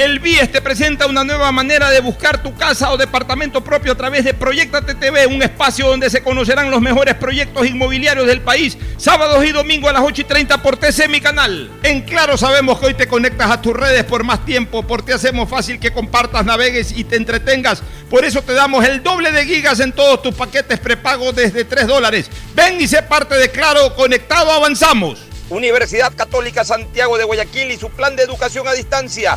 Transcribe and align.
El 0.00 0.18
BIES 0.18 0.50
te 0.50 0.62
presenta 0.62 1.06
una 1.06 1.24
nueva 1.24 1.52
manera 1.52 1.90
de 1.90 2.00
buscar 2.00 2.42
tu 2.42 2.54
casa 2.56 2.90
o 2.90 2.96
departamento 2.96 3.62
propio 3.62 3.92
a 3.92 3.94
través 3.94 4.24
de 4.24 4.32
Proyectate 4.32 4.94
TV, 4.94 5.26
un 5.26 5.42
espacio 5.42 5.88
donde 5.88 6.08
se 6.08 6.22
conocerán 6.22 6.70
los 6.70 6.80
mejores 6.80 7.16
proyectos 7.16 7.66
inmobiliarios 7.66 8.26
del 8.26 8.40
país, 8.40 8.78
sábados 8.96 9.44
y 9.44 9.52
domingos 9.52 9.90
a 9.90 9.92
las 9.92 10.02
8 10.02 10.22
y 10.22 10.24
30 10.24 10.62
por 10.62 10.78
TC, 10.78 11.06
mi 11.10 11.20
canal. 11.20 11.70
En 11.82 12.00
Claro 12.00 12.38
sabemos 12.38 12.80
que 12.80 12.86
hoy 12.86 12.94
te 12.94 13.08
conectas 13.08 13.50
a 13.50 13.60
tus 13.60 13.74
redes 13.74 14.04
por 14.04 14.24
más 14.24 14.42
tiempo, 14.46 14.86
porque 14.86 15.12
hacemos 15.12 15.50
fácil 15.50 15.78
que 15.78 15.92
compartas, 15.92 16.46
navegues 16.46 16.92
y 16.96 17.04
te 17.04 17.16
entretengas. 17.16 17.82
Por 18.08 18.24
eso 18.24 18.40
te 18.40 18.54
damos 18.54 18.82
el 18.86 19.02
doble 19.02 19.32
de 19.32 19.44
gigas 19.44 19.80
en 19.80 19.92
todos 19.92 20.22
tus 20.22 20.34
paquetes 20.34 20.80
prepago 20.80 21.34
desde 21.34 21.66
3 21.66 21.86
dólares. 21.86 22.30
Ven 22.54 22.80
y 22.80 22.88
sé 22.88 23.02
parte 23.02 23.34
de 23.34 23.50
Claro, 23.50 23.94
conectado 23.94 24.50
avanzamos. 24.50 25.18
Universidad 25.50 26.14
Católica 26.16 26.64
Santiago 26.64 27.18
de 27.18 27.24
Guayaquil 27.24 27.70
y 27.70 27.76
su 27.76 27.90
plan 27.90 28.16
de 28.16 28.22
educación 28.22 28.66
a 28.66 28.72
distancia 28.72 29.36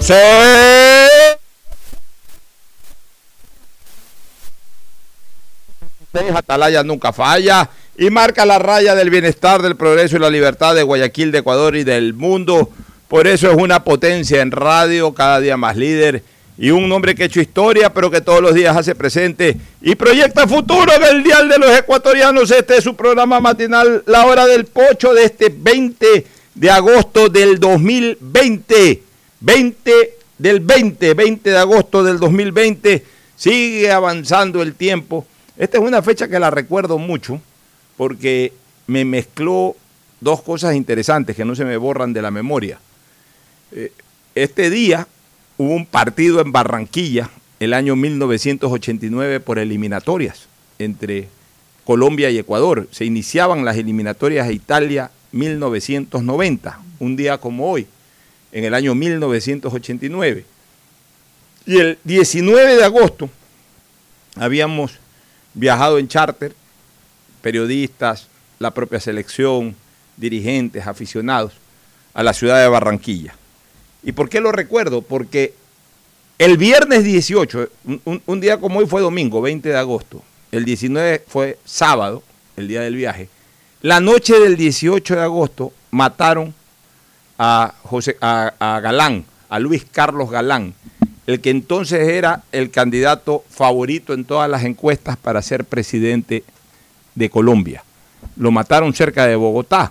Sí. 0.00 0.14
Atalaya 6.34 6.82
nunca 6.82 7.12
falla 7.12 7.68
y 7.96 8.10
marca 8.10 8.44
la 8.44 8.58
raya 8.58 8.94
del 8.94 9.10
bienestar, 9.10 9.62
del 9.62 9.76
progreso 9.76 10.16
y 10.16 10.20
la 10.20 10.30
libertad 10.30 10.74
de 10.74 10.82
Guayaquil, 10.82 11.32
de 11.32 11.38
Ecuador 11.38 11.76
y 11.76 11.84
del 11.84 12.14
mundo. 12.14 12.70
Por 13.08 13.26
eso 13.26 13.50
es 13.50 13.56
una 13.56 13.84
potencia 13.84 14.40
en 14.40 14.50
radio, 14.50 15.12
cada 15.14 15.40
día 15.40 15.56
más 15.56 15.76
líder 15.76 16.22
y 16.56 16.70
un 16.70 16.90
hombre 16.92 17.14
que 17.14 17.22
ha 17.22 17.26
hecho 17.26 17.40
historia, 17.40 17.92
pero 17.92 18.10
que 18.10 18.20
todos 18.20 18.40
los 18.40 18.54
días 18.54 18.76
hace 18.76 18.94
presente 18.94 19.56
y 19.80 19.94
proyecta 19.94 20.46
futuro 20.46 20.92
del 20.98 21.22
Dial 21.22 21.48
de 21.48 21.58
los 21.58 21.78
Ecuatorianos. 21.78 22.50
Este 22.50 22.76
es 22.76 22.84
su 22.84 22.96
programa 22.96 23.40
matinal, 23.40 24.02
La 24.06 24.26
Hora 24.26 24.46
del 24.46 24.66
Pocho, 24.66 25.14
de 25.14 25.24
este 25.24 25.52
20 25.54 26.26
de 26.54 26.70
agosto 26.70 27.28
del 27.28 27.58
2020. 27.58 29.09
20 29.40 29.92
del 30.38 30.60
20, 30.60 31.14
20 31.14 31.50
de 31.50 31.58
agosto 31.58 32.02
del 32.02 32.18
2020, 32.18 33.04
sigue 33.36 33.90
avanzando 33.90 34.62
el 34.62 34.74
tiempo. 34.74 35.26
Esta 35.56 35.78
es 35.78 35.84
una 35.84 36.02
fecha 36.02 36.28
que 36.28 36.38
la 36.38 36.50
recuerdo 36.50 36.98
mucho 36.98 37.40
porque 37.96 38.52
me 38.86 39.04
mezcló 39.04 39.76
dos 40.20 40.42
cosas 40.42 40.74
interesantes 40.74 41.36
que 41.36 41.44
no 41.44 41.54
se 41.54 41.64
me 41.64 41.76
borran 41.76 42.12
de 42.12 42.22
la 42.22 42.30
memoria. 42.30 42.78
Eh, 43.72 43.92
este 44.34 44.70
día 44.70 45.06
hubo 45.56 45.74
un 45.74 45.86
partido 45.86 46.40
en 46.40 46.52
Barranquilla, 46.52 47.30
el 47.60 47.74
año 47.74 47.96
1989, 47.96 49.40
por 49.40 49.58
eliminatorias 49.58 50.48
entre 50.78 51.28
Colombia 51.84 52.30
y 52.30 52.38
Ecuador. 52.38 52.88
Se 52.90 53.04
iniciaban 53.04 53.64
las 53.64 53.76
eliminatorias 53.76 54.48
a 54.48 54.52
Italia 54.52 55.10
1990, 55.32 56.80
un 56.98 57.16
día 57.16 57.38
como 57.38 57.70
hoy 57.70 57.86
en 58.52 58.64
el 58.64 58.74
año 58.74 58.94
1989. 58.94 60.44
Y 61.66 61.78
el 61.78 61.98
19 62.04 62.76
de 62.76 62.84
agosto 62.84 63.30
habíamos 64.36 64.92
viajado 65.54 65.98
en 65.98 66.08
charter, 66.08 66.54
periodistas, 67.42 68.28
la 68.58 68.72
propia 68.72 69.00
selección, 69.00 69.74
dirigentes, 70.16 70.86
aficionados, 70.86 71.52
a 72.14 72.22
la 72.22 72.32
ciudad 72.32 72.60
de 72.60 72.68
Barranquilla. 72.68 73.34
¿Y 74.02 74.12
por 74.12 74.28
qué 74.28 74.40
lo 74.40 74.52
recuerdo? 74.52 75.02
Porque 75.02 75.54
el 76.38 76.56
viernes 76.56 77.04
18, 77.04 77.68
un, 78.04 78.22
un, 78.24 78.40
día 78.40 78.58
como 78.58 78.80
hoy 78.80 78.86
fue 78.86 79.00
domingo, 79.02 79.40
20 79.40 79.68
de 79.68 79.76
agosto, 79.76 80.22
el 80.50 80.64
19 80.64 81.24
fue 81.26 81.58
sábado, 81.64 82.22
el 82.56 82.66
día 82.66 82.80
del 82.80 82.96
viaje, 82.96 83.28
la 83.82 84.00
noche 84.00 84.38
del 84.38 84.56
18 84.56 85.16
de 85.16 85.22
agosto 85.22 85.72
mataron 85.90 86.54
a, 87.42 87.72
José, 87.84 88.18
a, 88.20 88.80
Galán, 88.82 89.24
a 89.48 89.58
Luis 89.58 89.86
Carlos 89.90 90.30
Galán, 90.30 90.74
el 91.26 91.40
que 91.40 91.48
entonces 91.48 92.06
era 92.06 92.42
el 92.52 92.70
candidato 92.70 93.44
favorito 93.48 94.12
en 94.12 94.26
todas 94.26 94.50
las 94.50 94.62
encuestas 94.64 95.16
para 95.16 95.40
ser 95.40 95.64
presidente 95.64 96.44
de 97.14 97.30
Colombia. 97.30 97.82
Lo 98.36 98.50
mataron 98.50 98.92
cerca 98.92 99.26
de 99.26 99.36
Bogotá 99.36 99.90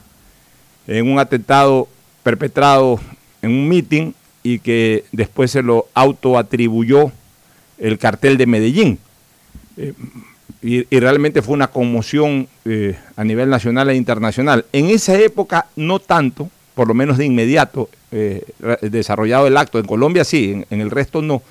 en 0.85 1.11
un 1.11 1.17
atentado 1.17 1.87
perpetrado 2.21 2.99
en 3.41 3.49
un 3.49 3.67
mitin 3.67 4.13
y 4.43 4.59
que 4.59 5.05
después 5.11 5.49
se 5.49 5.63
lo 5.63 5.87
autoatribuyó 5.95 7.11
el 7.79 7.97
cartel 7.97 8.37
de 8.37 8.45
Medellín. 8.45 8.99
Eh, 9.75 9.95
y, 10.61 10.83
realmente 10.99 11.41
fue 11.41 11.55
una 11.55 11.69
conmoción 11.69 12.47
eh, 12.65 12.95
a 13.15 13.23
nivel 13.23 13.49
nacional 13.49 13.89
e 13.89 13.95
internacional. 13.95 14.65
En 14.71 14.91
esa 14.91 15.17
época 15.17 15.65
no 15.75 15.97
tanto, 15.97 16.51
por 16.79 16.87
lo 16.87 16.93
menos 16.93 17.17
de 17.17 17.25
inmediato, 17.25 17.89
eh, 18.09 18.41
desarrollado 18.79 19.47
el 19.47 19.57
acto. 19.57 19.79
En 19.79 19.85
Colombia 19.85 20.23
sí, 20.23 20.63
en, 20.69 20.79
el 20.79 20.89
resto 20.89 21.21
no, 21.21 21.41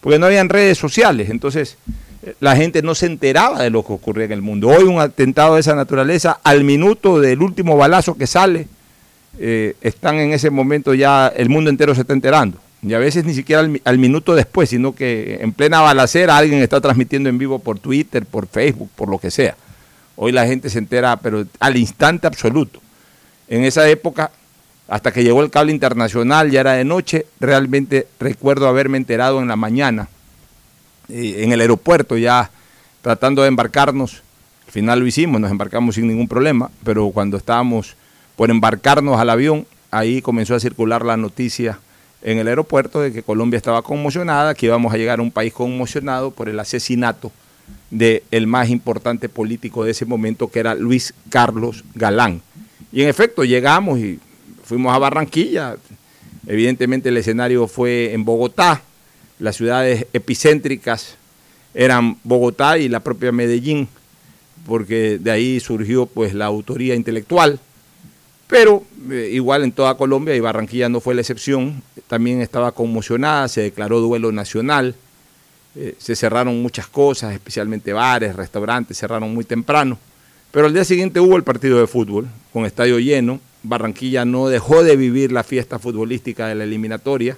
porque 0.00 0.18
no 0.18 0.26
habían 0.26 0.48
redes 0.48 0.76
sociales, 0.76 1.30
entonces 1.30 1.76
eh, 2.24 2.34
la 2.40 2.56
gente 2.56 2.82
no 2.82 2.96
se 2.96 3.06
enteraba 3.06 3.62
de 3.62 3.70
lo 3.70 3.86
que 3.86 3.92
ocurría 3.92 4.24
en 4.24 4.32
el 4.32 4.42
mundo. 4.42 4.70
Hoy 4.70 4.82
un 4.82 5.00
atentado 5.00 5.54
de 5.54 5.60
esa 5.60 5.76
naturaleza, 5.76 6.40
al 6.42 6.64
minuto 6.64 7.20
del 7.20 7.42
último 7.42 7.76
balazo 7.76 8.16
que 8.16 8.26
sale, 8.26 8.66
eh, 9.38 9.76
están 9.82 10.16
en 10.16 10.32
ese 10.32 10.50
momento 10.50 10.94
ya, 10.94 11.28
el 11.28 11.48
mundo 11.48 11.70
entero 11.70 11.94
se 11.94 12.00
está 12.00 12.14
enterando. 12.14 12.58
Y 12.82 12.92
a 12.94 12.98
veces 12.98 13.24
ni 13.24 13.32
siquiera 13.32 13.60
al, 13.60 13.80
al, 13.84 13.98
minuto 13.98 14.34
después, 14.34 14.68
sino 14.68 14.96
que 14.96 15.38
en 15.42 15.52
plena 15.52 15.80
balacera 15.80 16.36
alguien 16.36 16.60
está 16.60 16.80
transmitiendo 16.80 17.28
en 17.28 17.38
vivo 17.38 17.60
por 17.60 17.78
Twitter, 17.78 18.26
por 18.26 18.48
Facebook, 18.48 18.90
por 18.96 19.08
lo 19.08 19.18
que 19.18 19.30
sea. 19.30 19.54
Hoy 20.16 20.32
la 20.32 20.44
gente 20.44 20.68
se 20.68 20.80
entera, 20.80 21.18
pero 21.18 21.46
al 21.60 21.76
instante 21.76 22.26
absoluto. 22.26 22.80
En 23.46 23.62
esa 23.62 23.88
época 23.88 24.32
hasta 24.88 25.12
que 25.12 25.24
llegó 25.24 25.42
el 25.42 25.50
cable 25.50 25.72
internacional, 25.72 26.50
ya 26.50 26.60
era 26.60 26.72
de 26.72 26.84
noche, 26.84 27.26
realmente 27.40 28.06
recuerdo 28.20 28.68
haberme 28.68 28.98
enterado 28.98 29.40
en 29.40 29.48
la 29.48 29.56
mañana, 29.56 30.08
eh, 31.08 31.36
en 31.38 31.52
el 31.52 31.60
aeropuerto 31.60 32.16
ya 32.16 32.50
tratando 33.00 33.42
de 33.42 33.48
embarcarnos, 33.48 34.22
al 34.66 34.72
final 34.72 35.00
lo 35.00 35.06
hicimos, 35.06 35.40
nos 35.40 35.50
embarcamos 35.50 35.94
sin 35.94 36.08
ningún 36.08 36.28
problema, 36.28 36.70
pero 36.84 37.08
cuando 37.10 37.36
estábamos 37.36 37.96
por 38.36 38.50
embarcarnos 38.50 39.18
al 39.18 39.30
avión, 39.30 39.66
ahí 39.90 40.22
comenzó 40.22 40.54
a 40.54 40.60
circular 40.60 41.04
la 41.04 41.16
noticia 41.16 41.78
en 42.22 42.38
el 42.38 42.48
aeropuerto 42.48 43.00
de 43.00 43.12
que 43.12 43.22
Colombia 43.22 43.56
estaba 43.56 43.82
conmocionada, 43.82 44.54
que 44.54 44.66
íbamos 44.66 44.92
a 44.92 44.96
llegar 44.96 45.18
a 45.18 45.22
un 45.22 45.30
país 45.30 45.52
conmocionado 45.52 46.30
por 46.30 46.48
el 46.48 46.58
asesinato 46.58 47.32
del 47.90 48.22
el 48.30 48.46
más 48.46 48.70
importante 48.70 49.28
político 49.28 49.84
de 49.84 49.90
ese 49.90 50.06
momento, 50.06 50.48
que 50.48 50.60
era 50.60 50.74
Luis 50.74 51.14
Carlos 51.28 51.84
Galán. 51.94 52.40
Y 52.92 53.02
en 53.02 53.08
efecto, 53.08 53.44
llegamos 53.44 53.98
y 53.98 54.20
fuimos 54.62 54.94
a 54.94 54.98
Barranquilla. 54.98 55.76
Evidentemente 56.46 57.08
el 57.08 57.16
escenario 57.16 57.68
fue 57.68 58.12
en 58.12 58.24
Bogotá, 58.24 58.82
las 59.38 59.56
ciudades 59.56 60.06
epicéntricas 60.12 61.16
eran 61.74 62.18
Bogotá 62.24 62.78
y 62.78 62.88
la 62.88 63.00
propia 63.00 63.32
Medellín, 63.32 63.88
porque 64.66 65.18
de 65.18 65.30
ahí 65.30 65.60
surgió 65.60 66.06
pues 66.06 66.34
la 66.34 66.46
autoría 66.46 66.94
intelectual. 66.94 67.58
Pero 68.46 68.84
eh, 69.10 69.30
igual 69.32 69.64
en 69.64 69.72
toda 69.72 69.96
Colombia 69.96 70.34
y 70.36 70.40
Barranquilla 70.40 70.88
no 70.88 71.00
fue 71.00 71.14
la 71.14 71.22
excepción, 71.22 71.82
también 72.06 72.42
estaba 72.42 72.72
conmocionada, 72.72 73.48
se 73.48 73.62
declaró 73.62 74.00
duelo 74.00 74.30
nacional, 74.30 74.94
eh, 75.74 75.94
se 75.98 76.14
cerraron 76.14 76.60
muchas 76.60 76.86
cosas, 76.86 77.32
especialmente 77.32 77.94
bares, 77.94 78.36
restaurantes, 78.36 78.98
cerraron 78.98 79.32
muy 79.32 79.44
temprano. 79.44 79.98
Pero 80.50 80.66
al 80.66 80.74
día 80.74 80.84
siguiente 80.84 81.18
hubo 81.18 81.36
el 81.36 81.44
partido 81.44 81.80
de 81.80 81.86
fútbol 81.86 82.28
con 82.52 82.66
estadio 82.66 82.98
lleno. 82.98 83.40
Barranquilla 83.62 84.24
no 84.24 84.48
dejó 84.48 84.82
de 84.82 84.96
vivir 84.96 85.32
la 85.32 85.44
fiesta 85.44 85.78
futbolística 85.78 86.46
de 86.46 86.54
la 86.54 86.64
eliminatoria. 86.64 87.36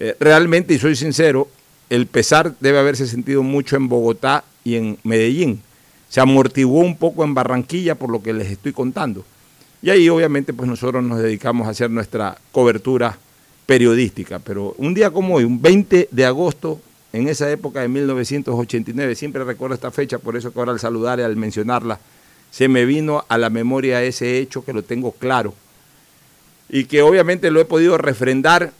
Eh, 0.00 0.16
realmente, 0.20 0.74
y 0.74 0.78
soy 0.78 0.96
sincero, 0.96 1.48
el 1.90 2.06
pesar 2.06 2.54
debe 2.60 2.78
haberse 2.78 3.06
sentido 3.06 3.42
mucho 3.42 3.76
en 3.76 3.88
Bogotá 3.88 4.44
y 4.64 4.76
en 4.76 4.98
Medellín. 5.04 5.60
Se 6.08 6.20
amortiguó 6.20 6.80
un 6.80 6.96
poco 6.96 7.24
en 7.24 7.34
Barranquilla 7.34 7.94
por 7.94 8.10
lo 8.10 8.22
que 8.22 8.32
les 8.32 8.50
estoy 8.50 8.72
contando. 8.72 9.24
Y 9.82 9.90
ahí 9.90 10.08
obviamente 10.08 10.52
pues 10.52 10.68
nosotros 10.68 11.02
nos 11.02 11.18
dedicamos 11.18 11.66
a 11.66 11.70
hacer 11.70 11.90
nuestra 11.90 12.38
cobertura 12.52 13.18
periodística. 13.66 14.38
Pero 14.38 14.74
un 14.78 14.94
día 14.94 15.10
como 15.10 15.36
hoy, 15.36 15.44
un 15.44 15.60
20 15.60 16.08
de 16.10 16.24
agosto, 16.24 16.80
en 17.12 17.28
esa 17.28 17.50
época 17.50 17.80
de 17.80 17.88
1989, 17.88 19.14
siempre 19.14 19.44
recuerdo 19.44 19.74
esta 19.74 19.90
fecha, 19.90 20.18
por 20.18 20.36
eso 20.36 20.52
que 20.52 20.58
ahora 20.58 20.72
al 20.72 20.80
saludar 20.80 21.18
y 21.18 21.22
al 21.22 21.36
mencionarla, 21.36 21.98
se 22.52 22.68
me 22.68 22.84
vino 22.84 23.24
a 23.28 23.38
la 23.38 23.50
memoria 23.50 24.04
ese 24.04 24.38
hecho 24.38 24.64
que 24.64 24.72
lo 24.72 24.84
tengo 24.84 25.10
claro 25.10 25.54
y 26.68 26.84
que 26.84 27.02
obviamente 27.02 27.50
lo 27.50 27.60
he 27.60 27.64
podido 27.64 27.98
refrendar 27.98 28.72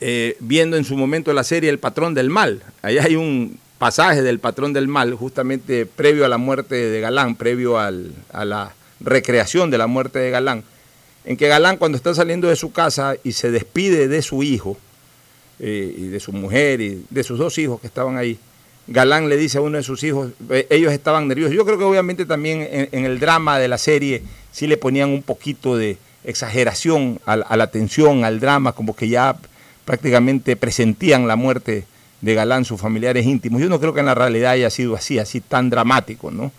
eh, 0.00 0.36
viendo 0.40 0.78
en 0.78 0.84
su 0.84 0.96
momento 0.96 1.32
la 1.34 1.44
serie 1.44 1.68
El 1.68 1.78
Patrón 1.78 2.14
del 2.14 2.30
Mal. 2.30 2.62
Ahí 2.80 2.96
hay 2.96 3.16
un 3.16 3.58
pasaje 3.78 4.22
del 4.22 4.38
Patrón 4.38 4.72
del 4.72 4.88
Mal, 4.88 5.14
justamente 5.14 5.84
previo 5.84 6.24
a 6.24 6.28
la 6.28 6.38
muerte 6.38 6.74
de 6.74 7.00
Galán, 7.00 7.36
previo 7.36 7.78
a 7.78 7.90
la 7.90 8.74
recreación 9.00 9.70
de 9.70 9.78
la 9.78 9.86
muerte 9.86 10.18
de 10.18 10.30
Galán, 10.30 10.64
en 11.24 11.36
que 11.36 11.48
Galán 11.48 11.76
cuando 11.76 11.96
está 11.96 12.14
saliendo 12.14 12.48
de 12.48 12.56
su 12.56 12.72
casa 12.72 13.16
y 13.22 13.32
se 13.32 13.50
despide 13.50 14.08
de 14.08 14.22
su 14.22 14.42
hijo, 14.42 14.78
eh, 15.62 15.94
y 15.94 16.08
de 16.08 16.20
su 16.20 16.32
mujer 16.32 16.80
y 16.80 17.04
de 17.10 17.22
sus 17.22 17.38
dos 17.38 17.58
hijos 17.58 17.82
que 17.82 17.86
estaban 17.86 18.16
ahí, 18.16 18.38
Galán 18.90 19.28
le 19.28 19.36
dice 19.36 19.58
a 19.58 19.60
uno 19.60 19.76
de 19.76 19.84
sus 19.84 20.02
hijos, 20.02 20.32
ellos 20.68 20.92
estaban 20.92 21.28
nerviosos. 21.28 21.54
Yo 21.54 21.64
creo 21.64 21.78
que 21.78 21.84
obviamente 21.84 22.26
también 22.26 22.88
en, 22.90 23.04
el 23.04 23.20
drama 23.20 23.58
de 23.58 23.68
la 23.68 23.78
serie 23.78 24.22
sí 24.50 24.66
le 24.66 24.76
ponían 24.76 25.10
un 25.10 25.22
poquito 25.22 25.76
de 25.76 25.96
exageración 26.24 27.20
a, 27.24 27.34
a, 27.34 27.56
la 27.56 27.70
tensión, 27.70 28.24
al 28.24 28.40
drama, 28.40 28.72
como 28.72 28.94
que 28.94 29.08
ya 29.08 29.36
prácticamente 29.84 30.56
presentían 30.56 31.28
la 31.28 31.36
muerte 31.36 31.86
de 32.20 32.34
Galán, 32.34 32.64
sus 32.64 32.80
familiares 32.80 33.26
íntimos. 33.26 33.62
Yo 33.62 33.68
no 33.68 33.80
creo 33.80 33.94
que 33.94 34.00
en 34.00 34.06
la 34.06 34.14
realidad 34.14 34.52
haya 34.52 34.70
sido 34.70 34.96
así, 34.96 35.20
así 35.20 35.40
tan 35.40 35.70
dramático, 35.70 36.30
¿no? 36.30 36.52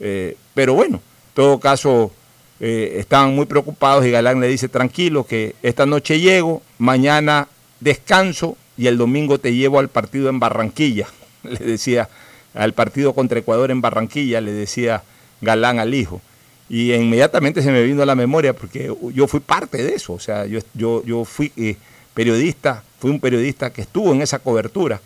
Eh, 0.00 0.36
pero 0.54 0.74
bueno, 0.74 0.96
en 0.96 1.34
todo 1.34 1.60
caso, 1.60 2.10
eh, 2.58 2.96
estaban 2.98 3.34
muy 3.34 3.46
preocupados 3.46 4.04
y 4.06 4.10
Galán 4.10 4.40
le 4.40 4.48
dice, 4.48 4.68
tranquilo, 4.68 5.24
que 5.24 5.54
esta 5.62 5.84
noche 5.86 6.20
llego, 6.20 6.62
mañana 6.78 7.48
descanso 7.80 8.56
y 8.78 8.86
el 8.86 8.96
domingo 8.96 9.38
te 9.38 9.54
llevo 9.54 9.78
al 9.78 9.88
partido 9.88 10.28
en 10.28 10.40
Barranquilla, 10.40 11.06
le 11.46 11.58
decía, 11.58 12.08
al 12.54 12.72
partido 12.72 13.14
contra 13.14 13.38
Ecuador 13.38 13.70
en 13.70 13.80
Barranquilla, 13.80 14.40
le 14.40 14.52
decía 14.52 15.02
Galán 15.40 15.78
al 15.78 15.94
hijo. 15.94 16.20
Y 16.68 16.92
inmediatamente 16.92 17.62
se 17.62 17.70
me 17.70 17.82
vino 17.82 18.02
a 18.02 18.06
la 18.06 18.14
memoria 18.14 18.52
porque 18.52 18.92
yo 19.14 19.26
fui 19.28 19.40
parte 19.40 19.82
de 19.82 19.94
eso, 19.94 20.14
o 20.14 20.20
sea, 20.20 20.46
yo, 20.46 20.60
yo, 20.74 21.02
yo 21.04 21.24
fui... 21.24 21.52
Eh, 21.56 21.76
periodista, 22.16 22.82
fui 22.98 23.10
un 23.10 23.20
periodista 23.20 23.70
que 23.70 23.82
estuvo 23.82 24.10
en 24.14 24.22
esa 24.22 24.38
cobertura 24.38 25.02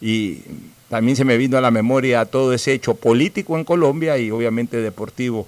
y 0.00 0.40
también 0.88 1.14
se 1.14 1.24
me 1.26 1.36
vino 1.36 1.58
a 1.58 1.60
la 1.60 1.70
memoria 1.70 2.24
todo 2.24 2.54
ese 2.54 2.72
hecho 2.72 2.94
político 2.94 3.58
en 3.58 3.64
Colombia 3.64 4.16
y 4.16 4.30
obviamente 4.30 4.78
deportivo 4.78 5.46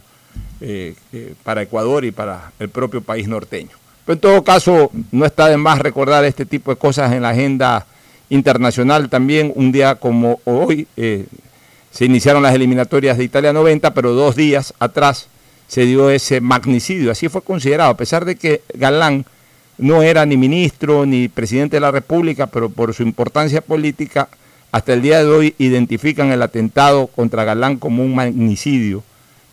eh, 0.61 0.95
eh, 1.15 1.33
para 1.43 1.63
Ecuador 1.63 2.05
y 2.05 2.11
para 2.11 2.53
el 2.59 2.69
propio 2.69 3.01
país 3.01 3.29
norteño. 3.29 3.71
Pero 4.05 4.15
en 4.15 4.21
todo 4.21 4.45
caso, 4.45 4.91
no 5.11 5.25
está 5.25 5.49
de 5.49 5.57
más 5.57 5.79
recordar 5.79 6.23
este 6.27 6.45
tipo 6.45 6.71
de 6.71 6.77
cosas 6.77 7.11
en 7.13 7.23
la 7.23 7.31
agenda 7.31 7.87
internacional. 8.29 9.09
También 9.09 9.53
un 9.55 9.73
día 9.73 9.97
como 9.97 10.41
hoy 10.45 10.87
eh, 10.97 11.27
se 11.91 12.05
iniciaron 12.05 12.43
las 12.43 12.55
eliminatorias 12.55 13.19
de 13.19 13.25
Italia 13.25 13.53
90, 13.53 13.95
pero 13.95 14.13
dos 14.13 14.37
días 14.37 14.75
atrás 14.79 15.29
se 15.69 15.85
dio 15.85 16.11
ese 16.11 16.41
magnicidio. 16.41 17.11
Así 17.11 17.29
fue 17.29 17.43
considerado, 17.43 17.91
a 17.91 17.97
pesar 17.97 18.25
de 18.25 18.37
que 18.37 18.63
Galán 18.75 19.25
no 19.79 20.03
era 20.03 20.25
ni 20.25 20.37
ministro 20.37 21.07
ni 21.07 21.29
presidente 21.29 21.77
de 21.77 21.81
la 21.81 21.91
República, 21.91 22.47
pero 22.47 22.71
por 22.71 22.95
su 22.95 23.03
importancia 23.03 23.61
política, 23.61 24.29
hasta 24.73 24.93
el 24.93 25.03
día 25.03 25.23
de 25.23 25.31
hoy 25.31 25.55
identifican 25.59 26.33
el 26.33 26.43
atentado 26.43 27.07
contra 27.07 27.45
Galán 27.45 27.77
como 27.77 28.03
un 28.03 28.15
magnicidio 28.15 29.03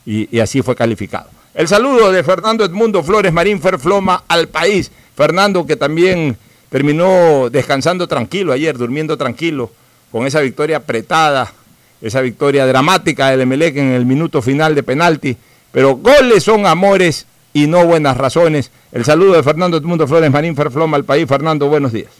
y, 0.05 0.39
así 0.39 0.61
fue 0.61 0.75
calificado. 0.75 1.29
El 1.53 1.67
saludo 1.67 2.11
de 2.11 2.23
Fernando 2.23 2.65
Edmundo 2.65 3.03
Flores 3.03 3.31
Marín 3.31 3.61
Ferfloma 3.61 4.23
al 4.27 4.47
país. 4.49 4.91
Fernando 5.15 5.65
que 5.65 5.75
también 5.75 6.35
terminó 6.73 7.51
descansando 7.51 8.07
tranquilo 8.07 8.51
ayer, 8.51 8.75
durmiendo 8.75 9.15
tranquilo, 9.15 9.69
con 10.11 10.25
esa 10.25 10.39
victoria 10.39 10.77
apretada, 10.77 11.53
esa 12.01 12.19
victoria 12.19 12.65
dramática 12.65 13.29
del 13.29 13.41
Emelec 13.41 13.77
en 13.77 13.91
el 13.91 14.07
minuto 14.07 14.41
final 14.41 14.73
de 14.73 14.81
penalti. 14.81 15.37
Pero 15.71 15.97
goles 15.97 16.43
son 16.43 16.65
amores 16.65 17.27
y 17.53 17.67
no 17.67 17.85
buenas 17.85 18.17
razones. 18.17 18.71
El 18.91 19.05
saludo 19.05 19.33
de 19.33 19.43
Fernando 19.43 19.77
Edmundo 19.77 20.07
Flores 20.07 20.31
Marín 20.31 20.55
Ferfloma 20.55 20.97
al 20.97 21.05
país. 21.05 21.27
Fernando, 21.27 21.67
buenos 21.67 21.93
días. 21.93 22.11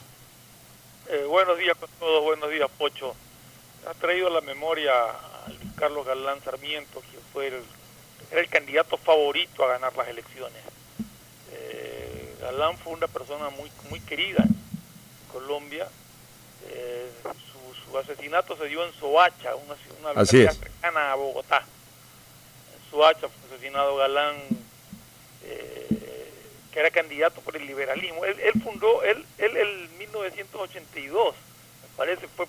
Eh, 1.10 1.26
buenos 1.28 1.58
días 1.58 1.76
con 1.76 1.90
todos, 2.00 2.24
buenos 2.24 2.52
días, 2.52 2.70
Pocho. 2.78 3.16
Ha 3.90 3.96
traído 3.96 4.28
a 4.28 4.30
la 4.30 4.42
memoria 4.42 4.92
a 4.92 5.50
Luis 5.50 5.74
Carlos 5.76 6.06
Galán 6.06 6.38
Sarmiento, 6.46 7.02
que 7.02 7.18
fue 7.34 7.52
el 8.30 8.50
candidato 8.50 8.98
favorito 8.98 9.66
a 9.66 9.70
ganar 9.70 9.98
las 9.98 10.08
elecciones. 10.10 10.73
Eh, 12.44 12.52
Galán 12.52 12.78
fue 12.78 12.94
una 12.94 13.08
persona 13.08 13.50
muy, 13.50 13.72
muy 13.90 14.00
querida 14.02 14.44
en 14.44 15.32
Colombia. 15.32 15.88
Eh, 16.70 17.10
su, 17.90 17.98
asesinato 17.98 18.58
se 18.58 18.66
dio 18.66 18.84
en 18.84 18.92
Soacha, 18.94 19.56
una, 19.56 19.76
una 20.00 20.22
localidad 20.22 20.54
cercana 20.54 21.12
a 21.12 21.16
Bogotá. 21.16 21.60
En 21.60 22.92
Soacha 22.92 23.28
fue 23.28 23.56
asesinado 23.56 23.96
Galán 23.98 24.36
eh, 25.44 25.88
que 26.72 26.80
era 26.80 26.90
candidato 26.90 27.40
por 27.42 27.56
el 27.56 27.68
liberalismo. 27.68 28.26
Él, 28.26 28.36
fundó, 28.64 29.04
él, 29.04 29.24
él 29.38 29.58
en 29.58 29.98
1982, 30.00 31.36
me 31.36 31.88
parece, 31.96 32.28
fue, 32.30 32.48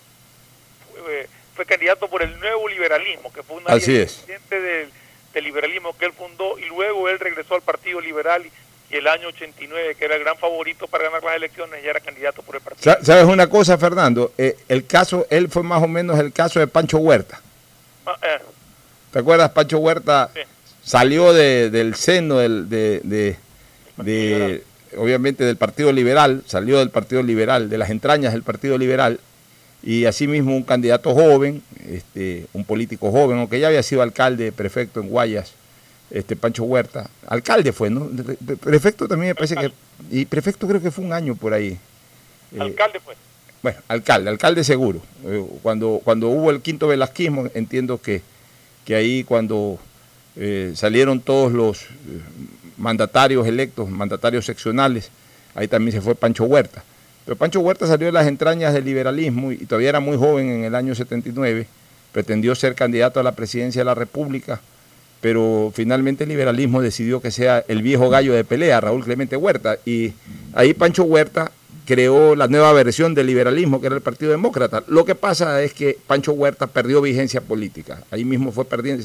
fue, 1.54 1.66
candidato 1.66 2.08
por 2.08 2.22
el 2.22 2.40
nuevo 2.40 2.66
liberalismo, 2.66 3.30
que 3.30 3.42
fue 3.42 3.58
una 3.58 3.74
Así 3.74 3.92
del, 3.92 4.90
liberalismo 5.34 5.94
que 5.98 6.06
él 6.06 6.12
fundó, 6.12 6.58
y 6.58 6.64
luego 6.66 7.10
él 7.10 7.18
regresó 7.18 7.54
al 7.54 7.62
Partido 7.62 8.00
Liberal 8.00 8.46
y 8.94 8.98
el 8.98 9.08
año 9.08 9.28
89, 9.28 9.96
que 9.98 10.04
era 10.04 10.16
el 10.16 10.22
gran 10.22 10.36
favorito 10.36 10.86
para 10.86 11.04
ganar 11.04 11.22
las 11.22 11.36
elecciones, 11.36 11.82
ya 11.82 11.90
era 11.90 12.00
candidato 12.00 12.42
por 12.42 12.56
el 12.56 12.62
partido. 12.62 12.96
¿Sabes 13.02 13.24
una 13.24 13.48
cosa, 13.48 13.76
Fernando? 13.76 14.32
Eh, 14.38 14.56
el 14.68 14.86
caso, 14.86 15.26
él 15.30 15.48
fue 15.48 15.62
más 15.62 15.82
o 15.82 15.88
menos 15.88 16.18
el 16.18 16.32
caso 16.32 16.60
de 16.60 16.66
Pancho 16.66 16.98
Huerta. 16.98 17.40
Ah, 18.06 18.16
eh. 18.22 18.38
¿Te 19.12 19.18
acuerdas, 19.18 19.50
Pancho 19.50 19.78
Huerta? 19.78 20.30
Sí 20.34 20.40
salió 20.84 21.32
del 21.32 21.94
seno 21.94 22.36
del, 22.36 22.68
de, 22.68 23.36
obviamente 24.96 25.44
del 25.44 25.56
Partido 25.56 25.90
Liberal, 25.92 26.42
salió 26.46 26.78
del 26.78 26.90
Partido 26.90 27.22
Liberal, 27.22 27.70
de 27.70 27.78
las 27.78 27.90
entrañas 27.90 28.32
del 28.32 28.42
Partido 28.42 28.78
Liberal, 28.78 29.18
y 29.82 30.04
asimismo 30.04 30.56
un 30.56 30.62
candidato 30.62 31.14
joven, 31.14 31.62
este, 31.88 32.46
un 32.52 32.64
político 32.64 33.10
joven, 33.10 33.38
aunque 33.38 33.60
ya 33.60 33.68
había 33.68 33.82
sido 33.82 34.02
alcalde, 34.02 34.52
prefecto 34.52 35.00
en 35.00 35.08
Guayas, 35.08 35.52
este 36.14 36.36
Pancho 36.36 36.62
Huerta, 36.62 37.10
alcalde 37.26 37.72
fue, 37.72 37.90
¿no? 37.90 38.08
Prefecto 38.60 39.08
también 39.08 39.30
me 39.30 39.34
parece 39.34 39.56
que, 39.56 39.72
y 40.12 40.24
prefecto 40.24 40.68
creo 40.68 40.80
que 40.80 40.92
fue 40.92 41.04
un 41.04 41.12
año 41.12 41.34
por 41.34 41.52
ahí. 41.52 41.76
Eh, 42.52 42.60
alcalde 42.60 43.00
fue. 43.00 43.16
Bueno, 43.60 43.80
alcalde, 43.88 44.30
alcalde 44.30 44.62
seguro. 44.62 45.02
Eh, 45.24 45.44
cuando, 45.60 46.00
cuando 46.04 46.28
hubo 46.28 46.52
el 46.52 46.60
quinto 46.60 46.86
velasquismo, 46.86 47.48
entiendo 47.54 48.00
que, 48.00 48.22
que 48.84 48.94
ahí 48.94 49.24
cuando 49.24 49.80
eh, 50.36 50.72
salieron 50.76 51.20
todos 51.20 51.52
los 51.52 51.86
mandatarios 52.76 53.44
electos, 53.48 53.90
mandatarios 53.90 54.46
seccionales, 54.46 55.10
ahí 55.56 55.66
también 55.66 55.92
se 55.92 56.00
fue 56.00 56.14
Pancho 56.14 56.44
Huerta. 56.44 56.84
Pero 57.24 57.36
Pancho 57.36 57.58
Huerta 57.58 57.88
salió 57.88 58.06
de 58.06 58.12
las 58.12 58.28
entrañas 58.28 58.72
del 58.72 58.84
liberalismo 58.84 59.50
y, 59.50 59.56
todavía 59.66 59.88
era 59.88 60.00
muy 60.00 60.16
joven 60.16 60.48
en 60.48 60.64
el 60.64 60.76
año 60.76 60.94
79, 60.94 61.66
pretendió 62.12 62.54
ser 62.54 62.76
candidato 62.76 63.18
a 63.18 63.24
la 63.24 63.32
presidencia 63.32 63.80
de 63.80 63.86
la 63.86 63.94
República, 63.96 64.60
pero 65.24 65.72
finalmente 65.74 66.24
el 66.24 66.28
liberalismo 66.28 66.82
decidió 66.82 67.18
que 67.22 67.30
sea 67.30 67.64
el 67.66 67.80
viejo 67.80 68.10
gallo 68.10 68.34
de 68.34 68.44
pelea, 68.44 68.78
Raúl 68.82 69.02
Clemente 69.02 69.38
Huerta, 69.38 69.78
y 69.86 70.12
ahí 70.52 70.74
Pancho 70.74 71.04
Huerta 71.04 71.50
creó 71.86 72.36
la 72.36 72.46
nueva 72.46 72.74
versión 72.74 73.14
del 73.14 73.28
liberalismo, 73.28 73.80
que 73.80 73.86
era 73.86 73.96
el 73.96 74.02
Partido 74.02 74.32
Demócrata. 74.32 74.84
Lo 74.86 75.06
que 75.06 75.14
pasa 75.14 75.62
es 75.62 75.72
que 75.72 75.96
Pancho 76.06 76.34
Huerta 76.34 76.66
perdió 76.66 77.00
vigencia 77.00 77.40
política, 77.40 78.02
ahí 78.10 78.22
mismo 78.22 78.52
fue 78.52 78.66
perdiendo, 78.66 79.02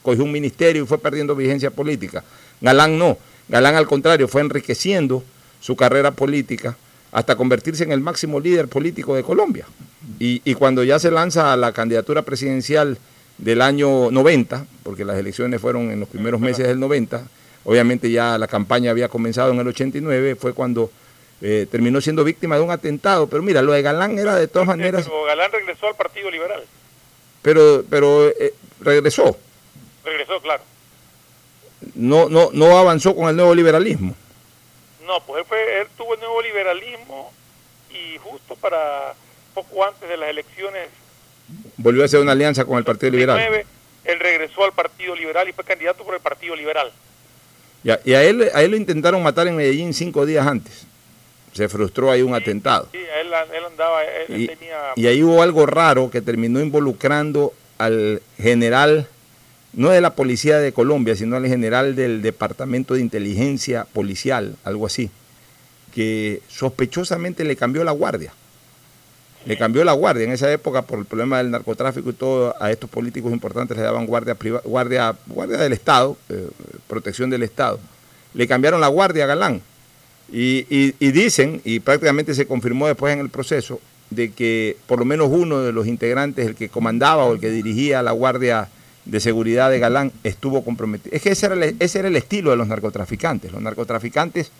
cogió 0.00 0.22
un 0.22 0.30
ministerio 0.30 0.84
y 0.84 0.86
fue 0.86 0.98
perdiendo 0.98 1.34
vigencia 1.34 1.72
política. 1.72 2.22
Galán 2.60 2.96
no, 2.96 3.18
Galán 3.48 3.74
al 3.74 3.88
contrario, 3.88 4.28
fue 4.28 4.42
enriqueciendo 4.42 5.24
su 5.58 5.74
carrera 5.74 6.12
política 6.12 6.76
hasta 7.10 7.34
convertirse 7.34 7.82
en 7.82 7.90
el 7.90 8.00
máximo 8.00 8.38
líder 8.38 8.68
político 8.68 9.16
de 9.16 9.24
Colombia. 9.24 9.66
Y, 10.20 10.40
y 10.44 10.54
cuando 10.54 10.84
ya 10.84 11.00
se 11.00 11.10
lanza 11.10 11.52
a 11.52 11.56
la 11.56 11.72
candidatura 11.72 12.22
presidencial, 12.22 12.96
del 13.38 13.62
año 13.62 14.10
90, 14.10 14.66
porque 14.82 15.04
las 15.04 15.16
elecciones 15.16 15.60
fueron 15.60 15.90
en 15.90 16.00
los 16.00 16.08
primeros 16.08 16.40
meses 16.40 16.66
del 16.66 16.78
90, 16.80 17.26
obviamente 17.64 18.10
ya 18.10 18.36
la 18.36 18.48
campaña 18.48 18.90
había 18.90 19.08
comenzado 19.08 19.52
en 19.52 19.60
el 19.60 19.68
89, 19.68 20.34
fue 20.34 20.52
cuando 20.52 20.90
eh, 21.40 21.66
terminó 21.70 22.00
siendo 22.00 22.24
víctima 22.24 22.56
de 22.56 22.62
un 22.62 22.70
atentado, 22.70 23.28
pero 23.28 23.42
mira, 23.42 23.62
lo 23.62 23.72
de 23.72 23.82
Galán 23.82 24.18
era 24.18 24.34
de 24.36 24.48
todas 24.48 24.66
maneras... 24.66 25.04
Pero 25.04 25.24
Galán 25.24 25.52
regresó 25.52 25.86
al 25.86 25.94
Partido 25.94 26.30
Liberal. 26.30 26.64
Pero, 27.42 27.84
pero 27.88 28.28
eh, 28.28 28.54
regresó. 28.80 29.36
Regresó, 30.04 30.40
claro. 30.42 30.62
No, 31.94 32.28
no, 32.28 32.50
no 32.52 32.76
avanzó 32.76 33.14
con 33.14 33.28
el 33.28 33.36
nuevo 33.36 33.54
liberalismo. 33.54 34.16
No, 35.06 35.20
pues 35.24 35.40
él, 35.40 35.46
fue, 35.46 35.80
él 35.80 35.86
tuvo 35.96 36.14
el 36.14 36.20
nuevo 36.20 36.42
liberalismo 36.42 37.32
y 37.90 38.18
justo 38.18 38.56
para 38.56 39.14
poco 39.54 39.86
antes 39.86 40.08
de 40.08 40.16
las 40.16 40.28
elecciones 40.28 40.88
volvió 41.78 42.02
a 42.02 42.04
hacer 42.04 42.20
una 42.20 42.32
alianza 42.32 42.64
con 42.64 42.76
el 42.76 42.84
Partido 42.84 43.12
Liberal. 43.12 43.64
Él 44.04 44.20
regresó 44.20 44.64
al 44.64 44.72
Partido 44.72 45.14
Liberal 45.14 45.48
y 45.48 45.52
fue 45.52 45.64
candidato 45.64 46.04
por 46.04 46.14
el 46.14 46.20
Partido 46.20 46.54
Liberal. 46.54 46.90
Ya, 47.84 48.00
y 48.04 48.14
a 48.14 48.22
él, 48.24 48.50
a 48.52 48.62
él 48.62 48.72
lo 48.72 48.76
intentaron 48.76 49.22
matar 49.22 49.46
en 49.46 49.56
Medellín 49.56 49.94
cinco 49.94 50.26
días 50.26 50.46
antes. 50.46 50.86
Se 51.52 51.68
frustró 51.68 52.10
ahí 52.10 52.22
un 52.22 52.34
atentado. 52.34 52.88
Sí, 52.92 52.98
él, 52.98 53.28
él 53.28 53.64
andaba, 53.64 54.04
él 54.04 54.42
y, 54.42 54.46
tenía... 54.46 54.92
y 54.96 55.06
ahí 55.06 55.22
hubo 55.22 55.42
algo 55.42 55.66
raro 55.66 56.10
que 56.10 56.20
terminó 56.20 56.60
involucrando 56.60 57.52
al 57.78 58.22
general, 58.36 59.06
no 59.72 59.90
de 59.90 60.00
la 60.00 60.14
Policía 60.14 60.58
de 60.58 60.72
Colombia, 60.72 61.14
sino 61.14 61.36
al 61.36 61.46
general 61.46 61.94
del 61.94 62.22
Departamento 62.22 62.94
de 62.94 63.00
Inteligencia 63.00 63.86
Policial, 63.92 64.56
algo 64.64 64.86
así, 64.86 65.10
que 65.94 66.40
sospechosamente 66.48 67.44
le 67.44 67.56
cambió 67.56 67.84
la 67.84 67.92
guardia 67.92 68.32
le 69.46 69.56
cambió 69.56 69.84
la 69.84 69.92
guardia. 69.92 70.24
En 70.24 70.32
esa 70.32 70.50
época, 70.52 70.82
por 70.82 70.98
el 70.98 71.04
problema 71.04 71.38
del 71.38 71.50
narcotráfico 71.50 72.10
y 72.10 72.12
todo, 72.12 72.54
a 72.60 72.70
estos 72.70 72.90
políticos 72.90 73.32
importantes 73.32 73.76
le 73.76 73.82
daban 73.82 74.06
guardia, 74.06 74.36
guardia, 74.64 75.14
guardia 75.26 75.58
del 75.58 75.72
Estado, 75.72 76.16
eh, 76.28 76.48
protección 76.86 77.30
del 77.30 77.42
Estado. 77.42 77.78
Le 78.34 78.46
cambiaron 78.46 78.80
la 78.80 78.88
guardia 78.88 79.24
a 79.24 79.26
Galán. 79.26 79.62
Y, 80.30 80.66
y, 80.68 81.10
dicen, 81.10 81.62
y 81.64 81.80
prácticamente 81.80 82.34
se 82.34 82.46
confirmó 82.46 82.86
después 82.86 83.14
en 83.14 83.20
el 83.20 83.30
proceso, 83.30 83.80
de 84.10 84.30
que 84.30 84.76
por 84.86 84.98
lo 84.98 85.06
menos 85.06 85.28
uno 85.30 85.60
de 85.60 85.72
los 85.72 85.86
integrantes, 85.86 86.46
el 86.46 86.54
que 86.54 86.68
comandaba 86.68 87.24
o 87.24 87.32
el 87.32 87.40
que 87.40 87.50
dirigía 87.50 88.02
la 88.02 88.12
guardia 88.12 88.68
de 89.06 89.20
seguridad 89.20 89.70
de 89.70 89.78
Galán, 89.78 90.12
estuvo 90.24 90.62
comprometido. 90.62 91.16
Es 91.16 91.22
que 91.22 91.30
ese 91.30 91.46
era 91.46 91.54
el, 91.54 91.76
ese 91.78 91.98
era 92.00 92.08
el 92.08 92.16
estilo 92.16 92.50
de 92.50 92.56
los 92.56 92.68
narcotraficantes. 92.68 93.50
Los 93.50 93.62
narcotraficantes 93.62 94.50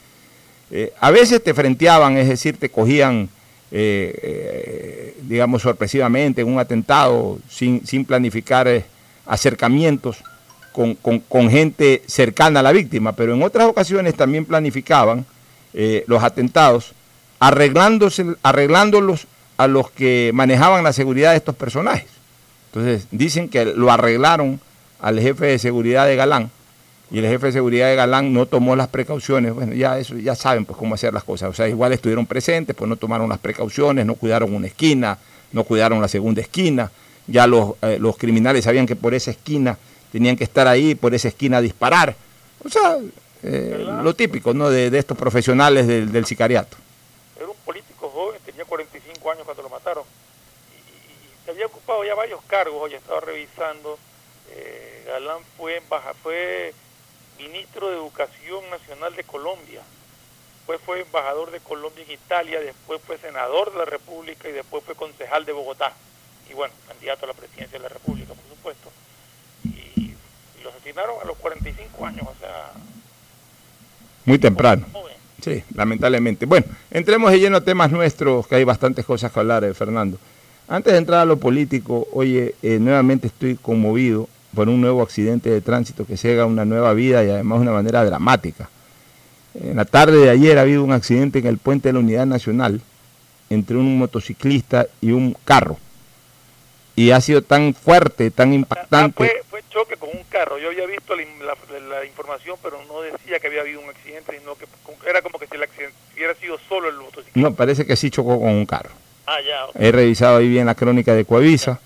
eh, 0.71 0.93
a 1.01 1.11
veces 1.11 1.43
te 1.43 1.53
frenteaban, 1.53 2.17
es 2.17 2.29
decir, 2.29 2.57
te 2.57 2.71
cogían 2.71 3.29
eh, 3.71 4.19
eh, 4.23 5.17
digamos, 5.23 5.63
sorpresivamente 5.63 6.41
en 6.41 6.49
un 6.49 6.59
atentado, 6.59 7.39
sin, 7.49 7.87
sin 7.87 8.05
planificar 8.05 8.67
eh, 8.67 8.85
acercamientos 9.27 10.19
con, 10.73 10.95
con, 10.95 11.51
gente 11.51 12.03
cercana 12.07 12.61
a 12.61 12.63
la 12.63 12.73
víctima, 12.73 13.13
pero 13.13 13.35
en 13.35 13.43
otras 13.43 13.67
ocasiones 13.67 14.15
también 14.15 14.45
planificaban 14.45 15.27
los 16.07 16.23
atentados 16.23 16.93
arreglándose, 17.41 18.25
arreglándolos 18.43 19.27
a 19.57 19.67
los 19.67 19.91
que 19.91 20.31
manejaban 20.35 20.83
la 20.85 20.93
seguridad 20.93 21.33
de 21.33 21.37
estos 21.37 21.55
personajes. 21.57 22.09
Entonces, 22.73 23.07
dicen 23.11 23.49
que 23.49 23.65
lo 23.65 23.91
arreglaron 23.91 24.61
al 25.01 25.21
jefe 25.21 25.47
de 25.47 25.59
seguridad 25.59 26.07
de 26.07 26.17
Galán, 26.17 26.51
y 27.11 27.19
el 27.19 27.27
jefe 27.27 27.47
de 27.47 27.53
seguridad 27.53 27.89
de 27.89 27.97
Galán 27.97 28.33
no 28.33 28.47
tomó 28.47 28.77
las 28.77 28.89
precauciones, 28.89 29.55
bueno, 29.55 29.73
ya 29.73 29.99
eso 29.99 30.17
ya 30.17 30.35
saben 30.35 30.67
pues 30.67 30.79
cómo 30.79 30.95
hacer 30.95 31.15
las 31.15 31.25
cosas, 31.25 31.49
o 31.49 31.53
sea, 31.55 31.67
igual 31.69 31.93
estuvieron 31.93 32.27
presentes, 32.27 32.77
pues 32.77 32.89
no 32.89 32.97
tomaron 32.97 33.29
las 33.29 33.39
precauciones, 33.39 34.05
no 34.05 34.15
cuidaron 34.15 34.55
una 34.55 34.67
esquina, 34.67 35.19
no 35.53 35.65
cuidaron 35.65 36.03
la 36.03 36.09
segunda 36.09 36.43
esquina, 36.43 36.91
ya 37.27 37.47
los, 37.47 37.75
eh, 37.83 37.99
los 37.99 38.17
criminales 38.19 38.65
sabían 38.65 38.87
que 38.87 38.97
por 38.97 39.15
esa 39.15 39.31
esquina 39.31 39.79
tenían 40.13 40.37
que 40.37 40.45
estar 40.45 40.69
ahí, 40.69 40.95
por 40.95 41.15
esa 41.15 41.29
esquina 41.29 41.63
disparar, 41.63 42.15
o 42.63 42.69
sea, 42.69 42.99
eh, 43.43 43.87
lo 44.03 44.15
típico, 44.15 44.53
¿no?, 44.53 44.69
de, 44.69 44.97
estos 44.99 45.17
profesionales 45.17 45.87
del, 45.87 46.27
sicariato. 46.27 46.77
Era 47.37 47.47
un 47.47 47.57
político 47.65 48.11
joven, 48.11 48.39
tenía 48.45 48.67
45 48.67 49.31
años 49.31 49.45
cuando 49.45 49.63
lo 49.63 49.71
mataron, 49.71 50.05
y, 50.77 51.45
se 51.47 51.53
había 51.53 51.67
ocupado 51.67 52.05
ya 52.05 52.15
varios 52.15 52.43
cargos, 52.47 52.91
ya 52.91 52.99
estaba 52.99 53.21
revisando, 53.21 53.99
eh, 54.51 55.05
Galán 55.07 55.39
fue, 55.57 55.81
baja, 55.89 56.13
fue 56.23 56.75
ministro 57.39 57.89
de 57.89 57.97
Educación 57.97 58.69
Nacional 58.71 59.15
de 59.15 59.25
Colombia, 59.25 59.81
después 60.59 60.81
fue 60.85 61.01
embajador 61.01 61.51
de 61.51 61.61
Colombia 61.61 62.05
en 62.07 62.13
Italia, 62.13 62.61
después 62.61 63.01
fue 63.07 63.17
senador 63.19 63.73
de 63.73 63.79
la 63.79 63.85
República 63.85 64.49
y 64.49 64.53
después 64.53 64.85
fue 64.85 64.95
concejal 64.95 65.45
de 65.45 65.53
Bogotá. 65.53 65.93
Y 66.51 66.55
bueno, 66.55 66.75
candidato 66.87 67.25
a 67.25 67.29
la 67.29 67.35
presidencia 67.35 67.79
de 67.79 67.83
la 67.83 67.89
República, 67.89 68.35
por 68.35 68.57
supuesto. 68.57 68.91
Y, 69.65 70.15
lo 70.63 70.71
asesinaron 70.71 71.17
a 71.23 71.25
los 71.25 71.37
45 71.39 72.07
años, 72.07 72.27
o 72.27 72.35
sea... 72.41 72.73
Muy 74.25 74.39
temprano. 74.39 74.87
Sí, 75.43 75.63
lamentablemente. 75.75 76.47
Bueno, 76.47 76.67
entremos 76.91 77.31
de 77.31 77.39
lleno 77.39 77.59
a 77.59 77.61
temas 77.61 77.91
nuestros, 77.91 78.47
que 78.47 78.57
hay 78.57 78.65
bastantes 78.65 79.05
cosas 79.07 79.33
que 79.33 79.39
hablar, 79.39 79.65
eh, 79.65 79.73
Fernando. 79.73 80.19
Antes 80.67 80.93
de 80.93 80.99
entrar 80.99 81.21
a 81.21 81.25
lo 81.25 81.39
político, 81.39 82.09
oye, 82.13 82.55
eh, 82.63 82.79
nuevamente 82.79 83.29
estoy 83.29 83.57
conmovido 83.57 84.29
por 84.55 84.69
un 84.69 84.81
nuevo 84.81 85.03
accidente 85.03 85.51
de 85.51 85.61
tránsito 85.61 86.07
que 86.07 86.17
llega 86.17 86.47
una 86.47 86.65
nueva 86.65 86.93
vida 86.95 87.25
y 87.25 87.31
además 87.31 87.59
de 87.59 87.63
una 87.63 87.73
manera 87.73 88.05
dramática. 88.05 88.69
En 89.55 89.77
la 89.77 89.85
tarde 89.85 90.19
de 90.19 90.31
ayer 90.31 90.59
ha 90.59 90.63
habido 90.63 90.85
un 90.85 90.93
accidente 90.93 91.39
en 91.39 91.47
el 91.47 91.59
puente 91.59 91.89
de 91.89 91.95
la 91.95 91.99
Unidad 91.99 92.27
Nacional 92.27 92.81
entre 93.51 93.77
un 93.77 93.99
motociclista 93.99 94.87
y 95.01 95.13
un 95.13 95.37
carro. 95.45 95.79
Y 96.95 97.13
ha 97.13 97.21
sido 97.21 97.43
tan 97.43 97.75
fuerte, 97.75 98.31
tan 98.31 98.53
impactante. 98.53 99.17
fue, 99.17 99.43
fue, 99.49 99.63
choque 99.71 99.97
con 99.97 100.11
un 100.11 100.25
carro. 100.29 100.59
Yo 100.59 100.69
había 100.69 100.87
visto 100.87 101.15
la, 101.15 102.05
información, 102.05 102.57
pero 102.63 102.79
no 102.89 103.03
decía 103.03 103.39
que 103.39 103.47
había 103.47 103.61
habido 103.61 103.81
un 103.81 103.89
accidente, 103.89 104.37
sino 104.39 104.57
que 104.57 104.67
era 105.09 105.23
como 105.23 105.39
que 105.39 105.47
si 105.47 105.55
el 105.55 105.63
accidente 105.63 105.95
hubiera 106.15 106.35
sido 106.35 106.59
solo 106.69 106.89
el 106.89 106.97
motociclista. 106.97 107.39
No, 107.39 107.55
parece 107.55 107.87
que 107.87 107.97
sí 107.97 108.11
chocó 108.11 108.41
con 108.41 108.51
un 108.51 108.67
carro. 108.67 108.91
Ah, 109.27 109.39
ya. 109.41 109.67
He 109.79 109.93
revisado 109.93 110.39
ahí 110.39 110.49
bien 110.49 110.67
la 110.67 110.75
crónica 110.75 111.15
de 111.15 111.25
Coavisa. 111.25 111.81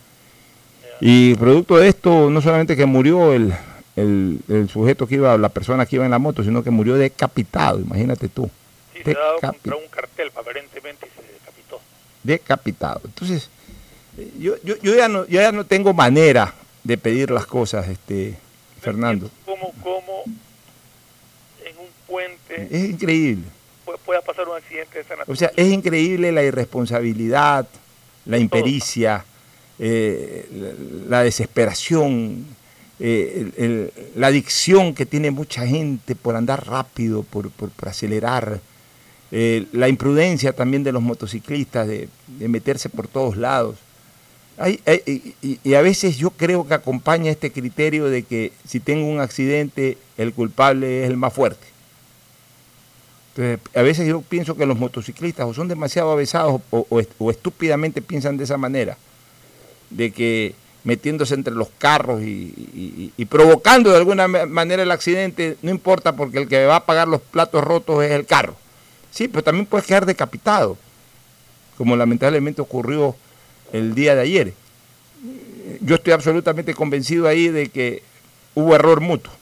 Y 1.04 1.35
producto 1.35 1.78
de 1.78 1.88
esto, 1.88 2.30
no 2.30 2.40
solamente 2.40 2.76
que 2.76 2.87
murió 2.87 3.32
el, 3.32 3.52
el, 3.97 4.68
sujeto 4.73 5.09
que 5.09 5.16
iba, 5.16 5.37
la 5.37 5.49
persona 5.49 5.85
que 5.85 5.97
iba 5.97 6.04
en 6.04 6.12
la 6.12 6.21
moto, 6.21 6.44
sino 6.44 6.62
que 6.62 6.71
murió 6.71 6.94
decapitado, 6.94 7.80
imagínate 7.80 8.28
tú. 8.28 8.49
Sí, 8.94 9.00
se 9.02 9.11
ha 9.11 9.18
dado 9.18 9.40
contra 9.40 9.75
un 9.75 9.88
cartel, 9.90 10.30
aparentemente, 10.32 11.09
y 11.09 11.21
se 11.21 11.32
decapitó. 11.32 11.80
Decapitado. 12.23 13.00
Entonces, 13.04 13.50
yo, 14.38 14.54
yo, 14.62 14.76
yo, 14.80 14.94
ya 14.94 15.09
no, 15.09 15.26
ya 15.26 15.50
no 15.50 15.66
tengo 15.66 15.92
manera 15.92 16.54
de 16.85 16.97
pedir 16.97 17.32
las 17.32 17.47
cosas, 17.47 17.88
este 17.88 18.37
Fernando. 18.80 19.28
¿Cómo, 19.44 19.73
cómo 19.82 20.23
en 21.64 21.78
un 21.78 21.88
puente... 22.06 22.68
Es 22.71 22.90
increíble. 22.90 23.42
Pueda 24.04 24.21
pasar 24.21 24.49
un 24.49 24.56
accidente 24.56 24.94
de 24.94 25.00
esa 25.00 25.16
naturaleza. 25.16 25.32
O 25.32 25.35
sea, 25.35 25.50
es 25.56 25.73
increíble 25.73 26.30
la 26.30 26.44
irresponsabilidad, 26.44 27.66
la 28.25 28.38
impericia 28.38 29.25
eh, 29.84 30.46
la, 31.08 31.24
desesperación, 31.24 32.46
eh, 33.00 33.90
la 34.14 34.28
adicción 34.28 34.94
que 34.94 35.06
tiene 35.06 35.32
mucha 35.32 35.66
gente 35.66 36.14
por 36.14 36.36
andar 36.36 36.64
rápido, 36.68 37.24
por, 37.24 37.50
acelerar, 37.84 38.60
eh, 39.32 39.66
la 39.72 39.88
imprudencia 39.88 40.52
también 40.52 40.84
de 40.84 40.92
los 40.92 41.02
motociclistas 41.02 41.88
de, 41.88 42.08
meterse 42.46 42.90
por 42.90 43.08
todos 43.08 43.36
lados. 43.36 43.74
y, 44.64 45.74
a 45.74 45.80
veces 45.80 46.16
yo 46.16 46.30
creo 46.30 46.64
que 46.64 46.74
acompaña 46.74 47.32
este 47.32 47.50
criterio 47.50 48.04
de 48.04 48.22
que 48.22 48.52
si 48.64 48.78
tengo 48.78 49.08
un 49.08 49.18
accidente, 49.18 49.98
el 50.16 50.32
culpable 50.32 51.02
es 51.02 51.10
el 51.10 51.16
más 51.16 51.32
fuerte. 51.32 51.66
Entonces, 53.34 53.58
a 53.74 53.82
veces 53.82 54.06
yo 54.06 54.20
pienso 54.20 54.54
que 54.54 54.64
los 54.64 54.78
motociclistas 54.78 55.44
o 55.44 55.52
son 55.52 55.66
demasiado 55.66 56.12
avesados 56.12 56.60
o 56.70 57.30
estúpidamente 57.32 58.00
piensan 58.00 58.36
de 58.36 58.44
esa 58.44 58.56
manera 58.56 58.96
de 59.92 60.11
que 60.11 60.54
metiéndose 60.84 61.34
entre 61.34 61.54
los 61.54 61.68
carros 61.78 62.22
y, 62.22 63.12
provocando 63.28 63.90
de 63.90 63.96
alguna 63.96 64.26
manera 64.28 64.82
el 64.82 64.90
accidente, 64.90 65.56
no 65.62 65.70
importa 65.70 66.16
porque 66.16 66.38
el 66.38 66.49
que 66.49 66.66
va 66.66 66.76
a 66.76 66.87
pagar 66.87 67.08
los 67.08 67.20
platos 67.20 67.62
rotos 67.62 68.04
es 68.04 68.11
el 68.11 68.26
carro. 68.26 68.56
Sí, 69.11 69.28
pero 69.28 69.44
también 69.44 69.66
puedes 69.66 69.87
quedar 69.87 70.06
decapitado, 70.06 70.76
como 71.78 71.96
lamentablemente 71.96 72.61
ocurrió 72.61 73.14
el 73.72 73.94
día 73.94 74.14
de 74.14 74.22
ayer. 74.22 74.54
Yo 75.80 75.94
estoy 75.94 76.12
absolutamente 76.12 76.75
convencido 76.75 77.28
ahí 77.28 77.49
de 77.49 77.68
que 77.68 78.02
hubo 78.54 78.75
error 78.75 79.00
mutuo. 79.00 79.32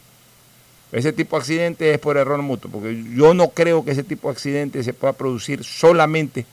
Ese 0.93 1.13
tipo 1.13 1.37
de 1.37 1.41
accidente 1.41 1.95
es 1.95 1.99
por 1.99 2.17
error 2.17 2.43
mutuo, 2.43 2.71
porque 2.71 3.03
yo 3.15 3.33
no 3.33 3.51
creo 3.51 3.85
que 3.85 3.93
ese 3.93 4.03
tipo 4.03 4.29
de 4.29 4.33
accidente 4.33 4.83
se 4.83 4.93
pueda 4.93 5.13
producir 5.13 5.65
solamente 5.65 6.45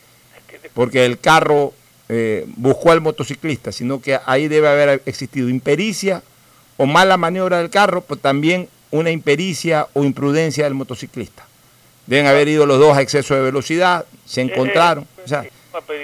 porque 0.73 1.05
el 1.05 1.19
carro 1.19 1.73
eh, 2.09 2.45
buscó 2.55 2.91
al 2.91 3.01
motociclista, 3.01 3.71
sino 3.71 4.01
que 4.01 4.19
ahí 4.25 4.47
debe 4.47 4.69
haber 4.69 5.01
existido 5.05 5.49
impericia 5.49 6.23
o 6.77 6.85
mala 6.85 7.17
maniobra 7.17 7.57
del 7.57 7.69
carro, 7.69 8.01
pero 8.01 8.19
también 8.19 8.69
una 8.91 9.11
impericia 9.11 9.87
o 9.93 10.03
imprudencia 10.03 10.63
del 10.63 10.73
motociclista. 10.73 11.45
Deben 12.05 12.27
haber 12.27 12.47
ido 12.47 12.65
los 12.65 12.79
dos 12.79 12.95
a 12.95 13.01
exceso 13.01 13.35
de 13.35 13.41
velocidad, 13.41 14.05
se 14.25 14.41
encontraron. 14.41 15.05
o 15.23 15.27
sea, 15.27 15.45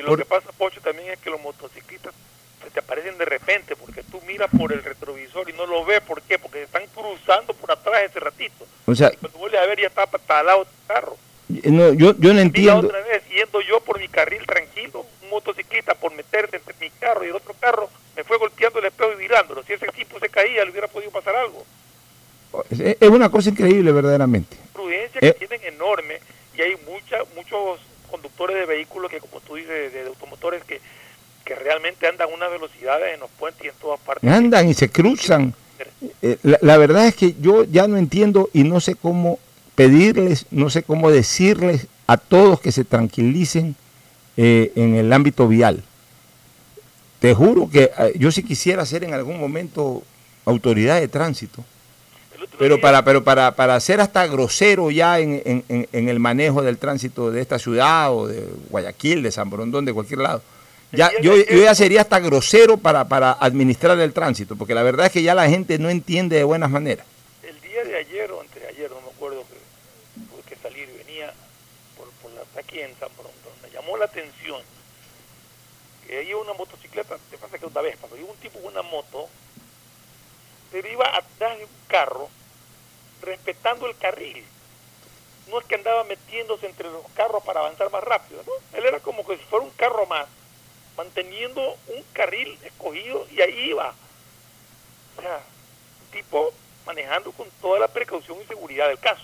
lo 0.06 0.18
que 0.18 0.26
pasa, 0.26 0.50
Pocho, 0.58 0.82
también 0.82 1.14
es 1.14 1.20
que 1.20 1.30
los 1.30 1.42
motociclistas 1.42 2.14
se 2.62 2.70
te 2.70 2.80
aparecen 2.80 3.18
de 3.18 3.26
repente, 3.26 3.76
porque 3.76 4.04
tú 4.04 4.20
miras 4.28 4.50
por 4.58 4.74
el 4.74 4.84
retrovisor 4.84 5.50
y 5.50 5.54
no 5.54 5.66
lo 5.66 5.86
ves. 5.86 6.02
¿Por 6.02 6.22
qué? 6.24 6.38
Porque 6.38 6.64
están 6.64 6.84
cruzando 6.94 7.54
por 7.54 7.72
atrás 7.72 8.04
ese 8.04 8.20
ratito. 8.20 8.66
O 8.86 8.94
sea, 8.94 9.12
y 9.14 9.18
cuando 9.18 9.40
vuelves 9.40 9.62
a 9.62 9.66
ver 9.66 9.80
ya 9.80 9.88
está 9.88 10.40
al 10.40 10.46
lado 10.46 10.66
del 10.66 10.74
carro. 10.88 11.18
No, 11.48 11.94
yo, 11.94 12.16
yo 12.18 12.34
no 12.34 12.40
entiendo. 12.40 12.88
otra 12.88 13.02
vez, 13.02 13.24
yendo 13.30 13.62
yo 13.62 13.80
por 13.82 14.00
mi 14.00 14.08
carril 14.08 14.46
tranquilo, 14.46 15.06
motociclista 15.34 15.96
por 15.96 16.14
meterse 16.14 16.58
entre 16.58 16.76
mi 16.80 16.90
carro 16.92 17.26
y 17.26 17.30
el 17.30 17.36
otro 17.36 17.54
carro, 17.60 17.90
me 18.16 18.24
fue 18.24 18.38
golpeando 18.38 18.80
el 18.80 18.86
espejo 18.86 19.12
y 19.14 19.18
virándolo. 19.18 19.64
Si 19.64 19.74
ese 19.74 19.88
tipo 19.88 20.20
se 20.20 20.30
caía, 20.30 20.64
le 20.64 20.72
hubiera 20.72 20.88
podido 20.88 21.12
pasar 21.12 21.36
algo. 21.36 21.66
Es 22.70 23.10
una 23.10 23.30
cosa 23.30 23.50
increíble, 23.50 23.92
verdaderamente. 23.92 24.58
Prudencia 24.74 25.20
que 25.20 25.28
eh. 25.28 25.34
tienen 25.34 25.62
enorme 25.64 26.20
y 26.56 26.62
hay 26.62 26.76
mucha, 26.88 27.18
muchos 27.36 27.80
conductores 28.10 28.56
de 28.56 28.66
vehículos 28.66 29.10
que, 29.10 29.20
como 29.20 29.40
tú 29.42 29.56
dices, 29.56 29.92
de, 29.92 30.02
automotores 30.08 30.64
que, 30.64 30.80
que 31.44 31.56
realmente 31.56 32.08
andan 32.08 32.30
a 32.30 32.34
unas 32.34 32.52
velocidades 32.52 33.16
en 33.16 33.20
los 33.20 33.30
puentes 33.32 33.66
y 33.66 33.70
en 33.70 33.76
todas 33.76 34.00
partes. 34.00 34.30
Andan 34.30 34.70
y 34.70 34.74
se 34.76 34.90
cruzan. 34.90 35.56
Eh, 36.22 36.38
la, 36.44 36.78
verdad 36.78 37.08
es 37.08 37.16
que 37.16 37.36
yo 37.40 37.64
ya 37.64 37.88
no 37.88 37.98
entiendo 37.98 38.50
y 38.54 38.64
no 38.64 38.80
sé 38.80 38.96
cómo 38.96 39.40
pedirles, 39.76 40.46
no 40.52 40.70
sé 40.70 40.84
cómo 40.84 41.10
decirles 41.10 41.88
a 42.06 42.18
todos 42.18 42.60
que 42.60 42.72
se 42.72 42.84
tranquilicen 42.84 43.76
eh, 44.38 44.72
en 44.76 44.96
el 44.96 45.12
ámbito 45.12 45.48
vial. 45.48 45.84
Te 47.20 47.34
juro 47.34 47.70
que 47.70 47.92
yo 48.16 48.32
sí 48.32 48.44
quisiera 48.44 48.86
ser 48.86 49.04
en 49.04 49.14
algún 49.14 49.40
momento 49.40 50.04
autoridad 50.46 51.00
de 51.00 51.08
tránsito 51.08 51.64
pero 52.58 52.80
para, 52.80 53.04
pero 53.04 53.24
para, 53.24 53.52
para 53.56 53.80
ser 53.80 54.02
hasta 54.02 54.28
grosero 54.28 54.92
ya 54.92 55.20
en, 55.20 55.88
el 55.92 56.20
manejo 56.20 56.62
del 56.62 56.78
tránsito 56.78 57.32
de 57.32 57.42
esta 57.42 57.60
ciudad 57.60 58.14
o 58.14 58.28
de 58.28 58.48
Guayaquil, 58.70 59.24
de 59.24 59.32
San 59.32 59.50
Borondón, 59.50 59.86
de 59.86 59.94
cualquier 59.94 60.20
lado. 60.20 60.42
Ya, 60.92 61.12
yo, 61.22 61.36
ya 61.36 61.74
sería 61.74 62.02
hasta 62.02 62.20
grosero 62.20 62.78
para, 62.78 63.08
para 63.08 63.32
administrar 63.32 64.00
el 64.00 64.14
tránsito, 64.14 64.56
porque 64.56 64.76
la 64.76 64.84
verdad 64.84 65.08
es 65.08 65.12
que 65.12 65.24
ya 65.24 65.34
la 65.34 65.50
gente 65.50 65.80
no 65.80 65.90
entiende 65.90 66.36
de 66.36 66.44
buenas 66.44 66.70
maneras. 66.70 67.08
El 67.42 67.60
día 67.62 67.84
de 67.84 67.98
ayer 67.98 68.32
o 68.32 68.42
antes 68.42 68.62
de 68.62 68.68
ayer, 68.68 68.92
no 68.92 69.02
me 69.02 69.08
acuerdo 69.08 69.44
que 69.50 70.22
tuve 70.30 70.42
que 70.48 70.56
salir 70.62 70.88
y 70.94 70.98
venía 71.04 71.34
por, 71.98 72.10
por 72.22 72.32
la, 72.32 72.42
aquí 72.60 72.80
en 72.80 72.92
San 73.00 73.10
Borondón, 73.18 73.54
me 73.64 73.70
llamó 73.72 73.93
atención 74.06 74.62
que 76.06 76.18
hay 76.18 76.34
una 76.34 76.54
motocicleta, 76.54 77.18
te 77.30 77.38
pasa 77.38 77.58
que 77.58 77.66
una 77.66 77.82
vez, 77.82 77.98
cuando 78.00 78.18
iba 78.18 78.30
un 78.30 78.38
tipo 78.38 78.60
con 78.60 78.72
una 78.72 78.82
moto, 78.82 79.30
pero 80.72 80.88
iba 80.88 81.06
atrás 81.16 81.58
de 81.58 81.66
un 81.66 81.72
carro 81.88 82.30
respetando 83.22 83.88
el 83.88 83.98
carril. 83.98 84.44
No 85.50 85.60
es 85.60 85.66
que 85.66 85.76
andaba 85.76 86.04
metiéndose 86.04 86.66
entre 86.66 86.90
los 86.90 87.06
carros 87.16 87.44
para 87.44 87.60
avanzar 87.60 87.92
más 87.92 88.04
rápido, 88.04 88.44
¿no? 88.46 88.78
Él 88.78 88.86
era 88.86 89.00
como 89.00 89.26
que 89.26 89.38
si 89.38 89.44
fuera 89.44 89.66
un 89.66 89.72
carro 89.72 90.06
más, 90.06 90.28
manteniendo 90.98 91.62
un 91.88 92.04
carril 92.14 92.58
escogido 92.64 93.28
y 93.32 93.42
ahí 93.42 93.70
iba. 93.70 93.94
O 95.18 95.22
sea, 95.22 95.42
tipo 96.12 96.54
manejando 96.86 97.32
con 97.32 97.50
toda 97.62 97.80
la 97.80 97.88
precaución 97.88 98.42
y 98.42 98.46
seguridad 98.46 98.88
del 98.88 99.00
caso. 99.00 99.24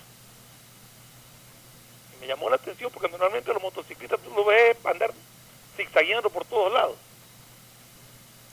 Me 2.19 2.27
llamó 2.27 2.49
la 2.49 2.55
atención 2.55 2.91
porque 2.93 3.09
normalmente 3.09 3.53
los 3.53 3.61
motociclistas 3.61 4.19
tú 4.19 4.33
lo 4.35 4.45
ves 4.45 4.77
andar 4.85 5.11
zigzagueando 5.75 6.29
por 6.29 6.45
todos 6.45 6.73
lados. 6.73 6.95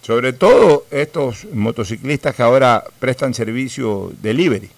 Sobre 0.02 0.32
todo 0.32 0.86
estos 0.90 1.44
motociclistas 1.46 2.34
que 2.34 2.42
ahora 2.42 2.84
prestan 3.00 3.34
servicio 3.34 4.12
delivery 4.20 4.70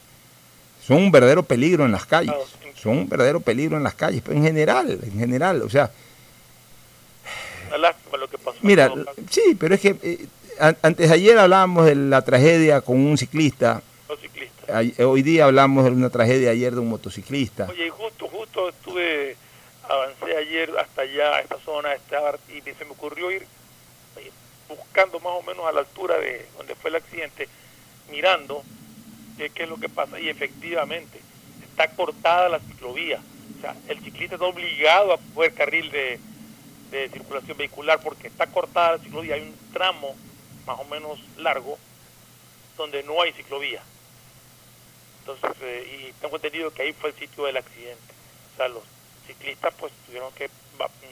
son 0.88 0.96
un 0.96 1.10
verdadero 1.10 1.42
peligro 1.42 1.84
en 1.84 1.92
las 1.92 2.06
calles. 2.06 2.34
Son 2.74 2.96
un 2.96 3.08
verdadero 3.08 3.40
peligro 3.40 3.76
en 3.76 3.82
las 3.82 3.94
calles, 3.94 4.22
pero 4.24 4.38
en 4.38 4.42
general, 4.42 4.98
en 5.02 5.18
general, 5.18 5.60
o 5.60 5.68
sea... 5.68 5.90
lo 8.18 8.28
que 8.28 8.38
pasó. 8.38 8.56
Mira, 8.62 8.90
sí, 9.28 9.54
pero 9.58 9.74
es 9.74 9.80
que 9.82 9.96
eh, 10.02 10.26
antes 10.58 11.08
de 11.08 11.14
ayer 11.14 11.38
hablábamos 11.38 11.84
de 11.84 11.94
la 11.94 12.22
tragedia 12.22 12.80
con 12.80 12.96
un 12.96 13.18
ciclista. 13.18 13.82
hoy 14.98 15.22
día 15.22 15.44
hablamos 15.44 15.84
de 15.84 15.90
una 15.90 16.08
tragedia 16.08 16.52
ayer 16.52 16.72
de 16.72 16.80
un 16.80 16.88
motociclista. 16.88 17.66
Oye, 17.68 17.90
justo, 17.90 18.27
estuve, 18.68 19.36
avancé 19.88 20.36
ayer 20.36 20.72
hasta 20.78 21.02
allá, 21.02 21.36
a 21.36 21.40
esta 21.40 21.58
zona, 21.60 21.94
estaba, 21.94 22.36
y 22.48 22.60
se 22.60 22.84
me 22.84 22.92
ocurrió 22.92 23.30
ir 23.30 23.46
eh, 24.16 24.30
buscando 24.68 25.20
más 25.20 25.34
o 25.34 25.42
menos 25.42 25.66
a 25.66 25.72
la 25.72 25.80
altura 25.80 26.18
de 26.18 26.46
donde 26.56 26.74
fue 26.74 26.90
el 26.90 26.96
accidente, 26.96 27.48
mirando 28.10 28.62
qué 29.36 29.62
es 29.62 29.68
lo 29.68 29.76
que 29.76 29.88
pasa 29.88 30.18
y 30.18 30.28
efectivamente 30.28 31.20
está 31.62 31.88
cortada 31.94 32.48
la 32.48 32.58
ciclovía. 32.58 33.20
O 33.56 33.60
sea, 33.60 33.76
el 33.86 34.00
ciclista 34.02 34.34
está 34.34 34.46
obligado 34.46 35.12
a 35.12 35.18
coger 35.34 35.54
carril 35.54 35.90
de, 35.92 36.18
circulación 37.12 37.56
vehicular 37.56 38.00
porque 38.00 38.26
está 38.26 38.46
cortada 38.46 38.96
la 38.96 38.98
ciclovía. 38.98 39.34
Hay 39.36 39.42
un 39.42 39.72
tramo 39.72 40.16
más 40.66 40.78
o 40.80 40.84
menos 40.84 41.20
largo 41.36 41.78
donde 42.76 43.02
no 43.04 43.22
hay 43.22 43.32
ciclovía. 43.32 43.82
Entonces, 45.20 45.50
eh, 45.62 46.08
y 46.08 46.12
tengo 46.20 46.36
entendido 46.36 46.72
que 46.72 46.82
ahí 46.82 46.92
fue 46.92 47.10
el 47.10 47.16
sitio 47.16 47.44
del 47.44 47.58
accidente. 47.58 48.17
Los 48.66 48.82
ciclistas 49.26 49.72
pues 49.78 49.92
tuvieron 50.06 50.32
que, 50.32 50.50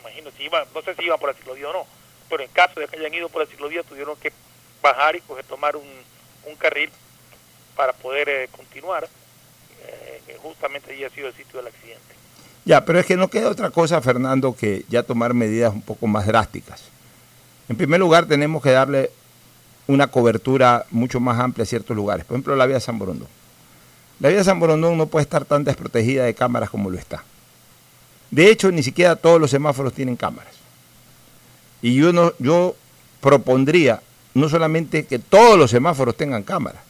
imagino, 0.01 0.31
si 0.37 0.45
iban, 0.45 0.67
no 0.75 0.83
sé 0.83 0.95
si 0.95 1.05
iban 1.05 1.19
por 1.21 1.29
la 1.29 1.37
ciclovía 1.37 1.69
o 1.69 1.73
no, 1.73 1.87
pero 2.29 2.43
en 2.43 2.51
caso 2.51 2.81
de 2.81 2.89
que 2.89 2.97
hayan 2.97 3.15
ido 3.15 3.29
por 3.29 3.43
la 3.43 3.49
ciclovía 3.49 3.83
tuvieron 3.85 4.17
que 4.17 4.33
bajar 4.83 5.15
y 5.15 5.21
coger, 5.21 5.45
tomar 5.45 5.77
un, 5.77 5.87
un 6.47 6.57
carril 6.57 6.91
para 7.77 7.93
poder 7.93 8.29
eh, 8.29 8.49
continuar, 8.51 9.09
eh, 9.83 10.23
que 10.27 10.37
justamente 10.39 10.93
allí 10.93 11.05
ha 11.05 11.11
sido 11.11 11.29
el 11.29 11.35
sitio 11.35 11.59
del 11.59 11.69
accidente. 11.69 12.15
Ya, 12.65 12.85
pero 12.85 12.99
es 12.99 13.07
que 13.07 13.17
no 13.17 13.29
queda 13.29 13.49
otra 13.49 13.71
cosa, 13.71 14.01
Fernando, 14.01 14.57
que 14.57 14.85
ya 14.89 15.05
tomar 15.05 15.35
medidas 15.35 15.73
un 15.73 15.83
poco 15.83 16.09
más 16.09 16.27
drásticas. 16.27 16.83
En 17.69 17.77
primer 17.77 18.01
lugar, 18.01 18.27
tenemos 18.27 18.63
que 18.63 18.73
darle 18.73 19.11
una 19.87 20.09
cobertura 20.09 20.85
mucho 20.91 21.21
más 21.21 21.39
amplia 21.39 21.63
a 21.63 21.67
ciertos 21.67 21.97
lugares. 21.97 22.25
Por 22.25 22.35
ejemplo, 22.35 22.57
la 22.57 22.67
vía 22.67 22.81
San 22.81 22.99
Borondón. 22.99 23.29
La 24.19 24.31
vía 24.31 24.43
San 24.43 24.59
Borondón 24.59 24.97
no 24.99 25.07
puede 25.07 25.23
estar 25.23 25.45
tan 25.45 25.63
desprotegida 25.63 26.25
de 26.25 26.35
cámaras 26.35 26.71
como 26.71 26.91
lo 26.91 26.99
está. 26.99 27.23
De 28.31 28.51
hecho, 28.51 28.71
ni 28.71 28.83
siquiera 28.83 29.17
todos 29.17 29.41
los 29.41 29.51
semáforos 29.51 29.93
tienen 29.93 30.17
cámaras. 30.17 30.55
Y 31.83 31.95
yo, 31.95 32.13
no, 32.13 32.33
yo 32.39 32.75
propondría 33.21 34.01
no 34.35 34.49
solamente 34.49 35.07
que 35.07 35.19
todos 35.19 35.59
los 35.59 35.71
semáforos 35.71 36.17
tengan 36.17 36.43
cámaras, 36.43 36.83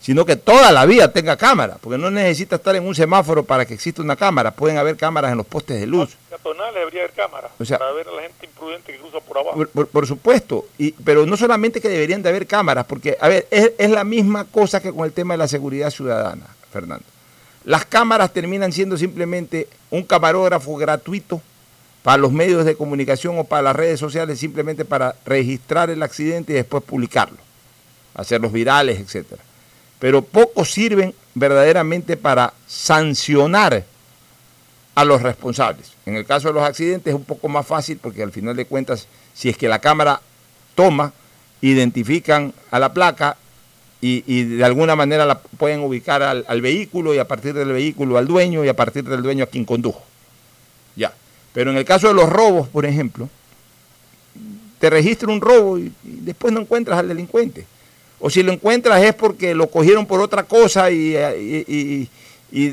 sino 0.00 0.24
que 0.24 0.36
toda 0.36 0.72
la 0.72 0.86
vía 0.86 1.12
tenga 1.12 1.36
cámara, 1.36 1.76
porque 1.80 1.98
no 1.98 2.10
necesita 2.10 2.56
estar 2.56 2.74
en 2.76 2.86
un 2.86 2.94
semáforo 2.94 3.42
para 3.42 3.66
que 3.66 3.74
exista 3.74 4.00
una 4.00 4.16
cámara, 4.16 4.52
pueden 4.52 4.78
haber 4.78 4.96
cámaras 4.96 5.32
en 5.32 5.38
los 5.38 5.46
postes 5.46 5.80
de 5.80 5.86
luz. 5.86 6.16
debería 6.72 7.00
haber 7.02 7.12
cámaras, 7.12 7.50
para 7.56 7.92
ver 7.92 8.08
a 8.08 8.12
la 8.12 8.22
gente 8.22 8.46
imprudente 8.46 8.92
que 8.92 8.98
cruza 8.98 9.20
por 9.20 9.38
abajo. 9.38 9.66
Por, 9.66 10.06
supuesto, 10.06 10.66
y, 10.78 10.92
pero 10.92 11.26
no 11.26 11.36
solamente 11.36 11.80
que 11.80 11.88
deberían 11.88 12.22
de 12.22 12.28
haber 12.28 12.46
cámaras, 12.46 12.86
porque, 12.86 13.18
a 13.20 13.28
ver, 13.28 13.46
es, 13.50 13.72
es 13.76 13.90
la 13.90 14.04
misma 14.04 14.44
cosa 14.44 14.80
que 14.80 14.92
con 14.92 15.04
el 15.04 15.12
tema 15.12 15.34
de 15.34 15.38
la 15.38 15.48
seguridad 15.48 15.90
ciudadana, 15.90 16.46
Fernando. 16.72 17.04
Las 17.64 17.84
cámaras 17.84 18.32
terminan 18.32 18.72
siendo 18.72 18.96
simplemente 18.96 19.68
un 19.90 20.02
camarógrafo 20.02 20.76
gratuito 20.76 21.42
para 22.02 22.16
los 22.16 22.32
medios 22.32 22.64
de 22.64 22.76
comunicación 22.76 23.38
o 23.38 23.44
para 23.44 23.62
las 23.62 23.76
redes 23.76 24.00
sociales, 24.00 24.38
simplemente 24.38 24.84
para 24.84 25.16
registrar 25.26 25.90
el 25.90 26.02
accidente 26.02 26.52
y 26.52 26.56
después 26.56 26.82
publicarlo, 26.82 27.38
hacerlos 28.14 28.52
virales, 28.52 28.98
etcétera 29.00 29.42
pero 29.98 30.22
pocos 30.22 30.70
sirven 30.70 31.14
verdaderamente 31.34 32.16
para 32.16 32.52
sancionar 32.66 33.84
a 34.94 35.04
los 35.04 35.22
responsables. 35.22 35.92
En 36.06 36.16
el 36.16 36.24
caso 36.26 36.48
de 36.48 36.54
los 36.54 36.62
accidentes 36.62 37.12
es 37.12 37.18
un 37.18 37.24
poco 37.24 37.48
más 37.48 37.66
fácil 37.66 37.98
porque 37.98 38.22
al 38.22 38.32
final 38.32 38.56
de 38.56 38.64
cuentas, 38.64 39.06
si 39.34 39.48
es 39.48 39.56
que 39.56 39.68
la 39.68 39.80
cámara 39.80 40.20
toma, 40.74 41.12
identifican 41.60 42.52
a 42.70 42.78
la 42.78 42.92
placa 42.92 43.36
y, 44.00 44.44
de 44.44 44.64
alguna 44.64 44.94
manera 44.94 45.26
la 45.26 45.38
pueden 45.38 45.80
ubicar 45.80 46.22
al, 46.22 46.60
vehículo 46.60 47.14
y 47.14 47.18
a 47.18 47.26
partir 47.26 47.54
del 47.54 47.72
vehículo 47.72 48.16
al 48.16 48.26
dueño 48.26 48.64
y 48.64 48.68
a 48.68 48.76
partir 48.76 49.04
del 49.04 49.22
dueño 49.22 49.44
a 49.44 49.48
quien 49.48 49.64
condujo. 49.64 50.02
Ya. 50.94 51.12
Pero 51.52 51.70
en 51.70 51.76
el 51.76 51.84
caso 51.84 52.08
de 52.08 52.14
los 52.14 52.28
robos, 52.28 52.68
por 52.68 52.86
ejemplo, 52.86 53.28
te 54.78 54.90
registra 54.90 55.32
un 55.32 55.40
robo 55.40 55.78
y 55.78 55.92
después 56.04 56.52
no 56.52 56.60
encuentras 56.60 56.98
al 56.98 57.08
delincuente 57.08 57.66
o 58.20 58.30
si 58.30 58.42
lo 58.42 58.52
encuentras 58.52 59.02
es 59.02 59.14
porque 59.14 59.54
lo 59.54 59.68
cogieron 59.68 60.06
por 60.06 60.20
otra 60.20 60.44
cosa 60.44 60.90
y, 60.90 62.08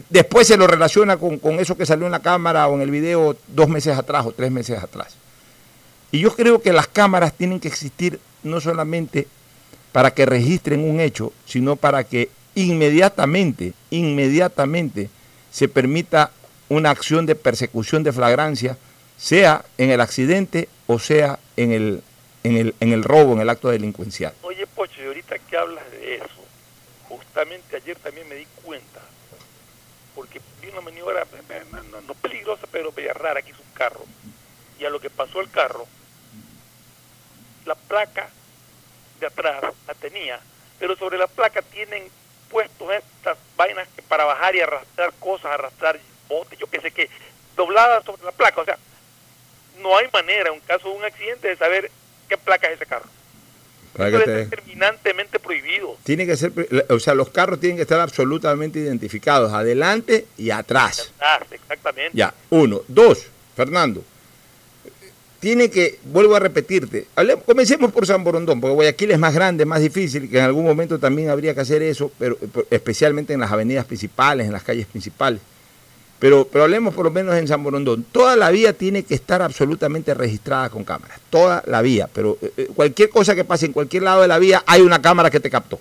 después 0.10 0.48
se 0.48 0.58
lo 0.58 0.68
relaciona 0.68 1.18
con, 1.18 1.40
eso 1.60 1.78
que 1.78 1.86
salió 1.86 2.06
en 2.06 2.12
la 2.12 2.22
cámara 2.22 2.68
o 2.68 2.76
en 2.76 2.82
el 2.82 2.92
video 2.92 3.36
dos 3.48 3.70
meses 3.70 3.98
atrás 3.98 4.26
o 4.26 4.32
tres 4.32 4.52
meses 4.52 4.82
atrás. 4.82 5.16
Y 6.12 6.20
yo 6.20 6.34
creo 6.36 6.62
que 6.62 6.74
las 6.74 6.88
cámaras 6.88 7.34
tienen 7.34 7.60
que 7.60 7.68
existir 7.68 8.20
no 8.44 8.62
solamente 8.62 9.28
para 9.96 10.14
que 10.14 10.26
registren 10.26 10.82
un 10.82 11.00
hecho, 11.00 11.32
sino 11.46 11.78
para 11.78 12.04
que 12.04 12.30
inmediatamente, 12.54 13.72
inmediatamente 13.92 15.10
se 15.52 15.70
permita 15.70 16.32
una 16.68 16.90
acción 16.90 17.26
de 17.26 17.36
persecución 17.36 18.04
de 18.04 18.12
flagrancia, 18.12 18.78
sea 19.16 19.64
en 19.78 19.92
el 19.92 20.02
accidente 20.02 20.68
o 20.88 21.00
sea 21.00 21.40
en 21.56 21.72
el, 21.72 22.04
en 22.44 22.58
el, 22.58 22.76
en 22.82 22.92
el 22.92 23.06
robo, 23.06 23.36
en 23.36 23.40
el 23.40 23.50
acto 23.50 23.70
delincuencial. 23.70 24.34
Oye, 24.42 24.68
Pocho, 24.68 25.02
y 25.02 25.06
ahorita 25.06 25.40
que 25.40 25.56
hablas 25.56 25.90
de 25.92 26.16
eso, 26.16 26.44
justamente 27.08 27.78
ayer 27.78 27.98
también 28.00 28.28
me 28.28 28.36
di 28.36 28.48
cuenta, 28.66 29.00
porque 30.14 30.42
vi 30.62 30.68
una 30.68 30.82
maniobra 30.82 31.26
no, 31.72 32.02
no 32.02 32.14
peligrosa, 32.16 32.68
pero 32.70 32.92
media 32.92 33.14
rara 33.14 33.42
que 33.42 33.54
carro, 33.74 34.04
y 34.78 34.84
a 34.84 34.90
lo 34.90 35.00
que 35.00 35.10
pasó 35.10 35.40
el 35.40 35.50
carro, 35.50 35.88
la 37.66 37.76
placa 37.76 38.30
atrás 39.28 39.64
la 39.88 39.94
tenía, 39.94 40.40
pero 40.80 40.96
sobre 40.96 41.18
la 41.18 41.28
placa 41.28 41.62
tienen 41.62 42.04
puestos 42.50 42.92
estas 42.94 43.38
vainas 43.58 43.88
que 43.96 44.02
para 44.02 44.26
bajar 44.26 44.56
y 44.56 44.62
arrastrar 44.62 45.14
cosas, 45.20 45.52
arrastrar 45.52 46.00
botes, 46.28 46.58
yo 46.60 46.68
qué 46.68 46.82
sé 46.82 46.92
qué, 46.92 47.10
dobladas 47.56 48.04
sobre 48.06 48.24
la 48.24 48.32
placa, 48.32 48.62
o 48.62 48.66
sea, 48.66 48.78
no 49.82 49.98
hay 49.98 50.08
manera, 50.12 50.54
en 50.54 50.60
caso 50.62 50.90
de 50.90 50.96
un 50.96 51.04
accidente, 51.04 51.48
de 51.48 51.58
saber 51.58 51.92
qué 52.30 52.38
placa 52.38 52.68
es 52.68 52.76
ese 52.76 52.86
carro. 52.86 53.10
Eso 53.98 54.20
es 54.20 54.50
terminantemente 54.50 55.40
prohibido. 55.40 55.98
Tiene 56.04 56.26
que 56.26 56.36
ser, 56.36 56.52
o 56.90 57.00
sea, 57.00 57.14
los 57.14 57.30
carros 57.30 57.62
tienen 57.62 57.78
que 57.78 57.84
estar 57.84 58.00
absolutamente 58.02 58.80
identificados, 58.80 59.54
adelante 59.54 60.26
y 60.38 60.50
atrás. 60.50 61.14
Atrás, 61.16 61.50
exactamente. 61.52 62.12
Ya, 62.14 62.34
uno. 62.50 62.82
Dos, 62.90 63.28
Fernando, 63.56 64.04
tiene 65.46 65.70
que, 65.70 66.00
vuelvo 66.06 66.36
a 66.36 66.40
repetirte, 66.40 67.06
comencemos 67.46 67.92
por 67.92 68.08
San 68.08 68.24
Borondón, 68.24 68.60
porque 68.60 68.74
Guayaquil 68.74 69.12
es 69.12 69.20
más 69.20 69.32
grande, 69.32 69.64
más 69.64 69.80
difícil, 69.80 70.28
que 70.28 70.40
en 70.40 70.44
algún 70.44 70.66
momento 70.66 70.98
también 70.98 71.30
habría 71.30 71.54
que 71.54 71.60
hacer 71.60 71.84
eso, 71.84 72.12
pero 72.18 72.36
especialmente 72.72 73.32
en 73.32 73.42
las 73.42 73.52
avenidas 73.52 73.86
principales, 73.86 74.48
en 74.48 74.54
las 74.54 74.64
calles 74.64 74.88
principales. 74.88 75.40
Pero, 76.18 76.48
pero 76.52 76.64
hablemos 76.64 76.96
por 76.96 77.06
lo 77.06 77.12
menos 77.12 77.36
en 77.36 77.48
San 77.48 77.62
Borondón. 77.64 78.08
Toda 78.12 78.36
la 78.36 78.50
vía 78.50 78.74
tiene 78.74 79.04
que 79.04 79.14
estar 79.14 79.44
absolutamente 79.44 80.16
registrada 80.16 80.72
con 80.72 80.84
cámaras. 80.84 81.20
Toda 81.30 81.62
la 81.68 81.84
vía. 81.84 82.10
Pero 82.12 82.40
eh, 82.42 82.52
eh, 82.58 82.70
cualquier 82.74 83.10
cosa 83.10 83.36
que 83.36 83.44
pase 83.44 83.68
en 83.68 83.74
cualquier 83.74 84.02
lado 84.02 84.24
de 84.24 84.28
la 84.28 84.40
vía, 84.40 84.64
hay 84.66 84.82
una 84.82 85.00
cámara 85.00 85.30
que 85.30 85.40
te 85.40 85.52
captó. 85.52 85.80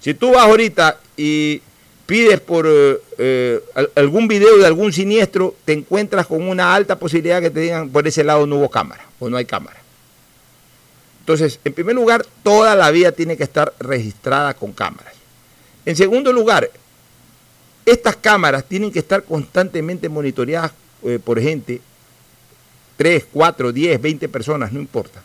Si 0.00 0.14
tú 0.14 0.32
vas 0.32 0.46
ahorita 0.46 0.98
y 1.16 1.62
pides 2.08 2.40
por 2.40 2.66
eh, 2.66 3.60
algún 3.94 4.28
video 4.28 4.56
de 4.56 4.66
algún 4.66 4.94
siniestro, 4.94 5.54
te 5.66 5.74
encuentras 5.74 6.26
con 6.26 6.48
una 6.48 6.74
alta 6.74 6.98
posibilidad 6.98 7.42
que 7.42 7.50
te 7.50 7.60
digan 7.60 7.90
por 7.90 8.08
ese 8.08 8.24
lado 8.24 8.46
no 8.46 8.56
hubo 8.56 8.70
cámara 8.70 9.04
o 9.20 9.28
no 9.28 9.36
hay 9.36 9.44
cámara. 9.44 9.76
Entonces, 11.20 11.60
en 11.66 11.74
primer 11.74 11.94
lugar, 11.94 12.24
toda 12.42 12.74
la 12.74 12.90
vía 12.90 13.12
tiene 13.12 13.36
que 13.36 13.42
estar 13.42 13.74
registrada 13.78 14.54
con 14.54 14.72
cámaras. 14.72 15.12
En 15.84 15.96
segundo 15.96 16.32
lugar, 16.32 16.70
estas 17.84 18.16
cámaras 18.16 18.64
tienen 18.64 18.90
que 18.90 19.00
estar 19.00 19.22
constantemente 19.24 20.08
monitoreadas 20.08 20.72
eh, 21.04 21.18
por 21.22 21.38
gente, 21.38 21.82
3, 22.96 23.26
4, 23.30 23.70
10, 23.70 24.00
20 24.00 24.28
personas, 24.30 24.72
no 24.72 24.80
importa. 24.80 25.22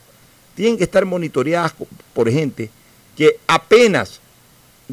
Tienen 0.53 0.77
que 0.77 0.83
estar 0.83 1.05
monitoreadas 1.05 1.73
por 2.13 2.29
gente 2.29 2.69
que 3.15 3.37
apenas 3.47 4.19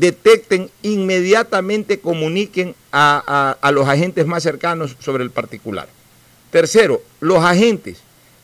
detecten, 0.01 0.71
inmediatamente 0.83 2.01
comuniquen 2.01 2.75
a, 2.91 3.57
a, 3.61 3.71
los 3.71 3.87
agentes 3.87 4.27
más 4.27 4.43
cercanos 4.43 4.97
sobre 4.99 5.23
el 5.23 5.31
particular. 5.31 5.89
Tercero, 6.51 7.03
los 7.21 7.45
agentes 7.45 7.99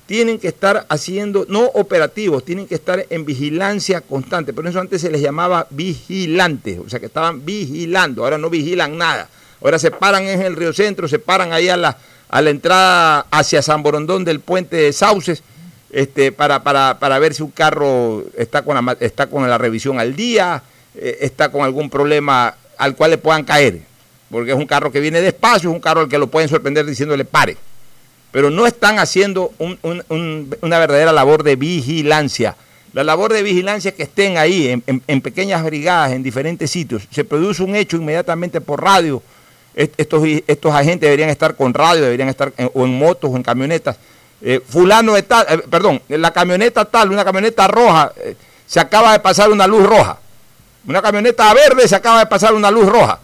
tienen 0.05 0.39
que 0.39 0.49
estar 0.49 0.85
haciendo, 0.91 1.47
no 1.49 1.65
operativos, 1.65 2.45
tienen 2.45 2.67
que 2.67 2.75
estar 2.75 3.07
en 3.09 3.25
vigilancia 3.25 4.03
constante. 4.03 4.53
Por 4.53 4.67
eso 4.67 4.79
antes 4.79 5.01
se 5.01 5.11
les 5.11 5.23
llamaba 5.23 5.67
vigilantes, 5.71 6.79
o 6.79 6.91
sea 6.91 7.01
que 7.01 7.07
estaban 7.07 7.45
vigilando, 7.47 8.23
ahora 8.23 8.37
no 8.37 8.51
vigilan 8.51 8.99
nada. 8.99 9.29
Ahora 9.63 9.79
se 9.79 9.91
paran 9.91 10.25
en 10.25 10.43
el 10.43 10.57
Río 10.57 10.75
Centro, 10.75 11.09
se 11.09 11.19
paran 11.19 11.55
ahí 11.55 11.71
a 11.71 11.79
la, 11.79 11.97
a 12.29 12.43
la 12.43 12.51
entrada 12.51 13.27
hacia 13.31 13.63
San 13.63 13.83
Borondón 13.83 14.27
del 14.27 14.41
puente 14.41 14.77
de 14.77 14.93
Sauces, 14.93 15.43
este, 15.91 16.33
para, 16.33 16.63
para, 16.63 16.99
para 16.99 17.19
ver 17.19 17.33
si 17.33 17.43
un 17.43 17.51
carro 17.51 18.25
está 18.37 18.61
con 18.61 18.77
está 19.01 19.29
con 19.29 19.49
la 19.49 19.57
revisión 19.57 19.99
al 19.99 20.15
día, 20.15 20.63
eh, 20.97 21.19
está 21.21 21.51
con 21.51 21.63
algún 21.63 21.91
problema 21.91 22.57
al 22.79 22.97
cual 22.97 23.11
le 23.11 23.19
puedan 23.19 23.45
caer. 23.45 23.81
Porque 24.31 24.51
es 24.51 24.57
un 24.57 24.67
carro 24.67 24.91
que 24.91 25.01
viene 25.01 25.21
despacio, 25.21 25.71
es 25.71 25.75
un 25.75 25.81
carro 25.81 26.03
al 26.03 26.09
que 26.09 26.19
lo 26.19 26.27
pueden 26.27 26.49
sorprender 26.49 26.85
diciéndole 26.85 27.25
pare 27.25 27.57
pero 28.37 28.51
no 28.51 28.67
están 28.67 28.99
haciendo 28.99 29.51
una 29.59 30.79
verdadera 30.79 31.11
labor 31.11 31.43
de 31.43 31.57
vigilancia. 31.57 32.55
La 32.93 33.03
labor 33.03 33.33
de 33.33 33.43
vigilancia 33.43 33.93
que 33.93 34.03
estén 34.03 34.37
ahí 34.37 34.83
en, 34.87 35.21
pequeñas 35.23 35.65
brigadas, 35.65 36.13
en 36.13 36.23
diferentes 36.23 36.71
sitios. 36.71 37.09
Se 37.11 37.25
produce 37.25 37.63
un 37.63 37.75
hecho 37.75 37.97
inmediatamente 37.97 38.61
por 38.61 38.83
radio. 38.83 39.23
Estos, 39.75 40.23
estos 40.47 40.75
agentes 40.75 41.01
deberían 41.01 41.31
estar 41.31 41.57
con 41.57 41.73
radio, 41.73 42.03
deberían 42.03 42.29
estar 42.29 42.53
o 42.75 42.85
en 42.85 42.99
motos 42.99 43.31
o 43.31 43.37
en 43.37 43.43
camionetas. 43.43 43.97
Eh, 44.43 44.61
fulano 44.69 45.15
de 45.15 45.21
eh, 45.21 45.59
perdón, 45.71 46.03
la 46.09 46.31
camioneta 46.31 46.85
tal, 46.85 47.11
una 47.13 47.25
camioneta 47.25 47.67
roja, 47.69 48.13
se 48.67 48.81
acaba 48.81 49.13
de 49.13 49.21
pasar 49.21 49.51
una 49.51 49.67
luz 49.67 49.87
roja. 49.87 50.19
Una 50.87 51.03
camioneta 51.03 51.53
verde 51.53 51.89
se 51.89 51.97
acaba 51.97 52.21
de 52.21 52.27
pasar 52.27 52.55
una 52.55 52.71
luz 52.71 52.87
roja. 52.87 53.21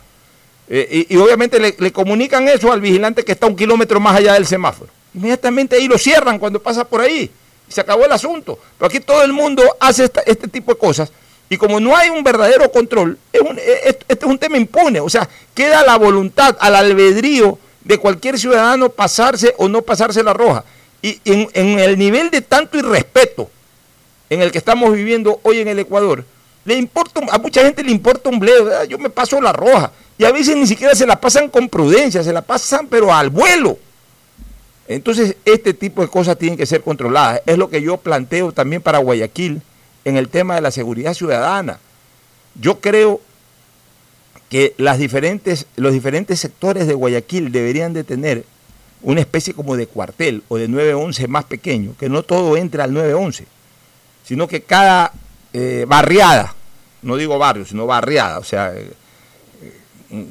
Y, 0.69 1.17
obviamente 1.17 1.61
le, 1.61 1.93
comunican 1.93 2.49
eso 2.49 2.73
al 2.73 2.81
vigilante 2.81 3.25
que 3.25 3.33
está 3.33 3.47
un 3.47 3.57
kilómetro 3.57 4.01
más 4.01 4.17
allá 4.17 4.35
del 4.35 4.47
semáforo. 4.47 4.91
Inmediatamente 5.15 5.77
ahí 5.77 5.87
lo 5.87 5.99
cierran 5.99 6.39
cuando 6.39 6.63
pasa 6.63 6.85
por 6.85 7.01
ahí. 7.01 7.31
Y 7.69 7.73
se 7.73 7.81
acabó 7.81 8.05
el 8.05 8.13
asunto. 8.13 8.59
Pero 8.79 8.89
aquí 8.89 9.01
todo 9.01 9.23
el 9.23 9.33
mundo 9.33 9.63
hace 9.79 10.11
este 10.27 10.49
tipo 10.49 10.73
de 10.73 10.79
cosas. 10.79 11.13
Y 11.49 11.59
como 11.59 11.79
no 11.79 11.95
hay 11.95 12.09
un 12.09 12.25
verdadero 12.25 12.71
control, 12.73 13.19
es 13.31 13.43
e, 13.43 13.89
este 14.09 14.25
es 14.25 14.25
un 14.25 14.39
tema 14.39 14.57
impune. 14.57 15.01
O 15.01 15.11
sea, 15.11 15.29
queda 15.55 15.83
la 15.83 15.97
voluntad, 15.99 16.57
al 16.59 16.75
albedrío 16.75 17.59
de 17.85 17.99
cualquier 17.99 18.39
ciudadano 18.39 18.89
pasarse 18.89 19.55
o 19.59 19.69
no 19.69 19.83
pasarse 19.83 20.23
la 20.23 20.33
roja. 20.33 20.65
Y 21.03 21.21
en, 21.25 21.79
el 21.81 21.99
nivel 21.99 22.31
de 22.31 22.41
tanto 22.41 22.79
irrespeto 22.79 23.51
en 24.31 24.41
el 24.41 24.53
que 24.53 24.59
estamos 24.59 24.93
viviendo 24.95 25.41
hoy 25.43 25.59
en 25.59 25.69
el 25.69 25.81
Ecuador, 25.81 26.25
le 26.65 26.77
importa, 26.77 27.21
a 27.31 27.39
mucha 27.39 27.63
gente 27.63 27.83
le 27.83 27.91
importa 27.91 28.29
un 28.29 28.39
bledo. 28.39 28.85
Yo 28.85 28.99
me 28.99 29.11
paso 29.11 29.41
la 29.41 29.53
roja. 29.53 29.93
Y 30.19 30.25
a 30.25 30.33
veces 30.33 30.57
ni 30.57 30.67
siquiera 30.67 30.95
se 30.95 31.07
la 31.07 31.21
pasan 31.21 31.49
con 31.49 31.69
prudencia, 31.69 32.23
se 32.23 32.33
la 32.33 32.43
pasan 32.43 32.87
pero 32.87 33.13
al 33.13 33.31
vuelo. 33.31 33.79
Entonces, 34.87 35.37
este 35.45 35.75
tipo 35.75 36.03
de 36.03 36.09
cosas 36.09 36.39
tienen 36.39 36.57
que 36.57 36.67
ser 36.67 36.83
controladas. 36.83 37.41
Es 37.47 37.59
lo 37.59 37.71
que 37.71 37.83
yo 37.83 37.97
planteo 37.97 38.53
también 38.53 38.83
para 38.83 38.99
Guayaquil 38.99 39.63
en 40.05 40.17
el 40.17 40.29
tema 40.29 40.55
de 40.55 40.61
la 40.61 40.71
seguridad 40.71 41.15
ciudadana. 41.15 41.79
Yo 42.61 42.81
creo 42.81 43.21
que 44.49 44.75
las 44.77 44.99
diferentes, 44.99 45.67
los 45.77 45.93
diferentes 45.93 46.39
sectores 46.39 46.87
de 46.87 46.95
Guayaquil 46.95 47.51
deberían 47.51 47.95
de 47.95 48.05
tener 48.05 48.45
una 49.03 49.21
especie 49.21 49.55
como 49.55 49.77
de 49.77 49.87
cuartel 49.87 50.43
o 50.49 50.59
de 50.59 50.69
911 50.69 51.27
más 51.27 51.45
pequeño, 51.45 51.95
que 51.99 52.09
no 52.09 52.23
todo 52.23 52.57
entre 52.57 52.83
al 52.83 52.93
911, 52.93 53.47
sino 54.25 54.47
que 54.47 54.61
cada 54.61 55.13
eh, 55.53 55.85
barriada, 55.87 56.55
no 57.03 57.17
digo 57.17 57.39
barrio, 57.39 57.65
sino 57.65 57.87
barriada, 57.87 58.39
o 58.39 58.45
sea, 58.45 58.73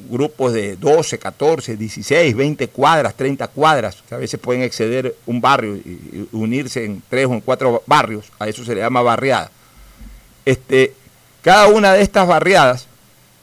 grupos 0.08 0.52
de 0.52 0.76
12, 0.76 1.18
14, 1.18 1.76
16, 1.76 2.36
20 2.36 2.68
cuadras, 2.68 3.14
30 3.14 3.48
cuadras, 3.48 4.02
que 4.08 4.14
a 4.14 4.18
veces 4.18 4.38
pueden 4.38 4.62
exceder 4.62 5.16
un 5.26 5.40
barrio 5.40 5.76
y 5.76 6.28
unirse 6.32 6.84
en 6.84 7.02
tres 7.08 7.26
o 7.26 7.34
en 7.34 7.40
cuatro 7.40 7.82
barrios, 7.86 8.30
a 8.38 8.48
eso 8.48 8.64
se 8.64 8.74
le 8.74 8.80
llama 8.80 9.02
barriada. 9.02 9.50
Este, 10.44 10.94
cada 11.42 11.66
una 11.68 11.92
de 11.92 12.02
estas 12.02 12.26
barriadas 12.26 12.86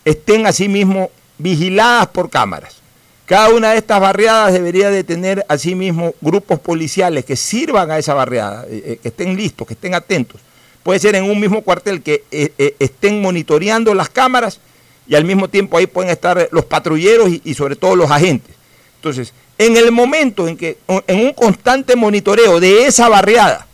estén 0.06 0.48
asimismo 0.48 1.12
vigiladas 1.38 2.08
por 2.08 2.30
cámaras. 2.30 2.78
Cada 3.26 3.50
una 3.50 3.72
de 3.72 3.78
estas 3.78 4.00
barriadas 4.00 4.54
debería 4.54 4.90
de 4.90 5.04
tener 5.04 5.46
asimismo 5.48 6.16
grupos 6.20 6.60
policiales 6.60 7.26
que 7.26 7.36
sirvan 7.36 7.92
a 7.92 8.00
esa 8.00 8.14
barriada, 8.16 8.66
eh, 8.68 8.84
eh, 8.86 9.00
que 9.02 9.10
estén 9.10 9.36
listos, 9.36 9.68
que 9.68 9.76
estén 9.76 9.94
atentos. 9.94 10.42
Puede 10.90 11.02
ser 11.02 11.14
en 11.14 11.26
un 11.26 11.40
mismo 11.40 11.62
cuartel 11.62 12.02
que 12.02 12.24
eh, 12.32 12.76
estén 12.80 13.22
monitoreando 13.22 13.94
las 13.94 14.10
cámaras 14.10 14.60
y 15.08 15.14
al 15.14 15.24
mismo 15.24 15.48
tiempo 15.48 15.78
ahí 15.78 15.86
pueden 15.86 16.10
estar 16.10 16.50
los 16.52 16.66
patrulleros 16.66 17.30
y, 17.44 17.54
sobre 17.54 17.76
todo 17.76 17.96
los 17.96 18.10
agentes. 18.10 18.56
Entonces, 18.96 19.32
en 19.60 19.78
el 19.78 19.92
momento 19.92 20.48
en 20.48 20.58
que, 20.58 20.80
en 20.88 21.20
un 21.28 21.34
constante 21.34 21.96
monitoreo 21.96 22.60
de 22.60 22.88
esa 22.88 23.08
barriada, 23.08 23.68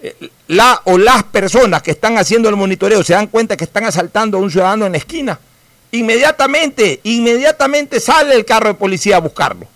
eh, 0.00 0.14
la 0.46 0.80
o 0.84 0.96
las 0.96 1.24
personas 1.24 1.82
que 1.82 1.90
están 1.90 2.16
haciendo 2.16 2.48
el 2.48 2.56
monitoreo 2.56 3.04
se 3.04 3.12
dan 3.12 3.26
cuenta 3.26 3.54
que 3.54 3.64
están 3.64 3.84
asaltando 3.84 4.38
a 4.38 4.40
un 4.40 4.50
ciudadano 4.50 4.86
en 4.86 4.92
la 4.92 4.98
esquina, 4.98 5.38
inmediatamente, 5.92 7.00
inmediatamente 7.02 8.00
sale 8.00 8.34
el 8.34 8.46
carro 8.46 8.68
de 8.68 8.74
policía 8.76 9.16
a 9.16 9.20
buscarlo. 9.20 9.66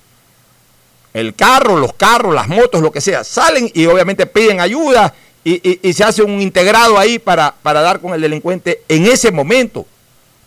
El 1.12 1.35
carro, 1.35 1.77
los 1.77 1.92
carros, 1.92 2.35
las 2.35 2.48
motos, 2.48 2.81
lo 2.81 2.90
que 2.90 3.03
sea, 3.03 3.22
salen 3.22 3.70
y 3.74 3.85
obviamente 3.85 4.24
piden 4.24 4.62
ayuda 4.62 5.12
y, 5.44 5.92
se 5.92 6.02
hace 6.02 6.22
un 6.22 6.40
integrado 6.40 6.98
ahí 6.98 7.18
para, 7.18 7.54
para 7.62 7.83
dar 7.83 8.00
con 8.00 8.14
el 8.14 8.20
delincuente 8.20 8.83
en 8.88 9.07
ese 9.07 9.30
momento 9.30 9.87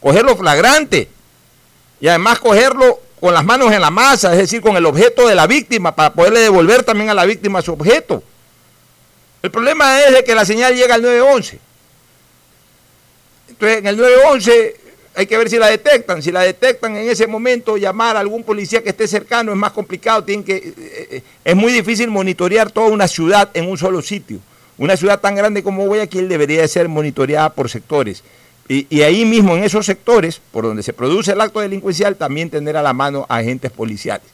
cogerlo 0.02 0.36
flagrante 0.36 1.08
y 2.00 2.08
además 2.08 2.40
cogerlo 2.40 3.00
con 3.20 3.34
las 3.34 3.44
manos 3.44 3.72
en 3.72 3.82
la 3.82 3.90
masa, 3.90 4.32
es 4.32 4.38
decir, 4.38 4.62
con 4.62 4.76
el 4.78 4.86
objeto 4.86 5.28
de 5.28 5.36
la 5.36 5.48
víctima, 5.48 5.96
para 5.96 6.14
poderle 6.14 6.40
devolver 6.40 6.84
también 6.84 7.10
a 7.10 7.14
la 7.14 7.26
víctima 7.26 7.62
su 7.62 7.74
objeto. 7.74 8.22
El 9.42 9.52
problema 9.52 10.02
es 10.02 10.24
que 10.24 10.36
la 10.36 10.46
señal 10.46 10.76
llega 10.76 10.96
al 10.96 11.02
911. 11.02 11.60
Entonces, 13.50 13.78
en 13.80 13.88
el 13.88 13.98
911 13.98 14.76
hay 15.16 15.26
que 15.26 15.38
ver 15.38 15.50
si 15.50 15.58
la 15.58 15.68
detectan. 15.68 16.22
Si 16.22 16.32
la 16.32 16.42
detectan 16.42 16.96
en 16.96 17.10
ese 17.10 17.26
momento, 17.26 17.78
llamar 17.78 18.18
a 18.18 18.20
algún 18.20 18.44
policía 18.44 18.84
que 18.84 18.90
esté 18.90 19.08
cercano 19.08 19.52
es 19.52 19.58
más 19.58 19.72
complicado. 19.72 20.24
Tienen 20.24 20.46
que, 20.46 20.58
eh, 20.58 20.74
eh, 20.78 21.24
es 21.44 21.56
muy 21.56 21.72
difícil 21.72 22.10
monitorear 22.10 22.72
toda 22.72 22.88
una 22.88 23.08
ciudad 23.08 23.50
en 23.54 23.68
un 23.68 23.78
solo 23.78 24.02
sitio. 24.04 24.40
Una 24.78 24.96
ciudad 24.96 25.20
tan 25.20 25.36
grande 25.36 25.64
como 25.64 25.86
Guayaquil 25.86 26.30
debería 26.30 26.62
de 26.62 26.68
ser 26.68 26.88
monitoreada 26.88 27.52
por 27.54 27.70
sectores. 27.70 28.24
Y, 28.70 29.02
ahí 29.02 29.24
mismo, 29.24 29.56
en 29.56 29.64
esos 29.64 29.86
sectores, 29.86 30.42
por 30.52 30.66
donde 30.66 30.84
se 30.84 30.92
produce 30.92 31.32
el 31.32 31.40
acto 31.40 31.62
delincuencial, 31.62 32.18
también 32.18 32.50
tener 32.50 32.76
a 32.76 32.82
la 32.82 32.92
mano 32.92 33.26
agentes 33.30 33.72
policiales. 33.72 34.28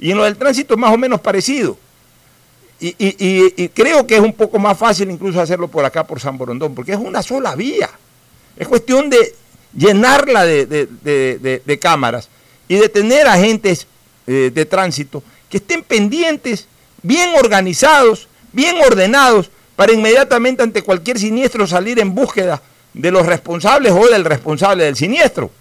Y 0.00 0.10
en 0.10 0.18
lo 0.18 0.24
del 0.24 0.36
tránsito 0.36 0.74
es 0.74 0.80
más 0.80 0.92
o 0.92 0.98
menos 0.98 1.20
parecido. 1.20 1.78
Y, 2.80 3.68
creo 3.68 4.06
que 4.06 4.16
es 4.16 4.20
un 4.20 4.32
poco 4.32 4.58
más 4.58 4.76
fácil 4.76 5.10
incluso 5.10 5.40
hacerlo 5.40 5.68
por 5.68 5.84
acá, 5.84 6.04
por 6.04 6.20
San 6.20 6.36
Borondón, 6.36 6.74
porque 6.74 6.92
es 6.92 6.98
una 6.98 7.22
sola 7.22 7.54
vía. 7.54 7.88
Es 8.56 8.66
cuestión 8.66 9.08
de 9.08 9.34
llenarla 9.76 10.44
de 10.44 11.78
cámaras 11.80 12.28
y 12.66 12.76
de 12.76 12.88
tener 12.88 13.26
agentes 13.26 13.86
eh, 14.30 14.50
de 14.52 14.66
tránsito 14.66 15.22
que 15.48 15.56
estén 15.56 15.82
pendientes, 15.82 16.68
bien 17.02 17.30
organizados, 17.42 18.28
bien 18.52 18.76
ordenados, 18.86 19.50
para 19.78 19.92
inmediatamente 19.92 20.60
ante 20.60 20.82
cualquier 20.82 21.20
siniestro 21.20 21.64
salir 21.64 22.00
en 22.00 22.12
búsqueda 22.12 22.60
de 22.92 23.12
los 23.12 23.24
responsables 23.24 23.92
o 23.92 24.08
del 24.08 24.24
responsable 24.24 24.82
del 24.82 24.96
siniestro. 24.96 25.52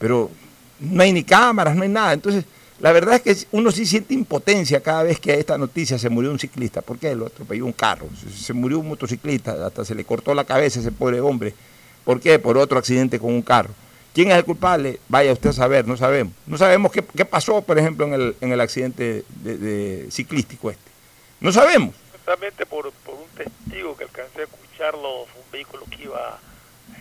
Pero 0.00 0.32
no 0.80 1.00
hay 1.00 1.12
ni 1.12 1.22
cámaras, 1.22 1.76
no 1.76 1.84
hay 1.84 1.88
nada. 1.88 2.12
Entonces, 2.12 2.44
la 2.80 2.90
verdad 2.90 3.22
es 3.24 3.44
que 3.44 3.46
uno 3.52 3.70
sí 3.70 3.86
siente 3.86 4.14
impotencia 4.14 4.80
cada 4.80 5.04
vez 5.04 5.20
que 5.20 5.30
a 5.30 5.36
esta 5.36 5.56
noticia 5.56 5.96
se 5.96 6.08
murió 6.08 6.32
un 6.32 6.40
ciclista. 6.40 6.82
¿Por 6.82 6.98
qué? 6.98 7.14
Lo 7.14 7.26
atropelló 7.26 7.64
un 7.64 7.72
carro. 7.72 8.08
Se 8.36 8.52
murió 8.52 8.80
un 8.80 8.88
motociclista, 8.88 9.64
hasta 9.64 9.84
se 9.84 9.94
le 9.94 10.04
cortó 10.04 10.34
la 10.34 10.42
cabeza 10.42 10.80
a 10.80 10.82
ese 10.82 10.90
pobre 10.90 11.20
hombre. 11.20 11.54
¿Por 12.04 12.20
qué? 12.20 12.40
Por 12.40 12.58
otro 12.58 12.80
accidente 12.80 13.20
con 13.20 13.32
un 13.32 13.42
carro. 13.42 13.70
¿Quién 14.12 14.32
es 14.32 14.38
el 14.38 14.44
culpable? 14.44 14.98
Vaya 15.08 15.32
usted 15.32 15.50
a 15.50 15.52
saber, 15.52 15.86
no 15.86 15.96
sabemos. 15.96 16.32
No 16.48 16.58
sabemos 16.58 16.90
qué, 16.90 17.04
qué 17.16 17.24
pasó, 17.24 17.62
por 17.62 17.78
ejemplo, 17.78 18.06
en 18.06 18.14
el, 18.14 18.36
en 18.40 18.50
el 18.50 18.60
accidente 18.60 19.24
de, 19.44 19.56
de 19.56 20.10
ciclístico 20.10 20.68
este. 20.68 20.90
No 21.38 21.52
sabemos. 21.52 21.94
Exactamente 22.26 22.66
por, 22.66 22.90
por, 23.04 23.14
un 23.14 23.28
testigo 23.36 23.96
que 23.96 24.02
alcancé 24.02 24.40
a 24.40 24.44
escucharlo, 24.44 25.26
fue 25.32 25.42
un 25.42 25.50
vehículo 25.52 25.84
que 25.88 26.02
iba 26.02 26.18
a 26.18 26.38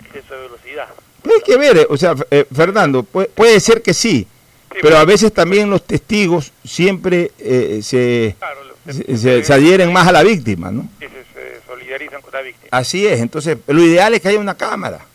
exceso 0.06 0.36
de 0.36 0.42
velocidad. 0.42 0.88
Hay 1.24 1.42
que 1.44 1.58
ver, 1.58 1.88
o 1.90 1.98
sea, 1.98 2.14
eh, 2.30 2.46
Fernando, 2.54 3.02
puede, 3.02 3.30
puede 3.30 3.60
ser 3.60 3.82
que 3.82 3.96
sí, 3.96 4.28
Sí, 4.72 4.78
pero 4.84 4.98
a 4.98 5.06
veces 5.06 5.34
también 5.34 5.68
los 5.72 5.84
testigos 5.84 6.52
siempre 6.64 7.32
eh, 7.40 7.80
se, 7.82 8.36
claro, 8.38 8.60
se, 8.86 9.18
se, 9.18 9.44
se, 9.44 9.54
adhieren 9.54 9.92
más 9.92 10.08
a 10.08 10.12
la 10.12 10.22
víctima, 10.22 10.70
¿no? 10.70 10.88
Sí, 11.00 11.08
se, 11.34 11.62
solidarizan 11.66 12.22
con 12.22 12.32
la 12.32 12.42
víctima. 12.42 12.70
Así 12.70 13.08
es, 13.08 13.20
entonces 13.20 13.58
lo 13.66 13.82
ideal 13.82 14.14
es 14.14 14.22
que 14.22 14.28
haya 14.28 14.40
una 14.40 14.56
cámara. 14.56 15.08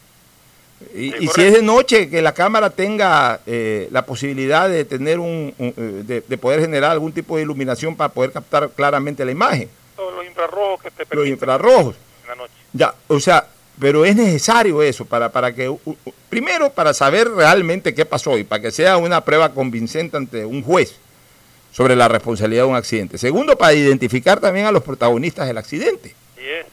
Y, 0.92 1.10
sí, 1.12 1.16
y 1.20 1.28
si 1.28 1.42
es 1.42 1.52
de 1.52 1.62
noche, 1.62 2.10
que 2.10 2.20
la 2.20 2.34
cámara 2.34 2.70
tenga 2.70 3.42
eh, 3.46 3.86
la 3.92 4.04
posibilidad 4.04 4.68
de 4.68 4.84
tener 4.84 5.20
un, 5.20 5.54
un 5.56 5.68
eh, 5.68 6.02
de, 6.04 6.20
de, 6.26 6.38
poder 6.38 6.62
generar 6.62 6.90
algún 6.90 7.12
tipo 7.12 7.36
de 7.36 7.44
iluminación 7.44 7.94
para 7.94 8.12
poder 8.12 8.32
captar 8.32 8.70
claramente 8.70 9.24
la 9.24 9.30
imagen. 9.30 9.68
Los 10.16 10.26
infrarrojos 10.26 10.82
que 10.82 10.90
te 10.90 11.14
Los 11.14 11.26
infrarrojos. 11.26 11.96
En 12.22 12.28
la 12.28 12.34
noche. 12.34 12.52
Ya, 12.72 12.94
o 13.08 13.20
sea, 13.20 13.46
pero 13.80 14.04
es 14.04 14.14
necesario 14.14 14.82
eso 14.82 15.04
para, 15.04 15.32
para 15.32 15.54
que, 15.54 15.74
primero, 16.28 16.70
para 16.70 16.92
saber 16.92 17.30
realmente 17.30 17.94
qué 17.94 18.04
pasó 18.04 18.36
y 18.36 18.44
para 18.44 18.62
que 18.62 18.70
sea 18.70 18.98
una 18.98 19.24
prueba 19.24 19.52
convincente 19.52 20.16
ante 20.16 20.44
un 20.44 20.62
juez 20.62 20.96
sobre 21.72 21.96
la 21.96 22.08
responsabilidad 22.08 22.64
de 22.64 22.68
un 22.68 22.76
accidente. 22.76 23.16
Segundo, 23.16 23.56
para 23.56 23.72
identificar 23.72 24.40
también 24.40 24.66
a 24.66 24.72
los 24.72 24.82
protagonistas 24.82 25.46
del 25.46 25.56
accidente. 25.58 26.14
Yeah. 26.36 26.66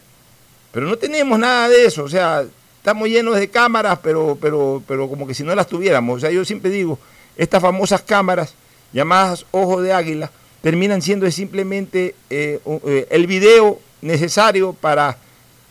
Pero 0.71 0.85
no 0.85 0.97
tenemos 0.97 1.39
nada 1.39 1.69
de 1.69 1.85
eso, 1.85 2.03
o 2.03 2.09
sea, 2.09 2.45
estamos 2.77 3.07
llenos 3.07 3.37
de 3.37 3.49
cámaras, 3.49 3.99
pero, 4.03 4.37
pero, 4.39 4.83
pero 4.87 5.07
como 5.07 5.25
que 5.25 5.33
si 5.33 5.43
no 5.43 5.55
las 5.55 5.67
tuviéramos. 5.67 6.17
O 6.17 6.19
sea, 6.19 6.29
yo 6.29 6.43
siempre 6.43 6.69
digo, 6.69 6.99
estas 7.37 7.61
famosas 7.61 8.01
cámaras 8.01 8.53
llamadas 8.91 9.45
ojos 9.51 9.83
de 9.83 9.93
águila 9.93 10.31
terminan 10.61 11.01
siendo 11.01 11.29
simplemente 11.31 12.15
eh, 12.29 12.59
eh, 12.85 13.07
el 13.09 13.27
video 13.27 13.79
necesario 14.01 14.73
para 14.73 15.17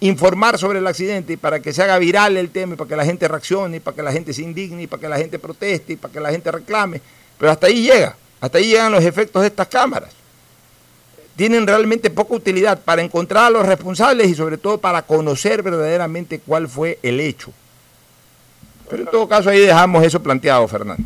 informar 0.01 0.59
sobre 0.59 0.79
el 0.79 0.87
accidente 0.87 1.35
y 1.35 1.37
para 1.37 1.61
que 1.61 1.73
se 1.73 1.83
haga 1.83 1.99
viral 1.99 2.37
el 2.37 2.51
tema 2.51 2.75
y 2.75 2.77
para 2.77 2.89
que 2.89 2.97
la 2.97 3.05
gente 3.05 3.27
reaccione 3.29 3.81
para 3.81 3.95
que 3.95 4.03
la 4.03 4.13
gente 4.13 4.33
se 4.33 4.43
indigne 4.43 4.83
y 4.83 4.87
para 4.87 5.01
que 5.01 5.09
la 5.09 5.17
gente 5.17 5.39
proteste 5.39 5.95
y 5.95 5.97
para 5.97 6.13
que 6.13 6.21
la 6.21 6.31
gente 6.31 6.51
reclame. 6.53 7.01
Pero 7.39 7.51
hasta 7.51 7.67
ahí 7.67 7.83
llega, 7.83 8.17
hasta 8.41 8.59
ahí 8.59 8.69
llegan 8.69 8.93
los 8.93 9.05
efectos 9.05 9.43
de 9.43 9.49
estas 9.49 9.69
cámaras. 9.69 10.11
Tienen 11.37 11.67
realmente 11.67 12.09
poca 12.09 12.35
utilidad 12.35 12.81
para 12.81 13.03
encontrar 13.03 13.45
a 13.45 13.51
los 13.51 13.67
responsables 13.67 14.29
y 14.29 14.35
sobre 14.35 14.57
todo 14.57 14.79
para 14.79 15.03
conocer 15.03 15.63
verdaderamente 15.63 16.41
cuál 16.41 16.69
fue 16.69 16.99
el 17.03 17.21
hecho. 17.21 17.53
Pero 18.89 19.03
en 19.03 19.11
todo 19.11 19.29
caso 19.29 19.51
ahí 19.51 19.61
dejamos 19.61 20.05
eso 20.05 20.23
planteado, 20.23 20.67
Fernando. 20.69 21.03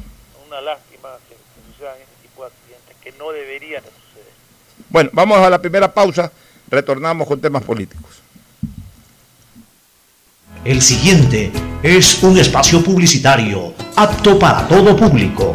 Una 0.47 0.61
lástima 0.61 1.17
que, 1.29 1.35
que 1.35 1.73
sucedan 1.73 1.97
este 1.99 2.29
tipo 2.29 2.43
de 2.43 2.49
accidentes 2.49 2.97
que 3.03 3.13
no 3.13 3.33
deberían 3.33 3.83
suceder. 3.83 4.33
Bueno, 4.89 5.11
vamos 5.13 5.39
a 5.39 5.51
la 5.51 5.61
primera 5.61 5.93
pausa, 5.93 6.31
retornamos 6.69 7.27
con 7.27 7.41
temas 7.41 7.63
políticos. 7.63 8.23
El 10.65 10.83
siguiente 10.83 11.51
es 11.83 12.23
un 12.23 12.39
espacio 12.39 12.83
publicitario 12.83 13.75
apto 13.97 14.39
para 14.39 14.69
todo 14.69 14.95
público. 14.97 15.55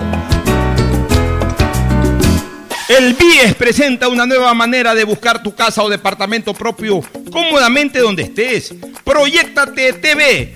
El 2.88 3.14
BIES 3.14 3.56
presenta 3.56 4.08
una 4.08 4.26
nueva 4.26 4.54
manera 4.54 4.94
de 4.94 5.04
buscar 5.04 5.42
tu 5.42 5.54
casa 5.54 5.84
o 5.84 5.90
departamento 5.90 6.54
propio 6.54 7.02
cómodamente 7.32 8.00
donde 8.00 8.24
estés. 8.24 8.74
Proyectate 9.04 9.94
TV, 9.94 10.56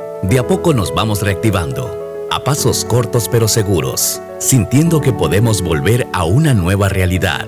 De 0.23 0.37
a 0.37 0.45
poco 0.45 0.73
nos 0.73 0.93
vamos 0.93 1.21
reactivando, 1.21 2.27
a 2.31 2.43
pasos 2.43 2.85
cortos 2.85 3.27
pero 3.27 3.47
seguros, 3.47 4.21
sintiendo 4.39 5.01
que 5.01 5.11
podemos 5.11 5.61
volver 5.63 6.07
a 6.13 6.25
una 6.25 6.53
nueva 6.53 6.89
realidad 6.89 7.47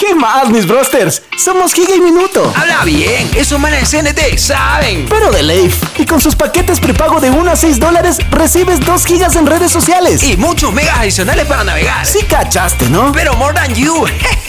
¿Qué 0.00 0.14
más, 0.14 0.48
mis 0.48 0.66
brosters? 0.66 1.20
Somos 1.36 1.74
Giga 1.74 1.94
y 1.94 2.00
Minuto. 2.00 2.50
Habla 2.56 2.84
bien, 2.84 3.30
esos 3.36 3.60
manes 3.60 3.90
de 3.90 3.98
CNT 4.02 4.38
saben. 4.38 5.06
Pero 5.10 5.30
de 5.30 5.42
Leif. 5.42 5.76
Y 5.98 6.06
con 6.06 6.22
sus 6.22 6.34
paquetes 6.34 6.80
prepago 6.80 7.20
de 7.20 7.28
1 7.28 7.50
a 7.50 7.54
6 7.54 7.78
dólares, 7.78 8.16
recibes 8.30 8.80
2 8.80 9.04
gigas 9.04 9.36
en 9.36 9.46
redes 9.46 9.70
sociales. 9.70 10.22
Y 10.22 10.38
muchos 10.38 10.72
megas 10.72 11.00
adicionales 11.00 11.44
para 11.44 11.64
navegar. 11.64 12.06
Sí 12.06 12.20
cachaste, 12.24 12.88
¿no? 12.88 13.12
Pero 13.12 13.34
more 13.34 13.52
than 13.52 13.74
you. 13.74 14.06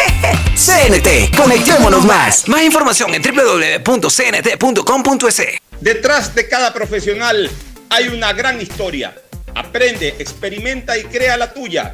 CNT, 0.56 1.36
conectémonos 1.36 2.06
más. 2.06 2.48
Más 2.48 2.62
información 2.62 3.14
en 3.14 3.22
www.cnt.com.es. 3.22 4.22
Detrás 5.82 6.34
de 6.34 6.48
cada 6.48 6.74
profesional 6.74 7.52
hay 7.90 8.08
una 8.08 8.32
gran 8.32 8.62
historia. 8.62 9.14
Aprende, 9.54 10.16
experimenta 10.18 10.98
y 10.98 11.04
crea 11.04 11.36
la 11.36 11.54
tuya. 11.54 11.94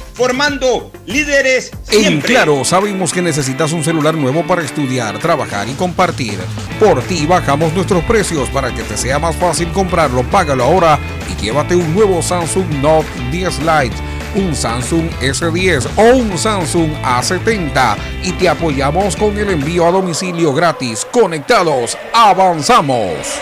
formando 0.21 0.91
líderes 1.07 1.71
En 1.89 1.99
siempre. 1.99 2.35
Claro, 2.35 2.63
sabemos 2.63 3.11
que 3.11 3.23
necesitas 3.23 3.71
un 3.71 3.83
celular 3.83 4.13
nuevo 4.13 4.45
para 4.45 4.61
estudiar, 4.61 5.17
trabajar 5.17 5.67
y 5.67 5.73
compartir. 5.73 6.37
Por 6.79 7.01
ti 7.01 7.25
bajamos 7.25 7.73
nuestros 7.73 8.03
precios 8.03 8.47
para 8.49 8.71
que 8.71 8.83
te 8.83 8.97
sea 8.97 9.17
más 9.17 9.35
fácil 9.35 9.71
comprarlo. 9.71 10.21
Págalo 10.29 10.63
ahora 10.63 10.99
y 11.27 11.41
llévate 11.41 11.75
un 11.75 11.95
nuevo 11.95 12.21
Samsung 12.21 12.69
Note 12.83 13.07
10 13.31 13.61
Lite, 13.61 13.95
un 14.35 14.55
Samsung 14.55 15.09
S10 15.21 15.87
o 15.95 16.15
un 16.17 16.37
Samsung 16.37 16.91
A70 17.01 17.95
y 18.21 18.31
te 18.33 18.47
apoyamos 18.47 19.15
con 19.15 19.35
el 19.39 19.49
envío 19.49 19.87
a 19.87 19.91
domicilio 19.91 20.53
gratis. 20.53 21.03
Conectados, 21.11 21.97
avanzamos. 22.13 23.41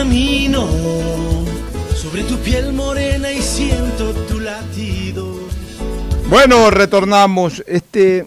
Camino 0.00 0.66
sobre 1.94 2.22
tu 2.22 2.38
piel 2.38 2.72
morena 2.72 3.30
y 3.30 3.42
siento 3.42 4.14
tu 4.28 4.40
latido. 4.40 5.40
Bueno, 6.30 6.70
retornamos. 6.70 7.62
Este, 7.66 8.26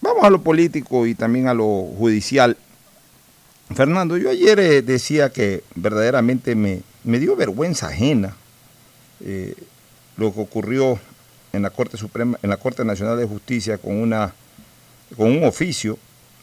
vamos 0.00 0.22
a 0.22 0.30
lo 0.30 0.40
político 0.40 1.04
y 1.04 1.16
también 1.16 1.48
a 1.48 1.54
lo 1.54 1.64
judicial. 1.98 2.56
Fernando, 3.74 4.16
yo 4.18 4.30
ayer 4.30 4.60
eh, 4.60 4.82
decía 4.82 5.30
que 5.30 5.64
verdaderamente 5.74 6.54
me, 6.54 6.82
me 7.02 7.18
dio 7.18 7.34
vergüenza 7.34 7.88
ajena 7.88 8.36
eh, 9.24 9.56
lo 10.16 10.32
que 10.32 10.40
ocurrió 10.40 11.00
en 11.52 11.62
la 11.62 11.70
Corte 11.70 11.96
Suprema, 11.96 12.38
en 12.40 12.50
la 12.50 12.56
Corte 12.56 12.84
Nacional 12.84 13.18
de 13.18 13.26
Justicia 13.26 13.78
con 13.78 13.96
una 13.96 14.32
con 15.16 15.26
un 15.26 15.42
oficio 15.42 15.98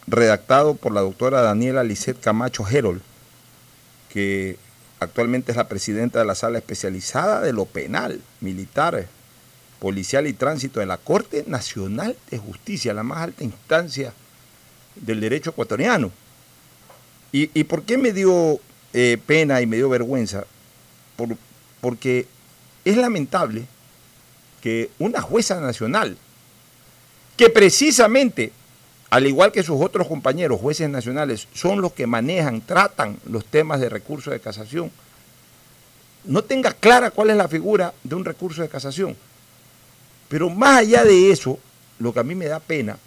redactado 0.07 0.75
por 0.75 0.91
la 0.91 0.99
doctora 0.99 1.41
Daniela 1.41 1.85
Lisset 1.85 2.19
Camacho 2.19 2.67
Herold, 2.67 3.01
que 4.15 4.55
actualmente 5.01 5.51
es 5.51 5.57
la 5.57 5.67
presidenta 5.67 6.19
de 6.19 6.25
la 6.25 6.35
sala 6.35 6.57
especializada 6.57 7.41
de 7.41 7.51
lo 7.51 7.65
penal, 7.65 8.21
militar, 8.39 9.07
policial 9.79 10.25
y 10.25 10.31
tránsito 10.31 10.79
de 10.79 10.85
la 10.85 10.95
Corte 10.95 11.43
Nacional 11.47 12.15
de 12.31 12.37
Justicia, 12.37 12.93
la 12.93 13.03
más 13.03 13.17
alta 13.17 13.43
instancia 13.43 14.13
del 14.95 15.19
derecho 15.19 15.49
ecuatoriano. 15.49 16.13
¿Y, 17.33 17.51
y 17.53 17.65
por 17.65 17.83
qué 17.83 17.97
me 17.97 18.13
dio 18.13 18.61
eh, 18.93 19.17
pena 19.25 19.59
y 19.59 19.65
me 19.65 19.75
dio 19.75 19.89
vergüenza? 19.89 20.45
Por, 21.17 21.35
porque 21.81 22.25
es 22.85 22.95
lamentable 22.95 23.65
que 24.61 24.91
una 24.97 25.19
jueza 25.19 25.59
nacional 25.59 26.15
que 27.35 27.49
precisamente, 27.49 28.53
al 29.09 29.27
igual 29.27 29.51
que 29.51 29.63
sus 29.63 29.81
otros 29.81 30.07
compañeros 30.07 30.59
jueces 30.59 30.89
nacionales, 30.89 31.47
son 31.53 31.81
los 31.81 31.93
que 31.93 32.07
manejan, 32.07 32.61
tratan 32.61 33.17
los 33.25 33.45
temas 33.45 33.79
de 33.79 33.89
recurso 33.89 34.31
de 34.31 34.39
casación, 34.39 34.91
no 36.25 36.43
tenga 36.43 36.73
clara 36.73 37.11
cuál 37.11 37.29
es 37.29 37.37
la 37.37 37.47
figura 37.47 37.93
de 38.03 38.15
un 38.15 38.25
recurso 38.25 38.61
de 38.61 38.69
casación. 38.69 39.15
Pero 40.27 40.49
más 40.49 40.79
allá 40.79 41.03
de 41.03 41.31
eso, 41.31 41.59
lo 41.99 42.13
que 42.13 42.19
a 42.19 42.23
mí 42.23 42.35
me 42.35 42.47
da 42.47 42.59
pena 42.59 42.97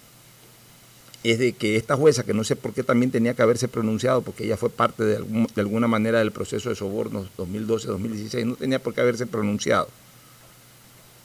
es 1.24 1.38
de 1.40 1.52
que 1.52 1.76
esta 1.76 1.96
jueza, 1.96 2.22
que 2.22 2.32
no 2.32 2.44
sé 2.44 2.54
por 2.54 2.72
qué 2.72 2.84
también 2.84 3.10
tenía 3.10 3.34
que 3.34 3.42
haberse 3.42 3.66
pronunciado, 3.66 4.22
porque 4.22 4.44
ella 4.44 4.56
fue 4.56 4.70
parte 4.70 5.02
de, 5.02 5.18
de 5.18 5.60
alguna 5.60 5.88
manera 5.88 6.20
del 6.20 6.30
proceso 6.30 6.68
de 6.68 6.76
sobornos 6.76 7.28
2012-2016, 7.36 8.44
no 8.44 8.54
tenía 8.54 8.78
por 8.78 8.94
qué 8.94 9.00
haberse 9.00 9.26
pronunciado. 9.26 9.88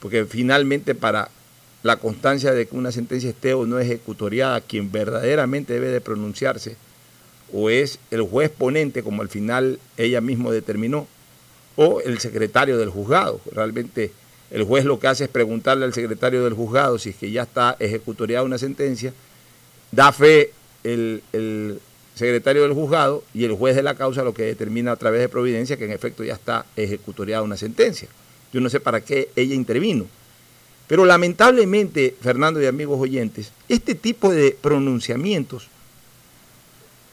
Porque 0.00 0.24
finalmente 0.24 0.96
para 0.96 1.30
la 1.84 1.98
constancia 1.98 2.52
de 2.52 2.66
que 2.66 2.74
una 2.74 2.90
sentencia 2.90 3.28
esté 3.28 3.52
o 3.52 3.66
no 3.66 3.78
ejecutoriada, 3.78 4.62
quien 4.62 4.90
verdaderamente 4.90 5.74
debe 5.74 5.88
de 5.88 6.00
pronunciarse 6.00 6.76
o 7.52 7.68
es 7.68 7.98
el 8.10 8.22
juez 8.22 8.50
ponente, 8.50 9.02
como 9.02 9.20
al 9.20 9.28
final 9.28 9.78
ella 9.98 10.22
mismo 10.22 10.50
determinó, 10.50 11.06
o 11.76 12.00
el 12.00 12.18
secretario 12.20 12.78
del 12.78 12.88
juzgado. 12.88 13.38
Realmente 13.52 14.12
el 14.50 14.64
juez 14.64 14.86
lo 14.86 14.98
que 14.98 15.08
hace 15.08 15.24
es 15.24 15.30
preguntarle 15.30 15.84
al 15.84 15.92
secretario 15.92 16.42
del 16.42 16.54
juzgado 16.54 16.98
si 16.98 17.10
es 17.10 17.16
que 17.16 17.30
ya 17.30 17.42
está 17.42 17.76
ejecutoriada 17.78 18.44
una 18.44 18.58
sentencia, 18.58 19.12
da 19.92 20.10
fe 20.10 20.52
el, 20.84 21.22
el, 21.34 21.80
secretario 22.14 22.62
del 22.62 22.72
juzgado 22.72 23.24
y 23.34 23.44
el 23.44 23.52
juez 23.52 23.76
de 23.76 23.82
la 23.82 23.94
causa 23.94 24.24
lo 24.24 24.32
que 24.32 24.44
determina 24.44 24.92
a 24.92 24.96
través 24.96 25.20
de 25.20 25.28
providencia 25.28 25.76
que 25.76 25.84
en 25.84 25.90
efecto 25.90 26.24
ya 26.24 26.32
está 26.32 26.64
ejecutoriada 26.76 27.42
una 27.42 27.58
sentencia. 27.58 28.08
Yo 28.54 28.60
no 28.62 28.70
sé 28.70 28.80
para 28.80 29.02
qué 29.02 29.28
ella 29.36 29.54
intervino. 29.54 30.06
Pero 30.86 31.04
lamentablemente, 31.04 32.14
Fernando 32.20 32.60
y 32.60 32.66
amigos 32.66 33.00
oyentes, 33.00 33.52
este 33.68 33.94
tipo 33.94 34.30
de 34.30 34.56
pronunciamientos 34.60 35.68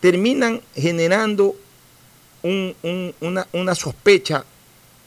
terminan 0.01 0.61
generando 0.75 1.55
un, 2.43 2.75
un, 2.83 3.13
una, 3.53 3.75
sospecha 3.75 4.43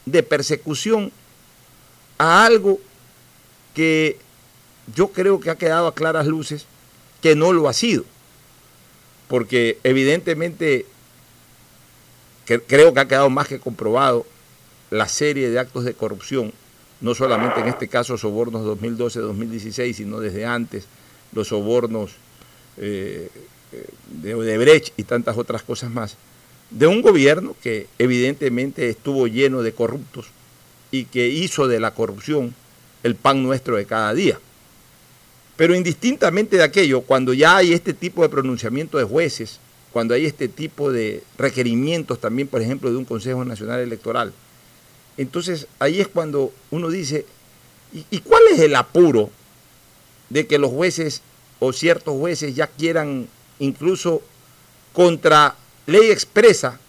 de 0.05 0.23
persecución 0.23 1.11
a 2.17 2.45
algo 2.45 2.79
que 3.73 4.17
yo 4.95 5.09
creo 5.09 5.39
que 5.39 5.49
ha 5.49 5.57
quedado 5.57 5.87
a 5.87 5.95
claras 5.95 6.27
luces 6.27 6.65
que 7.21 7.35
no 7.35 7.53
lo 7.53 7.67
ha 7.67 7.73
sido. 7.73 8.05
Porque 9.27 9.79
evidentemente 9.83 10.85
creo 12.45 12.93
que 12.93 12.99
ha 12.99 13.07
quedado 13.07 13.29
más 13.29 13.47
que 13.47 13.59
comprobado 13.59 14.25
la 14.91 15.07
serie 15.07 15.49
de 15.49 15.59
actos 15.59 15.83
de 15.83 15.93
corrupción, 15.93 16.53
no 17.05 17.13
solamente 17.13 17.59
en 17.59 17.67
este 17.67 17.87
caso 17.87 18.17
sobornos 18.17 18.65
2012-2016, 18.81 19.93
sino 19.93 20.19
desde 20.19 20.43
antes, 20.43 20.87
los 21.33 21.49
sobornos 21.49 22.13
eh, 22.77 23.29
de 24.23 24.33
Odebrecht 24.33 24.91
y 24.97 25.03
tantas 25.03 25.37
otras 25.37 25.61
cosas 25.61 25.91
más, 25.91 26.17
de 26.71 26.87
un 26.87 27.03
gobierno 27.03 27.55
que 27.61 27.85
evidentemente 27.99 28.89
estuvo 28.89 29.27
lleno 29.27 29.61
de 29.61 29.71
corruptos 29.71 30.29
y 30.89 31.05
que 31.05 31.27
hizo 31.27 31.67
de 31.67 31.79
la 31.79 31.91
corrupción 31.91 32.55
el 33.03 33.13
pan 33.13 33.43
nuestro 33.43 33.75
de 33.75 33.85
cada 33.85 34.11
día. 34.15 34.39
Pero 35.57 35.75
indistintamente 35.75 36.57
de 36.57 36.63
aquello, 36.63 37.01
cuando 37.01 37.35
ya 37.35 37.57
hay 37.57 37.73
este 37.73 37.93
tipo 37.93 38.23
de 38.23 38.29
pronunciamiento 38.29 38.97
de 38.97 39.03
jueces, 39.03 39.59
cuando 39.93 40.15
hay 40.15 40.25
este 40.25 40.47
tipo 40.47 40.91
de 40.91 41.21
requerimientos 41.37 42.19
también, 42.19 42.47
por 42.47 42.63
ejemplo, 42.63 42.89
de 42.89 42.97
un 42.97 43.05
Consejo 43.05 43.45
Nacional 43.45 43.79
Electoral, 43.79 44.33
entonces 45.17 45.67
ahí 45.79 46.01
es 46.01 46.07
cuando 46.07 46.51
uno 46.71 46.89
dice, 46.89 47.25
¿y, 47.93 48.19
cuál 48.19 48.43
es 48.51 48.59
el 48.59 48.75
apuro 48.75 49.29
de 50.29 50.47
que 50.47 50.57
los 50.57 50.71
jueces 50.71 51.21
o 51.59 51.71
ciertos 51.71 52.17
jueces 52.17 52.55
ya 52.55 52.67
quieran 52.67 53.27
incluso 53.59 54.21
contra 54.93 55.55
ley 55.85 56.11
expresa 56.11 56.79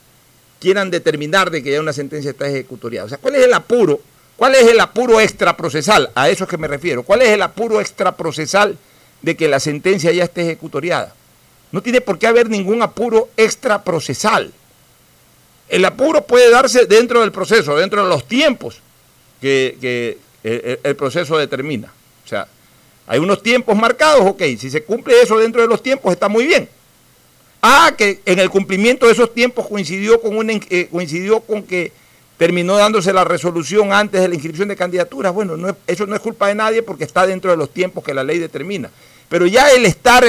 quieran 0.58 0.90
determinar 0.90 1.50
de 1.50 1.62
que 1.62 1.72
ya 1.72 1.80
una 1.80 1.92
sentencia 1.92 2.30
está 2.30 2.48
ejecutoriada. 2.48 3.06
O 3.06 3.08
sea, 3.08 3.18
¿cuál 3.18 3.36
es 3.36 3.44
el 3.44 3.54
apuro? 3.54 4.00
¿Cuál 4.36 4.54
es 4.54 4.66
el 4.66 4.80
apuro 4.80 5.20
extraprocesal? 5.20 6.10
A 6.14 6.28
eso 6.28 6.44
es 6.44 6.50
que 6.50 6.58
me 6.58 6.68
refiero. 6.68 7.02
¿Cuál 7.02 7.22
es 7.22 7.28
el 7.28 7.42
apuro 7.42 7.80
extraprocesal 7.80 8.76
de 9.22 9.36
que 9.36 9.48
la 9.48 9.60
sentencia 9.60 10.12
ya 10.12 10.24
esté 10.24 10.42
ejecutoriada? 10.42 11.14
No 11.72 11.82
tiene 11.82 12.00
por 12.00 12.18
qué 12.18 12.26
haber 12.26 12.48
ningún 12.48 12.82
apuro 12.82 13.28
extraprocesal. 13.36 14.52
El 15.68 15.84
apuro 15.84 16.22
puede 16.22 16.50
darse 16.50 16.86
dentro 16.86 17.20
del 17.20 17.32
proceso, 17.32 17.76
dentro 17.76 18.02
de 18.04 18.08
los 18.08 18.26
tiempos 18.26 18.80
que, 19.40 20.18
el, 20.42 20.96
proceso 20.96 21.36
determina. 21.36 21.92
O 22.24 22.28
sea, 22.28 22.46
hay 23.06 23.18
unos 23.18 23.42
tiempos 23.42 23.76
marcados, 23.76 24.22
ok, 24.24 24.42
si 24.58 24.70
se 24.70 24.84
cumple 24.84 25.20
eso 25.20 25.38
dentro 25.38 25.62
de 25.62 25.68
los 25.68 25.82
tiempos 25.82 26.12
está 26.12 26.28
muy 26.28 26.46
bien. 26.46 26.68
Ah, 27.62 27.92
que 27.96 28.20
en 28.24 28.38
el 28.38 28.50
cumplimiento 28.50 29.06
de 29.06 29.12
esos 29.12 29.34
tiempos 29.34 29.66
coincidió 29.66 30.20
con, 30.20 30.50
eh, 30.50 30.88
coincidió 30.90 31.40
con 31.40 31.62
que 31.62 31.92
terminó 32.36 32.76
dándose 32.76 33.12
la 33.12 33.24
resolución 33.24 33.92
antes 33.92 34.20
de 34.20 34.28
la 34.28 34.34
inscripción 34.34 34.68
de 34.68 34.76
candidaturas. 34.76 35.32
Bueno, 35.32 35.56
no 35.56 35.70
es, 35.70 35.74
eso 35.86 36.06
no 36.06 36.14
es 36.14 36.20
culpa 36.20 36.48
de 36.48 36.54
nadie 36.54 36.82
porque 36.82 37.04
está 37.04 37.26
dentro 37.26 37.50
de 37.50 37.56
los 37.56 37.72
tiempos 37.72 38.04
que 38.04 38.14
la 38.14 38.22
ley 38.22 38.38
determina. 38.38 38.90
Pero 39.28 39.46
ya 39.46 39.70
el 39.70 39.86
estar 39.86 40.24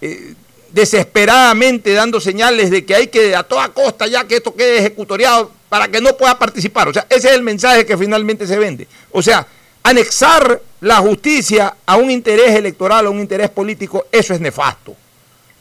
eh, 0.00 0.34
desesperadamente 0.72 1.92
dando 1.92 2.20
señales 2.20 2.70
de 2.70 2.84
que 2.84 2.94
hay 2.94 3.06
que 3.08 3.34
a 3.34 3.42
toda 3.42 3.68
costa 3.70 4.06
ya 4.06 4.24
que 4.24 4.36
esto 4.36 4.54
quede 4.54 4.78
ejecutoriado 4.78 5.50
para 5.68 5.88
que 5.88 6.00
no 6.00 6.16
pueda 6.16 6.38
participar. 6.38 6.88
O 6.88 6.92
sea, 6.92 7.06
ese 7.08 7.28
es 7.28 7.34
el 7.34 7.42
mensaje 7.42 7.86
que 7.86 7.96
finalmente 7.96 8.46
se 8.46 8.58
vende. 8.58 8.86
O 9.12 9.22
sea, 9.22 9.46
anexar 9.82 10.60
la 10.80 10.96
justicia 10.96 11.76
a 11.86 11.96
un 11.96 12.10
interés 12.10 12.54
electoral, 12.54 13.06
a 13.06 13.10
un 13.10 13.20
interés 13.20 13.50
político, 13.50 14.06
eso 14.10 14.34
es 14.34 14.40
nefasto. 14.40 14.96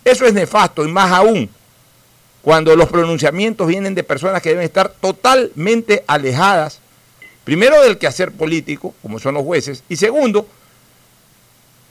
Eso 0.04 0.26
es 0.26 0.34
nefasto 0.34 0.86
y 0.86 0.88
más 0.88 1.12
aún 1.12 1.50
cuando 2.42 2.76
los 2.76 2.88
pronunciamientos 2.88 3.68
vienen 3.68 3.94
de 3.94 4.04
personas 4.04 4.42
que 4.42 4.50
deben 4.50 4.64
estar 4.64 4.90
totalmente 4.90 6.04
alejadas, 6.08 6.80
primero 7.44 7.82
del 7.82 7.98
quehacer 7.98 8.32
político, 8.32 8.96
como 9.02 9.20
son 9.20 9.36
los 9.36 9.44
jueces, 9.44 9.84
y 9.90 9.98
segundo, 9.98 10.48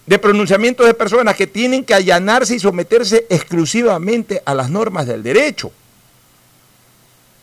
de 0.09 0.19
pronunciamientos 0.19 0.87
de 0.87 0.95
personas 0.95 1.37
que 1.37 1.47
tienen 1.47 1.85
que 1.85 1.93
allanarse 1.93 2.57
y 2.57 2.59
someterse 2.59 3.27
exclusivamente 3.29 4.41
a 4.43 4.55
las 4.55 4.71
normas 4.71 5.07
del 5.07 5.23
derecho. 5.23 5.71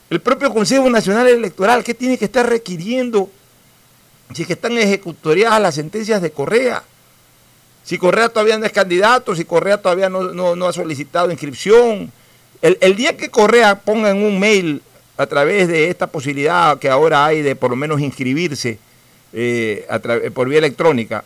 El 0.09 0.20
propio 0.20 0.51
Consejo 0.51 0.89
Nacional 0.89 1.28
Electoral, 1.28 1.84
¿qué 1.84 1.93
tiene 1.93 2.18
que 2.18 2.26
estar 2.26 2.49
requiriendo 2.49 3.30
si 4.34 4.41
es 4.41 4.47
que 4.47 4.53
están 4.53 4.76
ejecutoriadas 4.80 5.61
las 5.61 5.76
sentencias 5.76 6.24
de 6.24 6.32
Correa? 6.32 6.82
Si 7.84 7.99
Correa 7.99 8.30
todavía 8.30 8.57
no 8.57 8.66
es 8.66 8.72
candidato, 8.72 9.36
si 9.36 9.45
Correa 9.45 9.80
todavía 9.80 10.09
no, 10.09 10.34
no, 10.34 10.55
no 10.55 10.68
ha 10.68 10.74
solicitado 10.74 11.30
inscripción. 11.30 12.11
El, 12.63 12.80
el, 12.82 12.95
día 12.95 13.16
que 13.16 13.30
Correa 13.30 13.80
ponga 13.82 14.09
en 14.09 14.24
un 14.24 14.39
mail 14.39 14.82
a 15.18 15.28
través 15.28 15.68
de 15.68 15.91
esta 15.91 16.07
posibilidad 16.07 16.80
que 16.80 16.89
ahora 16.89 17.28
hay 17.28 17.43
de 17.43 17.55
por 17.55 17.70
lo 17.70 17.76
menos 17.76 18.01
inscribirse 18.01 18.80
eh, 19.34 19.86
por 20.34 20.49
vía 20.49 20.57
electrónica, 20.57 21.24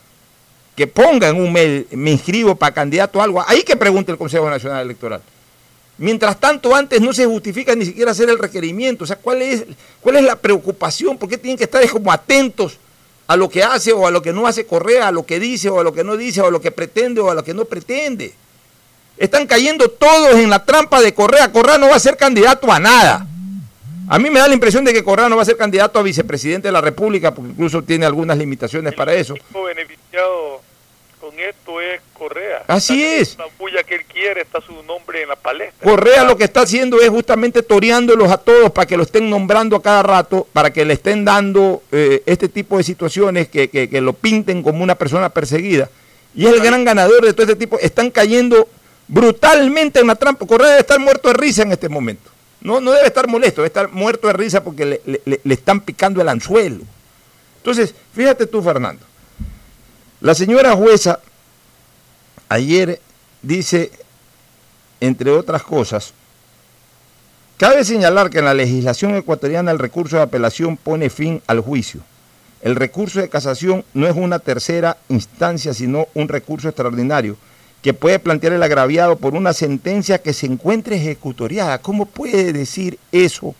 que 0.80 0.86
ponga 0.86 1.28
en 1.28 1.36
un 1.36 1.52
mail, 1.52 1.86
me 1.90 2.10
inscribo 2.10 2.54
para 2.54 2.72
candidato 2.72 3.20
a 3.20 3.24
algo, 3.24 3.44
ahí 3.46 3.62
que 3.64 3.76
pregunte 3.76 4.12
el 4.12 4.16
Consejo 4.16 4.48
Nacional 4.48 4.82
Electoral. 4.82 5.20
Mientras 5.98 6.40
tanto, 6.40 6.74
antes 6.74 7.02
no 7.02 7.12
se 7.12 7.26
justifica 7.26 7.74
ni 7.76 7.84
siquiera 7.84 8.12
hacer 8.12 8.30
el 8.30 8.38
requerimiento. 8.38 9.04
O 9.04 9.06
sea, 9.06 9.16
¿cuál 9.16 9.42
es, 9.42 9.64
cuál 10.00 10.16
es 10.16 10.24
la 10.24 10.36
preocupación? 10.36 11.18
¿Por 11.18 11.28
qué 11.28 11.36
tienen 11.36 11.58
que 11.58 11.64
estar 11.64 11.86
como 11.90 12.10
atentos 12.10 12.78
a 13.26 13.36
lo 13.36 13.50
que 13.50 13.62
hace 13.62 13.92
o 13.92 14.06
a 14.06 14.10
lo 14.10 14.22
que 14.22 14.32
no 14.32 14.46
hace 14.46 14.64
Correa, 14.64 15.08
a 15.08 15.12
lo 15.12 15.26
que 15.26 15.38
dice 15.38 15.68
o 15.68 15.80
a 15.80 15.84
lo 15.84 15.92
que 15.92 16.02
no 16.02 16.16
dice, 16.16 16.40
o 16.40 16.46
a 16.46 16.50
lo 16.50 16.62
que 16.62 16.70
pretende 16.70 17.20
o 17.20 17.30
a 17.30 17.34
lo 17.34 17.44
que 17.44 17.52
no 17.52 17.66
pretende. 17.66 18.32
Están 19.18 19.46
cayendo 19.46 19.90
todos 19.90 20.32
en 20.36 20.48
la 20.48 20.64
trampa 20.64 21.02
de 21.02 21.12
Correa. 21.12 21.52
Correa 21.52 21.76
no 21.76 21.90
va 21.90 21.96
a 21.96 22.00
ser 22.00 22.16
candidato 22.16 22.72
a 22.72 22.80
nada. 22.80 23.26
A 24.08 24.18
mí 24.18 24.30
me 24.30 24.40
da 24.40 24.48
la 24.48 24.54
impresión 24.54 24.82
de 24.86 24.94
que 24.94 25.04
Correa 25.04 25.28
no 25.28 25.36
va 25.36 25.42
a 25.42 25.44
ser 25.44 25.58
candidato 25.58 25.98
a 25.98 26.02
vicepresidente 26.02 26.68
de 26.68 26.72
la 26.72 26.80
República, 26.80 27.34
porque 27.34 27.50
incluso 27.50 27.82
tiene 27.82 28.06
algunas 28.06 28.38
limitaciones 28.38 28.94
para 28.94 29.12
eso. 29.12 29.34
Beneficiado 29.52 30.69
con 31.30 31.40
esto 31.40 31.80
es 31.80 32.00
Correa. 32.12 32.64
Así 32.66 33.02
es. 33.02 33.36
La 33.38 33.46
bulla 33.58 33.82
que 33.84 33.94
él 33.94 34.04
quiere, 34.04 34.42
está 34.42 34.60
su 34.60 34.82
nombre 34.82 35.22
en 35.22 35.28
la 35.28 35.36
palestra. 35.36 35.88
Correa 35.88 36.24
lo 36.24 36.36
que 36.36 36.44
está 36.44 36.62
haciendo 36.62 37.00
es 37.00 37.08
justamente 37.08 37.62
toreándolos 37.62 38.30
a 38.30 38.38
todos 38.38 38.70
para 38.72 38.86
que 38.86 38.96
lo 38.96 39.04
estén 39.04 39.30
nombrando 39.30 39.76
a 39.76 39.82
cada 39.82 40.02
rato, 40.02 40.46
para 40.52 40.72
que 40.72 40.84
le 40.84 40.94
estén 40.94 41.24
dando 41.24 41.82
eh, 41.92 42.22
este 42.26 42.48
tipo 42.48 42.78
de 42.78 42.84
situaciones 42.84 43.48
que, 43.48 43.70
que, 43.70 43.88
que, 43.88 44.00
lo 44.00 44.12
pinten 44.12 44.62
como 44.62 44.82
una 44.82 44.96
persona 44.96 45.28
perseguida. 45.28 45.88
Y 46.34 46.46
es 46.46 46.52
el 46.52 46.60
gran 46.60 46.84
ganador 46.84 47.24
de 47.24 47.32
todo 47.32 47.44
este 47.44 47.56
tipo. 47.56 47.78
Están 47.78 48.10
cayendo 48.10 48.68
brutalmente 49.06 50.00
en 50.00 50.08
la 50.08 50.16
trampa. 50.16 50.46
Correa 50.46 50.68
debe 50.68 50.80
estar 50.80 50.98
muerto 50.98 51.28
de 51.28 51.34
risa 51.34 51.62
en 51.62 51.72
este 51.72 51.88
momento. 51.88 52.30
No, 52.60 52.80
no 52.80 52.90
debe 52.92 53.06
estar 53.06 53.26
molesto, 53.26 53.62
debe 53.62 53.68
estar 53.68 53.88
muerto 53.88 54.26
de 54.26 54.32
risa 54.34 54.62
porque 54.62 54.84
le, 54.84 55.00
le, 55.06 55.40
le 55.42 55.54
están 55.54 55.80
picando 55.80 56.20
el 56.20 56.28
anzuelo. 56.28 56.82
Entonces, 57.58 57.94
fíjate 58.14 58.46
tú, 58.46 58.62
Fernando. 58.62 59.09
La 60.20 60.34
señora 60.34 60.76
jueza 60.76 61.18
ayer 62.50 63.00
dice, 63.40 63.90
entre 65.00 65.30
otras 65.30 65.62
cosas, 65.62 66.12
cabe 67.56 67.84
señalar 67.84 68.28
que 68.28 68.40
en 68.40 68.44
la 68.44 68.52
legislación 68.52 69.14
ecuatoriana 69.14 69.70
el 69.70 69.78
recurso 69.78 70.16
de 70.16 70.22
apelación 70.22 70.76
pone 70.76 71.08
fin 71.08 71.40
al 71.46 71.60
juicio 71.60 72.02
El 72.60 72.76
recurso 72.76 73.18
de 73.18 73.30
casación 73.30 73.82
no 73.94 74.06
es 74.06 74.14
una 74.14 74.40
tercera 74.40 74.98
instancia, 75.08 75.72
sino 75.72 76.06
un 76.12 76.28
recurso 76.28 76.68
extraordinario 76.68 77.38
que 77.80 77.94
puede 77.94 78.18
plantear 78.18 78.52
el 78.52 78.62
agraviado 78.62 79.16
por 79.16 79.34
una 79.34 79.54
sentencia 79.54 80.20
que 80.20 80.34
se 80.34 80.44
encuentre 80.44 80.96
ejecutoriada. 80.96 81.78
¿Cómo 81.78 82.04
puede 82.04 82.52
decir 82.52 82.98
eso 83.10 83.54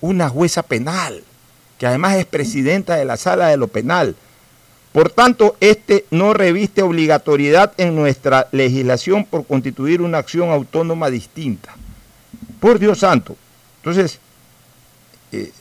una 0.00 0.30
jueza 0.30 0.62
penal, 0.62 1.22
que 1.76 1.86
además 1.86 2.16
es 2.16 2.24
presidenta 2.24 2.96
de 2.96 3.04
la 3.04 3.18
sala 3.18 3.48
de 3.48 3.58
lo 3.58 3.68
penal? 3.68 4.16
Por 4.92 5.10
tanto, 5.10 5.56
este 5.60 6.04
no 6.10 6.34
reviste 6.34 6.82
obligatoriedad 6.82 7.72
en 7.76 7.94
nuestra 7.94 8.48
legislación 8.50 9.24
por 9.24 9.46
constituir 9.46 10.02
una 10.02 10.18
acción 10.18 10.50
autónoma 10.50 11.10
distinta. 11.10 11.76
Por 12.58 12.78
Dios 12.80 12.98
santo. 12.98 13.36
Entonces, 13.76 14.18
eh, 15.30 15.52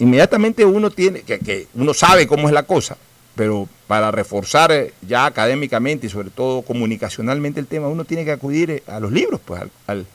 inmediatamente 0.00 0.64
uno 0.64 0.90
tiene, 0.90 1.22
que, 1.22 1.68
uno 1.74 1.94
sabe 1.94 2.26
cómo 2.26 2.48
es 2.48 2.54
la 2.54 2.64
cosa, 2.64 2.96
pero 3.36 3.68
para 3.86 4.10
reforzar 4.10 4.72
eh, 4.72 4.92
ya 5.06 5.26
académicamente 5.26 6.08
y 6.08 6.10
sobre 6.10 6.30
todo 6.30 6.62
comunicacionalmente 6.62 7.60
el 7.60 7.68
tema, 7.68 7.86
uno 7.86 8.04
tiene 8.04 8.24
que 8.24 8.32
acudir 8.32 8.70
eh, 8.70 8.82
a 8.88 8.98
los 8.98 9.12
libros, 9.12 9.40
pues 9.44 9.62
al, 9.62 9.70
al 9.86 10.06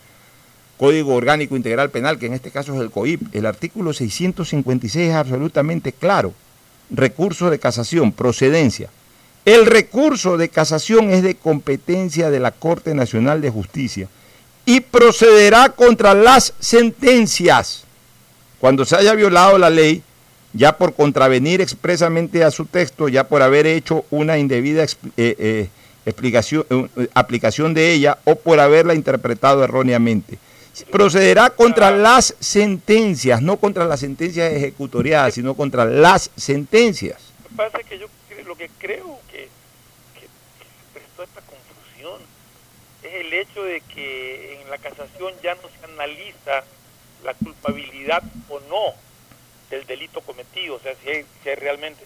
Código 0.77 1.15
Orgánico 1.15 1.55
Integral 1.55 1.89
Penal, 1.89 2.19
que 2.19 2.25
en 2.25 2.33
este 2.33 2.51
caso 2.51 2.75
es 2.75 2.81
el 2.81 2.91
COIP. 2.91 3.33
El 3.33 3.45
artículo 3.45 3.93
656 3.93 5.09
es 5.09 5.15
absolutamente 5.15 5.93
claro. 5.93 6.33
Recurso 6.89 7.49
de 7.49 7.59
casación, 7.59 8.11
procedencia. 8.11 8.89
El 9.45 9.65
recurso 9.65 10.37
de 10.37 10.49
casación 10.49 11.09
es 11.09 11.23
de 11.23 11.35
competencia 11.35 12.29
de 12.29 12.39
la 12.39 12.51
Corte 12.51 12.93
Nacional 12.93 13.41
de 13.41 13.49
Justicia 13.49 14.09
y 14.65 14.81
procederá 14.81 15.69
contra 15.69 16.13
las 16.13 16.53
sentencias 16.59 17.85
cuando 18.59 18.85
se 18.85 18.95
haya 18.95 19.13
violado 19.13 19.57
la 19.57 19.69
ley, 19.69 20.03
ya 20.53 20.77
por 20.77 20.93
contravenir 20.93 21.61
expresamente 21.61 22.43
a 22.43 22.51
su 22.51 22.65
texto, 22.65 23.07
ya 23.07 23.27
por 23.27 23.41
haber 23.41 23.67
hecho 23.67 24.05
una 24.09 24.37
indebida 24.37 24.83
eh, 24.83 24.89
eh, 25.17 25.69
explicación, 26.05 26.65
eh, 26.69 27.07
aplicación 27.13 27.73
de 27.73 27.93
ella 27.93 28.17
o 28.25 28.35
por 28.35 28.59
haberla 28.59 28.95
interpretado 28.95 29.63
erróneamente. 29.63 30.39
Procederá 30.85 31.49
contra 31.49 31.91
las 31.91 32.35
sentencias, 32.39 33.41
no 33.41 33.57
contra 33.57 33.85
las 33.85 33.99
sentencias 33.99 34.53
ejecutoriadas, 34.53 35.33
sino 35.33 35.55
contra 35.55 35.85
las 35.85 36.29
sentencias. 36.35 37.33
Lo 37.43 37.49
que 37.49 37.55
pasa 37.55 37.77
es 37.79 37.85
que 37.87 37.99
yo 37.99 38.07
lo 38.45 38.55
que 38.55 38.69
creo 38.77 39.19
que, 39.31 39.49
que, 40.13 40.21
que 40.21 40.27
se 40.27 40.93
prestó 40.93 41.23
esta 41.23 41.41
confusión 41.41 42.21
es 43.03 43.13
el 43.13 43.33
hecho 43.33 43.63
de 43.63 43.81
que 43.81 44.61
en 44.61 44.69
la 44.69 44.77
casación 44.77 45.33
ya 45.41 45.55
no 45.55 45.61
se 45.63 45.85
analiza 45.85 46.63
la 47.23 47.33
culpabilidad 47.33 48.23
o 48.49 48.59
no 48.69 48.93
del 49.69 49.85
delito 49.85 50.21
cometido, 50.21 50.75
o 50.75 50.79
sea, 50.79 50.93
si, 51.03 51.09
hay, 51.09 51.25
si 51.43 51.49
hay 51.49 51.55
realmente, 51.55 52.03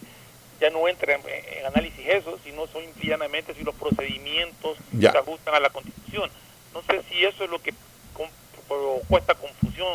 ya 0.59 0.69
no 0.69 0.87
entra 0.87 1.13
en, 1.13 1.21
en, 1.59 1.65
análisis 1.65 2.05
eso, 2.07 2.39
sino 2.43 2.67
son 2.67 2.83
implianamente 2.83 3.53
si 3.53 3.63
los 3.63 3.75
procedimientos 3.75 4.77
Ya. 4.91 5.11
se 5.11 5.17
ajustan 5.17 5.55
a 5.55 5.59
la 5.59 5.69
Constitución. 5.69 6.29
No 6.73 6.81
sé 6.83 7.03
si 7.09 7.23
eso 7.23 7.43
es 7.43 7.49
lo 7.49 7.61
que 7.61 7.73
com- 9.11 9.19
provocó 9.19 9.19
esta 9.19 9.35
confusión 9.35 9.87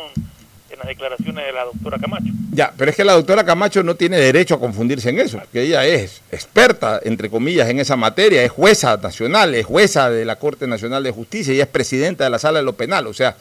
en 0.69 0.79
las 0.79 0.87
declaraciones 0.87 1.45
de 1.45 1.51
la 1.51 1.63
doctora 1.63 1.97
Camacho. 1.97 2.25
Ya, 2.51 2.73
pero 2.75 2.91
es 2.91 2.97
que 2.97 3.03
la 3.03 3.13
doctora 3.13 3.43
Camacho 3.43 3.83
no 3.83 3.95
tiene 3.95 4.17
derecho 4.17 4.55
a 4.55 4.59
confundirse 4.59 5.09
en 5.09 5.19
eso, 5.19 5.37
porque 5.39 5.61
ella 5.61 5.85
es 5.85 6.21
experta, 6.31 6.99
entre 7.03 7.29
comillas, 7.29 7.69
en 7.69 7.79
esa 7.79 7.95
materia, 7.95 8.43
es 8.43 8.51
jueza 8.51 8.97
nacional, 8.97 9.55
es 9.55 9.65
jueza 9.65 10.09
de 10.09 10.25
la 10.25 10.37
Corte 10.37 10.67
Nacional 10.67 11.03
de 11.03 11.11
Justicia 11.11 11.53
y 11.53 11.61
es 11.61 11.67
presidenta 11.67 12.23
de 12.23 12.29
la 12.29 12.39
Sala 12.39 12.59
de 12.59 12.65
lo 12.65 12.73
Penal. 12.73 13.07
O 13.07 13.13
sea, 13.13 13.37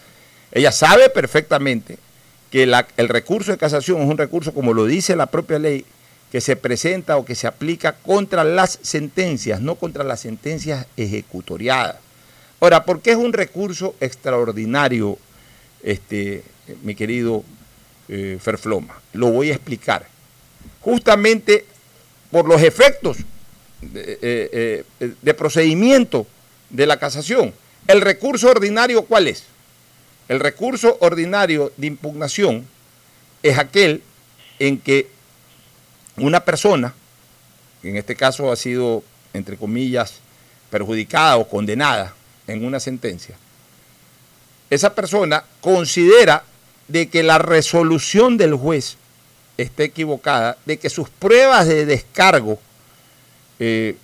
ella 0.53 0.70
sabe 0.70 1.09
perfectamente 1.11 1.99
que 2.51 2.62
el 2.62 3.09
recurso 3.09 3.51
de 3.51 3.59
casación 3.59 4.01
es 4.03 4.09
un 4.09 4.18
recurso, 4.18 4.55
como 4.55 4.72
lo 4.72 4.85
dice 4.87 5.16
la 5.16 5.27
propia 5.27 5.59
ley, 5.59 5.85
que 6.31 6.41
se 6.41 6.57
presenta 6.57 7.16
o 7.16 7.24
que 7.24 7.35
se 7.35 7.47
aplica 7.47 7.93
contra 7.93 8.45
las 8.45 8.79
sentencias, 8.83 9.61
no 9.61 9.77
contra 9.77 10.05
las 10.05 10.20
sentencias 10.20 10.87
ejecutoriadas. 10.97 11.97
Ahora, 12.61 12.85
¿por 12.85 13.01
qué 13.01 13.12
es 13.12 13.16
un 13.16 13.33
recurso 13.33 13.95
extraordinario, 14.01 15.18
este, 15.87 16.43
mi 16.82 16.95
querido 16.95 17.43
eh, 18.09 18.39
Ferfloma? 18.39 19.01
Lo 19.14 19.30
voy 19.30 19.51
a 19.51 19.55
explicar. 19.55 20.07
Justamente 20.82 21.64
por 22.30 22.47
los 22.47 22.61
efectos 22.61 23.18
de, 23.80 24.18
eh, 24.20 24.84
eh, 25.01 25.14
de 25.22 25.34
procedimiento 25.34 26.26
de 26.68 26.87
la 26.87 26.99
casación. 26.99 27.55
¿El 27.87 28.01
recurso 28.01 28.51
ordinario 28.51 29.03
cuál 29.07 29.28
es? 29.28 29.45
El 30.28 30.41
recurso 30.41 30.99
ordinario 31.01 31.72
de 31.76 31.87
impugnación 31.87 32.66
es 33.43 33.59
aquel 33.59 34.03
en 34.59 34.78
que 34.78 35.09
una 36.16 36.45
persona, 36.45 36.95
que 37.80 37.91
en 37.91 37.97
este 37.97 38.16
caso 38.16 38.51
ha 38.51 38.57
sido, 38.57 39.05
entre 39.32 39.57
comillas, 39.57 40.14
perjudicada 40.70 41.37
o 41.37 41.49
condenada 41.49 42.14
en 42.47 42.64
una 42.64 42.80
sentencia, 42.80 43.37
esa 44.71 44.95
persona 44.95 45.45
considera 45.61 46.45
de 46.89 47.09
que 47.09 47.23
la 47.23 47.39
resolución 47.39 48.37
del 48.37 48.55
juez 48.55 48.97
está 49.57 49.85
equivocada, 49.85 50.57
de 50.67 50.79
que 50.79 50.91
sus 50.91 51.09
pruebas 51.09 51.67
de 51.67 51.87
descargo 51.87 52.59
eh, 53.59 53.97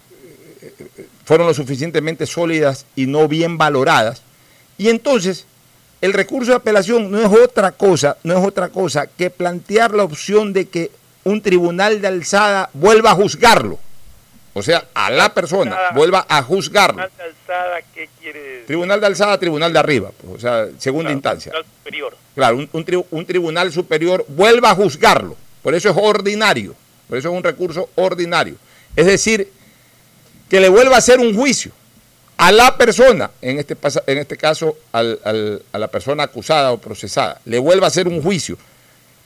fueron 1.24 1.46
lo 1.46 1.54
suficientemente 1.54 2.26
sólidas 2.26 2.86
y 2.96 3.06
no 3.06 3.28
bien 3.28 3.58
valoradas, 3.58 4.22
y 4.78 4.88
entonces 4.88 5.46
el 6.00 6.12
recurso 6.12 6.50
de 6.50 6.56
apelación 6.56 7.10
no 7.10 7.20
es 7.20 7.28
otra 7.28 7.70
cosa, 7.72 8.16
no 8.24 8.36
es 8.36 8.44
otra 8.44 8.70
cosa 8.70 9.06
que 9.06 9.30
plantear 9.30 9.94
la 9.94 10.02
opción 10.02 10.52
de 10.52 10.66
que 10.66 10.90
un 11.24 11.40
tribunal 11.40 12.00
de 12.00 12.08
alzada 12.08 12.70
vuelva 12.72 13.12
a 13.12 13.14
juzgarlo. 13.14 13.78
O 14.55 14.62
sea, 14.62 14.84
a 14.92 15.11
la 15.11 15.32
persona 15.32 15.76
vuelva 15.94 16.26
a 16.28 16.42
juzgarlo. 16.42 17.03
Tribunal 17.03 17.16
de 17.16 17.24
alzada, 17.24 17.80
¿qué 17.94 18.09
quiere 18.20 18.40
decir? 18.42 18.66
Tribunal 18.66 19.00
de 19.00 19.07
alzada, 19.07 19.38
tribunal 19.38 19.72
de 19.72 19.78
arriba, 19.78 20.11
pues, 20.20 20.34
o 20.34 20.38
sea, 20.38 20.66
segunda 20.78 21.05
Claro, 21.09 21.14
instancia. 21.14 21.53
tribunal 21.53 21.72
superior. 21.78 22.16
Claro, 22.34 22.57
un, 22.59 22.68
un 22.72 22.84
tri- 22.84 23.07
un 23.11 23.26
tribunal 23.26 23.72
superior 23.72 24.24
vuelva 24.28 24.70
a 24.70 24.74
juzgarlo. 24.74 25.36
Por 25.62 25.74
eso 25.74 25.88
es 25.90 25.96
ordinario. 25.98 26.74
Por 27.09 27.16
eso 27.18 27.30
es 27.30 27.34
un 27.34 27.42
recurso 27.42 27.88
ordinario. 27.94 28.57
Es 28.94 29.07
decir, 29.07 29.48
que 30.50 30.61
le 30.61 30.68
vuelva 30.68 30.96
a 30.96 30.98
hacer 30.98 31.18
un 31.18 31.34
juicio 31.34 31.72
a 32.36 32.53
la 32.53 32.76
persona, 32.76 33.30
en 33.40 33.59
este, 33.59 33.76
en 34.07 34.18
este 34.18 34.36
caso 34.36 34.76
al- 34.92 35.18
al- 35.24 35.62
a 35.72 35.78
la 35.78 35.88
persona 35.88 36.24
acusada 36.24 36.72
o 36.72 36.78
procesada, 36.78 37.40
le 37.46 37.59
vuelva 37.59 37.86
a 37.86 37.88
hacer 37.88 38.07
un 38.09 38.22
juicio. 38.22 38.59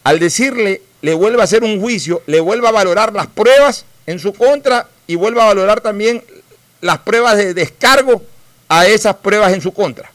Al 0.04 0.20
decirle, 0.20 0.82
le 1.02 1.14
vuelva 1.14 1.42
a 1.42 1.44
hacer 1.44 1.64
un 1.64 1.80
juicio, 1.80 2.22
le 2.26 2.38
vuelva 2.38 2.68
a 2.68 2.72
valorar 2.72 3.12
las 3.12 3.26
pruebas 3.26 3.84
en 4.06 4.18
su 4.20 4.32
contra 4.32 4.88
y 5.06 5.14
vuelva 5.14 5.44
a 5.44 5.46
valorar 5.46 5.80
también 5.80 6.22
las 6.80 6.98
pruebas 6.98 7.36
de 7.36 7.54
descargo 7.54 8.22
a 8.68 8.86
esas 8.86 9.16
pruebas 9.16 9.52
en 9.52 9.60
su 9.60 9.72
contra. 9.72 10.10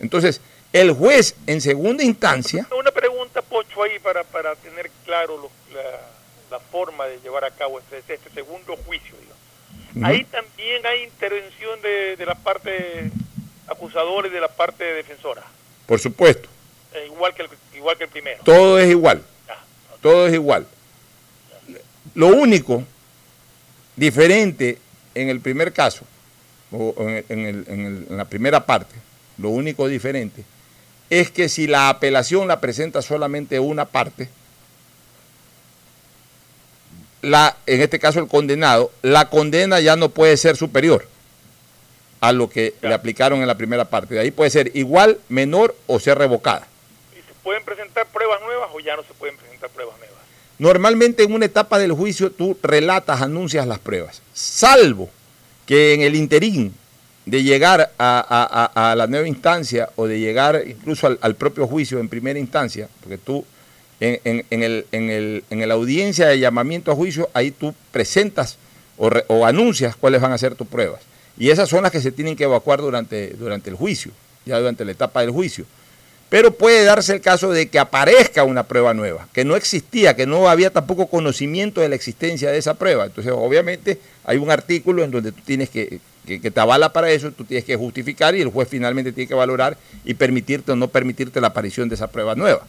Entonces, 0.00 0.40
el 0.72 0.92
juez 0.92 1.34
en 1.46 1.60
segunda 1.60 2.02
instancia, 2.04 2.66
Una 2.78 2.90
pregunta, 2.90 3.42
Pocho, 3.42 3.82
ahí 3.82 3.98
para, 3.98 4.22
para 4.24 4.54
tener 4.56 4.90
claro 5.04 5.36
lo- 5.38 5.74
la, 5.74 6.00
la 6.50 6.60
forma 6.60 7.06
de 7.06 7.18
llevar 7.20 7.44
a 7.44 7.50
cabo 7.50 7.78
este, 7.80 7.98
este 8.14 8.30
segundo 8.34 8.76
juicio. 8.86 9.14
digamos. 9.18 9.96
Ujú. 9.96 10.06
Ahí 10.06 10.24
también 10.24 10.84
hay 10.86 11.04
intervención 11.04 11.80
de, 11.82 12.16
de 12.16 12.26
la 12.26 12.34
parte 12.34 13.10
acusadora 13.66 14.28
y 14.28 14.30
de 14.30 14.40
la 14.40 14.48
parte 14.48 14.84
defensora, 14.84 15.42
por 15.86 15.98
supuesto, 16.00 16.48
eh, 16.94 17.04
igual, 17.06 17.34
que 17.34 17.42
el, 17.42 17.48
igual 17.74 17.96
que 17.98 18.04
el 18.04 18.10
primero. 18.10 18.42
todo 18.44 18.78
es 18.78 18.88
igual. 18.90 19.22
Todo 20.00 20.26
es 20.28 20.34
igual. 20.34 20.66
Lo 22.14 22.28
único 22.28 22.84
diferente 23.98 24.78
en 25.14 25.28
el 25.28 25.40
primer 25.40 25.72
caso, 25.72 26.04
o 26.72 26.94
en, 26.98 27.24
el- 27.46 27.64
en 27.68 27.86
el- 27.86 28.16
la 28.16 28.24
primera 28.26 28.64
parte, 28.66 28.94
lo 29.38 29.50
único 29.50 29.88
diferente 29.88 30.44
es 31.10 31.30
que 31.30 31.48
si 31.48 31.66
la 31.66 31.88
apelación 31.88 32.46
la 32.48 32.60
presenta 32.60 33.00
solamente 33.02 33.58
una 33.60 33.86
parte, 33.86 34.28
la, 37.22 37.56
en 37.66 37.80
este 37.80 37.98
caso 37.98 38.20
el 38.20 38.28
condenado, 38.28 38.92
la 39.02 39.28
condena 39.28 39.80
ya 39.80 39.96
no 39.96 40.10
puede 40.10 40.36
ser 40.36 40.56
superior 40.56 41.06
a 42.20 42.32
lo 42.32 42.48
que 42.50 42.74
le 42.82 42.94
aplicaron 42.94 43.40
en 43.40 43.46
la 43.46 43.56
primera 43.56 43.86
parte. 43.86 44.14
De 44.14 44.20
ahí 44.20 44.30
puede 44.30 44.50
ser 44.50 44.70
igual, 44.74 45.18
menor 45.28 45.74
o 45.86 45.98
ser 45.98 46.18
revocada. 46.18 46.66
¿Se 47.14 47.34
pueden 47.42 47.64
presentar 47.64 48.06
pruebas 48.08 48.40
nuevas 48.42 48.68
o 48.72 48.80
ya 48.80 48.94
no 48.96 49.02
se 49.02 49.14
pueden 49.14 49.36
presentar 49.36 49.70
pruebas 49.70 49.96
nuevas? 49.98 50.07
Normalmente 50.58 51.22
en 51.22 51.32
una 51.32 51.44
etapa 51.44 51.78
del 51.78 51.92
juicio 51.92 52.30
tú 52.32 52.56
relatas, 52.62 53.22
anuncias 53.22 53.66
las 53.66 53.78
pruebas, 53.78 54.22
salvo 54.34 55.08
que 55.66 55.94
en 55.94 56.00
el 56.00 56.16
interín 56.16 56.74
de 57.26 57.42
llegar 57.42 57.92
a, 57.98 58.70
a- 58.74 58.90
a- 58.90 58.96
la 58.96 59.06
nueva 59.06 59.28
instancia 59.28 59.90
o 59.96 60.06
de 60.06 60.18
llegar 60.18 60.62
incluso 60.66 61.16
al, 61.20 61.34
propio 61.36 61.66
juicio 61.66 62.00
en 62.00 62.08
primera 62.08 62.38
instancia, 62.38 62.88
porque 63.02 63.18
tú 63.18 63.44
en, 64.00 64.18
en- 64.24 64.44
en 64.50 64.62
el, 64.62 64.86
en, 64.92 65.10
el- 65.10 65.44
en 65.50 65.68
la 65.68 65.74
audiencia 65.74 66.26
de 66.26 66.38
llamamiento 66.40 66.90
a 66.90 66.94
juicio, 66.96 67.28
ahí 67.34 67.50
tú 67.50 67.74
presentas 67.92 68.56
o, 68.96 69.10
re- 69.10 69.24
o 69.28 69.44
anuncias 69.46 69.94
cuáles 69.94 70.20
van 70.20 70.32
a 70.32 70.38
ser 70.38 70.54
tus 70.54 70.66
pruebas. 70.66 71.02
Y 71.38 71.50
esas 71.50 71.68
son 71.68 71.82
las 71.84 71.92
que 71.92 72.00
se 72.00 72.10
tienen 72.10 72.34
que 72.34 72.44
evacuar 72.44 72.80
durante, 72.80 73.28
durante 73.34 73.70
el 73.70 73.76
juicio, 73.76 74.10
ya 74.44 74.58
durante 74.58 74.84
la 74.84 74.90
etapa 74.92 75.20
del 75.20 75.30
juicio. 75.30 75.66
Pero 76.28 76.52
puede 76.52 76.84
darse 76.84 77.14
el 77.14 77.20
caso 77.22 77.50
de 77.50 77.68
que 77.68 77.78
aparezca 77.78 78.44
una 78.44 78.64
prueba 78.64 78.92
nueva, 78.92 79.28
que 79.32 79.44
no 79.44 79.56
existía, 79.56 80.14
que 80.14 80.26
no 80.26 80.48
había 80.48 80.70
tampoco 80.70 81.06
conocimiento 81.06 81.80
de 81.80 81.88
la 81.88 81.94
existencia 81.94 82.50
de 82.50 82.58
esa 82.58 82.74
prueba. 82.74 83.06
Entonces, 83.06 83.32
obviamente, 83.34 83.98
hay 84.24 84.36
un 84.36 84.50
artículo 84.50 85.02
en 85.02 85.10
donde 85.10 85.32
tú 85.32 85.40
tienes 85.42 85.70
que, 85.70 86.00
que, 86.26 86.50
te 86.50 86.60
avala 86.60 86.92
para 86.92 87.10
eso, 87.10 87.32
tú 87.32 87.44
tienes 87.44 87.64
que 87.64 87.76
justificar 87.76 88.34
y 88.34 88.42
el 88.42 88.48
juez 88.48 88.68
finalmente 88.68 89.12
tiene 89.12 89.26
que 89.26 89.34
valorar 89.34 89.78
y 90.04 90.12
permitirte 90.14 90.72
o 90.72 90.76
no 90.76 90.88
permitirte 90.88 91.40
la 91.40 91.46
aparición 91.48 91.88
de 91.88 91.94
esa 91.94 92.08
prueba 92.08 92.34
nueva. 92.34 92.66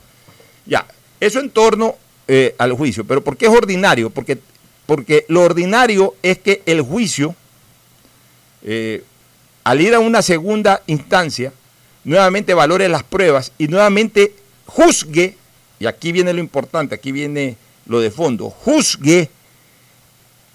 Ya, 0.66 0.86
eso 1.20 1.41
en 1.41 1.49
torno 1.49 1.95
eh, 2.30 2.55
al 2.57 2.72
juicio. 2.74 3.03
Pero 3.03 3.22
¿por 3.22 3.36
qué 3.36 3.47
es 3.47 3.51
ordinario? 3.51 4.10
Porque, 4.10 4.38
porque 4.86 5.26
lo 5.28 5.41
ordinario 5.41 6.16
es 6.24 6.38
que 6.38 6.62
el 6.66 6.82
juicio, 6.82 7.36
eh, 8.64 9.03
al 9.66 9.82
ir 9.82 9.93
a 9.93 9.99
una 9.99 10.22
segunda 10.22 10.82
instancia, 10.88 11.51
nuevamente 12.03 12.53
valore 12.53 12.89
las 12.89 13.03
pruebas 13.03 13.51
y 13.57 13.67
nuevamente 13.67 14.33
juzgue, 14.65 15.35
y 15.79 15.85
aquí 15.85 16.11
viene 16.11 16.33
lo 16.33 16.39
importante, 16.39 16.95
aquí 16.95 17.11
viene 17.11 17.57
lo 17.85 17.99
de 17.99 18.11
fondo, 18.11 18.49
juzgue 18.49 19.29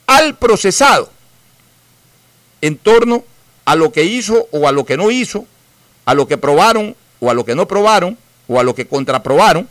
al 0.07 0.37
procesado 0.37 1.11
en 2.61 2.77
torno 2.77 3.25
a 3.65 3.75
lo 3.75 3.93
que 3.93 4.05
hizo 4.05 4.49
o 4.51 4.69
a 4.69 4.73
lo 4.73 4.85
que 4.85 4.97
no 4.97 5.11
hizo, 5.11 5.47
a 6.05 6.15
lo 6.15 6.29
que 6.29 6.39
probaron 6.39 6.97
o 7.21 7.31
a 7.31 7.35
lo 7.35 7.45
que 7.45 7.55
no 7.55 7.67
probaron, 7.67 8.19
o 8.47 8.61
a 8.61 8.63
lo 8.63 8.75
que 8.75 8.87
contraprobaron, 8.87 9.69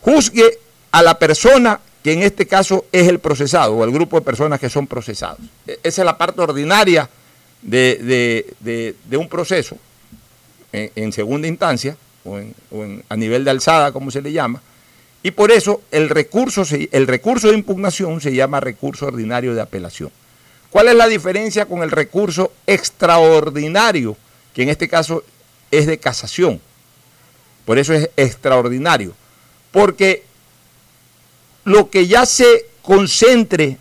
juzgue 0.00 0.58
a 0.90 1.02
la 1.02 1.18
persona 1.18 1.80
que 2.02 2.12
en 2.12 2.22
este 2.22 2.46
caso 2.46 2.84
es 2.92 3.08
el 3.08 3.18
procesado 3.18 3.74
o 3.74 3.84
el 3.84 3.90
grupo 3.90 4.18
de 4.18 4.24
personas 4.24 4.60
que 4.60 4.70
son 4.70 4.86
procesados. 4.86 5.40
E, 5.66 5.78
esa 5.82 6.02
es 6.02 6.06
la 6.06 6.16
parte 6.16 6.40
ordinaria 6.40 7.08
de, 7.62 8.54
de, 8.60 9.16
un 9.16 9.28
proceso 9.28 9.76
en, 10.76 10.90
en, 10.94 11.12
segunda 11.12 11.48
instancia 11.48 11.96
o, 12.24 12.38
en, 12.38 12.54
o 12.70 12.84
a 13.08 13.16
nivel 13.16 13.44
de 13.44 13.50
alzada, 13.50 13.92
como 13.92 14.10
se 14.10 14.22
le 14.22 14.32
llama, 14.32 14.60
y 15.22 15.32
por 15.32 15.50
eso 15.50 15.82
el 15.90 16.08
recurso, 16.08 16.62
el 16.92 17.06
recurso 17.06 17.48
de 17.48 17.54
impugnación 17.54 18.20
se 18.20 18.34
llama 18.34 18.60
recurso 18.60 19.06
ordinario 19.06 19.54
de 19.54 19.60
apelación. 19.60 20.12
¿Cuál 20.70 20.88
es 20.88 20.94
la 20.94 21.08
diferencia 21.08 21.66
con 21.66 21.82
el 21.82 21.90
recurso 21.90 22.52
extraordinario, 22.66 24.16
que 24.54 24.62
en 24.62 24.68
este 24.68 24.88
caso 24.88 25.24
es 25.70 25.86
de 25.86 25.98
casación? 25.98 26.60
Por 27.64 27.78
eso 27.78 27.92
es 27.92 28.10
extraordinario. 28.16 29.14
Porque 29.72 30.22
lo 31.64 31.90
que 31.90 32.06
ya 32.06 32.24
se 32.24 32.66
concentre 32.82 33.78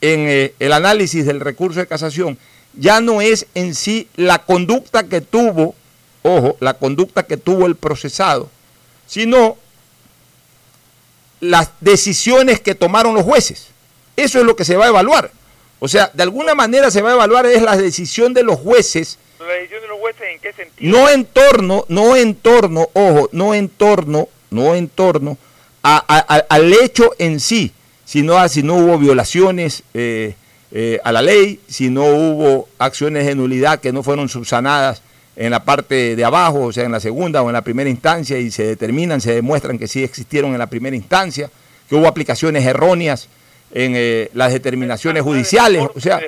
en 0.00 0.20
eh, 0.28 0.54
el 0.60 0.72
análisis 0.72 1.26
del 1.26 1.40
recurso 1.40 1.80
de 1.80 1.88
casación 1.88 2.38
ya 2.74 3.00
no 3.00 3.20
es 3.20 3.46
en 3.54 3.74
sí 3.74 4.08
la 4.14 4.38
conducta 4.44 5.08
que 5.08 5.20
tuvo, 5.20 5.74
ojo, 6.22 6.56
la 6.60 6.74
conducta 6.74 7.24
que 7.24 7.36
tuvo 7.36 7.66
el 7.66 7.76
procesado, 7.76 8.50
sino 9.06 9.56
las 11.40 11.70
decisiones 11.80 12.60
que 12.60 12.74
tomaron 12.74 13.14
los 13.14 13.24
jueces. 13.24 13.68
Eso 14.16 14.40
es 14.40 14.44
lo 14.44 14.56
que 14.56 14.64
se 14.64 14.76
va 14.76 14.86
a 14.86 14.88
evaluar. 14.88 15.30
O 15.80 15.86
sea, 15.86 16.10
de 16.12 16.22
alguna 16.22 16.54
manera 16.54 16.90
se 16.90 17.02
va 17.02 17.10
a 17.10 17.14
evaluar 17.14 17.46
es 17.46 17.62
la 17.62 17.76
decisión 17.76 18.34
de 18.34 18.42
los 18.42 18.58
jueces. 18.58 19.18
¿La 19.38 19.46
decisión 19.54 19.82
de 19.82 19.88
los 19.88 19.98
jueces 20.00 20.22
en 20.32 20.40
qué 20.40 20.52
sentido? 20.52 20.98
No 20.98 21.08
en 21.08 21.24
torno, 21.24 21.84
no 21.88 22.16
en 22.16 22.34
torno, 22.34 22.88
ojo, 22.92 23.28
no 23.32 23.54
en 23.54 23.68
torno, 23.68 24.28
no 24.50 24.74
en 24.74 24.88
torno 24.88 25.38
a, 25.82 25.96
a, 25.96 26.36
a, 26.36 26.44
al 26.48 26.72
hecho 26.72 27.14
en 27.18 27.38
sí, 27.38 27.72
sino 28.04 28.36
a 28.36 28.48
si 28.48 28.62
no 28.62 28.74
hubo 28.74 28.98
violaciones 28.98 29.84
eh, 29.94 30.34
eh, 30.72 31.00
a 31.04 31.12
la 31.12 31.22
ley, 31.22 31.60
si 31.68 31.88
no 31.88 32.04
hubo 32.04 32.68
acciones 32.78 33.26
de 33.26 33.34
nulidad 33.34 33.80
que 33.80 33.92
no 33.92 34.02
fueron 34.02 34.28
subsanadas 34.28 35.02
en 35.38 35.52
la 35.52 35.64
parte 35.64 36.16
de 36.16 36.24
abajo, 36.24 36.64
o 36.64 36.72
sea, 36.72 36.84
en 36.84 36.90
la 36.90 36.98
segunda 36.98 37.42
o 37.42 37.48
en 37.48 37.52
la 37.52 37.62
primera 37.62 37.88
instancia, 37.88 38.38
y 38.38 38.50
se 38.50 38.66
determinan, 38.66 39.20
se 39.20 39.34
demuestran 39.34 39.78
que 39.78 39.86
sí 39.86 40.02
existieron 40.02 40.50
en 40.52 40.58
la 40.58 40.66
primera 40.66 40.96
instancia, 40.96 41.48
que 41.88 41.94
hubo 41.94 42.08
aplicaciones 42.08 42.66
erróneas 42.66 43.28
en 43.72 43.92
eh, 43.94 44.30
las 44.34 44.52
determinaciones 44.52 45.22
judiciales, 45.22 45.84
o 45.94 46.00
sea, 46.00 46.20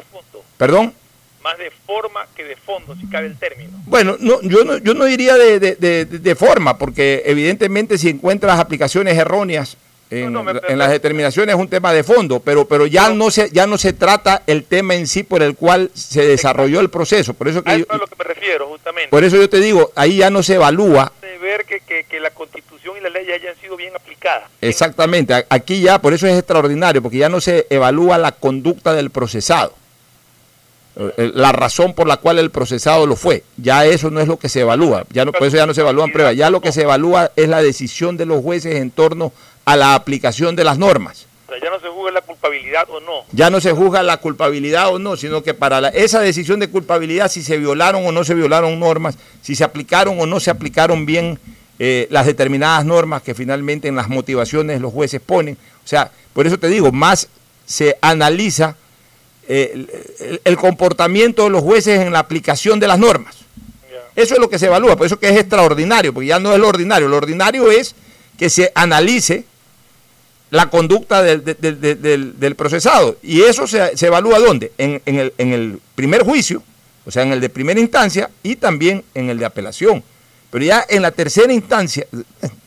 perdón. 0.56 0.94
Más 1.42 1.58
de 1.58 1.72
forma 1.84 2.20
que 2.36 2.44
de 2.44 2.54
fondo, 2.54 2.94
si 2.94 3.06
cabe 3.08 3.26
el 3.26 3.36
término. 3.36 3.70
Bueno, 3.86 4.16
no, 4.20 4.40
yo, 4.42 4.62
no, 4.62 4.78
yo 4.78 4.94
no 4.94 5.06
diría 5.06 5.34
de, 5.36 5.58
de, 5.58 5.74
de, 5.74 6.04
de 6.04 6.34
forma, 6.36 6.78
porque 6.78 7.24
evidentemente 7.26 7.98
si 7.98 8.10
encuentras 8.10 8.60
aplicaciones 8.60 9.18
erróneas 9.18 9.76
en, 10.10 10.32
no, 10.32 10.42
no, 10.42 10.52
me, 10.52 10.60
en, 10.68 10.78
las 10.78 10.90
determinaciones 10.90 11.54
es 11.54 11.60
un 11.60 11.68
tema 11.68 11.92
de 11.92 12.02
fondo, 12.02 12.40
pero, 12.40 12.66
pero 12.66 12.86
ya, 12.86 13.08
no. 13.10 13.14
no 13.14 13.30
se, 13.30 13.50
ya 13.50 13.66
no 13.66 13.78
se 13.78 13.92
trata 13.92 14.42
el 14.46 14.64
tema 14.64 14.94
en 14.94 15.06
sí 15.06 15.22
por 15.22 15.42
el 15.42 15.54
cual 15.54 15.90
se 15.94 16.26
desarrolló 16.26 16.80
el 16.80 16.90
proceso. 16.90 17.34
Por 17.34 17.48
eso 17.48 17.62
que 17.62 17.70
a 17.70 17.76
yo, 17.76 17.84
eso 17.84 17.92
es 17.92 17.96
a 17.96 17.98
lo 17.98 18.06
que 18.06 18.16
me 18.16 18.24
refiero, 18.24 18.68
justamente. 18.68 19.08
Por 19.08 19.22
eso 19.22 19.36
yo 19.36 19.48
te 19.48 19.60
digo, 19.60 19.92
ahí 19.94 20.18
ya 20.18 20.30
no 20.30 20.42
se 20.42 20.54
evalúa. 20.54 21.12
De 21.22 21.38
ver 21.38 21.64
que, 21.64 21.80
que, 21.80 22.04
que 22.04 22.18
la 22.18 22.30
constitución 22.30 22.96
y 22.96 23.00
las 23.00 23.12
leyes 23.12 23.40
hayan 23.40 23.56
sido 23.60 23.76
bien 23.76 23.94
aplicadas. 23.94 24.50
Exactamente, 24.60 25.46
aquí 25.48 25.80
ya, 25.80 26.00
por 26.00 26.12
eso 26.12 26.26
es 26.26 26.36
extraordinario, 26.36 27.02
porque 27.02 27.18
ya 27.18 27.28
no 27.28 27.40
se 27.40 27.66
evalúa 27.70 28.18
la 28.18 28.32
conducta 28.32 28.92
del 28.92 29.10
procesado. 29.10 29.74
La 31.16 31.52
razón 31.52 31.94
por 31.94 32.08
la 32.08 32.16
cual 32.16 32.38
el 32.40 32.50
procesado 32.50 33.06
lo 33.06 33.14
fue, 33.14 33.44
ya 33.56 33.86
eso 33.86 34.10
no 34.10 34.20
es 34.20 34.26
lo 34.26 34.38
que 34.38 34.48
se 34.48 34.60
evalúa, 34.60 35.06
ya 35.10 35.24
no, 35.24 35.32
por 35.32 35.46
eso 35.46 35.56
ya 35.56 35.64
no 35.64 35.72
se 35.72 35.80
evalúan 35.80 36.10
pruebas, 36.10 36.36
ya 36.36 36.50
lo 36.50 36.60
que 36.60 36.72
se 36.72 36.82
evalúa 36.82 37.30
es 37.36 37.48
la 37.48 37.62
decisión 37.62 38.16
de 38.16 38.26
los 38.26 38.42
jueces 38.42 38.74
en 38.74 38.90
torno 38.90 39.26
a 39.26 39.30
la 39.66 39.94
aplicación 39.94 40.56
de 40.56 40.64
las 40.64 40.78
normas. 40.78 41.26
O 41.46 41.52
sea, 41.52 41.60
ya 41.60 41.70
no 41.70 41.80
se 41.80 41.88
juzga 41.88 42.12
la 42.12 42.20
culpabilidad 42.20 42.88
o 42.90 43.00
no. 43.00 43.24
Ya 43.32 43.50
no 43.50 43.60
se 43.60 43.72
juzga 43.72 44.02
la 44.02 44.16
culpabilidad 44.18 44.92
o 44.92 44.98
no, 44.98 45.16
sino 45.16 45.42
que 45.42 45.54
para 45.54 45.80
la, 45.80 45.88
esa 45.88 46.20
decisión 46.20 46.60
de 46.60 46.68
culpabilidad, 46.68 47.30
si 47.30 47.42
se 47.42 47.58
violaron 47.58 48.06
o 48.06 48.12
no 48.12 48.24
se 48.24 48.34
violaron 48.34 48.78
normas, 48.78 49.18
si 49.42 49.54
se 49.54 49.64
aplicaron 49.64 50.20
o 50.20 50.26
no 50.26 50.40
se 50.40 50.50
aplicaron 50.50 51.06
bien 51.06 51.38
eh, 51.78 52.06
las 52.10 52.26
determinadas 52.26 52.84
normas 52.84 53.22
que 53.22 53.34
finalmente 53.34 53.88
en 53.88 53.96
las 53.96 54.08
motivaciones 54.08 54.80
los 54.80 54.92
jueces 54.92 55.20
ponen. 55.20 55.56
O 55.84 55.88
sea, 55.88 56.10
por 56.32 56.46
eso 56.46 56.58
te 56.58 56.68
digo, 56.68 56.92
más 56.92 57.28
se 57.64 57.96
analiza 58.00 58.76
eh, 59.48 59.86
el, 60.20 60.40
el, 60.44 60.56
comportamiento 60.56 61.44
de 61.44 61.50
los 61.50 61.62
jueces 61.62 62.00
en 62.00 62.12
la 62.12 62.20
aplicación 62.20 62.78
de 62.78 62.86
las 62.86 62.98
normas. 62.98 63.36
Yeah. 63.88 64.22
Eso 64.22 64.34
es 64.34 64.40
lo 64.40 64.48
que 64.48 64.58
se 64.58 64.66
evalúa, 64.66 64.96
por 64.96 65.06
eso 65.06 65.18
que 65.18 65.28
es 65.28 65.36
extraordinario, 65.36 66.12
porque 66.12 66.28
ya 66.28 66.38
no 66.38 66.52
es 66.52 66.58
lo 66.58 66.68
ordinario. 66.68 67.08
Lo 67.08 67.16
ordinario 67.16 67.70
es 67.70 67.94
que 68.38 68.50
se 68.50 68.70
analice 68.74 69.44
la 70.50 70.68
conducta 70.68 71.22
del, 71.22 71.44
del, 71.44 72.38
del, 72.38 72.54
procesado. 72.56 73.16
Y 73.22 73.42
eso 73.42 73.66
se, 73.66 73.96
se 73.96 74.06
evalúa 74.06 74.38
¿dónde? 74.38 74.72
En, 74.78 75.00
en, 75.06 75.18
el, 75.18 75.34
en, 75.38 75.52
el, 75.52 75.80
primer 75.94 76.22
juicio, 76.22 76.62
o 77.06 77.10
sea, 77.10 77.22
en 77.22 77.32
el 77.32 77.40
de 77.40 77.48
primera 77.48 77.78
instancia 77.78 78.30
y 78.42 78.56
también 78.56 79.04
en 79.14 79.30
el 79.30 79.38
de 79.38 79.44
apelación. 79.44 80.02
Pero 80.50 80.64
ya 80.64 80.84
en 80.88 81.02
la 81.02 81.12
tercera 81.12 81.52
instancia, 81.52 82.06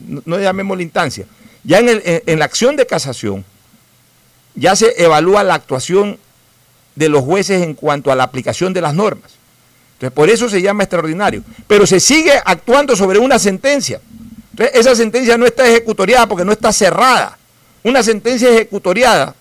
no, 0.00 0.22
no 0.24 0.40
llamémosle 0.40 0.82
instancia, 0.82 1.26
ya 1.62 1.78
en, 1.78 1.88
el, 1.90 2.02
en, 2.04 2.38
la 2.38 2.46
acción 2.46 2.76
de 2.76 2.86
casación, 2.86 3.44
ya 4.54 4.74
se 4.76 5.02
evalúa 5.02 5.42
la 5.42 5.54
actuación 5.54 6.18
de 6.94 7.08
los 7.08 7.22
jueces 7.22 7.62
en 7.62 7.74
cuanto 7.74 8.10
a 8.10 8.14
la 8.14 8.24
aplicación 8.24 8.72
de 8.72 8.80
las 8.80 8.94
normas. 8.94 9.32
Entonces, 9.94 10.14
por 10.14 10.30
eso 10.30 10.48
se 10.48 10.62
llama 10.62 10.84
extraordinario. 10.84 11.42
Pero 11.66 11.86
se 11.86 12.00
sigue 12.00 12.32
actuando 12.44 12.96
sobre 12.96 13.18
una 13.18 13.38
sentencia. 13.38 14.00
Entonces, 14.50 14.76
esa 14.76 14.94
sentencia 14.94 15.36
no 15.36 15.46
está 15.46 15.66
ejecutoriada 15.68 16.26
porque 16.26 16.44
no 16.44 16.52
está 16.52 16.72
cerrada. 16.72 17.38
Una 17.84 18.02
sentencia 18.02 18.50
ejecutoriada 18.50 19.34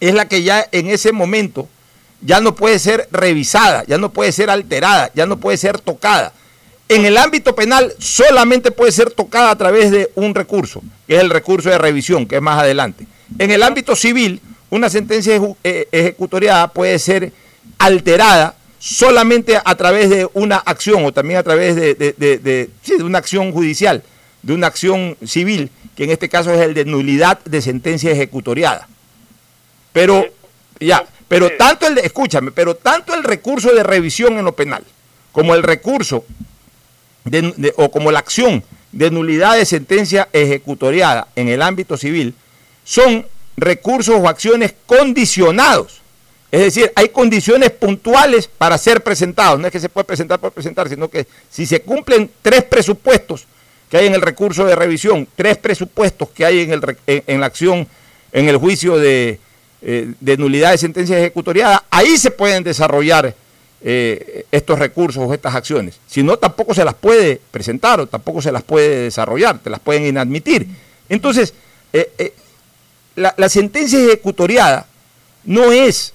es 0.00 0.14
la 0.14 0.26
que 0.26 0.42
ya 0.42 0.66
en 0.72 0.88
ese 0.88 1.12
momento 1.12 1.68
ya 2.22 2.40
no 2.40 2.54
puede 2.54 2.78
ser 2.78 3.06
revisada, 3.12 3.84
ya 3.86 3.98
no 3.98 4.10
puede 4.12 4.32
ser 4.32 4.48
alterada, 4.48 5.10
ya 5.14 5.26
no 5.26 5.38
puede 5.38 5.58
ser 5.58 5.78
tocada. 5.78 6.32
En 6.88 7.04
el 7.04 7.18
ámbito 7.18 7.54
penal 7.54 7.92
solamente 7.98 8.70
puede 8.70 8.92
ser 8.92 9.10
tocada 9.10 9.50
a 9.50 9.58
través 9.58 9.90
de 9.90 10.10
un 10.14 10.34
recurso, 10.34 10.82
que 11.06 11.16
es 11.16 11.20
el 11.20 11.28
recurso 11.28 11.68
de 11.68 11.76
revisión, 11.76 12.26
que 12.26 12.36
es 12.36 12.42
más 12.42 12.58
adelante. 12.58 13.06
En 13.38 13.50
el 13.50 13.62
ámbito 13.62 13.94
civil, 13.94 14.40
una 14.70 14.88
sentencia 14.88 15.38
ejecutoriada 15.62 16.68
puede 16.68 16.98
ser 16.98 17.30
alterada 17.76 18.54
solamente 18.78 19.60
a 19.62 19.74
través 19.74 20.08
de 20.08 20.26
una 20.32 20.56
acción 20.56 21.04
o 21.04 21.12
también 21.12 21.40
a 21.40 21.42
través 21.42 21.76
de 21.76 22.70
una 23.00 23.18
acción 23.18 23.52
judicial, 23.52 24.02
de 24.44 24.52
una 24.52 24.66
acción 24.66 25.16
civil, 25.24 25.70
que 25.96 26.04
en 26.04 26.10
este 26.10 26.28
caso 26.28 26.52
es 26.52 26.60
el 26.60 26.74
de 26.74 26.84
nulidad 26.84 27.38
de 27.44 27.62
sentencia 27.62 28.10
ejecutoriada. 28.10 28.86
Pero, 29.92 30.26
ya, 30.78 31.06
pero 31.28 31.50
tanto 31.56 31.86
el, 31.86 31.94
de, 31.94 32.02
escúchame, 32.02 32.50
pero 32.50 32.74
tanto 32.74 33.14
el 33.14 33.24
recurso 33.24 33.72
de 33.72 33.82
revisión 33.82 34.38
en 34.38 34.44
lo 34.44 34.54
penal, 34.54 34.84
como 35.32 35.54
el 35.54 35.62
recurso 35.62 36.26
de, 37.24 37.54
de, 37.56 37.72
o 37.76 37.90
como 37.90 38.12
la 38.12 38.18
acción 38.18 38.62
de 38.92 39.10
nulidad 39.10 39.56
de 39.56 39.64
sentencia 39.64 40.28
ejecutoriada 40.32 41.28
en 41.36 41.48
el 41.48 41.62
ámbito 41.62 41.96
civil, 41.96 42.34
son 42.84 43.26
recursos 43.56 44.16
o 44.20 44.28
acciones 44.28 44.74
condicionados. 44.84 46.02
Es 46.52 46.60
decir, 46.60 46.92
hay 46.94 47.08
condiciones 47.08 47.70
puntuales 47.70 48.46
para 48.46 48.76
ser 48.76 49.02
presentados. 49.02 49.58
No 49.58 49.66
es 49.66 49.72
que 49.72 49.80
se 49.80 49.88
puede 49.88 50.04
presentar 50.04 50.38
por 50.38 50.52
presentar, 50.52 50.88
sino 50.88 51.08
que 51.08 51.26
si 51.50 51.64
se 51.64 51.80
cumplen 51.80 52.30
tres 52.42 52.62
presupuestos 52.64 53.46
que 53.94 53.98
hay 53.98 54.06
en 54.08 54.14
el 54.14 54.22
recurso 54.22 54.64
de 54.64 54.74
revisión, 54.74 55.28
tres 55.36 55.56
presupuestos 55.56 56.28
que 56.30 56.44
hay 56.44 56.62
en, 56.62 56.72
el, 56.72 56.96
en, 57.06 57.38
la 57.38 57.46
acción, 57.46 57.86
en 58.32 58.48
el 58.48 58.56
juicio 58.56 58.98
de, 58.98 59.38
eh, 59.82 60.14
de 60.18 60.36
nulidad 60.36 60.72
de 60.72 60.78
sentencia 60.78 61.16
ejecutoriada, 61.16 61.84
ahí 61.90 62.18
se 62.18 62.32
pueden 62.32 62.64
desarrollar 62.64 63.32
eh, 63.82 64.46
estos 64.50 64.80
recursos 64.80 65.22
o 65.24 65.32
estas 65.32 65.54
acciones. 65.54 66.00
Si 66.08 66.24
no, 66.24 66.36
tampoco 66.36 66.74
se 66.74 66.84
las 66.84 66.94
puede 66.94 67.40
presentar 67.52 68.00
o 68.00 68.08
tampoco 68.08 68.42
se 68.42 68.50
las 68.50 68.64
puede 68.64 69.04
desarrollar, 69.04 69.60
te 69.60 69.70
las 69.70 69.78
pueden 69.78 70.04
inadmitir. 70.06 70.66
Entonces, 71.08 71.54
eh, 71.92 72.34
la 73.14 73.48
sentencia 73.48 74.00
ejecutoriada 74.00 74.88
no 75.44 75.70
es, 75.70 76.14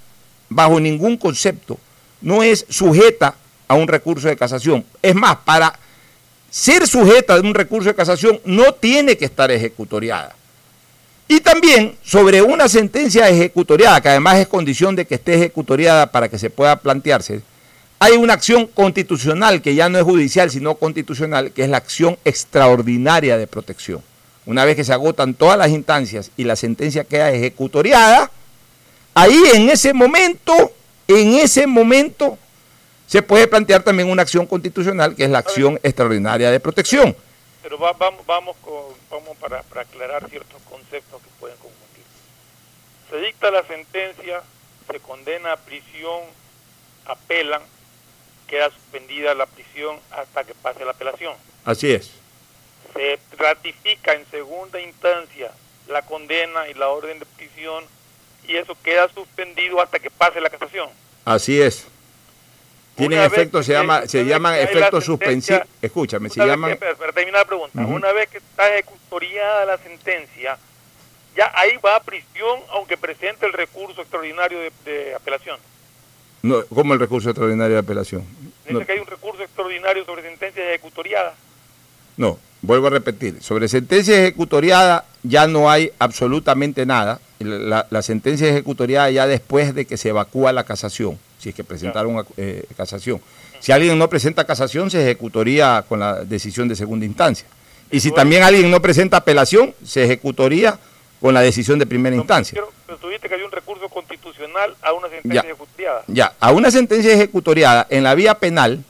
bajo 0.49 0.81
ningún 0.81 1.15
concepto, 1.15 1.79
no 2.19 2.43
es 2.43 2.65
sujeta 2.67 3.35
a 3.69 3.75
un 3.75 3.87
recurso 3.87 4.27
de 4.27 4.35
casación. 4.35 4.83
Es 5.01 5.15
más, 5.15 5.37
para 5.45 5.78
ser 6.49 6.87
sujeta 6.87 7.35
a 7.35 7.39
un 7.39 7.53
recurso 7.53 7.89
de 7.89 7.95
casación 7.95 8.39
no 8.45 8.73
tiene 8.73 9.17
que 9.17 9.25
estar 9.25 9.51
ejecutoriada. 9.51 10.35
Y 11.27 11.41
también 11.41 11.95
sobre 12.03 12.41
una 12.41 12.67
sentencia 12.67 13.29
ejecutoriada, 13.29 14.01
que 14.01 14.09
además 14.09 14.37
es 14.37 14.47
condición 14.47 14.95
de 14.95 15.05
que 15.05 15.15
esté 15.15 15.35
ejecutoriada 15.35 16.11
para 16.11 16.27
que 16.27 16.39
se 16.39 16.49
pueda 16.49 16.75
plantearse, 16.77 17.41
hay 17.99 18.13
una 18.13 18.33
acción 18.33 18.65
constitucional 18.65 19.61
que 19.61 19.75
ya 19.75 19.89
no 19.89 19.99
es 19.99 20.03
judicial, 20.05 20.49
sino 20.49 20.75
constitucional, 20.75 21.51
que 21.51 21.63
es 21.63 21.69
la 21.69 21.77
acción 21.77 22.17
extraordinaria 22.25 23.37
de 23.37 23.45
protección. 23.45 24.01
Una 24.45 24.65
vez 24.65 24.75
que 24.75 24.83
se 24.83 24.93
agotan 24.93 25.35
todas 25.35 25.57
las 25.57 25.69
instancias 25.69 26.31
y 26.35 26.45
la 26.45 26.55
sentencia 26.55 27.03
queda 27.03 27.31
ejecutoriada, 27.31 28.31
ahí 29.13 29.39
en 29.53 29.69
ese 29.69 29.93
momento, 29.93 30.71
en 31.07 31.35
ese 31.35 31.67
momento, 31.67 32.39
se 33.09 33.21
puede 33.23 33.47
plantear 33.47 33.81
también 33.83 34.09
una 34.09 34.21
acción 34.21 34.45
constitucional, 34.45 35.15
que 35.15 35.23
es 35.23 35.29
la 35.31 35.39
acción 35.39 35.79
extraordinaria 35.83 36.51
de 36.51 36.59
protección. 36.59 37.15
Pero 37.63 37.77
va- 37.79 37.93
vamos, 37.93 38.23
vamos, 38.25 38.55
con- 38.61 38.93
vamos 39.09 39.35
para, 39.37 39.63
para 39.63 39.81
aclarar 39.81 40.29
ciertos 40.29 40.61
conceptos 40.69 41.19
que 41.21 41.29
pueden 41.39 41.57
confundir. 41.57 42.05
Se 43.09 43.17
dicta 43.17 43.49
la 43.49 43.63
sentencia, 43.65 44.43
se 44.89 44.99
condena 44.99 45.53
a 45.53 45.57
prisión, 45.57 46.21
apelan, 47.05 47.63
queda 48.47 48.69
suspendida 48.69 49.33
la 49.33 49.47
prisión 49.47 49.97
hasta 50.11 50.43
que 50.43 50.53
pase 50.53 50.85
la 50.85 50.91
apelación. 50.91 51.33
Así 51.65 51.91
es. 51.91 52.11
Se 52.93 53.19
ratifica 53.37 54.13
en 54.13 54.25
segunda 54.29 54.79
instancia 54.79 55.51
la 55.87 56.03
condena 56.03 56.67
y 56.69 56.75
la 56.75 56.89
orden 56.89 57.17
de 57.19 57.25
prisión 57.25 57.83
y 58.47 58.55
eso 58.55 58.77
queda 58.83 59.09
suspendido 59.13 59.81
hasta 59.81 59.97
que 59.99 60.11
pase 60.11 60.39
la 60.39 60.49
casación. 60.49 60.89
Así 61.25 61.59
es. 61.61 61.85
Tienen 62.99 63.19
efectos, 63.21 63.65
se, 63.65 63.73
llama, 63.73 64.05
se 64.07 64.23
llaman 64.25 64.55
efectos 64.55 65.03
suspensivos. 65.05 65.63
Escúchame, 65.81 66.29
se 66.29 66.45
llaman. 66.45 66.71
que- 66.71 66.75
para, 66.77 66.95
para 66.95 67.11
terminar 67.13 67.41
la 67.41 67.47
pregunta, 67.47 67.85
una 67.85 68.11
vez 68.13 68.29
que 68.29 68.37
está 68.37 68.71
ejecutoriada 68.73 69.65
la 69.65 69.77
sentencia, 69.77 70.57
ya 71.35 71.51
ahí 71.55 71.77
va 71.83 71.95
a 71.95 72.03
prisión 72.03 72.59
aunque 72.73 72.97
presente 72.97 73.45
el 73.45 73.53
recurso 73.53 74.01
extraordinario 74.01 74.59
de, 74.59 74.71
de 74.85 75.15
apelación. 75.15 75.57
No, 76.41 76.63
como 76.67 76.93
el 76.93 76.99
recurso 76.99 77.29
extraordinario 77.29 77.73
de 77.75 77.79
apelación. 77.81 78.23
Dice 78.65 78.73
No, 78.73 78.85
que 78.85 78.91
hay 78.93 78.99
un 78.99 79.07
recurso 79.07 79.43
extraordinario 79.43 80.05
sobre 80.05 80.21
sentencia 80.23 80.63
ejecutoriada. 80.69 81.33
no, 82.17 82.37
vuelvo 82.61 82.87
a 82.87 82.89
repetir. 82.91 83.41
Sobre 83.41 83.67
sentencia 83.67 84.17
ejecutoriada 84.19 85.05
ya 85.23 85.47
no 85.47 85.69
hay 85.69 85.91
absolutamente 85.99 86.85
nada. 86.85 87.19
La, 87.39 87.87
la 87.89 88.01
sentencia 88.01 88.47
ejecutoriada 88.49 89.09
ya 89.11 89.27
después 89.27 89.73
de 89.75 89.85
que 89.85 89.95
se 89.97 90.09
evacúa 90.09 90.51
la 90.51 90.65
casación, 90.65 91.17
si 91.39 91.49
es 91.49 91.55
que 91.55 91.63
presentaron 91.63 92.23
eh, 92.37 92.63
casación. 92.77 93.19
Si 93.59 93.71
alguien 93.71 93.97
no 93.97 94.09
presenta 94.09 94.45
casación, 94.45 94.91
se 94.91 95.01
ejecutoría 95.01 95.83
con 95.87 95.99
la 95.99 96.23
decisión 96.23 96.67
de 96.67 96.75
segunda 96.75 97.05
instancia. 97.05 97.47
Y 97.91 97.99
si 98.01 98.11
también 98.11 98.43
alguien 98.43 98.69
no 98.69 98.81
presenta 98.81 99.17
apelación, 99.17 99.73
se 99.83 100.03
ejecutoría 100.03 100.77
con 101.19 101.33
la 101.33 101.41
decisión 101.41 101.79
de 101.79 101.85
primera 101.85 102.15
instancia. 102.15 102.53
Pero, 102.55 102.71
pero 102.85 102.97
tuviste 102.99 103.27
que 103.27 103.35
hay 103.35 103.41
un 103.41 103.51
recurso 103.51 103.89
constitucional 103.89 104.75
a 104.81 104.93
una 104.93 105.07
sentencia 105.09 105.41
Ya. 105.41 105.47
ejecutoriada. 105.47 106.03
Ya, 106.07 106.33
a 106.39 106.51
una 106.51 106.71
sentencia 106.71 107.13
ejecutoriada 107.13 107.87
en 107.89 108.03
la 108.03 108.13
vía 108.15 108.35
penal 108.35 108.83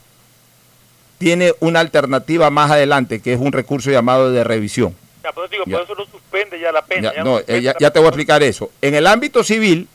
tiene 1.18 1.54
una 1.60 1.80
alternativa 1.80 2.50
más 2.50 2.72
adelante, 2.72 3.20
que 3.22 3.34
es 3.34 3.40
un 3.40 3.52
recurso 3.52 3.92
llamado 3.92 4.32
de 4.32 4.44
revisión. 4.44 4.96
Ya, 5.24 5.32
por 5.34 5.46
eso 5.46 5.52
digo, 5.52 5.64
Ya. 5.68 5.78
por 5.78 5.84
eso 5.86 5.96
no 5.96 6.06
suspende 6.06 6.60
ya 6.60 6.72
la 6.72 6.82
pena. 6.84 7.10
Ya, 7.12 7.16
ya 7.18 7.24
no, 7.24 7.38
suspende 7.38 7.62
ya, 7.62 7.74
la 7.74 7.80
ya 7.80 7.92
te 7.92 8.00
voy 8.00 8.06
a 8.08 8.10
explicar 8.10 8.44
eso. 8.44 8.72
En 8.82 8.96
el 8.96 9.06
ámbito 9.08 9.44
civil, 9.44 9.88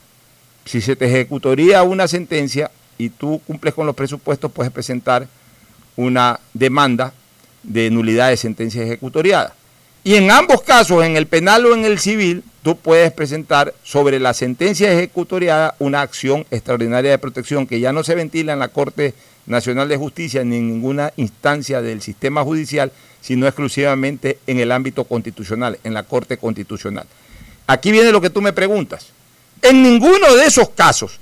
si 0.65 0.81
se 0.81 0.97
te 0.97 1.07
ejecutaría 1.07 1.83
una 1.83 2.09
sentencia 2.09 2.71
y 2.99 3.11
tú 3.11 3.41
cumples 3.47 3.75
con 3.75 3.87
los 3.87 3.95
presupuestos, 3.95 4.51
puedes 4.53 4.73
presentar 4.73 5.27
una 5.97 6.41
demanda 6.53 7.13
de 7.63 7.91
nulidad 7.91 8.31
de 8.31 8.37
sentencia 8.37 8.83
ejecutoriada. 8.83 9.55
Y 10.07 10.17
en 10.17 10.31
ambos 10.31 10.63
casos, 10.63 11.03
en 11.03 11.17
el 11.17 11.27
penal 11.27 11.65
o 11.65 11.75
en 11.75 11.87
el 11.87 11.99
civil, 11.99 12.45
tú 12.63 12.77
puedes 12.77 13.11
presentar 13.13 13.73
sobre 13.83 14.21
la 14.21 14.35
sentencia 14.35 14.93
ejecutoriada 14.93 15.75
una 15.79 16.03
acción 16.03 16.45
extraordinaria 16.51 17.11
de 17.11 17.19
protección 17.19 17.67
que 17.67 17.81
ya 17.81 17.93
no 17.93 18.05
se 18.05 18.15
ventila 18.15 18.53
en 18.53 18.59
la 18.59 18.69
Corte 18.69 19.15
Nacional 19.47 19.89
de 19.89 19.97
Justicia 19.97 20.45
ni 20.45 20.57
en 20.57 20.69
ninguna 20.69 21.13
instancia 21.17 21.81
del 21.81 22.03
sistema 22.03 22.43
judicial, 22.43 22.93
sino 23.23 23.47
exclusivamente 23.47 24.39
en 24.47 24.61
el 24.61 24.73
ámbito 24.73 25.05
constitucional, 25.05 25.79
en 25.85 25.95
la 25.95 26.03
Corte 26.03 26.37
Constitucional. 26.37 27.07
Aquí 27.67 27.91
viene 27.91 28.13
lo 28.13 28.21
que 28.21 28.31
tú 28.31 28.43
me 28.43 28.53
preguntas. 28.53 29.07
En 29.65 29.83
ninguno 29.83 30.35
de 30.37 30.45
esos 30.45 30.69
casos, 30.71 31.19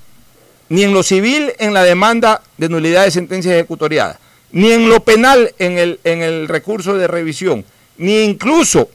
ni 0.68 0.82
en 0.82 0.92
lo 0.92 1.02
civil 1.02 1.52
en 1.58 1.72
la 1.72 1.82
demanda 1.84 2.42
de 2.58 2.68
nulidad 2.68 3.04
de 3.04 3.10
sentencia 3.10 3.54
ejecutoriada, 3.54 4.18
ni 4.50 4.72
en 4.72 4.88
lo 4.88 5.00
penal 5.00 5.54
en 5.58 5.78
el, 5.78 6.00
en 6.04 6.22
el 6.22 6.48
recurso 6.48 6.94
de 6.94 7.06
revisión, 7.06 7.64
ni 7.98 8.22
incluso 8.22 8.90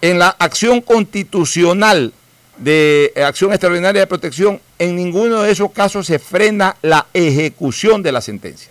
en 0.00 0.18
la 0.18 0.28
acción 0.38 0.80
constitucional 0.80 2.12
de 2.58 3.12
eh, 3.16 3.24
acción 3.24 3.50
extraordinaria 3.52 4.02
de 4.02 4.06
protección, 4.06 4.60
en 4.78 4.94
ninguno 4.94 5.42
de 5.42 5.50
esos 5.50 5.72
casos 5.72 6.06
se 6.06 6.18
frena 6.20 6.76
la 6.82 7.06
ejecución 7.12 8.02
de 8.02 8.12
la 8.12 8.20
sentencia. 8.20 8.70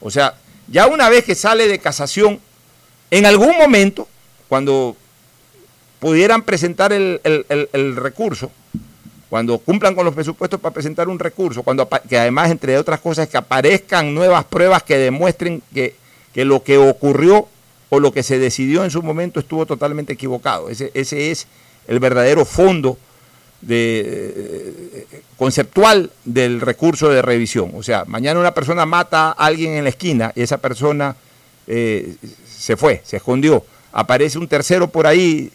O 0.00 0.10
sea, 0.10 0.34
ya 0.68 0.86
una 0.88 1.08
vez 1.08 1.24
que 1.24 1.34
sale 1.34 1.68
de 1.68 1.78
casación, 1.78 2.38
en 3.10 3.24
algún 3.24 3.56
momento, 3.56 4.08
cuando 4.48 4.94
pudieran 6.00 6.42
presentar 6.42 6.92
el, 6.92 7.20
el- 7.24 7.46
el- 7.48 7.68
el 7.72 7.96
recurso, 7.96 8.50
cuando 9.28 9.58
cumplan 9.58 9.94
con 9.94 10.04
los 10.04 10.14
presupuestos 10.14 10.60
para 10.60 10.72
presentar 10.72 11.08
un 11.08 11.18
recurso, 11.18 11.62
cuando 11.62 11.88
que 12.08 12.18
además, 12.18 12.50
entre 12.50 12.78
otras 12.78 13.00
cosas, 13.00 13.28
que 13.28 13.36
aparezcan 13.36 14.14
nuevas 14.14 14.44
pruebas 14.44 14.82
que 14.82 14.96
demuestren 14.96 15.62
que, 15.74 15.96
que 16.32 16.44
lo 16.44 16.62
que 16.62 16.78
ocurrió 16.78 17.48
o 17.88 18.00
lo 18.00 18.12
que 18.12 18.22
se 18.22 18.38
decidió 18.38 18.84
en 18.84 18.90
su 18.90 19.02
momento 19.02 19.40
estuvo 19.40 19.66
totalmente 19.66 20.12
equivocado. 20.12 20.68
Ese, 20.68 20.90
ese 20.94 21.30
es 21.30 21.46
el 21.86 22.00
verdadero 22.00 22.44
fondo 22.44 22.98
de, 23.60 24.02
eh, 24.94 25.22
conceptual 25.36 26.10
del 26.24 26.60
recurso 26.60 27.08
de 27.08 27.22
revisión. 27.22 27.72
O 27.74 27.82
sea, 27.82 28.04
mañana 28.06 28.40
una 28.40 28.54
persona 28.54 28.86
mata 28.86 29.28
a 29.28 29.32
alguien 29.32 29.74
en 29.74 29.84
la 29.84 29.90
esquina 29.90 30.32
y 30.34 30.42
esa 30.42 30.58
persona 30.58 31.16
eh, 31.66 32.16
se 32.46 32.76
fue, 32.76 33.02
se 33.04 33.16
escondió. 33.16 33.64
Aparece 33.92 34.38
un 34.38 34.48
tercero 34.48 34.88
por 34.88 35.06
ahí, 35.06 35.50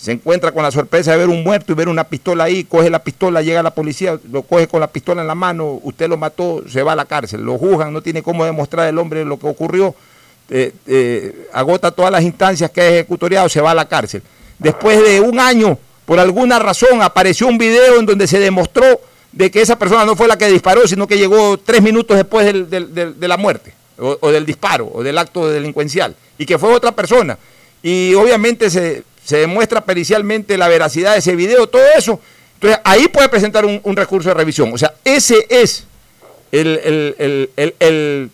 se 0.00 0.12
encuentra 0.12 0.52
con 0.52 0.62
la 0.62 0.70
sorpresa 0.70 1.10
de 1.10 1.18
ver 1.18 1.28
un 1.28 1.42
muerto 1.42 1.72
y 1.72 1.74
ver 1.74 1.88
una 1.88 2.04
pistola 2.04 2.44
ahí, 2.44 2.64
coge 2.64 2.88
la 2.88 3.00
pistola, 3.04 3.42
llega 3.42 3.62
la 3.62 3.74
policía, 3.74 4.18
lo 4.32 4.42
coge 4.42 4.66
con 4.66 4.80
la 4.80 4.86
pistola 4.86 5.20
en 5.20 5.26
la 5.26 5.34
mano, 5.34 5.78
usted 5.82 6.08
lo 6.08 6.16
mató, 6.16 6.62
se 6.68 6.82
va 6.82 6.92
a 6.92 6.96
la 6.96 7.04
cárcel, 7.04 7.42
lo 7.42 7.58
juzgan, 7.58 7.92
no 7.92 8.00
tiene 8.00 8.22
cómo 8.22 8.44
demostrar 8.46 8.88
el 8.88 8.96
hombre 8.98 9.26
lo 9.26 9.38
que 9.38 9.46
ocurrió, 9.46 9.94
eh, 10.48 10.72
eh, 10.86 11.48
agota 11.52 11.90
todas 11.90 12.10
las 12.10 12.22
instancias 12.22 12.70
que 12.70 12.80
ha 12.80 12.88
ejecutoriado, 12.88 13.48
se 13.50 13.60
va 13.60 13.72
a 13.72 13.74
la 13.74 13.86
cárcel. 13.88 14.22
Después 14.58 15.02
de 15.02 15.20
un 15.20 15.38
año, 15.38 15.78
por 16.06 16.18
alguna 16.18 16.58
razón, 16.58 17.02
apareció 17.02 17.46
un 17.46 17.58
video 17.58 17.98
en 17.98 18.06
donde 18.06 18.26
se 18.26 18.38
demostró 18.38 18.84
de 19.32 19.50
que 19.50 19.60
esa 19.60 19.78
persona 19.78 20.06
no 20.06 20.16
fue 20.16 20.26
la 20.28 20.38
que 20.38 20.48
disparó, 20.48 20.88
sino 20.88 21.06
que 21.06 21.18
llegó 21.18 21.58
tres 21.58 21.82
minutos 21.82 22.16
después 22.16 22.46
del- 22.46 22.70
de 23.20 23.28
la 23.28 23.36
muerte, 23.36 23.74
o 23.98 24.30
del 24.30 24.46
disparo, 24.46 24.90
o 24.94 25.02
del 25.02 25.18
acto 25.18 25.46
delincuencial, 25.50 26.16
y 26.38 26.46
que 26.46 26.58
fue 26.58 26.72
otra 26.72 26.92
persona. 26.92 27.36
Y 27.82 28.14
obviamente 28.14 28.70
se, 28.70 29.04
se 29.30 29.38
demuestra 29.38 29.80
pericialmente 29.84 30.58
la 30.58 30.68
veracidad 30.68 31.12
de 31.12 31.20
ese 31.20 31.34
video, 31.36 31.66
todo 31.68 31.82
eso. 31.96 32.20
Entonces 32.54 32.78
ahí 32.84 33.08
puede 33.08 33.28
presentar 33.30 33.64
un, 33.64 33.96
recurso 33.96 34.28
de 34.28 34.34
revisión. 34.34 34.70
O 34.72 34.76
sea, 34.76 34.92
ese 35.04 35.46
es 35.48 35.84
el, 36.52 36.66
el- 36.84 37.14
el- 37.18 37.50
el- 37.56 37.74
el 37.80 38.30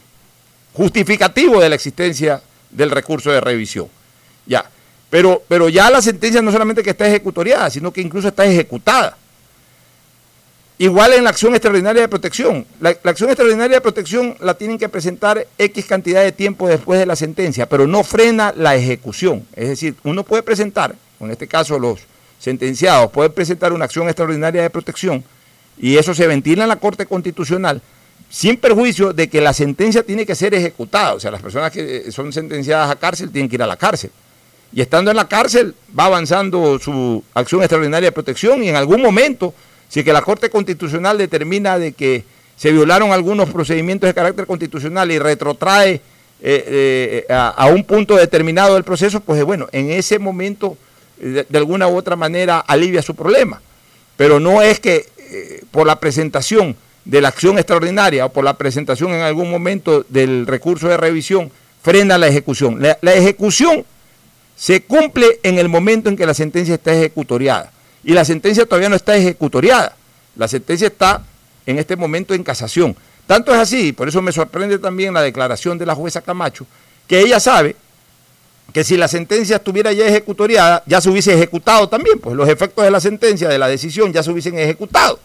justificativo 0.73 1.61
de 1.61 1.69
la 1.69 1.75
existencia 1.75 2.43
del 2.71 2.91
recurso 2.91 3.31
de 3.31 3.41
revisión. 3.41 3.89
Ya. 4.47 4.69
Pero, 5.11 5.43
pero 5.49 5.69
ya 5.69 5.89
la 5.91 6.03
sentencia 6.03 6.43
no 6.43 6.51
solamente 6.51 6.83
que 6.83 6.91
está 6.91 7.07
ejecutoriada, 7.07 7.71
sino 7.71 7.93
que 7.93 8.01
incluso 8.01 8.29
está 8.29 8.45
ejecutada. 8.45 9.17
Igual 10.79 11.15
en 11.15 11.25
la 11.25 11.31
acción 11.31 11.55
extraordinaria 11.55 12.03
de 12.03 12.09
protección. 12.09 12.67
La, 12.81 12.91
acción 12.91 13.31
extraordinaria 13.31 13.77
de 13.77 13.81
protección 13.81 14.37
la 14.41 14.55
tienen 14.55 14.79
que 14.79 14.91
presentar 14.91 15.47
X 15.57 15.87
cantidad 15.87 16.23
de 16.23 16.33
tiempo 16.33 16.69
después 16.69 17.01
de 17.01 17.07
la 17.07 17.17
sentencia, 17.17 17.67
pero 17.67 17.87
no 17.87 18.05
frena 18.05 18.53
la 18.55 18.77
ejecución. 18.77 19.47
Es 19.55 19.71
decir, 19.71 19.95
uno 20.05 20.23
puede 20.23 20.43
presentar, 20.43 20.95
en 21.19 21.31
este 21.31 21.47
caso 21.47 21.79
los 21.79 22.01
sentenciados, 22.39 23.11
pueden 23.11 23.33
presentar 23.33 23.73
una 23.73 23.87
acción 23.87 24.07
extraordinaria 24.07 24.61
de 24.61 24.69
protección 24.69 25.25
y 25.79 25.97
eso 25.97 26.13
se 26.13 26.27
ventila 26.27 26.65
en 26.65 26.69
la 26.69 26.77
Corte 26.77 27.07
Constitucional 27.07 27.81
sin 28.29 28.57
perjuicio 28.59 29.13
de 29.13 29.29
que 29.29 29.41
la 29.41 29.55
sentencia 29.55 30.03
tiene 30.03 30.27
que 30.27 30.35
ser 30.35 30.55
ejecutada. 30.55 31.15
O 31.15 31.21
sea, 31.21 31.31
las 31.31 31.41
personas 31.41 31.71
que 31.71 32.11
son 32.13 32.33
sentenciadas 32.33 32.91
a 32.91 32.97
cárcel 32.97 33.31
tienen 33.31 33.49
que 33.49 33.57
ir 33.57 33.63
a 33.63 33.67
la 33.67 33.77
cárcel. 33.77 34.11
Y 34.73 34.81
estando 34.81 35.11
en 35.11 35.17
la 35.17 35.29
cárcel 35.29 35.75
va 35.99 36.07
avanzando 36.07 36.79
su 36.79 37.23
acción 37.33 37.63
extraordinaria 37.63 38.09
de 38.09 38.13
protección 38.13 38.63
y 38.63 38.69
en 38.69 38.77
algún 38.77 39.01
momento, 39.01 39.55
si 39.89 40.01
es 40.01 40.05
que 40.05 40.13
la 40.13 40.23
Corte 40.23 40.51
Constitucional 40.51 41.19
determina 41.19 41.79
de 41.79 41.93
que 41.93 42.25
se 42.57 42.73
violaron 42.73 43.13
algunos 43.13 43.51
procedimientos 43.51 44.09
de 44.09 44.15
carácter 44.15 44.47
constitucional 44.47 45.11
y 45.13 45.19
retrotrae 45.19 46.01
eh, 46.43 47.25
eh, 47.29 47.33
a, 47.33 47.67
un 47.67 47.85
punto 47.85 48.17
determinado 48.17 48.75
del 48.75 48.85
proceso, 48.85 49.21
pues 49.21 49.43
bueno, 49.45 49.69
en 49.73 49.91
ese 49.91 50.19
momento 50.19 50.77
de, 51.19 51.47
alguna 51.55 51.87
u 51.89 51.97
otra 51.97 52.17
manera 52.17 52.61
alivia 52.61 53.03
su 53.03 53.15
problema. 53.15 53.61
Pero 54.17 54.41
no 54.41 54.63
es 54.63 54.81
que 54.81 55.07
eh, 55.19 55.63
por 55.71 55.87
la 55.87 56.01
presentación 56.01 56.77
de 57.05 57.21
la 57.21 57.29
acción 57.29 57.59
extraordinaria 57.59 58.27
o 58.27 58.31
por 58.31 58.45
la 58.45 58.55
presentación 58.55 59.13
en 59.13 59.21
algún 59.21 59.51
momento 59.51 60.05
del 60.09 60.47
recurso 60.47 60.89
de 60.89 60.97
revisión 60.97 61.51
frena 61.83 62.19
la 62.19 62.27
ejecución. 62.27 62.81
La 62.81 63.15
ejecución 63.15 63.85
se 64.57 64.83
cumple 64.83 65.39
en 65.43 65.59
el 65.59 65.69
momento 65.69 66.09
en 66.09 66.17
que 66.17 66.27
la 66.27 66.35
sentencia 66.35 66.75
está 66.75 66.93
ejecutoriada. 66.93 67.71
Y 68.07 68.13
la 68.13 68.25
sentencia 68.25 68.65
todavía 68.65 68.89
no 68.89 68.95
está 68.95 69.17
ejecutoriada. 69.17 69.97
La 70.37 70.47
sentencia 70.47 70.87
está 70.87 71.25
en 71.67 71.81
este 71.81 71.97
momento 71.97 72.35
en 72.35 72.45
casación. 72.45 72.97
Tanto 73.27 73.53
es 73.53 73.59
así, 73.59 73.93
por 73.93 74.09
eso 74.09 74.23
me 74.23 74.31
sorprende 74.31 74.79
también 74.79 75.13
la 75.13 75.23
declaración 75.23 75.77
de 75.77 75.87
la 75.87 75.97
jueza 75.97 76.21
Camacho, 76.21 76.65
que 77.09 77.19
ella 77.19 77.41
sabe 77.41 77.75
que 78.73 78.85
si 78.85 78.97
la 78.97 79.09
sentencia 79.09 79.57
estuviera 79.57 79.93
ya 79.93 80.07
ejecutoriada, 80.07 80.85
ya 80.87 81.01
se 81.01 81.11
hubiese 81.11 81.35
ejecutado 81.35 81.89
también, 81.89 82.21
pues 82.21 82.37
los 82.37 82.49
efectos 82.49 82.85
de 82.85 82.93
la 82.93 83.01
sentencia, 83.01 83.49
de 83.49 83.59
la 83.59 83.67
decisión, 83.67 84.13
ya 84.13 84.23
se 84.23 84.31
hubiesen 84.31 84.57
ejecutado. 84.57 85.19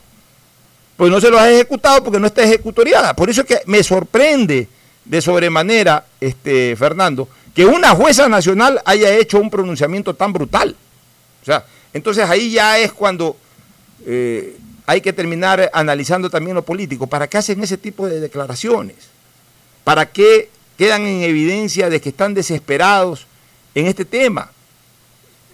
Pues 0.97 1.11
no 1.11 1.21
se 1.21 1.29
los 1.29 1.39
ha 1.39 1.51
ejecutado 1.51 2.03
porque 2.03 2.19
no 2.19 2.25
está 2.25 2.41
ejecutoriada. 2.41 3.15
Por 3.15 3.29
eso 3.29 3.41
es 3.41 3.47
que 3.47 3.61
me 3.67 3.83
sorprende 3.83 4.67
de 5.05 5.21
sobremanera, 5.21 6.05
este, 6.19 6.75
Fernando, 6.75 7.29
que 7.53 7.63
una 7.63 7.91
jueza 7.91 8.27
nacional 8.27 8.81
haya 8.85 9.13
hecho 9.15 9.39
un 9.39 9.51
pronunciamiento 9.51 10.15
tan 10.15 10.33
brutal. 10.33 10.75
O 11.41 11.45
sea, 11.45 11.63
entonces 11.93 12.29
ahí 12.29 12.51
ya 12.51 12.77
es 12.79 12.91
cuando 12.91 13.35
eh, 14.05 14.57
hay 14.85 15.01
que 15.01 15.13
terminar 15.13 15.69
analizando 15.73 16.29
también 16.29 16.55
lo 16.55 16.63
político. 16.63 17.07
¿Para 17.07 17.27
qué 17.27 17.37
hacen 17.37 17.61
ese 17.63 17.77
tipo 17.77 18.07
de 18.07 18.19
declaraciones? 18.19 18.95
¿Para 19.83 20.11
qué 20.11 20.49
quedan 20.77 21.01
en 21.03 21.23
evidencia 21.23 21.89
de 21.89 22.01
que 22.01 22.09
están 22.09 22.33
desesperados 22.33 23.27
en 23.75 23.87
este 23.87 24.05
tema? 24.05 24.51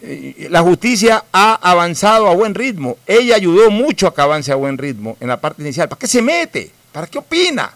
Eh, 0.02 0.48
La 0.50 0.62
justicia 0.62 1.26
ha 1.32 1.56
avanzado 1.56 2.28
a 2.28 2.36
buen 2.36 2.56
ritmo. 2.56 2.98
Ella 3.06 3.36
ayudó 3.36 3.72
mucho 3.72 4.08
a 4.08 4.14
que 4.14 4.22
avance 4.22 4.52
a 4.52 4.56
buen 4.56 4.78
ritmo 4.78 5.18
en 5.20 5.28
la 5.28 5.40
parte 5.40 5.62
inicial. 5.62 5.90
¿Para 5.90 6.00
qué 6.00 6.08
se 6.08 6.22
mete? 6.22 6.72
¿Para 6.92 7.08
qué 7.08 7.18
opina? 7.18 7.74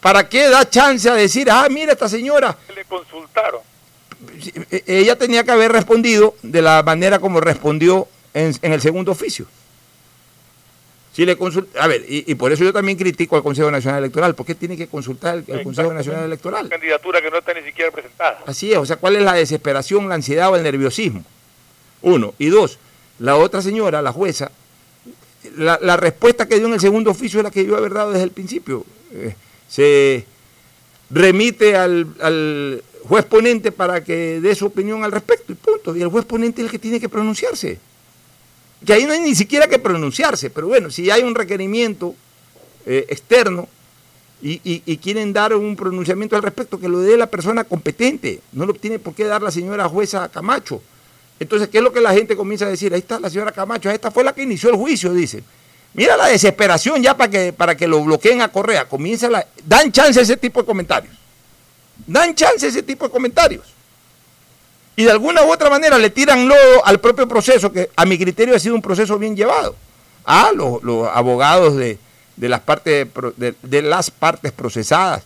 ¿Para 0.00 0.28
qué 0.28 0.48
da 0.48 0.68
chance 0.68 1.08
a 1.08 1.14
decir, 1.14 1.50
ah, 1.50 1.66
mira 1.70 1.92
esta 1.92 2.08
señora? 2.08 2.56
Le 2.74 2.84
consultaron. 2.84 3.60
Eh, 4.70 4.82
Ella 4.86 5.16
tenía 5.16 5.44
que 5.44 5.50
haber 5.50 5.72
respondido 5.72 6.34
de 6.42 6.62
la 6.62 6.82
manera 6.82 7.18
como 7.18 7.40
respondió 7.40 8.08
en, 8.34 8.54
en 8.62 8.72
el 8.72 8.80
segundo 8.80 9.12
oficio. 9.12 9.46
Si 11.12 11.24
le 11.24 11.38
consult- 11.38 11.68
a 11.80 11.86
ver, 11.86 12.04
y, 12.06 12.30
y 12.30 12.34
por 12.34 12.52
eso 12.52 12.62
yo 12.62 12.74
también 12.74 12.98
critico 12.98 13.36
al 13.36 13.42
Consejo 13.42 13.70
Nacional 13.70 14.00
Electoral. 14.00 14.34
¿Por 14.34 14.44
qué 14.44 14.54
tiene 14.54 14.76
que 14.76 14.86
consultar 14.86 15.42
el 15.46 15.62
Consejo 15.62 15.94
Nacional 15.94 16.24
Electoral? 16.24 16.68
Candidatura 16.68 17.22
que 17.22 17.30
no 17.30 17.38
está 17.38 17.54
ni 17.54 17.62
siquiera 17.62 17.90
presentada. 17.90 18.40
Así 18.46 18.70
es, 18.70 18.78
o 18.78 18.84
sea, 18.84 18.96
¿cuál 18.96 19.16
es 19.16 19.22
la 19.22 19.32
desesperación, 19.32 20.08
la 20.10 20.14
ansiedad 20.16 20.50
o 20.50 20.56
el 20.56 20.62
nerviosismo? 20.62 21.24
Uno. 22.02 22.34
Y 22.38 22.48
dos, 22.48 22.78
la 23.18 23.36
otra 23.36 23.62
señora, 23.62 24.02
la 24.02 24.12
jueza, 24.12 24.50
la, 25.56 25.78
la 25.80 25.96
respuesta 25.96 26.46
que 26.46 26.56
dio 26.56 26.66
en 26.66 26.74
el 26.74 26.80
segundo 26.80 27.12
oficio 27.12 27.40
es 27.40 27.44
la 27.44 27.50
que 27.50 27.60
debió 27.60 27.78
haber 27.78 27.94
dado 27.94 28.10
desde 28.10 28.24
el 28.24 28.30
principio. 28.30 28.84
Eh, 29.12 29.34
se 29.70 30.26
remite 31.08 31.76
al, 31.76 32.08
al 32.20 32.82
juez 33.06 33.24
ponente 33.24 33.72
para 33.72 34.02
que 34.02 34.40
dé 34.40 34.54
su 34.54 34.66
opinión 34.66 35.04
al 35.04 35.12
respecto 35.12 35.52
y 35.52 35.54
punto. 35.54 35.96
Y 35.96 36.02
el 36.02 36.08
juez 36.08 36.24
ponente 36.24 36.60
es 36.60 36.66
el 36.66 36.70
que 36.70 36.78
tiene 36.78 37.00
que 37.00 37.08
pronunciarse. 37.08 37.78
Que 38.84 38.92
ahí 38.92 39.04
no 39.04 39.12
hay 39.12 39.20
ni 39.20 39.34
siquiera 39.34 39.66
que 39.66 39.78
pronunciarse, 39.78 40.50
pero 40.50 40.68
bueno, 40.68 40.90
si 40.90 41.10
hay 41.10 41.22
un 41.22 41.34
requerimiento 41.34 42.14
eh, 42.84 43.06
externo 43.08 43.68
y, 44.42 44.96
quieren 44.98 45.32
dar 45.32 45.54
un 45.54 45.74
pronunciamiento 45.76 46.36
al 46.36 46.42
respecto, 46.42 46.78
que 46.78 46.88
lo 46.88 47.00
dé 47.00 47.16
la 47.16 47.26
persona 47.26 47.64
competente, 47.64 48.40
no 48.52 48.66
lo 48.66 48.74
tiene 48.74 48.98
por 48.98 49.14
qué 49.14 49.24
dar 49.24 49.42
la 49.42 49.50
señora 49.50 49.88
jueza 49.88 50.28
Camacho. 50.28 50.82
Entonces, 51.40 51.68
¿qué 51.68 51.78
es 51.78 51.84
lo 51.84 51.92
que 51.92 52.00
la 52.00 52.12
gente 52.12 52.36
comienza 52.36 52.66
a 52.66 52.68
decir? 52.68 52.92
Ahí 52.92 53.00
está 53.00 53.18
la 53.18 53.30
señora 53.30 53.52
Camacho, 53.52 53.90
esta 53.90 54.10
fue 54.10 54.24
la 54.24 54.34
que 54.34 54.42
inició 54.42 54.70
el 54.70 54.76
juicio, 54.76 55.12
dice. 55.12 55.42
Mira 55.94 56.16
la 56.16 56.26
desesperación 56.26 57.02
ya 57.02 57.16
para 57.16 57.30
que, 57.30 57.52
para 57.52 57.76
que 57.76 57.88
lo 57.88 58.04
bloqueen 58.04 58.42
a 58.42 58.48
Correa. 58.48 58.86
Comienza 58.86 59.30
la, 59.30 59.46
dan 59.64 59.90
chance 59.90 60.20
a 60.20 60.22
ese 60.22 60.36
tipo 60.36 60.60
de 60.60 60.66
comentarios. 60.66 61.14
Dan 62.06 62.34
chance 62.34 62.66
a 62.66 62.68
ese 62.68 62.82
tipo 62.82 63.04
de 63.06 63.10
comentarios. 63.10 63.64
Y 64.96 65.04
de 65.04 65.10
alguna 65.10 65.42
u 65.44 65.52
otra 65.52 65.68
manera 65.70 65.98
le 65.98 66.10
tiran 66.10 66.48
lodo 66.48 66.84
al 66.84 67.00
propio 67.00 67.28
proceso, 67.28 67.70
que 67.70 67.90
a 67.94 68.04
mi 68.06 68.18
criterio 68.18 68.56
ha 68.56 68.58
sido 68.58 68.74
un 68.74 68.82
proceso 68.82 69.18
bien 69.18 69.36
llevado. 69.36 69.76
Ah, 70.24 70.50
los, 70.54 70.80
abogados 71.12 71.76
de, 71.76 71.98
de 72.36 72.48
las 72.48 72.60
partes, 72.60 73.06
de, 73.36 73.82
las 73.82 74.10
partes 74.10 74.52
procesadas 74.52 75.22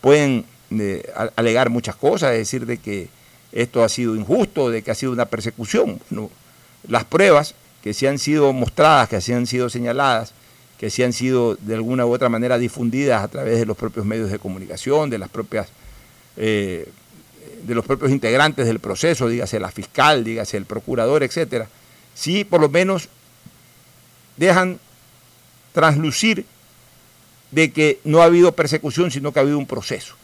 pueden 0.00 0.46
eh, 0.70 1.02
a- 1.16 1.30
alegar 1.36 1.68
muchas 1.68 1.96
cosas, 1.96 2.32
decir 2.32 2.64
de 2.64 2.78
que 2.78 3.08
esto 3.50 3.82
ha 3.82 3.88
sido 3.88 4.14
injusto, 4.14 4.70
de 4.70 4.82
que 4.82 4.90
ha 4.90 4.94
sido 4.94 5.12
una 5.12 5.26
persecución. 5.26 6.00
Bueno, 6.10 6.30
las 6.86 7.04
pruebas 7.04 7.54
que 7.82 7.92
se 7.94 8.08
han 8.08 8.18
sido 8.18 8.52
mostradas, 8.52 9.08
que 9.08 9.20
se 9.20 9.34
han 9.34 9.46
sido 9.46 9.68
señaladas, 9.68 10.32
que 10.78 10.90
se 10.90 11.04
han 11.04 11.12
sido 11.12 11.56
de 11.56 11.74
alguna 11.74 12.06
u 12.06 12.12
otra 12.14 12.28
manera 12.28 12.56
difundidas 12.56 13.24
a 13.24 13.28
través 13.28 13.58
de 13.58 13.66
los 13.66 13.76
propios 13.76 14.06
medios 14.06 14.30
de 14.30 14.38
comunicación, 14.38 15.10
de 15.10 15.18
las 15.18 15.28
propias 15.28 15.68
eh, 16.38 16.88
de 17.62 17.74
los 17.74 17.84
propios 17.84 18.10
integrantes 18.10 18.66
del 18.66 18.78
proceso, 18.78 19.28
dígase 19.28 19.58
la 19.58 19.70
fiscal, 19.70 20.22
dígase 20.22 20.56
el 20.56 20.64
procurador, 20.64 21.22
etcétera, 21.22 21.68
sí 22.14 22.44
por 22.44 22.60
lo 22.60 22.68
menos 22.68 23.08
dejan 24.36 24.78
traslucir 25.72 26.46
de 27.50 27.72
que 27.72 27.98
no 28.04 28.22
ha 28.22 28.26
habido 28.26 28.52
persecución, 28.52 29.10
sino 29.10 29.32
que 29.32 29.40
ha 29.40 29.42
habido 29.42 29.58
un 29.58 29.66
proceso. 29.66 30.14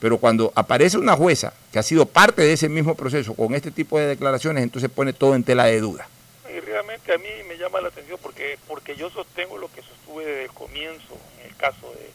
Pero 0.00 0.18
cuando 0.18 0.52
aparece 0.54 0.98
una 0.98 1.16
jueza 1.16 1.52
que 1.72 1.78
ha 1.78 1.82
sido 1.82 2.06
parte 2.06 2.42
de 2.42 2.52
ese 2.52 2.68
mismo 2.68 2.94
proceso 2.94 3.34
con 3.34 3.54
este 3.54 3.70
tipo 3.70 3.98
de 3.98 4.06
declaraciones, 4.06 4.62
entonces 4.62 4.90
pone 4.90 5.12
todo 5.12 5.34
en 5.34 5.44
tela 5.44 5.64
de 5.64 5.80
duda. 5.80 6.08
Y 6.48 6.60
realmente 6.60 7.12
a 7.12 7.18
mí 7.18 7.28
me 7.48 7.56
llama 7.56 7.80
la 7.80 7.88
atención 7.88 8.18
porque 8.22 8.58
porque 8.66 8.96
yo 8.96 9.10
sostengo 9.10 9.58
lo 9.58 9.68
que 9.72 9.82
sostuve 9.82 10.24
desde 10.24 10.44
el 10.44 10.52
comienzo 10.52 11.16
en 11.40 11.50
el 11.50 11.56
caso 11.56 11.92
de, 11.94 12.10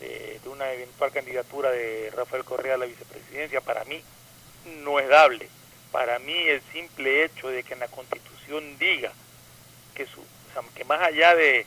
de, 0.00 0.40
una 0.46 0.70
eventual 0.72 1.10
candidatura 1.10 1.70
de 1.70 2.12
Rafael 2.14 2.44
Correa 2.44 2.74
a 2.74 2.78
la 2.78 2.86
vicepresidencia. 2.86 3.60
Para 3.60 3.84
mí 3.84 4.02
no 4.82 5.00
es 5.00 5.08
dable. 5.08 5.48
Para 5.90 6.18
mí 6.18 6.36
el 6.48 6.60
simple 6.72 7.24
hecho 7.24 7.48
de 7.48 7.62
que 7.62 7.74
en 7.74 7.80
la 7.80 7.88
Constitución 7.88 8.78
diga 8.78 9.12
que, 9.94 10.06
su, 10.06 10.24
que 10.74 10.84
más 10.84 11.00
allá 11.00 11.34
de, 11.34 11.66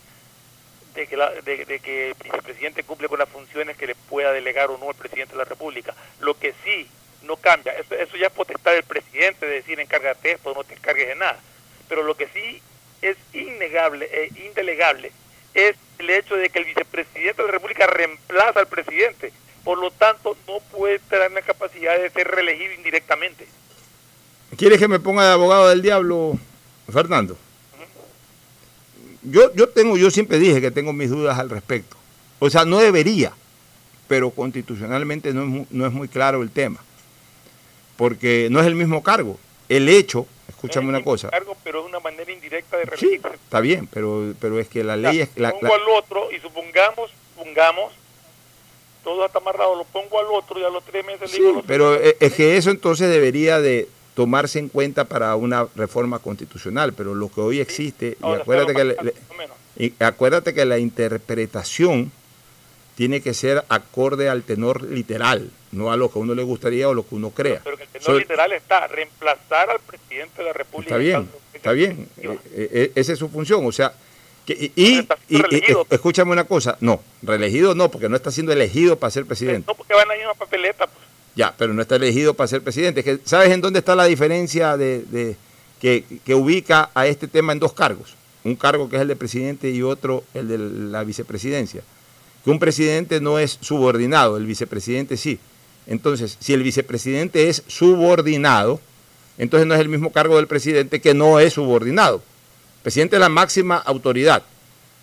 de 0.94 1.08
que, 1.08 1.18
la- 1.18 1.32
de, 1.32 1.80
que 1.80 2.10
el 2.10 2.16
vicepresidente 2.24 2.84
cumple 2.84 3.08
con 3.08 3.20
las 3.20 3.30
funciones 3.30 3.78
que 3.78 3.88
le 3.88 3.96
pueda 3.96 4.32
delegar 4.34 4.70
o 4.70 4.78
no 4.78 4.90
el 4.90 4.96
presidente 4.96 5.34
de 5.34 5.40
la 5.40 5.46
República, 5.46 5.94
lo 6.20 6.38
que 6.38 6.54
sí 6.64 6.90
no 7.24 7.38
cambia, 7.38 7.74
eso, 7.74 7.96
eso 7.96 8.16
ya 8.18 8.28
es 8.28 8.34
potestad 8.34 8.72
del 8.74 8.84
presidente 8.84 9.46
de 9.46 9.56
decir 9.56 9.80
encárgate 9.80 10.34
esto, 10.34 10.54
no 10.54 10.64
te 10.64 10.76
encargues 10.76 11.08
de 11.08 11.16
nada, 11.16 11.40
pero 11.90 12.04
lo 12.04 12.16
que 12.16 12.28
sí 12.28 12.62
es 13.02 13.18
innegable 13.34 14.10
e 14.12 14.28
indelegable 14.46 15.12
es 15.54 15.76
el 16.00 16.10
hecho 16.10 16.36
de 16.36 16.50
que 16.50 16.60
el 16.60 16.66
vicepresidente 16.66 17.42
de 17.42 17.48
la 17.48 17.52
República 17.52 17.88
reemplaza 17.88 18.60
al 18.60 18.68
presidente, 18.68 19.32
por 19.64 19.80
lo 19.80 19.92
tanto 19.92 20.38
no 20.48 20.60
puede 20.72 21.00
tener 21.00 21.32
la 21.32 21.42
capacidad 21.42 21.98
de 21.98 22.10
ser 22.10 22.28
reelegido 22.28 22.74
indirectamente. 22.74 23.48
¿Quieres 24.56 24.80
que 24.80 24.88
me 24.88 25.00
ponga 25.00 25.26
de 25.26 25.34
abogado 25.34 25.70
del 25.70 25.82
diablo, 25.82 26.38
Fernando? 26.92 27.38
Yo, 29.24 29.54
yo 29.56 29.68
tengo, 29.70 29.98
yo 29.98 30.10
siempre 30.10 30.40
dije 30.40 30.62
que 30.62 30.72
tengo 30.72 30.94
mis 30.94 31.10
dudas 31.10 31.38
al 31.38 31.50
respecto. 31.50 31.98
O 32.40 32.50
sea, 32.50 32.64
no 32.64 32.80
debería, 32.80 33.34
pero 34.08 34.30
constitucionalmente 34.30 35.34
no 35.34 35.44
es, 35.44 35.72
no 35.72 35.86
es 35.86 35.92
muy 35.92 36.08
claro 36.08 36.44
el 36.44 36.52
tema. 36.52 36.80
Porque 37.98 38.48
no 38.52 38.62
es 38.62 38.68
el 38.68 38.76
mismo 38.76 39.04
cargo. 39.04 39.38
El 39.68 39.90
hecho, 39.90 40.28
escúchame 40.58 40.90
una 40.90 41.04
cosa, 41.04 41.30
Cargo, 41.30 41.56
pero 41.64 41.80
es 41.82 41.86
una 41.86 42.00
manera 42.00 42.32
indirecta 42.32 42.78
de 42.78 42.86
sí, 42.98 43.22
está 43.34 43.60
bien, 43.62 43.88
pero, 43.88 44.34
pero 44.42 44.60
es 44.60 44.68
que 44.68 44.84
la 44.84 44.98
ley 44.98 45.22
es... 45.22 45.30
La, 45.38 45.52
pongo 45.52 45.68
la- 45.68 45.76
al 45.76 45.90
otro 45.98 46.32
y 46.32 46.40
supongamos, 46.40 47.10
supongamos, 47.36 47.94
todo 49.04 49.26
está 49.26 49.38
amarrado, 49.40 49.76
lo 49.76 49.86
pongo 49.86 50.20
al 50.20 50.26
otro 50.34 50.60
y 50.60 50.64
a 50.64 50.70
los 50.70 50.84
tres 50.84 51.06
meses 51.06 51.22
le 51.32 51.38
Sí, 51.38 51.42
digo, 51.44 51.64
pero 51.66 51.96
es 51.96 52.16
es 52.20 52.34
que 52.34 52.58
eso 52.58 52.72
entonces 52.72 53.10
debería 53.10 53.62
de 53.62 53.88
tomarse 54.16 54.60
en 54.60 54.68
cuenta 54.68 55.06
para 55.06 55.36
una 55.36 55.68
reforma 55.76 56.20
constitucional, 56.20 56.92
pero 56.94 57.14
lo 57.16 57.30
que 57.30 57.40
hoy 57.40 57.60
existe, 57.62 58.18
y 58.20 58.26
Ahora, 58.26 58.42
acuérdate 58.42 58.74
que, 58.74 58.84
le- 58.84 58.98
y 59.78 59.94
acuérdate 60.04 60.54
que 60.56 60.66
la 60.66 60.80
interpretación 60.80 62.12
tiene 62.96 63.22
que 63.22 63.36
ser 63.36 63.64
acorde 63.70 64.28
al 64.28 64.42
tenor 64.42 64.82
literal, 64.82 65.52
no 65.78 65.92
a 65.92 65.98
lo 65.98 66.12
que 66.12 66.20
a 66.20 66.22
uno 66.22 66.34
le 66.36 66.44
gustaría 66.44 66.90
o 66.90 66.94
lo 66.94 67.08
que 67.08 67.16
uno 67.16 67.30
crea. 67.32 67.62
pero 67.64 67.78
que 67.78 67.84
el 67.84 68.18
literal 68.18 68.52
está 68.54 68.88
reemplazar 68.88 69.70
al 69.70 69.80
presidente 69.80 70.40
de 70.40 70.44
la 70.44 70.54
República. 70.54 70.90
está 70.96 70.98
bien, 70.98 71.30
está 71.54 71.72
bien, 71.72 72.10
eh, 72.18 72.38
eh, 72.54 72.92
esa 72.96 73.14
es 73.14 73.20
su 73.20 73.30
función, 73.30 73.66
o 73.66 73.72
sea, 73.72 73.94
que- 74.46 74.72
y, 74.76 75.00
y- 75.00 75.08
escúchame 75.90 76.32
una 76.32 76.46
cosa, 76.46 76.78
no, 76.82 77.02
reelegido 77.22 77.76
no, 77.76 77.90
porque 77.92 78.10
no 78.10 78.16
está 78.16 78.32
siendo 78.32 78.52
elegido 78.54 78.98
para 78.98 79.12
ser 79.12 79.26
presidente. 79.26 79.66
No 79.68 79.76
porque 79.76 79.94
va 79.94 80.02
en 80.04 80.08
la 80.10 80.16
misma 80.16 80.34
papeleta, 80.34 80.88
pues. 80.88 81.06
Ya, 81.36 81.54
pero 81.56 81.74
no 81.74 81.82
está 81.82 81.98
elegido 81.98 82.34
para 82.34 82.48
ser 82.48 82.64
presidente. 82.64 83.04
Que, 83.04 83.20
¿Sabes 83.24 83.52
en 83.52 83.62
dónde 83.62 83.80
está 83.80 83.96
la 83.96 84.06
diferencia 84.06 84.76
de, 84.76 85.04
de- 85.04 85.36
que, 85.80 86.04
que 86.26 86.34
ubica 86.34 86.90
a 86.96 87.06
este 87.06 87.28
tema 87.28 87.54
en 87.54 87.60
dos 87.60 87.74
cargos? 87.74 88.16
un 88.44 88.56
cargo 88.56 88.90
que 88.90 88.96
es 88.96 89.02
el 89.02 89.10
de 89.10 89.18
presidente 89.18 89.70
y 89.70 89.82
otro 89.82 90.24
el 90.34 90.48
de 90.48 90.58
la 90.58 91.04
vicepresidencia. 91.04 91.82
Que 92.46 92.50
un 92.50 92.60
presidente 92.60 93.20
no 93.20 93.40
es 93.40 93.58
subordinado, 93.60 94.38
el 94.38 94.46
vicepresidente 94.46 95.18
sí. 95.18 95.38
Entonces, 95.88 96.38
si 96.40 96.54
el 96.54 96.64
vicepresidente 96.64 97.50
es 97.50 97.64
subordinado, 97.68 98.80
entonces 99.38 99.68
no 99.68 99.74
es 99.74 99.80
el 99.80 99.90
mismo 99.90 100.12
cargo 100.12 100.36
del 100.38 100.48
presidente 100.48 101.00
que 101.02 101.14
no 101.14 101.40
es 101.40 101.54
subordinado. 101.54 102.18
El 102.18 102.82
presidente 102.84 103.16
es 103.16 103.20
la 103.20 103.30
máxima 103.30 103.78
autoridad, 103.78 104.44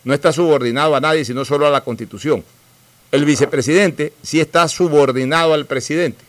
no 0.05 0.12
está 0.14 0.32
subordinado 0.32 0.95
a 0.95 1.01
nadie, 1.01 1.24
sino 1.24 1.45
solo 1.45 1.66
a 1.66 1.70
la 1.70 1.82
Constitución. 1.82 2.45
El 3.12 3.24
vicepresidente 3.24 4.12
sí 4.22 4.41
está 4.41 4.66
subordinado 4.68 5.55
al 5.55 5.66
presidente. 5.66 6.24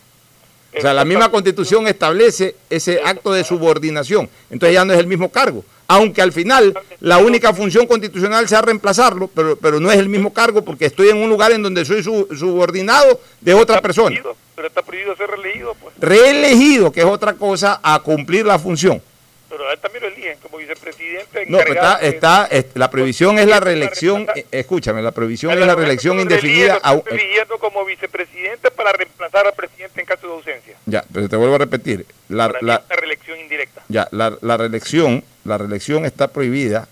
O 0.77 0.81
sea, 0.81 0.93
la 0.93 1.05
misma 1.05 1.31
constitución 1.31 1.87
establece 1.87 2.53
ese 2.69 2.99
acto 3.03 3.31
de 3.31 3.45
subordinación. 3.45 4.29
Entonces 4.51 4.73
ya 4.73 4.83
no 4.83 4.91
es 4.91 4.99
el 4.99 5.07
mismo 5.07 5.29
cargo. 5.29 5.63
Aunque 5.87 6.21
al 6.21 6.33
final 6.33 6.77
la 6.99 7.17
única 7.17 7.53
función 7.53 7.87
constitucional 7.87 8.47
sea 8.49 8.61
reemplazarlo, 8.61 9.29
pero, 9.33 9.55
pero 9.55 9.79
no 9.79 9.89
es 9.89 9.97
el 9.97 10.09
mismo 10.09 10.33
cargo 10.33 10.63
porque 10.65 10.85
estoy 10.85 11.07
en 11.09 11.17
un 11.17 11.29
lugar 11.29 11.53
en 11.53 11.63
donde 11.63 11.85
soy 11.85 12.03
su- 12.03 12.27
subordinado 12.37 13.21
de 13.39 13.53
otra 13.53 13.81
persona. 13.81 14.19
Pero 14.55 14.67
está 14.67 14.81
prohibido 14.81 15.15
ser 15.15 15.29
reelegido, 15.29 15.75
pues. 15.75 15.93
Reelegido, 15.99 16.91
que 16.91 17.01
es 17.01 17.05
otra 17.05 17.33
cosa, 17.33 17.79
a 17.83 17.99
cumplir 17.99 18.45
la 18.45 18.57
función. 18.57 19.01
Pero 19.49 19.69
a 19.69 19.73
él 19.73 19.79
también 19.79 20.03
lo 20.03 20.09
eligen 20.09 20.37
como 20.41 20.57
vicepresidente. 20.57 21.45
No, 21.47 21.59
pero 21.59 21.73
está, 21.73 21.97
de- 21.97 22.07
está, 22.09 22.47
es- 22.49 22.65
la 22.73 22.89
prohibición 22.89 23.37
es 23.39 23.47
la 23.47 23.59
reelección, 23.59 24.27
eh, 24.35 24.45
escúchame, 24.51 25.01
la 25.01 25.11
prohibición 25.11 25.51
es 25.53 25.59
la 25.65 25.75
reelección 25.75 26.19
indefinida. 26.19 26.79
a 26.83 26.93
eligiendo 26.93 27.57
como 27.59 27.85
vicepresidente 27.85 28.71
para 28.71 28.91
reemplazar 28.91 29.45
al 29.45 29.53
presidente 29.53 29.99
en 30.01 30.05
caso 30.07 30.27
de 30.27 30.33
ausencia. 30.33 30.75
ya, 30.85 31.05
pero 31.13 31.29
te 31.29 31.35
vuelvo 31.35 31.55
a 31.55 31.59
repetir, 31.59 32.05
la, 32.27 32.47
Para 32.47 32.59
la- 32.61 32.83
reelección 32.89 33.39
indirecta. 33.39 33.83
Ya, 33.87 34.07
la, 34.11 34.37
la 34.41 34.57
reelección, 34.57 35.23
la 35.45 35.57
reelección 35.57 36.05
está 36.05 36.27
prohibida, 36.29 36.87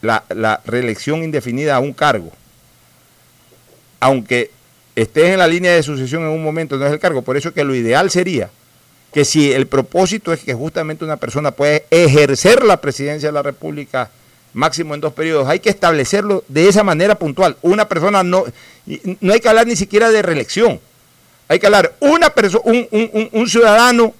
la, 0.00 0.24
la 0.30 0.60
reelección 0.64 1.22
indefinida 1.22 1.76
a 1.76 1.80
un 1.80 1.92
cargo. 1.92 2.32
Aunque 4.00 4.50
estés 5.02 5.32
en 5.32 5.38
la 5.38 5.46
línea 5.46 5.74
de 5.74 5.82
sucesión 5.82 6.22
en 6.22 6.28
un 6.28 6.42
momento, 6.42 6.76
no 6.76 6.86
es 6.86 6.92
el 6.92 6.98
cargo. 6.98 7.22
Por 7.22 7.36
eso 7.36 7.52
que 7.52 7.64
lo 7.64 7.74
ideal 7.74 8.10
sería 8.10 8.50
que 9.12 9.24
si 9.24 9.52
el 9.52 9.66
propósito 9.66 10.32
es 10.32 10.40
que 10.40 10.52
justamente 10.54 11.04
una 11.04 11.16
persona 11.16 11.50
puede 11.50 11.84
ejercer 11.90 12.62
la 12.64 12.80
presidencia 12.80 13.28
de 13.28 13.32
la 13.32 13.42
República 13.42 14.10
máximo 14.52 14.94
en 14.94 15.00
dos 15.00 15.12
periodos, 15.12 15.48
hay 15.48 15.60
que 15.60 15.70
establecerlo 15.70 16.44
de 16.48 16.68
esa 16.68 16.82
manera 16.84 17.14
puntual. 17.14 17.56
Una 17.62 17.88
persona 17.88 18.22
no, 18.22 18.44
no 19.20 19.32
hay 19.32 19.40
que 19.40 19.48
hablar 19.48 19.66
ni 19.66 19.76
siquiera 19.76 20.10
de 20.10 20.22
reelección. 20.22 20.80
Hay 21.48 21.58
que 21.58 21.66
hablar, 21.66 21.94
una 22.00 22.30
persona, 22.30 22.62
un, 22.66 22.86
un- 22.90 23.28
un- 23.32 23.48
ciudadano 23.48 24.12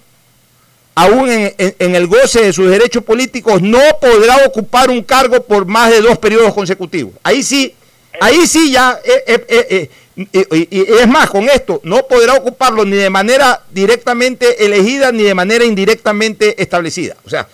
aún 0.95 1.29
en 1.31 1.95
el 1.95 2.07
goce 2.07 2.43
de 2.43 2.53
sus 2.53 2.71
derechos 2.71 3.05
políticos, 3.05 3.61
no 3.63 3.79
podrá 4.01 4.37
ocupar 4.47 4.91
un 4.91 5.03
cargo 5.03 5.43
por 5.45 5.67
más 5.67 5.91
de 5.91 6.01
dos 6.01 6.19
periodos 6.19 6.53
consecutivos. 6.55 7.13
Ahí 7.23 7.43
sí, 7.43 7.75
ahí 8.21 8.47
sí 8.47 8.73
ya, 8.73 8.99
eh, 9.05 9.23
eh, 9.27 9.47
eh, 9.49 9.67
eh, 9.71 9.91
y- 10.19 10.57
y- 10.57 10.69
y 10.71 10.81
es 11.01 11.07
más, 11.09 11.31
con 11.31 11.49
esto, 11.49 11.81
no 11.85 12.07
podrá 12.07 12.35
ocuparlo 12.35 12.85
ni 12.85 12.97
de 12.97 13.09
manera 13.11 13.63
directamente 13.71 14.65
elegida 14.65 15.13
ni 15.13 15.23
de 15.23 15.35
manera 15.35 15.65
indirectamente 15.65 16.61
establecida. 16.61 17.17
O 17.25 17.31
sea, 17.31 17.47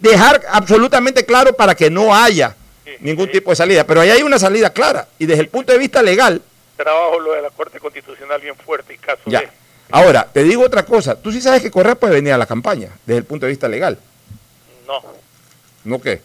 dejar 0.00 0.42
absolutamente 0.50 1.24
claro 1.24 1.52
para 1.54 1.74
que 1.74 1.88
no 1.90 2.14
haya 2.14 2.56
ningún 3.00 3.30
tipo 3.30 3.50
de 3.50 3.56
salida. 3.56 3.84
Pero 3.84 4.00
ahí 4.00 4.10
hay 4.10 4.22
una 4.22 4.38
salida 4.38 4.70
clara 4.70 5.06
y 5.18 5.26
desde 5.26 5.42
el 5.42 5.48
punto 5.48 5.72
de 5.72 5.78
vista 5.78 6.02
legal, 6.02 6.42
Trabajo 6.76 7.20
lo 7.20 7.32
de 7.34 7.42
la 7.42 7.50
Corte 7.50 7.78
Constitucional 7.78 8.40
bien 8.40 8.54
fuerte 8.56 8.94
y 8.94 8.96
caso 8.96 9.20
ya. 9.26 9.40
de... 9.40 9.48
Ahora, 9.90 10.26
te 10.32 10.42
digo 10.44 10.62
otra 10.64 10.82
cosa, 10.84 11.14
tú 11.14 11.30
sí 11.30 11.40
sabes 11.40 11.60
que 11.60 11.70
Correa 11.70 11.94
puede 11.94 12.14
venir 12.14 12.32
a 12.32 12.38
la 12.38 12.46
campaña 12.46 12.88
desde 13.04 13.18
el 13.18 13.24
punto 13.24 13.44
de 13.44 13.50
vista 13.50 13.68
legal. 13.68 13.98
No. 14.86 15.02
¿No 15.84 16.00
qué? 16.00 16.22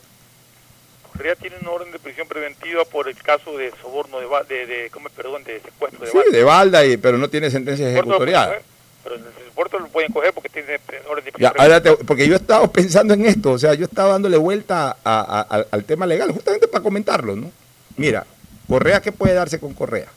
Correa 1.17 1.35
tiene 1.35 1.55
una 1.61 1.71
orden 1.71 1.91
de 1.91 1.99
prisión 1.99 2.27
preventiva 2.27 2.83
por 2.85 3.07
el 3.07 3.15
caso 3.15 3.57
de 3.57 3.71
soborno 3.81 4.19
de, 4.19 4.27
de, 4.55 4.65
de 4.65 4.89
¿cómo 4.89 5.09
perdón, 5.09 5.43
de 5.43 5.59
secuestro 5.61 6.05
de 6.05 6.11
Sí, 6.11 6.17
Balda. 6.17 6.37
de 6.37 6.43
balda, 6.43 6.85
y, 6.85 6.97
pero 6.97 7.17
no 7.17 7.29
tiene 7.29 7.49
sentencia 7.51 7.85
coger, 8.03 8.61
Pero 9.03 9.15
el 9.15 9.21
puerto 9.53 9.79
lo 9.79 9.87
pueden 9.87 10.11
coger 10.11 10.33
porque 10.33 10.49
tiene 10.49 10.79
orden 11.07 11.25
de 11.25 11.31
Ya, 11.31 11.51
prisión 11.51 11.53
ahora 11.61 11.81
te- 11.81 11.95
porque 12.03 12.27
yo 12.27 12.33
he 12.33 12.37
estado 12.37 12.71
pensando 12.71 13.13
en 13.13 13.25
esto, 13.25 13.51
o 13.51 13.57
sea, 13.59 13.73
yo 13.75 13.85
estaba 13.85 14.09
dándole 14.13 14.37
vuelta 14.37 14.97
a- 15.03 15.21
a- 15.21 15.41
al- 15.41 15.67
al 15.71 15.83
tema 15.85 16.05
legal, 16.05 16.31
justamente 16.31 16.67
para 16.67 16.83
comentarlo, 16.83 17.35
¿no? 17.35 17.51
Mira, 17.97 18.25
Correa, 18.67 19.01
¿qué 19.01 19.11
puede 19.11 19.33
darse 19.33 19.59
con 19.59 19.73
Correa? 19.73 20.07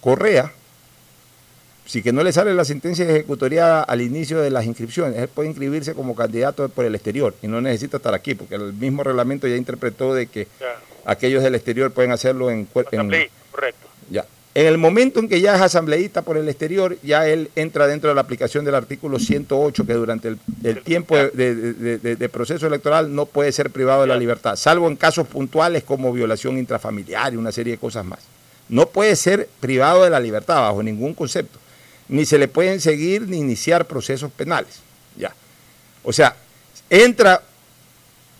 Correa, 0.00 0.52
si 1.88 2.02
que 2.02 2.12
no 2.12 2.22
le 2.22 2.32
sale 2.32 2.52
la 2.54 2.64
sentencia 2.66 3.04
ejecutoriada 3.08 3.82
al 3.82 4.02
inicio 4.02 4.40
de 4.40 4.50
las 4.50 4.66
inscripciones, 4.66 5.16
él 5.18 5.28
puede 5.28 5.48
inscribirse 5.48 5.94
como 5.94 6.14
candidato 6.14 6.68
por 6.68 6.84
el 6.84 6.94
exterior 6.94 7.34
y 7.42 7.48
no 7.48 7.60
necesita 7.62 7.96
estar 7.96 8.12
aquí, 8.14 8.34
porque 8.34 8.56
el 8.56 8.74
mismo 8.74 9.02
reglamento 9.02 9.48
ya 9.48 9.56
interpretó 9.56 10.14
de 10.14 10.26
que 10.26 10.46
aquellos 11.06 11.42
del 11.42 11.54
exterior 11.54 11.90
pueden 11.90 12.12
hacerlo 12.12 12.50
en, 12.50 12.68
en, 12.74 12.86
Asamblea, 12.86 13.26
correcto. 13.50 13.88
ya. 14.10 14.24
En 14.54 14.66
el 14.66 14.76
momento 14.76 15.20
en 15.20 15.28
que 15.28 15.40
ya 15.40 15.54
es 15.54 15.60
asambleísta 15.62 16.22
por 16.22 16.36
el 16.36 16.48
exterior, 16.48 16.98
ya 17.02 17.28
él 17.28 17.48
entra 17.54 17.86
dentro 17.86 18.08
de 18.10 18.14
la 18.16 18.22
aplicación 18.22 18.64
del 18.64 18.74
artículo 18.74 19.18
108, 19.20 19.86
que 19.86 19.92
durante 19.94 20.28
el, 20.28 20.38
el 20.64 20.82
tiempo 20.82 21.16
de, 21.16 21.30
de- 21.30 21.54
de- 21.74 21.98
de- 21.98 22.16
de 22.16 22.28
proceso 22.28 22.66
electoral 22.66 23.14
no 23.14 23.24
puede 23.26 23.52
ser 23.52 23.70
privado 23.70 24.00
de 24.02 24.08
la 24.08 24.16
libertad, 24.16 24.56
salvo 24.56 24.88
en 24.88 24.96
casos 24.96 25.26
puntuales 25.28 25.84
como 25.84 26.12
violación 26.12 26.58
intrafamiliar 26.58 27.32
y 27.32 27.36
una 27.36 27.52
serie 27.52 27.74
de 27.74 27.78
cosas 27.78 28.04
más. 28.04 28.18
No 28.68 28.86
puede 28.88 29.14
ser 29.16 29.48
privado 29.60 30.02
de 30.04 30.10
la 30.10 30.18
libertad 30.20 30.56
bajo 30.60 30.82
ningún 30.82 31.14
concepto. 31.14 31.58
Ni 32.08 32.24
se 32.24 32.38
le 32.38 32.48
pueden 32.48 32.80
seguir 32.80 33.28
ni 33.28 33.38
iniciar 33.38 33.86
procesos 33.86 34.30
penales. 34.32 34.80
Ya. 35.16 35.34
O 36.02 36.12
sea, 36.12 36.36
entra 36.88 37.42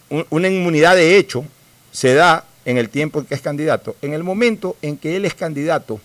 un- 0.09 0.27
una 0.31 0.49
inmunidad 0.49 0.97
de 0.97 1.19
hecho, 1.19 1.45
se 1.93 2.15
da 2.15 2.45
en 2.65 2.79
el 2.79 2.89
tiempo 2.89 3.19
en 3.21 3.27
que 3.27 3.35
es 3.35 3.41
candidato. 3.41 3.97
En 4.03 4.13
el 4.15 4.23
momento 4.25 4.77
en 4.83 4.97
que 4.97 5.17
él 5.17 5.25
es 5.25 5.35
candidato 5.35 6.01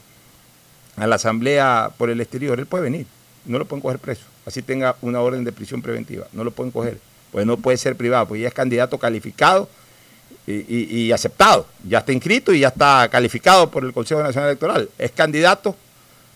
a 0.95 1.07
la 1.07 1.15
asamblea 1.15 1.91
por 1.97 2.09
el 2.09 2.19
exterior, 2.21 2.59
él 2.59 2.65
puede 2.65 2.83
venir. 2.83 3.05
No 3.45 3.59
lo 3.59 3.65
pueden 3.65 3.81
coger 3.81 3.99
preso. 3.99 4.23
Así 4.45 4.61
tenga 4.61 4.95
una 5.01 5.19
orden 5.21 5.43
de 5.43 5.51
prisión 5.51 5.81
preventiva. 5.81 6.27
No 6.33 6.43
lo 6.43 6.51
pueden 6.51 6.71
coger. 6.71 6.99
Pues 7.31 7.45
no 7.45 7.57
puede 7.57 7.77
ser 7.77 7.95
privado, 7.95 8.27
porque 8.27 8.41
ya 8.43 8.47
es 8.49 8.53
candidato 8.53 8.97
calificado 8.97 9.69
y- 10.45 11.05
y 11.07 11.11
aceptado. 11.11 11.65
Ya 11.87 11.99
está 11.99 12.11
inscrito 12.11 12.53
y 12.53 12.59
ya 12.59 12.67
está 12.67 13.07
calificado 13.09 13.71
por 13.71 13.83
el 13.85 13.93
Consejo 13.93 14.21
Nacional 14.21 14.49
Electoral. 14.49 14.89
Es 14.97 15.11
candidato 15.11 15.75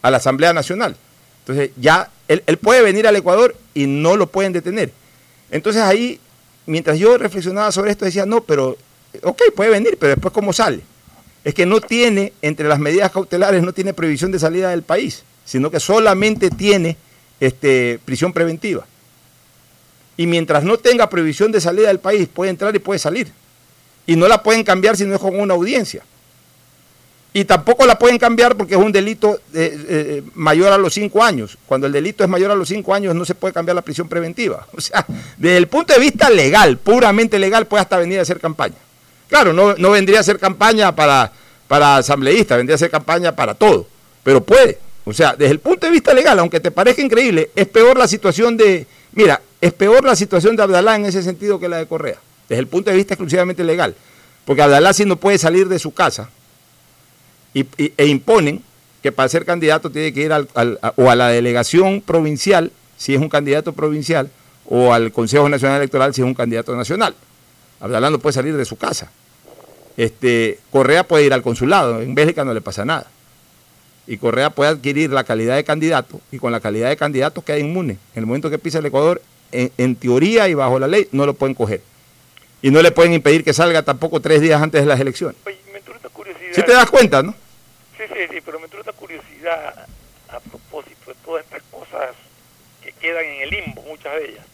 a 0.01 0.09
la 0.09 0.17
Asamblea 0.17 0.53
Nacional. 0.53 0.95
Entonces 1.47 1.71
ya 1.77 2.09
él, 2.27 2.43
él 2.45 2.57
puede 2.57 2.81
venir 2.81 3.07
al 3.07 3.15
Ecuador 3.15 3.55
y 3.73 3.87
no 3.87 4.17
lo 4.17 4.27
pueden 4.27 4.51
detener. 4.51 4.91
Entonces 5.49 5.81
ahí, 5.81 6.19
mientras 6.65 6.99
yo 6.99 7.17
reflexionaba 7.17 7.71
sobre 7.71 7.91
esto, 7.91 8.03
decía, 8.03 8.25
no, 8.25 8.41
pero, 8.41 8.77
ok, 9.23 9.41
puede 9.55 9.69
venir, 9.69 9.97
pero 9.97 10.09
después 10.09 10.33
¿cómo 10.33 10.51
sale? 10.51 10.81
Es 11.45 11.53
que 11.53 11.65
no 11.65 11.79
tiene, 11.79 12.33
entre 12.41 12.67
las 12.67 12.79
medidas 12.79 13.13
cautelares, 13.13 13.63
no 13.63 13.71
tiene 13.71 13.93
prohibición 13.93 14.29
de 14.33 14.39
salida 14.39 14.71
del 14.71 14.83
país, 14.83 15.23
sino 15.45 15.71
que 15.71 15.79
solamente 15.79 16.49
tiene 16.49 16.97
este, 17.39 17.99
prisión 18.03 18.33
preventiva. 18.33 18.85
Y 20.17 20.27
mientras 20.27 20.65
no 20.65 20.77
tenga 20.77 21.09
prohibición 21.09 21.53
de 21.53 21.61
salida 21.61 21.87
del 21.87 21.99
país, 21.99 22.27
puede 22.27 22.49
entrar 22.49 22.75
y 22.75 22.79
puede 22.79 22.99
salir. 22.99 23.31
Y 24.05 24.17
no 24.17 24.27
la 24.27 24.43
pueden 24.43 24.65
cambiar 24.65 24.97
si 24.97 25.05
no 25.05 25.15
es 25.15 25.21
con 25.21 25.39
una 25.39 25.53
audiencia. 25.53 26.03
Y 27.33 27.45
tampoco 27.45 27.85
la 27.85 27.99
pueden 27.99 28.17
cambiar 28.17 28.55
porque 28.55 28.73
es 28.73 28.79
un 28.79 28.91
delito 28.91 29.39
eh, 29.53 29.85
eh, 29.89 30.23
mayor 30.33 30.71
a 30.71 30.77
los 30.77 30.93
cinco 30.93 31.23
años. 31.23 31.57
Cuando 31.67 31.85
el 31.87 31.93
delito 31.93 32.23
es 32.23 32.29
mayor 32.29 32.51
a 32.51 32.55
los 32.55 32.69
cinco 32.69 32.93
años 32.93 33.13
no 33.13 33.25
se 33.25 33.35
puede 33.35 33.53
cambiar 33.53 33.75
la 33.75 33.81
prisión 33.81 34.07
preventiva. 34.07 34.65
O 34.77 34.81
sea, 34.81 35.05
desde 35.37 35.57
el 35.57 35.67
punto 35.67 35.93
de 35.93 35.99
vista 35.99 36.29
legal, 36.29 36.77
puramente 36.77 37.37
legal, 37.39 37.67
puede 37.67 37.81
hasta 37.81 37.97
venir 37.97 38.19
a 38.19 38.21
hacer 38.21 38.39
campaña. 38.39 38.75
Claro, 39.27 39.53
no, 39.53 39.75
no 39.75 39.91
vendría 39.91 40.19
a 40.19 40.21
hacer 40.21 40.39
campaña 40.39 40.95
para, 40.95 41.31
para 41.67 41.97
asambleísta, 41.97 42.55
vendría 42.55 42.75
a 42.75 42.77
hacer 42.77 42.89
campaña 42.89 43.35
para 43.35 43.53
todo, 43.53 43.87
pero 44.23 44.41
puede. 44.41 44.79
O 45.03 45.13
sea, 45.13 45.35
desde 45.35 45.51
el 45.51 45.59
punto 45.59 45.85
de 45.85 45.91
vista 45.91 46.13
legal, 46.13 46.39
aunque 46.39 46.59
te 46.59 46.71
parezca 46.71 47.01
increíble, 47.01 47.51
es 47.55 47.67
peor 47.67 47.97
la 47.97 48.07
situación 48.07 48.55
de, 48.57 48.87
mira, 49.13 49.41
es 49.59 49.73
peor 49.73 50.05
la 50.05 50.15
situación 50.15 50.55
de 50.55 50.63
Abdalá 50.63 50.95
en 50.95 51.05
ese 51.05 51.23
sentido 51.23 51.59
que 51.59 51.67
la 51.67 51.77
de 51.77 51.87
Correa, 51.87 52.17
desde 52.47 52.59
el 52.59 52.67
punto 52.67 52.89
de 52.89 52.97
vista 52.97 53.13
exclusivamente 53.13 53.63
legal. 53.63 53.95
Porque 54.45 54.61
Abdalá 54.61 54.93
sí 54.93 55.05
no 55.05 55.17
puede 55.17 55.37
salir 55.37 55.67
de 55.67 55.79
su 55.79 55.93
casa 55.93 56.29
y- 57.53 57.65
e 57.97 58.05
imponen 58.07 58.61
que 59.03 59.11
para 59.11 59.29
ser 59.29 59.45
candidato 59.45 59.89
tiene 59.91 60.13
que 60.13 60.21
ir 60.21 60.33
al- 60.33 60.47
a- 60.55 60.93
o 60.95 61.09
a 61.09 61.15
la 61.15 61.29
delegación 61.29 62.01
provincial, 62.01 62.71
si 62.97 63.13
es 63.13 63.21
un 63.21 63.29
candidato 63.29 63.73
provincial, 63.73 64.29
o 64.65 64.93
al 64.93 65.11
Consejo 65.11 65.47
Nacional 65.47 65.77
Electoral, 65.77 66.13
si 66.13 66.21
es 66.21 66.25
un 66.27 66.33
candidato 66.33 66.75
nacional. 66.75 67.15
Abdalá 67.79 68.09
no 68.09 68.19
puede 68.19 68.33
salir 68.33 68.55
de 68.57 68.65
su 68.65 68.75
casa. 68.75 69.11
Este, 69.95 70.59
Correa 70.71 71.03
puede 71.07 71.25
ir 71.25 71.33
al 71.33 71.41
consulado, 71.41 72.01
en 72.01 72.13
Bélgica 72.15 72.43
no 72.43 72.53
le 72.53 72.61
pasa 72.61 72.85
nada. 72.85 73.07
Y 74.05 74.17
Correa 74.17 74.49
puede 74.51 74.69
adquirir 74.71 75.11
la 75.11 75.23
calidad 75.23 75.55
de 75.55 75.63
candidato, 75.63 76.21
y 76.31 76.37
con 76.37 76.51
la 76.51 76.59
calidad 76.59 76.89
de 76.89 76.97
candidato 76.97 77.43
queda 77.43 77.57
inmune. 77.59 77.93
En 78.13 78.19
el 78.21 78.25
momento 78.25 78.49
que 78.49 78.57
pisa 78.59 78.79
el 78.79 78.85
Ecuador, 78.85 79.21
en, 79.51 79.95
teoría 79.95 80.47
y 80.49 80.53
bajo 80.53 80.79
la 80.79 80.87
ley, 80.87 81.07
no 81.11 81.25
lo 81.25 81.33
pueden 81.33 81.55
coger. 81.55 81.81
Y 82.61 82.71
no 82.71 82.81
le 82.81 82.91
pueden 82.91 83.13
impedir 83.13 83.43
que 83.43 83.53
salga 83.53 83.83
tampoco 83.83 84.19
tres 84.19 84.41
días 84.41 84.61
antes 84.61 84.81
de 84.81 84.87
las 84.87 84.99
elecciones. 84.99 85.37
curiosidad. 86.09 86.11
Si 86.57 86.63
te 86.63 86.73
das 86.73 86.89
cuenta, 86.89 87.21
¿no? 87.21 87.33
Sí, 87.97 88.03
sí, 88.07 88.19
sí, 88.31 88.41
pero 88.43 88.57
me 88.59 88.65
entró 88.65 88.81
una 88.81 88.91
curiosidad 88.93 89.85
a 90.29 90.39
propósito 90.39 91.11
de 91.11 91.15
todas 91.23 91.43
estas 91.45 91.61
cosas 91.69 92.15
que 92.83 92.91
quedan 92.93 93.23
en 93.25 93.41
el 93.43 93.49
limbo, 93.51 93.81
muchas 93.83 94.13
de 94.15 94.25
ellas. 94.29 94.45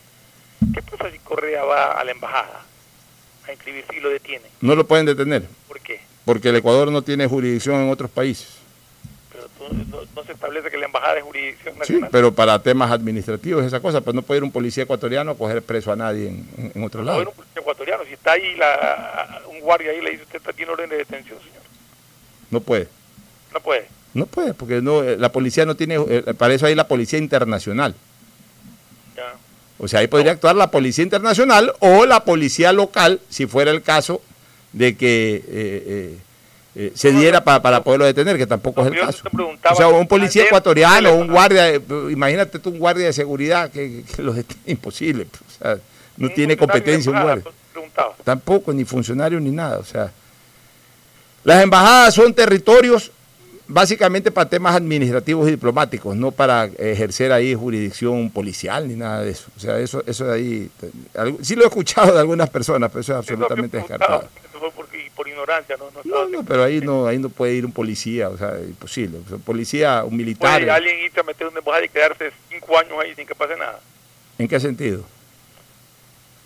¿Qué 0.74 0.82
pasa 0.82 1.10
si 1.12 1.20
Correa 1.20 1.64
va 1.64 1.92
a 1.94 2.04
la 2.04 2.12
embajada? 2.12 2.62
a 3.46 3.52
inscribirse 3.52 3.94
y 3.96 4.00
lo 4.00 4.10
detienen. 4.10 4.50
No 4.62 4.74
lo 4.74 4.88
pueden 4.88 5.06
detener. 5.06 5.44
¿Por 5.68 5.78
qué? 5.82 6.00
Porque 6.24 6.48
el 6.48 6.56
Ecuador 6.56 6.90
no 6.90 7.02
tiene 7.02 7.28
jurisdicción 7.28 7.76
en 7.82 7.90
otros 7.90 8.10
países. 8.10 8.48
Pero 9.34 9.48
tú- 9.58 9.74
no, 9.90 9.98
no 10.16 10.24
se 10.24 10.32
establece 10.32 10.70
que 10.72 10.78
la 10.78 10.86
embajada 10.86 11.18
es 11.18 11.24
jurisdicción 11.26 11.74
Sí, 11.74 11.80
nacional. 11.80 12.10
pero 12.10 12.34
para 12.34 12.64
temas 12.64 12.90
administrativos, 12.92 13.66
esa 13.66 13.82
cosa, 13.82 14.00
pues 14.00 14.16
no 14.16 14.22
puede 14.22 14.38
ir 14.38 14.44
un 14.46 14.52
policía 14.54 14.84
ecuatoriano 14.84 15.32
a 15.32 15.38
coger 15.38 15.62
preso 15.62 15.92
a 15.92 15.98
nadie 15.98 16.30
en, 16.30 16.72
en- 16.74 16.84
otro 16.86 17.02
No, 17.02 17.08
lado. 17.08 17.20
era 17.22 17.30
un 17.32 17.36
policía 17.36 17.60
ecuatoriano. 17.62 18.06
Si 18.06 18.14
está 18.14 18.32
ahí 18.32 18.56
la, 18.56 19.42
un 19.50 19.60
guardia 19.60 19.92
ahí 19.92 20.00
le 20.00 20.12
dice, 20.12 20.24
usted 20.24 20.56
tiene 20.56 20.72
orden 20.72 20.90
de 20.90 20.98
detención. 20.98 21.40
No 22.54 22.62
puede. 22.62 22.88
No 23.54 23.60
puede. 23.60 23.88
No 24.14 24.26
puede, 24.28 24.54
porque 24.54 24.82
no, 24.82 25.04
eh, 25.04 25.18
la 25.18 25.32
policía 25.32 25.66
no 25.66 25.76
tiene, 25.76 25.96
eh, 26.08 26.34
para 26.38 26.54
eso 26.54 26.66
hay 26.68 26.76
la 26.76 26.88
policía 26.88 27.18
internacional. 27.20 27.96
Ya. 29.16 29.34
O 29.80 29.88
sea, 29.88 30.00
ahí 30.02 30.08
podría 30.08 30.32
actuar 30.34 30.56
la 30.56 30.70
policía 30.72 31.04
internacional 31.04 31.74
o 31.80 32.06
la 32.06 32.24
policía 32.24 32.72
local, 32.74 33.20
si 33.30 33.48
fuera 33.48 33.72
el 33.72 33.82
caso 33.82 34.22
de 34.72 34.96
que 34.96 35.36
eh, 35.36 35.44
eh, 35.48 36.18
eh, 36.76 36.92
se 36.96 37.12
diera 37.12 37.44
pa- 37.44 37.62
para 37.62 37.84
poderlo 37.84 38.06
detener, 38.06 38.38
que 38.38 38.48
tampoco 38.48 38.82
es 38.82 38.88
el 38.88 39.00
caso. 39.00 39.24
O 39.72 39.76
sea, 39.76 39.88
un 39.88 40.08
policía 40.08 40.46
ecuatoriano, 40.46 41.14
un 41.16 41.28
guardia, 41.28 41.74
imagínate 42.10 42.60
tú 42.60 42.70
un 42.70 42.80
guardia 42.80 43.06
de 43.08 43.14
seguridad 43.14 43.70
que, 43.72 44.04
que 44.16 44.22
lo 44.24 44.34
detiene, 44.34 44.62
imposible. 44.68 45.26
pues, 45.26 45.42
o 45.42 45.64
sea, 45.64 45.78
no 46.18 46.30
tiene 46.30 46.56
competencia 46.56 47.12
un 47.12 47.22
guardia. 47.22 47.52
Preguntaba. 47.72 48.14
Tampoco, 48.24 48.72
ni 48.74 48.86
funcionario 48.86 49.40
ni 49.40 49.50
nada. 49.50 49.80
O 49.80 49.84
sea, 49.86 50.12
las 51.44 51.64
embajadas 51.64 52.14
son 52.14 52.34
territorios 52.34 53.12
básicamente 53.68 54.32
para 54.32 54.50
temas 54.50 54.76
administrativos 54.76 55.48
y 55.48 55.52
diplomáticos, 55.52 56.16
no 56.16 56.32
para 56.32 56.66
ejercer 56.66 57.32
ahí 57.32 57.56
jurisdicción 57.56 58.30
policial 58.30 58.88
ni 58.88 58.96
nada 58.96 59.22
de 59.22 59.32
eso. 59.32 59.48
O 59.56 59.60
sea, 59.60 59.80
eso, 59.80 60.04
eso 60.06 60.26
de 60.26 60.34
ahí, 60.34 60.72
sí 61.42 61.56
lo 61.56 61.64
he 61.64 61.68
escuchado 61.68 62.14
de 62.14 62.20
algunas 62.20 62.50
personas, 62.50 62.90
pero 62.90 63.02
eso 63.02 63.14
es 63.14 63.20
absolutamente 63.20 63.78
descartado. 63.78 64.28
Eso 64.50 64.60
fue 64.60 64.72
por, 65.16 65.28
ignorancia, 65.28 65.78
¿no? 65.78 65.90
no, 65.92 66.02
No, 66.04 66.30
no, 66.30 66.44
pero 66.44 66.64
ahí 66.64 66.82
no, 66.82 67.08
ahí 67.08 67.18
no 67.18 67.30
puede 67.30 67.54
ir 67.54 67.66
un 67.66 67.72
policía, 67.72 68.30
o 68.30 68.38
sea, 68.38 68.60
imposible. 68.60 69.20
O 69.26 69.30
sea, 69.30 69.38
policía, 69.38 70.04
un 70.04 70.16
militar, 70.18 70.60
Puede 70.60 70.72
alguien 70.72 71.00
irse 71.00 71.20
a 71.20 71.24
meter 71.24 71.48
una 71.48 71.60
embajada 71.60 71.86
y 71.86 71.90
quedarse 71.90 72.32
cinco 72.50 72.78
años 72.78 72.94
ahí 73.02 73.16
sin 73.16 73.26
que 73.26 73.36
pase 73.36 73.56
nada. 73.56 73.80
¿en 74.38 74.48
qué 74.48 74.60
sentido? 74.60 75.04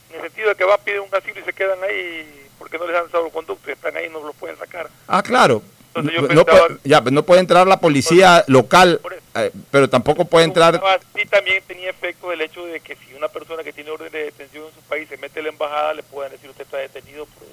En 0.09 0.17
el 0.17 0.21
sentido 0.23 0.49
de 0.49 0.55
que 0.55 0.63
va 0.63 0.75
a 0.75 0.77
pedir 0.77 0.99
un 0.99 1.13
asilo 1.13 1.39
y 1.39 1.43
se 1.43 1.53
quedan 1.53 1.79
ahí 1.83 2.46
porque 2.67 2.77
no 2.77 2.91
les 2.91 3.01
han 3.01 3.09
salvoconducto 3.11 3.69
y 3.69 3.73
están 3.73 3.95
ahí 3.95 4.05
y 4.07 4.09
no 4.09 4.21
los 4.23 4.35
pueden 4.35 4.57
sacar. 4.57 4.89
Ah, 5.07 5.23
claro. 5.23 5.61
Entonces 5.95 6.13
yo 6.13 6.21
No, 6.27 6.33
no 6.33 6.45
pensaba- 6.45 6.67
puede, 6.67 6.79
ya, 6.83 7.01
pues 7.01 7.13
no 7.13 7.23
puede 7.23 7.39
entrar 7.41 7.65
la 7.67 7.79
policía 7.79 8.43
local, 8.47 8.99
eh, 9.35 9.51
pero 9.71 9.89
tampoco 9.89 10.25
puede 10.25 10.45
entrar 10.45 10.79
Y 11.15 11.25
también 11.27 11.63
tenía 11.65 11.89
efecto 11.89 12.31
el 12.31 12.41
hecho 12.41 12.65
de 12.65 12.79
que 12.81 12.95
si 12.95 13.13
una 13.15 13.29
persona 13.29 13.63
que 13.63 13.73
tiene 13.73 13.89
orden 13.89 14.11
de 14.11 14.25
detención 14.25 14.65
en 14.65 14.73
su 14.73 14.81
país 14.81 15.07
se 15.09 15.17
mete 15.17 15.39
a 15.39 15.43
la 15.43 15.49
embajada, 15.49 15.93
le 15.93 16.03
pueden 16.03 16.31
decir 16.33 16.49
usted 16.49 16.65
está 16.65 16.77
detenido 16.77 17.25
por- 17.25 17.47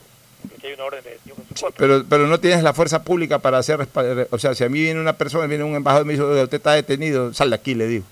porque 0.50 0.66
hay 0.66 0.72
una 0.74 0.84
orden 0.84 1.02
de 1.04 1.10
detención 1.10 1.36
en 1.50 1.56
su 1.56 1.62
contra. 1.64 1.78
Pero, 1.78 2.04
pero 2.08 2.26
no 2.26 2.38
tienes 2.38 2.62
la 2.62 2.74
fuerza 2.74 3.02
pública 3.02 3.38
para 3.38 3.58
hacer. 3.58 3.78
respa- 3.78 4.26
O 4.30 4.38
sea, 4.38 4.54
si 4.54 4.64
a 4.64 4.68
mí 4.68 4.80
viene 4.82 5.00
una 5.00 5.14
persona, 5.14 5.46
viene 5.46 5.64
un 5.64 5.74
embajador 5.76 6.04
y 6.04 6.08
me 6.08 6.12
dice, 6.14 6.24
"Oiga, 6.24 6.42
usted 6.42 6.56
está 6.58 6.72
detenido, 6.72 7.32
sal 7.32 7.48
de 7.50 7.56
aquí, 7.56 7.74
le 7.74 7.86
digo. 7.86 8.04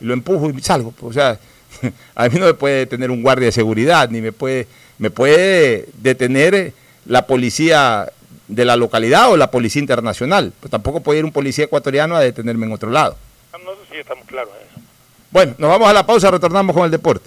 Y 0.00 0.04
lo 0.04 0.14
empujo 0.14 0.50
y 0.50 0.60
salgo. 0.62 0.92
O 1.02 1.12
sea, 1.12 1.38
a 2.16 2.28
mí 2.28 2.38
no 2.40 2.46
me 2.46 2.54
puede 2.54 2.78
detener 2.78 3.10
un 3.12 3.22
guardia 3.22 3.46
de 3.46 3.52
seguridad, 3.52 4.08
ni 4.10 4.20
me 4.20 4.32
puede, 4.32 4.66
me 5.00 5.10
puede 5.10 5.88
detener 5.94 6.74
la 7.06 7.26
policía 7.26 8.12
de 8.48 8.64
la 8.66 8.76
localidad 8.76 9.30
o 9.30 9.36
la 9.38 9.50
policía 9.50 9.80
internacional. 9.80 10.52
Pero 10.60 10.70
tampoco 10.70 11.00
puede 11.00 11.20
ir 11.20 11.24
un 11.24 11.32
policía 11.32 11.64
ecuatoriano 11.64 12.16
a 12.16 12.20
detenerme 12.20 12.66
en 12.66 12.72
otro 12.72 12.90
lado. 12.90 13.16
No 13.64 13.72
sé 13.72 13.78
si 13.90 13.96
estamos 13.96 14.26
claros 14.26 14.52
en 14.60 14.68
eso. 14.68 14.88
Bueno, 15.30 15.54
nos 15.56 15.70
vamos 15.70 15.88
a 15.88 15.94
la 15.94 16.04
pausa, 16.04 16.30
retornamos 16.30 16.76
con 16.76 16.84
el 16.84 16.90
deporte. 16.90 17.26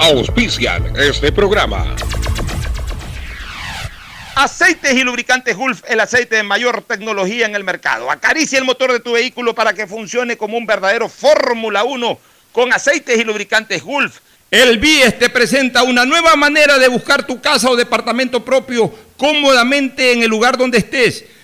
Auspician 0.00 0.96
este 0.96 1.30
programa. 1.30 1.94
Aceites 4.34 4.94
y 4.94 5.04
lubricantes 5.04 5.56
Gulf, 5.56 5.84
el 5.86 6.00
aceite 6.00 6.36
de 6.36 6.42
mayor 6.42 6.82
tecnología 6.82 7.46
en 7.46 7.54
el 7.54 7.62
mercado. 7.62 8.10
Acaricia 8.10 8.58
el 8.58 8.64
motor 8.64 8.90
de 8.90 8.98
tu 8.98 9.12
vehículo 9.12 9.54
para 9.54 9.74
que 9.74 9.86
funcione 9.86 10.36
como 10.36 10.58
un 10.58 10.66
verdadero 10.66 11.08
Fórmula 11.08 11.84
1 11.84 12.18
con 12.50 12.72
aceites 12.72 13.16
y 13.16 13.22
lubricantes 13.22 13.84
Gulf. 13.84 14.18
El 14.50 14.78
BIES 14.78 15.18
te 15.18 15.28
presenta 15.28 15.82
una 15.82 16.04
nueva 16.04 16.36
manera 16.36 16.78
de 16.78 16.88
buscar 16.88 17.26
tu 17.26 17.40
casa 17.40 17.68
o 17.68 17.76
departamento 17.76 18.44
propio 18.44 18.92
cómodamente 19.16 20.12
en 20.12 20.22
el 20.22 20.30
lugar 20.30 20.56
donde 20.56 20.78
estés. 20.78 21.24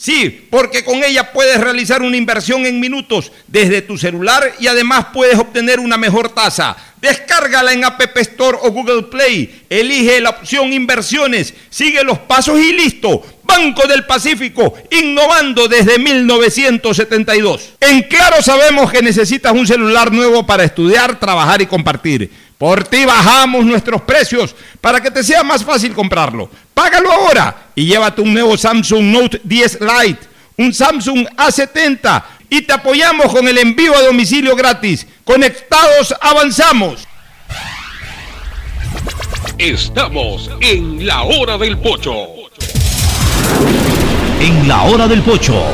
Sí, 0.00 0.46
porque 0.48 0.82
con 0.82 1.04
ella 1.04 1.30
puedes 1.30 1.60
realizar 1.60 2.00
una 2.00 2.16
inversión 2.16 2.64
en 2.64 2.80
minutos 2.80 3.32
desde 3.46 3.82
tu 3.82 3.98
celular 3.98 4.54
y 4.58 4.66
además 4.66 5.08
puedes 5.12 5.38
obtener 5.38 5.78
una 5.78 5.98
mejor 5.98 6.30
tasa. 6.30 6.74
Descárgala 7.02 7.74
en 7.74 7.84
App 7.84 8.00
Store 8.16 8.56
o 8.62 8.70
Google 8.70 9.02
Play. 9.10 9.66
Elige 9.68 10.22
la 10.22 10.30
opción 10.30 10.72
inversiones, 10.72 11.52
sigue 11.68 12.02
los 12.02 12.18
pasos 12.20 12.58
y 12.58 12.72
listo. 12.72 13.22
Banco 13.42 13.86
del 13.86 14.06
Pacífico, 14.06 14.72
innovando 14.90 15.68
desde 15.68 15.98
1972. 15.98 17.74
En 17.80 18.02
Claro 18.04 18.40
sabemos 18.42 18.90
que 18.90 19.02
necesitas 19.02 19.52
un 19.52 19.66
celular 19.66 20.12
nuevo 20.12 20.46
para 20.46 20.64
estudiar, 20.64 21.20
trabajar 21.20 21.60
y 21.60 21.66
compartir. 21.66 22.30
Por 22.60 22.84
ti 22.84 23.06
bajamos 23.06 23.64
nuestros 23.64 24.02
precios 24.02 24.54
para 24.82 25.00
que 25.00 25.10
te 25.10 25.24
sea 25.24 25.42
más 25.42 25.64
fácil 25.64 25.94
comprarlo. 25.94 26.50
Págalo 26.74 27.10
ahora 27.10 27.68
y 27.74 27.86
llévate 27.86 28.20
un 28.20 28.34
nuevo 28.34 28.54
Samsung 28.54 29.04
Note 29.04 29.40
10 29.42 29.78
Lite, 29.80 30.20
un 30.58 30.74
Samsung 30.74 31.26
A70 31.38 32.22
y 32.50 32.60
te 32.60 32.74
apoyamos 32.74 33.32
con 33.32 33.48
el 33.48 33.56
envío 33.56 33.96
a 33.96 34.02
domicilio 34.02 34.54
gratis. 34.54 35.06
Conectados 35.24 36.14
avanzamos. 36.20 37.08
Estamos 39.56 40.50
en 40.60 41.06
la 41.06 41.22
hora 41.22 41.56
del 41.56 41.78
pocho. 41.78 42.12
En 44.38 44.68
la 44.68 44.82
hora 44.82 45.08
del 45.08 45.22
pocho 45.22 45.64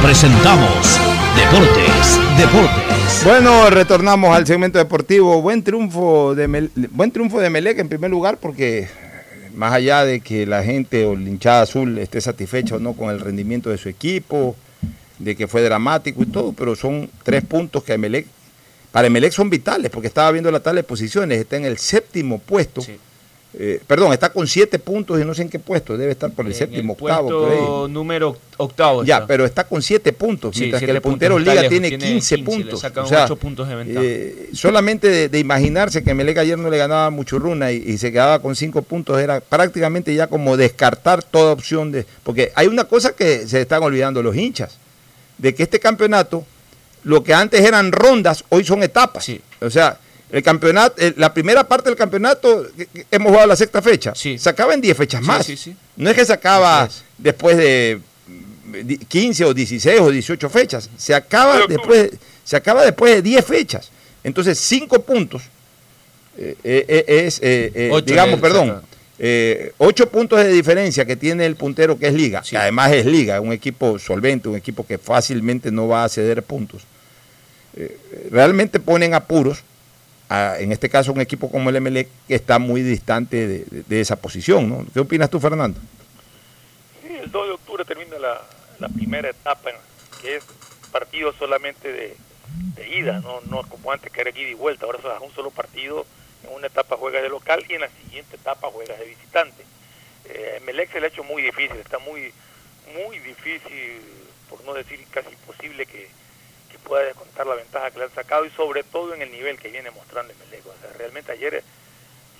presentamos 0.00 1.00
Deportes, 1.34 2.20
Deportes. 2.38 2.85
Bueno, 3.24 3.70
retornamos 3.70 4.36
al 4.36 4.46
segmento 4.46 4.78
deportivo. 4.78 5.42
Buen 5.42 5.62
triunfo 5.64 6.34
de 6.34 6.46
Mel- 6.46 6.70
buen 6.90 7.10
triunfo 7.10 7.40
de 7.40 7.50
Melec 7.50 7.78
en 7.78 7.88
primer 7.88 8.10
lugar 8.10 8.38
porque 8.38 8.88
más 9.54 9.72
allá 9.72 10.04
de 10.04 10.20
que 10.20 10.46
la 10.46 10.62
gente 10.62 11.04
o 11.06 11.16
la 11.16 11.28
hinchada 11.28 11.62
azul 11.62 11.98
esté 11.98 12.20
satisfecha 12.20 12.76
o 12.76 12.78
no 12.78 12.92
con 12.92 13.10
el 13.10 13.18
rendimiento 13.20 13.70
de 13.70 13.78
su 13.78 13.88
equipo, 13.88 14.54
de 15.18 15.34
que 15.34 15.48
fue 15.48 15.62
dramático 15.62 16.22
y 16.22 16.26
todo, 16.26 16.52
pero 16.52 16.76
son 16.76 17.10
tres 17.24 17.42
puntos 17.44 17.82
que 17.82 17.94
Emelec, 17.94 18.26
para 18.92 19.08
Emelec 19.08 19.32
son 19.32 19.50
vitales 19.50 19.90
porque 19.90 20.06
estaba 20.08 20.30
viendo 20.30 20.50
la 20.52 20.60
tabla 20.60 20.80
de 20.82 20.84
posiciones, 20.84 21.38
está 21.40 21.56
en 21.56 21.64
el 21.64 21.78
séptimo 21.78 22.38
puesto 22.38 22.82
eh, 23.58 23.80
perdón, 23.86 24.12
está 24.12 24.28
con 24.30 24.46
siete 24.46 24.78
puntos 24.78 25.18
y 25.18 25.24
no 25.24 25.32
sé 25.34 25.40
en 25.42 25.48
qué 25.48 25.58
puesto, 25.58 25.96
debe 25.96 26.12
estar 26.12 26.30
por 26.30 26.44
el 26.44 26.52
En 26.52 26.58
séptimo, 26.58 26.92
el 26.98 27.00
octavo. 27.02 27.28
puesto 27.28 27.84
ahí. 27.86 27.90
número 27.92 28.36
octavo. 28.58 29.02
Ya, 29.02 29.26
pero 29.26 29.46
está 29.46 29.64
con 29.64 29.80
siete 29.80 30.12
puntos, 30.12 30.54
Sí, 30.54 30.60
mientras 30.60 30.82
que 30.82 30.90
el 30.90 31.00
puntero 31.00 31.38
Liga 31.38 31.54
lejos, 31.54 31.68
tiene 31.70 31.88
tiene 31.88 32.04
15, 32.04 32.36
15, 32.36 32.36
le 32.36 32.42
puntos. 32.44 32.84
O 32.84 33.06
sea, 33.06 33.24
ocho 33.24 33.36
puntos 33.36 33.66
de 33.68 33.74
ventaja. 33.74 34.00
eh, 34.04 34.50
solamente 34.52 35.08
de, 35.08 35.28
de 35.30 35.38
imaginarse 35.38 36.04
que 36.04 36.12
Melec 36.12 36.36
ayer 36.36 36.58
no 36.58 36.68
le 36.68 36.76
ganaba 36.76 37.06
a 37.06 37.10
Muchurruna 37.10 37.72
y, 37.72 37.76
y 37.76 37.96
se 37.98 38.12
quedaba 38.12 38.40
con 38.40 38.54
cinco 38.54 38.82
puntos 38.82 39.18
era 39.18 39.40
prácticamente 39.40 40.14
ya 40.14 40.26
como 40.26 40.56
descartar 40.58 41.22
toda 41.22 41.52
opción 41.52 41.92
de... 41.92 42.04
Porque 42.24 42.52
hay 42.54 42.66
una 42.66 42.84
cosa 42.84 43.14
que 43.16 43.46
se 43.48 43.62
están 43.62 43.82
olvidando 43.82 44.22
los 44.22 44.36
hinchas, 44.36 44.76
de 45.38 45.54
que 45.54 45.62
este 45.62 45.80
campeonato, 45.80 46.44
lo 47.04 47.24
que 47.24 47.32
antes 47.32 47.62
eran 47.62 47.90
rondas, 47.92 48.44
hoy 48.50 48.64
son 48.64 48.82
etapas. 48.82 49.30
O 49.62 49.70
sea, 49.70 49.98
el 50.30 50.42
campeonato, 50.42 50.94
el- 51.00 51.14
la 51.16 51.32
primera 51.32 51.64
parte 51.66 51.88
del 51.88 51.96
campeonato, 51.96 52.66
que- 52.76 52.86
que 52.86 53.06
hemos 53.10 53.28
jugado 53.30 53.46
la 53.48 53.56
sexta 53.56 53.80
fecha, 53.82 54.12
se 54.14 54.48
acaba 54.48 54.74
en 54.74 54.80
10 54.80 54.96
fechas 54.96 55.20
Sí, 55.20 55.26
más. 55.26 55.46
sí, 55.46 55.56
sí. 55.56 55.76
No 55.96 56.10
es 56.10 56.16
que 56.16 56.24
se 56.24 56.32
acaba 56.32 56.88
después 57.18 57.56
de 57.56 58.00
mm, 58.26 58.86
di- 58.86 58.98
15 58.98 59.44
o 59.44 59.54
16 59.54 60.00
o 60.00 60.10
18 60.10 60.50
fechas, 60.50 60.90
se 60.96 61.14
acaba 61.14 61.66
después, 61.68 62.10
se 62.44 62.56
acaba 62.56 62.84
después 62.84 63.14
de 63.14 63.22
10 63.22 63.44
fechas. 63.44 63.90
Entonces, 64.24 64.58
5 64.58 65.02
puntos 65.02 65.42
eh, 66.38 66.54
eh, 66.64 66.84
eh, 66.88 67.04
es, 67.26 67.38
eh, 67.38 67.72
eh, 67.74 67.88
Ocho 67.92 68.04
digamos, 68.06 68.40
perdón, 68.40 68.66
saca. 68.68 68.82
eh, 69.20 69.72
8 69.78 70.10
puntos 70.10 70.38
de 70.40 70.48
diferencia 70.52 71.04
que 71.06 71.16
tiene 71.16 71.46
el 71.46 71.56
puntero 71.56 71.98
que 71.98 72.08
es 72.08 72.12
Liga, 72.14 72.42
que 72.42 72.58
además 72.58 72.92
es 72.92 73.06
Liga, 73.06 73.40
un 73.40 73.52
equipo 73.52 73.98
solvente, 73.98 74.48
un 74.48 74.56
equipo 74.56 74.86
que 74.86 74.98
fácilmente 74.98 75.70
no 75.70 75.88
va 75.88 76.04
a 76.04 76.08
ceder 76.10 76.42
puntos. 76.42 76.82
Eh, 77.76 77.96
realmente 78.30 78.80
ponen 78.80 79.14
apuros, 79.14 79.58
a, 80.28 80.56
en 80.58 80.72
este 80.72 80.88
caso 80.88 81.12
un 81.12 81.20
equipo 81.20 81.50
como 81.50 81.70
el 81.70 81.80
MLE 81.80 82.08
está 82.28 82.58
muy 82.58 82.82
distante 82.82 83.64
de, 83.66 84.00
esa 84.00 84.16
posición. 84.16 84.68
¿no? 84.68 84.86
¿Qué 84.92 85.00
opinas 85.00 85.30
tú, 85.30 85.40
Fernando? 85.40 85.78
Sí, 87.02 87.14
el 87.14 87.30
2 87.30 87.46
de 87.46 87.52
octubre 87.52 87.84
termina 87.84 88.18
la, 88.18 88.42
la 88.78 88.88
primera 88.88 89.30
etapa, 89.30 89.70
que 90.20 90.36
es 90.36 90.44
partido 90.90 91.32
solamente 91.32 91.92
de, 91.92 92.16
ida, 92.88 93.20
no 93.20 93.40
no 93.50 93.62
como 93.64 93.92
antes 93.92 94.10
que 94.12 94.20
era 94.20 94.30
ida 94.30 94.48
y 94.48 94.54
vuelta, 94.54 94.86
ahora 94.86 94.98
es 94.98 95.22
un 95.22 95.34
solo 95.34 95.50
partido, 95.50 96.06
en 96.44 96.54
una 96.54 96.68
etapa 96.68 96.96
juegas 96.96 97.22
de 97.22 97.28
local 97.28 97.64
y 97.68 97.74
en 97.74 97.80
la 97.82 97.88
siguiente 97.88 98.36
etapa 98.36 98.68
juegas 98.68 98.98
de 98.98 99.06
visitante. 99.06 99.64
Eh, 100.26 100.60
Melec 100.64 100.92
se 100.92 101.00
le 101.00 101.06
ha 101.06 101.08
hecho 101.08 101.24
muy 101.24 101.42
difícil, 101.42 101.76
está 101.76 101.98
muy 101.98 102.32
muy 102.94 103.18
difícil, 103.18 104.00
por 104.48 104.64
no 104.64 104.74
decir 104.74 105.04
casi 105.10 105.28
imposible 105.30 105.86
que 105.86 106.08
pueda 106.86 107.04
descontar 107.04 107.46
la 107.46 107.54
ventaja 107.54 107.90
que 107.90 107.98
le 107.98 108.04
han 108.04 108.14
sacado 108.14 108.44
y 108.44 108.50
sobre 108.50 108.82
todo 108.84 109.14
en 109.14 109.22
el 109.22 109.30
nivel 109.30 109.58
que 109.58 109.68
viene 109.68 109.90
mostrando 109.90 110.32
Melec. 110.38 110.66
O 110.66 110.74
sea, 110.80 110.92
realmente 110.96 111.32
ayer 111.32 111.62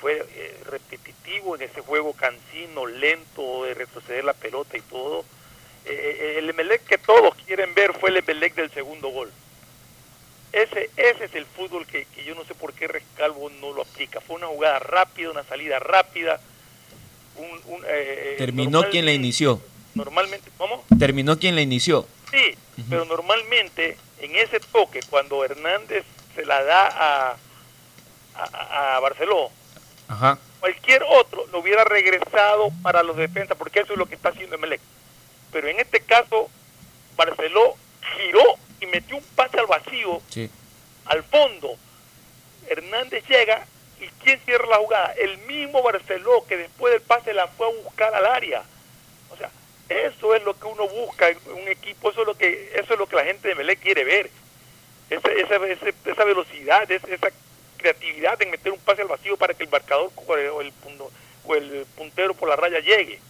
fue 0.01 0.24
eh, 0.35 0.60
repetitivo 0.70 1.56
en 1.56 1.62
ese 1.62 1.81
juego 1.81 2.12
cansino, 2.12 2.86
lento, 2.86 3.64
de 3.64 3.74
retroceder 3.74 4.24
la 4.24 4.35
pelota 4.35 4.77
y 4.77 4.82
todo. 4.82 5.24
Eh, 5.85 6.18
eh, 6.20 6.35
el 6.39 6.51
Emelec 6.51 6.85
que 6.85 6.98
todos 6.98 7.35
quieren 7.47 7.74
ver 7.74 7.93
fue 7.94 8.10
el 8.10 8.18
Emelec 8.18 8.55
del 8.55 8.70
segundo 8.70 9.09
gol. 9.09 9.31
Ese, 10.52 10.90
ese 10.97 11.24
es 11.24 11.35
el 11.35 11.44
fútbol 11.44 11.86
que, 11.86 12.06
que 12.06 12.24
yo 12.24 12.35
no 12.35 12.44
sé 12.44 12.55
por 12.55 12.73
qué 12.73 12.89
Rescalvo 12.89 13.51
no 13.60 13.73
lo 13.73 13.82
aplica. 13.82 14.20
Fue 14.20 14.36
una 14.36 14.47
jugada 14.47 14.78
rápida, 14.78 15.31
una 15.31 15.44
salida 15.44 15.78
rápida. 15.78 16.40
Un, 17.36 17.74
un, 17.74 17.85
eh, 17.85 17.89
eh, 17.89 18.35
Terminó 18.39 18.89
quien 18.89 19.05
la 19.05 19.12
inició. 19.12 19.60
Normalmente, 19.94 20.51
¿cómo? 20.56 20.85
Terminó 20.98 21.39
quien 21.39 21.55
la 21.55 21.60
inició. 21.60 22.06
Sí, 22.31 22.56
pero 22.90 23.05
normalmente 23.05 23.97
en 24.20 24.36
ese 24.36 24.61
toque, 24.61 25.01
cuando 25.09 25.44
Hernández 25.44 26.05
se 26.35 26.44
la 26.44 26.62
da 26.62 26.86
a, 26.86 27.36
a, 28.36 28.97
a 28.97 29.01
Barceló, 29.01 29.51
Ajá. 30.09 30.39
cualquier 30.61 31.03
otro 31.09 31.47
lo 31.53 31.61
hubiera 31.61 31.85
regresado 31.85 32.70
para 32.82 33.03
los 33.03 33.16
defensas, 33.16 33.57
porque 33.57 33.81
eso 33.81 33.93
es 33.94 33.98
lo 33.98 34.07
que 34.07 34.15
está 34.15 34.28
haciendo 34.31 34.57
Emelec. 34.57 34.81
Pero 35.53 35.69
en 35.69 35.81
este 35.81 36.01
caso, 36.01 36.51
Barceló 37.16 37.77
giró 38.16 38.43
y 38.81 38.86
metió 38.86 39.16
un 39.16 39.24
pase 39.35 39.59
al 39.59 39.66
vacío, 39.66 40.20
Sí. 40.28 40.51
al 41.07 41.23
fondo. 41.24 41.77
Hernández 42.69 43.24
llega 43.28 43.65
y 44.01 44.07
¿quién 44.23 44.39
cierra 44.44 44.66
la 44.66 44.77
jugada? 44.77 45.12
El 45.16 45.39
mismo 45.47 45.82
Barceló 45.82 46.44
que 46.47 46.57
después 46.57 46.93
del 46.93 47.01
pase 47.03 47.32
la 47.32 47.47
fue 47.48 47.66
a 47.69 47.82
buscar 47.85 48.15
al 48.15 48.27
área. 48.27 48.62
O 49.31 49.36
sea, 49.36 49.51
eso 49.89 50.35
es 50.35 50.43
lo 50.45 50.59
que 50.59 50.67
uno 50.67 50.89
busca 50.89 51.29
en 51.29 51.39
un 51.53 51.69
equipo, 51.69 52.11
eso 52.11 52.23
es 52.23 52.27
lo 52.27 52.35
que 52.37 52.73
eso 52.75 52.93
es 52.95 52.99
lo 52.99 53.07
que 53.07 53.17
la 53.17 53.25
gente 53.25 53.49
de 53.49 53.55
Melec 53.55 53.81
quiere 53.81 54.05
ver. 54.05 54.31
Esa, 55.09 55.31
esa, 55.33 55.57
esa, 55.67 55.87
esa 56.11 56.25
velocidad, 56.25 56.91
esa, 56.91 57.29
creatividad 57.77 58.41
en 58.43 58.51
meter 58.51 58.73
un 58.73 58.79
pase 58.81 59.03
al 59.03 59.09
vacío 59.09 59.37
para 59.37 59.55
que 59.55 59.63
el 59.63 59.69
marcador 59.71 60.11
o 60.17 60.61
el, 60.61 60.73
punto- 60.73 61.11
o 61.45 61.55
el 61.55 61.87
puntero 61.95 62.35
por 62.35 62.49
la 62.49 62.57
raya 62.57 62.81
llegue. 62.81 63.21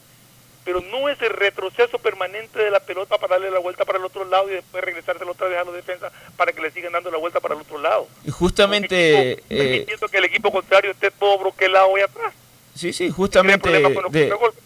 Pero 0.64 0.80
no 0.80 1.08
es 1.08 1.20
el 1.20 1.30
retroceso 1.30 1.98
permanente 1.98 2.58
de 2.58 2.70
la 2.70 2.80
pelota 2.80 3.18
para 3.18 3.34
darle 3.34 3.50
la 3.50 3.58
vuelta 3.58 3.84
para 3.84 3.98
el 3.98 4.04
otro 4.04 4.24
lado 4.24 4.48
y 4.50 4.54
después 4.54 4.82
regresársela 4.82 5.30
otra 5.30 5.48
vez 5.48 5.58
a 5.58 5.64
los 5.64 5.74
defensas 5.74 6.12
para 6.36 6.52
que 6.52 6.60
le 6.62 6.70
sigan 6.70 6.92
dando 6.92 7.10
la 7.10 7.18
vuelta 7.18 7.40
para 7.40 7.54
el 7.54 7.60
otro 7.60 7.78
lado. 7.78 8.08
Y 8.24 8.30
justamente, 8.30 9.32
eh, 9.32 9.42
Permitiendo 9.48 10.08
que 10.08 10.18
el 10.18 10.24
equipo 10.24 10.50
contrario 10.50 10.90
esté 10.92 11.10
todo 11.10 11.38
broquelado 11.38 11.94
ahí 11.96 12.02
atrás. 12.02 12.32
Sí, 12.76 12.92
sí, 12.92 13.10
justamente 13.10 13.68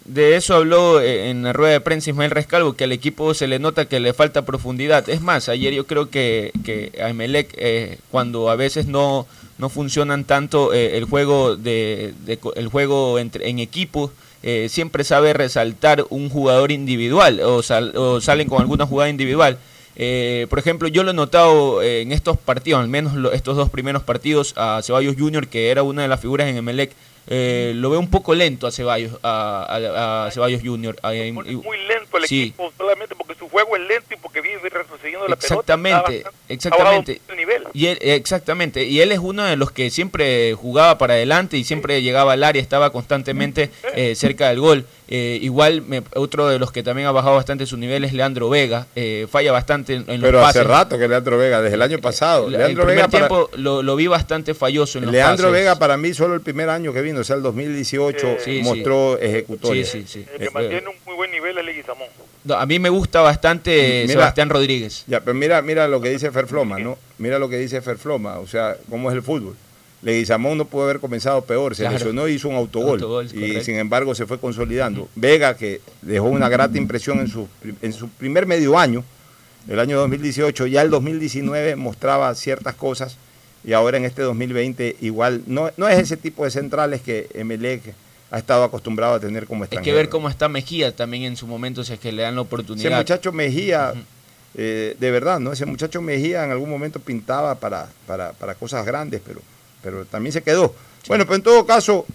de, 0.05 0.35
eso 0.35 0.55
habló 0.55 0.99
eh, 1.01 1.29
en 1.29 1.43
la 1.43 1.53
rueda 1.53 1.73
de 1.73 1.81
prensa 1.81 2.09
Ismael 2.09 2.31
Rescalvo, 2.31 2.73
que 2.73 2.83
al 2.83 2.91
equipo 2.91 3.33
se 3.33 3.47
le 3.47 3.59
nota 3.59 3.85
que 3.85 3.99
le 3.99 4.13
falta 4.13 4.43
profundidad. 4.45 5.07
Es 5.09 5.21
más, 5.21 5.49
ayer 5.49 5.73
yo 5.73 5.87
creo 5.87 6.09
que, 6.09 6.51
que 6.63 6.91
a 7.01 7.09
Emelec, 7.09 7.53
eh, 7.57 7.97
cuando 8.11 8.49
a 8.49 8.55
veces 8.55 8.85
no, 8.87 9.25
no 9.57 9.69
funcionan 9.69 10.25
tanto 10.25 10.73
eh, 10.73 10.97
el 10.97 11.05
juego 11.05 11.55
de, 11.55 12.13
el 12.55 12.67
juego 12.67 13.17
entre, 13.19 13.49
en 13.49 13.59
equipo, 13.59 14.11
eh, 14.43 14.67
siempre 14.69 15.03
sabe 15.03 15.33
resaltar 15.33 16.05
un 16.09 16.29
jugador 16.29 16.71
individual 16.71 17.39
o, 17.41 17.61
sal- 17.63 17.93
o 17.95 18.19
salen 18.21 18.47
con 18.49 18.59
alguna 18.61 18.85
jugada 18.85 19.09
individual. 19.09 19.57
Eh, 19.95 20.47
por 20.49 20.57
ejemplo, 20.57 20.87
yo 20.87 21.03
lo 21.03 21.11
he 21.11 21.13
notado 21.13 21.81
eh, 21.81 22.01
en 22.01 22.11
estos 22.11 22.37
partidos, 22.37 22.81
al 22.81 22.87
menos 22.87 23.13
lo- 23.13 23.33
estos 23.33 23.55
dos 23.57 23.69
primeros 23.69 24.01
partidos, 24.03 24.53
a 24.57 24.81
Ceballos 24.83 25.15
Junior, 25.17 25.47
que 25.47 25.69
era 25.69 25.83
una 25.83 26.01
de 26.01 26.07
las 26.07 26.19
figuras 26.21 26.47
en 26.47 26.57
Emelec, 26.57 26.91
eh, 27.27 27.73
lo 27.75 27.89
veo 27.89 27.99
un 27.99 28.09
poco 28.09 28.33
lento 28.35 28.67
a 28.67 28.71
Ceballos, 28.71 29.13
a, 29.23 29.65
a- 29.69 30.25
a 30.27 30.31
Ceballos 30.31 30.61
Junior. 30.63 30.97
y- 31.13 31.31
Muy 31.31 31.77
lento 31.87 32.17
el 32.17 32.25
Sí. 32.25 32.41
equipo, 32.43 32.71
solamente 32.77 33.15
porque 33.15 33.35
su 33.35 33.47
juego 33.49 33.75
es 33.75 33.81
lento 33.87 34.13
y 34.13 34.17
porque 34.17 34.41
vive 34.41 34.57
retrocediendo 34.69 35.27
la 35.27 35.35
pelota. 35.35 35.45
Exactamente, 35.45 36.23
bastante- 36.23 36.53
exactamente. 36.53 37.21
nivel. 37.37 37.63
Y 37.73 37.87
él, 37.87 37.97
exactamente, 38.01 38.83
y 38.85 39.01
él 39.01 39.11
es 39.11 39.19
uno 39.19 39.43
de 39.43 39.55
los 39.55 39.71
que 39.71 39.89
siempre 39.89 40.53
jugaba 40.53 40.97
para 40.97 41.13
adelante 41.13 41.57
y 41.57 41.63
siempre 41.63 42.01
llegaba 42.01 42.33
al 42.33 42.43
área, 42.43 42.61
estaba 42.61 42.91
constantemente 42.91 43.69
eh, 43.95 44.15
cerca 44.15 44.49
del 44.49 44.59
gol. 44.59 44.85
Eh, 45.13 45.39
igual 45.41 45.81
me- 45.81 46.03
otro 46.15 46.47
de 46.47 46.57
los 46.57 46.71
que 46.71 46.83
también 46.83 47.05
ha 47.05 47.11
bajado 47.11 47.35
bastante 47.35 47.65
su 47.65 47.75
nivel 47.75 48.05
es 48.05 48.13
Leandro 48.13 48.47
Vega, 48.49 48.87
eh, 48.95 49.27
falla 49.29 49.51
bastante 49.51 49.95
en, 49.95 50.05
en 50.07 50.21
los 50.21 50.29
Pero 50.29 50.45
hace 50.45 50.63
rato 50.63 50.97
que 50.97 51.05
Leandro 51.05 51.37
Vega, 51.37 51.61
desde 51.61 51.75
el 51.75 51.81
año 51.81 51.99
pasado. 51.99 52.45
El 52.47 52.53
Leandro 52.53 52.85
primer 52.85 52.95
Vega 52.95 53.07
para- 53.09 53.27
tiempo 53.27 53.49
lo, 53.57 53.83
lo 53.83 53.95
vi 53.97 54.07
bastante 54.07 54.53
falloso 54.53 54.99
en 54.99 55.05
los 55.05 55.13
Leandro 55.13 55.49
pases. 55.49 55.59
Vega 55.61 55.77
para 55.77 55.97
mí 55.97 56.13
solo 56.13 56.33
el 56.33 56.39
primer 56.39 56.69
año 56.69 56.93
que 56.93 57.01
vino, 57.01 57.19
o 57.19 57.23
sea, 57.25 57.35
el 57.35 57.41
2018 57.41 58.37
Sí, 58.39 58.59
sí. 58.59 58.61
mostró 58.63 59.17
ejecutoria. 59.19 59.85
Sí, 59.85 60.03
sí, 60.03 60.07
sí. 60.07 60.25
El 60.33 60.39
que 60.39 60.45
Eh, 60.45 60.49
mantiene 60.53 60.87
un 60.87 60.95
muy 61.05 61.15
buen 61.15 61.29
nivel 61.31 61.57
es 61.57 61.65
Leguizamón. 61.65 62.07
No, 62.45 62.53
a 62.55 62.65
mí 62.65 62.79
me 62.79 62.89
gusta 62.89 63.19
bastante 63.19 64.03
Mira- 64.07 64.13
Sebastián 64.13 64.49
Rodríguez. 64.49 65.03
Ya, 65.07 65.19
pero 65.19 65.33
mira, 65.33 65.61
mira 65.61 65.89
lo 65.89 65.99
que 65.99 66.09
dice 66.09 66.31
Ferfloma, 66.31 66.79
¿no? 66.79 66.97
Mira 67.17 67.37
lo 67.37 67.49
que 67.49 67.57
dice 67.57 67.81
Ferfloma, 67.81 68.39
o 68.39 68.47
sea, 68.47 68.77
cómo 68.89 69.09
es 69.09 69.15
el 69.15 69.21
fútbol. 69.23 69.55
Leguizamón 70.01 70.57
no 70.57 70.65
pudo 70.65 70.83
haber 70.85 70.99
comenzado 70.99 71.43
peor, 71.43 71.75
se 71.75 71.83
Claro. 71.83 71.97
lesionó 71.97 72.27
y 72.27 72.33
hizo 72.33 72.49
un 72.49 72.55
autogol. 72.55 72.93
Autogol, 72.93 73.25
y 73.27 73.29
correcto. 73.33 73.63
sin 73.63 73.75
embargo 73.75 74.15
se 74.15 74.25
fue 74.25 74.39
consolidando. 74.39 75.07
Vega, 75.15 75.55
que 75.55 75.81
dejó 76.01 76.25
una 76.25 76.49
grata 76.49 76.77
impresión 76.77 77.19
en 77.19 77.27
su, 77.27 77.47
en 77.81 77.93
su 77.93 78.09
primer 78.09 78.45
medio 78.47 78.77
año, 78.79 79.03
el 79.67 79.79
año 79.79 79.99
2018, 79.99 80.65
ya 80.67 80.81
el 80.81 80.89
2019 80.89 81.75
mostraba 81.75 82.33
ciertas 82.33 82.73
cosas 82.75 83.17
y 83.63 83.73
ahora 83.73 83.97
en 83.97 84.05
este 84.05 84.23
2020 84.23 84.95
igual, 85.01 85.43
no, 85.45 85.69
no 85.77 85.87
es 85.87 85.99
ese 85.99 86.17
tipo 86.17 86.45
de 86.45 86.49
centrales 86.51 87.01
que 87.01 87.29
Emelec 87.35 87.93
ha 88.31 88.39
estado 88.39 88.63
acostumbrado 88.63 89.13
a 89.13 89.19
tener 89.19 89.45
como 89.45 89.63
Hay 89.63 89.69
que 89.69 89.75
extranjero. 89.75 89.97
ver 89.97 90.09
cómo 90.09 90.29
está 90.29 90.49
Mejía 90.49 90.95
también 90.95 91.23
en 91.23 91.35
su 91.35 91.45
momento, 91.45 91.83
si 91.83 91.93
es 91.93 91.99
que 91.99 92.11
le 92.11 92.23
dan 92.23 92.33
la 92.35 92.41
Ese 92.41 92.47
oportunidad. 92.47 92.97
muchacho 92.97 93.31
Mejía, 93.31 93.93
eh, 94.55 94.95
de 94.99 95.11
verdad, 95.11 95.39
¿no? 95.39 95.51
Ese 95.51 95.67
muchacho 95.67 96.01
Mejía 96.01 96.43
en 96.43 96.49
algún 96.49 96.69
momento 96.71 96.99
pintaba 96.99 97.53
para, 97.55 97.87
para, 98.07 98.31
para 98.31 98.55
cosas 98.55 98.83
grandes, 98.83 99.21
pero, 99.23 99.41
pero 99.81 100.05
también 100.05 100.33
se 100.33 100.41
quedó. 100.41 100.73
Bueno, 101.07 101.25
pero 101.25 101.35
en 101.35 101.41
todo 101.43 101.65
caso, 101.65 102.05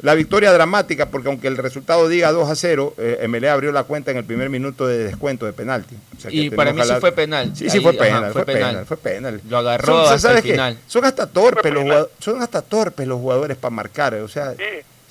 la 0.00 0.14
victoria 0.14 0.52
dramática, 0.52 1.06
porque 1.06 1.28
aunque 1.28 1.46
el 1.46 1.56
resultado 1.56 2.08
diga 2.08 2.32
2 2.32 2.50
a 2.50 2.56
0, 2.56 2.94
eh, 2.98 3.24
MLE 3.28 3.48
abrió 3.48 3.70
la 3.70 3.84
cuenta 3.84 4.10
en 4.10 4.16
el 4.16 4.24
primer 4.24 4.50
minuto 4.50 4.86
de 4.86 4.98
descuento 5.04 5.46
de 5.46 5.52
penalti. 5.52 5.94
O 6.16 6.20
sea, 6.20 6.30
que 6.30 6.36
Y 6.36 6.50
para 6.50 6.72
mí 6.72 6.82
sí 6.82 6.92
fue 6.98 7.12
penal. 7.12 7.52
Sí, 7.54 7.70
sí 7.70 7.76
Ahí, 7.78 7.82
fue 7.82 7.92
ajá, 7.92 8.00
penal, 8.00 8.22
fue 8.32 8.32
fue 8.32 8.44
penal, 8.54 8.70
penal. 8.70 8.86
fue 8.86 8.96
penal. 8.96 9.40
Lo 9.48 9.58
agarró 9.58 10.04
Son- 10.06 10.14
hasta 10.14 10.42
final. 10.42 10.78
Son 10.88 11.04
hasta 11.04 11.26
torpes 11.28 11.72
los 11.72 11.82
jugadores, 11.84 12.12
son 12.18 12.42
hasta 12.42 12.62
torpes 12.62 13.06
los 13.06 13.20
jugadores 13.20 13.56
para 13.56 13.70
marcar, 13.74 14.14
o 14.14 14.28
sea, 14.28 14.54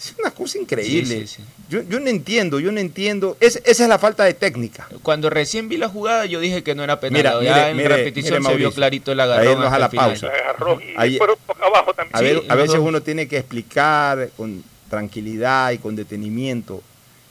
es 0.09 0.15
una 0.19 0.31
cosa 0.31 0.57
increíble. 0.57 1.21
Sí, 1.21 1.27
sí, 1.27 1.35
sí. 1.37 1.43
Yo, 1.69 1.81
yo 1.83 1.99
no 1.99 2.07
entiendo, 2.09 2.59
yo 2.59 2.71
no 2.71 2.79
entiendo. 2.79 3.37
Es- 3.39 3.61
esa 3.65 3.83
es 3.83 3.89
la 3.89 3.99
falta 3.99 4.23
de 4.23 4.33
técnica. 4.33 4.87
Cuando 5.03 5.29
recién 5.29 5.69
vi 5.69 5.77
la 5.77 5.87
jugada, 5.89 6.25
yo 6.25 6.39
dije 6.39 6.63
que 6.63 6.75
no 6.75 6.83
era 6.83 6.99
penal. 6.99 7.17
Mira, 7.19 7.31
ya 7.33 7.39
mire, 7.39 7.69
en 7.69 7.77
mire, 7.77 7.87
repetición 7.89 8.39
mire, 8.41 8.51
se 8.53 8.57
vio 8.57 8.71
clarito 8.71 9.11
el 9.11 9.19
Ahí 9.19 9.29
agarrón 9.29 9.63
a 9.73 9.79
la 9.79 9.89
final. 9.89 10.07
pausa. 10.09 10.27
Agarró 10.27 10.81
y 10.81 10.93
Ahí- 10.97 11.09
después 11.19 11.37
toca 11.47 11.65
abajo 11.65 11.93
también. 11.93 12.15
A, 12.15 12.21
ver, 12.21 12.57
veces 12.57 12.77
dos. 12.79 12.87
uno 12.87 13.01
tiene 13.01 13.27
que 13.27 13.37
explicar 13.37 14.29
con 14.35 14.63
tranquilidad 14.89 15.71
y 15.71 15.77
con 15.77 15.95
detenimiento 15.95 16.81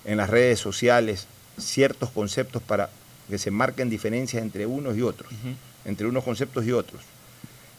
en 0.05 0.17
las 0.17 0.31
redes 0.31 0.59
sociales 0.59 1.27
ciertos 1.59 2.11
conceptos 2.11 2.63
para 2.63 2.89
que 3.29 3.37
se 3.39 3.51
marquen 3.51 3.91
diferencias 3.91 4.43
entre 4.43 4.65
unos 4.67 4.97
y 4.97 5.03
otros, 5.03 5.31
entre 5.85 6.07
unos 6.07 6.25
conceptos 6.25 6.65
y 6.67 6.73
otros. 6.73 7.03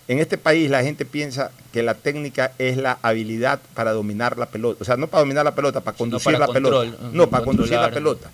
En 0.07 0.19
este 0.19 0.37
país 0.37 0.69
la 0.69 0.83
gente 0.83 1.05
piensa 1.05 1.51
que 1.71 1.83
la 1.83 1.93
técnica 1.93 2.53
es 2.57 2.77
la 2.77 2.97
habilidad 3.01 3.59
para 3.73 3.93
dominar 3.93 4.37
la 4.37 4.47
pelota, 4.47 4.81
o 4.81 4.85
sea, 4.85 4.97
no 4.97 5.07
para 5.07 5.21
dominar 5.21 5.45
la 5.45 5.55
pelota, 5.55 5.81
para 5.81 5.95
conducir 5.95 6.37
la 6.37 6.47
pelota, 6.47 6.97
no, 7.13 7.29
para 7.29 7.45
conducir 7.45 7.77
la 7.77 7.91
pelota. 7.91 8.29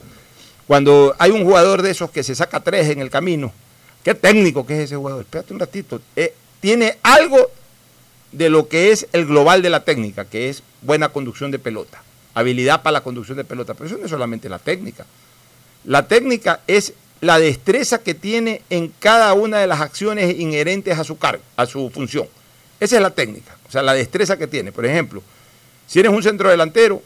Cuando 0.66 1.16
hay 1.20 1.32
un 1.32 1.44
jugador 1.44 1.82
de 1.82 1.92
esos 1.92 2.10
que 2.10 2.24
se 2.24 2.36
saca 2.36 2.60
tres 2.60 2.90
en 2.90 3.00
el 3.00 3.10
camino, 3.10 3.54
qué 4.04 4.16
técnico 4.16 4.66
que 4.66 4.76
es 4.76 4.80
ese 4.86 4.96
jugador, 4.96 5.22
espérate 5.22 5.54
un 5.54 5.60
ratito, 5.60 6.02
eh, 6.16 6.34
tiene 6.60 6.98
algo 7.04 7.52
de 8.32 8.50
lo 8.50 8.68
que 8.68 8.92
es 8.92 9.08
el 9.14 9.26
global 9.26 9.62
de 9.62 9.70
la 9.70 9.84
técnica, 9.84 10.26
que 10.26 10.50
es 10.50 10.64
buena 10.82 11.10
conducción 11.10 11.52
de 11.52 11.60
pelota, 11.60 12.02
habilidad 12.34 12.82
para 12.82 12.94
la 12.94 13.02
conducción 13.02 13.38
de 13.38 13.44
pelota, 13.44 13.74
pero 13.74 13.86
eso 13.88 13.98
no 13.98 14.06
es 14.06 14.12
solamente 14.12 14.50
la 14.50 14.60
técnica. 14.60 15.06
La 15.86 16.08
técnica 16.08 16.62
es 16.68 16.94
la 17.22 17.40
destreza 17.40 18.00
que 18.00 18.14
tiene 18.14 18.62
en 18.70 18.94
cada 19.00 19.34
una 19.34 19.60
de 19.60 19.68
las 19.68 19.82
acciones 19.82 20.38
inherentes 20.40 20.98
a 20.98 21.04
su 21.04 21.18
cargo, 21.18 21.44
a 21.56 21.66
su 21.66 21.90
función. 21.90 22.28
Esa 22.80 22.98
es 22.98 23.02
la 23.02 23.12
técnica, 23.12 23.58
o 23.68 23.72
sea, 23.72 23.82
la 23.82 23.94
destreza 23.94 24.38
que 24.38 24.48
tiene. 24.48 24.72
Por 24.72 24.86
ejemplo, 24.86 25.24
si 25.88 26.00
eres 26.00 26.12
un 26.12 26.22
centro 26.22 26.50
delantero, 26.50 27.02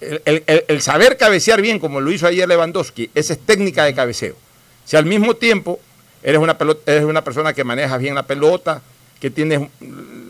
el, 0.00 0.80
saber 0.82 1.16
cabecear 1.16 1.60
bien, 1.60 1.78
como 1.78 2.00
lo 2.00 2.10
hizo 2.10 2.26
ayer 2.26 2.48
Lewandowski, 2.48 3.10
esa 3.14 3.32
es 3.34 3.40
técnica 3.40 3.84
de 3.84 3.94
cabeceo. 3.94 4.36
Si 4.84 4.96
al 4.96 5.06
mismo 5.06 5.34
tiempo 5.34 5.80
eres 6.22 6.40
una, 6.40 6.56
eres 6.86 7.04
una 7.04 7.24
persona 7.24 7.52
que 7.52 7.64
maneja 7.64 7.96
bien 7.98 8.14
la 8.14 8.22
pelota, 8.22 8.82
que 9.20 9.30
tienes 9.30 9.68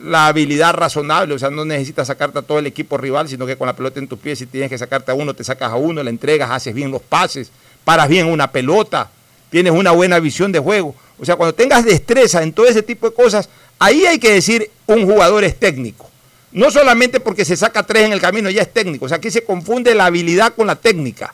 la 0.04 0.28
habilidad 0.28 0.74
razonable, 0.74 1.34
o 1.34 1.38
sea, 1.38 1.50
no 1.50 1.64
necesitas 1.64 2.06
sacarte 2.06 2.38
a 2.38 2.42
todo 2.42 2.58
el 2.58 2.66
equipo 2.66 2.96
rival, 2.96 3.28
sino 3.28 3.44
que 3.46 3.56
con 3.56 3.66
la 3.66 3.74
pelota 3.74 3.98
en 3.98 4.06
tus 4.06 4.18
pies, 4.18 4.38
si 4.38 4.46
tienes 4.46 4.70
que 4.70 4.78
sacarte 4.78 5.10
a 5.10 5.14
uno, 5.14 5.34
te 5.34 5.42
sacas 5.42 5.72
a 5.72 5.76
uno, 5.76 6.02
le 6.02 6.10
entregas, 6.10 6.50
haces 6.50 6.72
bien 6.74 6.90
los 6.90 7.02
pases, 7.02 7.50
paras 7.86 8.08
bien 8.08 8.26
una 8.26 8.50
pelota, 8.50 9.08
tienes 9.48 9.72
una 9.72 9.92
buena 9.92 10.18
visión 10.18 10.50
de 10.50 10.58
juego. 10.58 10.92
O 11.20 11.24
sea, 11.24 11.36
cuando 11.36 11.54
tengas 11.54 11.84
destreza 11.84 12.42
en 12.42 12.52
todo 12.52 12.66
ese 12.66 12.82
tipo 12.82 13.08
de 13.08 13.14
cosas, 13.14 13.48
ahí 13.78 14.04
hay 14.04 14.18
que 14.18 14.32
decir 14.32 14.72
un 14.88 15.06
jugador 15.06 15.44
es 15.44 15.56
técnico. 15.56 16.10
No 16.50 16.72
solamente 16.72 17.20
porque 17.20 17.44
se 17.44 17.56
saca 17.56 17.84
tres 17.84 18.02
en 18.02 18.12
el 18.12 18.20
camino, 18.20 18.50
ya 18.50 18.62
es 18.62 18.72
técnico. 18.72 19.04
O 19.04 19.08
sea, 19.08 19.18
aquí 19.18 19.30
se 19.30 19.44
confunde 19.44 19.94
la 19.94 20.06
habilidad 20.06 20.52
con 20.54 20.66
la 20.66 20.74
técnica. 20.74 21.32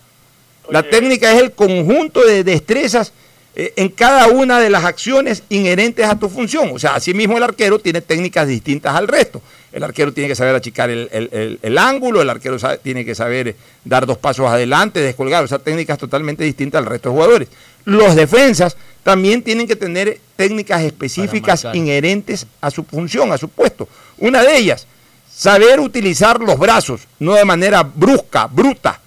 La 0.68 0.82
técnica 0.82 1.32
es 1.32 1.40
el 1.40 1.52
conjunto 1.52 2.20
de 2.20 2.44
destrezas 2.44 3.12
en 3.54 3.90
cada 3.90 4.28
una 4.28 4.58
de 4.58 4.70
las 4.70 4.84
acciones 4.84 5.42
inherentes 5.50 6.06
a 6.06 6.18
tu 6.18 6.28
función. 6.28 6.70
O 6.72 6.78
sea, 6.78 6.94
asimismo 6.94 7.36
el 7.36 7.42
arquero 7.42 7.78
tiene 7.78 8.00
técnicas 8.00 8.48
distintas 8.48 8.94
al 8.94 9.08
resto. 9.08 9.42
El 9.72 9.82
arquero 9.82 10.12
tiene 10.12 10.28
que 10.28 10.34
saber 10.34 10.54
achicar 10.54 10.90
el, 10.90 11.78
ángulo, 11.78 12.20
el 12.20 12.28
arquero 12.28 12.56
tiene 12.82 13.04
que 13.04 13.14
saber 13.14 13.56
dar 13.84 14.06
dos 14.06 14.18
pasos 14.18 14.46
adelante, 14.46 15.00
descolgar, 15.00 15.44
o 15.44 15.48
sea, 15.48 15.58
técnicas 15.58 15.98
totalmente 15.98 16.44
distintas 16.44 16.80
al 16.80 16.86
resto 16.86 17.08
de 17.08 17.14
jugadores. 17.14 17.48
Los 17.84 18.14
defensas 18.14 18.76
también 19.02 19.42
tienen 19.42 19.66
que 19.66 19.76
tener 19.76 20.20
técnicas 20.36 20.82
específicas 20.82 21.66
inherentes 21.72 22.46
a 22.60 22.70
su 22.70 22.84
función, 22.84 23.32
a 23.32 23.38
su 23.38 23.48
puesto. 23.48 23.88
Una 24.18 24.42
de 24.42 24.56
ellas, 24.56 24.86
saber 25.34 25.80
utilizar 25.80 26.40
los 26.40 26.58
brazos, 26.58 27.02
no 27.18 27.34
de 27.34 27.44
manera 27.44 27.82
brusca, 27.82 28.46
bruta, 28.46 29.00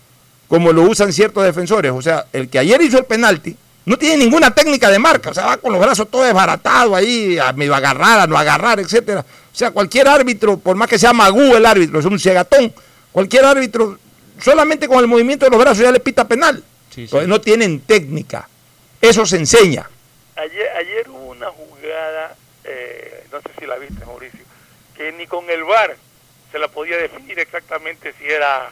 como 0.48 0.74
lo 0.74 0.84
usan 0.84 1.14
ciertos 1.14 1.44
defensores. 1.44 1.92
O 1.92 2.02
sea, 2.02 2.26
el 2.34 2.50
que 2.50 2.60
ayer 2.60 2.82
hizo 2.82 2.98
el 2.98 3.06
penalti, 3.06 3.56
no 3.86 3.98
tiene 3.98 4.18
ninguna 4.18 4.54
técnica 4.54 4.90
de 4.90 5.00
marca, 5.00 5.30
o 5.30 5.34
sea, 5.34 5.46
va 5.46 5.58
con 5.58 5.72
los 5.72 5.82
brazos 5.82 6.10
todo 6.10 6.24
desbaratado 6.24 6.96
ahí, 6.96 7.38
a 7.38 7.54
medio 7.54 7.76
agarrar, 7.76 8.22
a 8.22 8.28
no 8.28 8.38
agarrar, 8.38 8.80
etcétera. 8.80 9.22
O 9.22 9.56
sea, 9.56 9.72
cualquier 9.72 10.08
árbitro, 10.08 10.58
por 10.58 10.76
más 10.76 10.90
que 10.90 10.98
sea 10.98 11.14
magú 11.14 11.56
el 11.56 11.66
árbitro, 11.66 12.00
es 12.00 12.06
un 12.06 12.20
cegatón, 12.20 12.74
cualquier 13.12 13.46
árbitro, 13.46 14.00
solamente 14.42 14.88
con 14.88 15.00
el 15.00 15.08
movimiento 15.08 15.46
de 15.46 15.52
los 15.52 15.60
brazos 15.60 15.80
ya 15.80 15.92
le 15.92 16.00
pita 16.00 16.28
penal. 16.28 16.64
Entonces 16.98 17.28
no 17.28 17.42
tienen 17.42 17.82
técnica. 17.82 18.48
Eso 19.02 19.26
se 19.26 19.38
enseña. 19.38 19.90
Ayer, 20.36 20.70
ayer 20.78 21.10
hubo 21.10 21.32
una 21.32 21.48
jugada, 21.52 22.36
eh, 22.64 23.26
no 23.32 23.40
sé 23.42 23.50
si 23.60 23.66
la 23.66 23.78
viste, 23.78 24.06
Mauricio, 24.06 24.40
que 24.96 25.12
ni 25.12 25.28
con 25.28 25.50
el 25.50 25.64
VAR 25.64 25.96
se 26.52 26.60
la 26.60 26.68
podía 26.68 26.98
definir 26.98 27.38
exactamente 27.40 28.14
si 28.18 28.26
era 28.26 28.72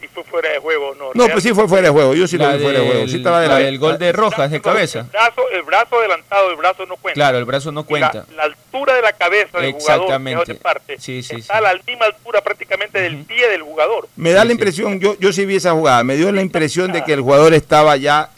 si 0.00 0.08
fue 0.08 0.24
fuera 0.24 0.50
de 0.50 0.58
juego 0.58 0.90
o 0.90 0.94
no. 0.94 1.10
No, 1.14 1.28
pues 1.28 1.42
sí 1.42 1.52
fue 1.54 1.68
fuera 1.68 1.88
de 1.88 1.92
juego, 1.92 2.14
yo 2.14 2.26
sí 2.26 2.38
lo 2.38 2.50
vi 2.52 2.62
fuera 2.62 2.80
de 2.80 2.86
juego. 2.86 3.08
Sí 3.08 3.16
estaba 3.16 3.40
de 3.40 3.48
la, 3.48 3.60
el 3.60 3.78
gol 3.78 3.98
de 3.98 4.12
Rojas 4.12 4.50
de 4.50 4.60
cabeza. 4.60 5.00
El 5.00 5.06
brazo, 5.06 5.42
el 5.52 5.62
brazo 5.62 5.98
adelantado, 5.98 6.50
el 6.50 6.56
brazo 6.56 6.86
no 6.86 6.96
cuenta. 6.96 7.14
Claro, 7.14 7.38
el 7.38 7.44
brazo 7.44 7.72
no 7.72 7.84
cuenta. 7.84 8.26
La, 8.34 8.44
altura 8.44 8.94
de 8.94 9.02
la 9.02 9.12
cabeza 9.12 9.58
del 9.58 9.72
jugador 9.72 10.46
de 10.46 10.54
parte 10.54 10.98
sí, 10.98 11.22
sí, 11.22 11.36
está 11.36 11.58
a 11.58 11.60
la 11.60 11.74
misma 11.86 12.06
altura 12.06 12.40
prácticamente 12.42 13.00
del 13.00 13.24
pie 13.24 13.48
del 13.48 13.62
jugador. 13.62 14.08
Me 14.16 14.32
da 14.32 14.44
la 14.44 14.52
impresión, 14.52 15.00
yo, 15.00 15.16
yo 15.18 15.32
sí 15.32 15.44
vi 15.46 15.56
esa 15.56 15.72
jugada, 15.72 16.04
me 16.04 16.16
dio 16.16 16.30
la 16.32 16.42
impresión 16.42 16.92
de 16.92 17.02
que 17.04 17.12
el 17.12 17.20
jugador 17.20 17.54
estaba 17.54 17.96
ya 17.96 18.30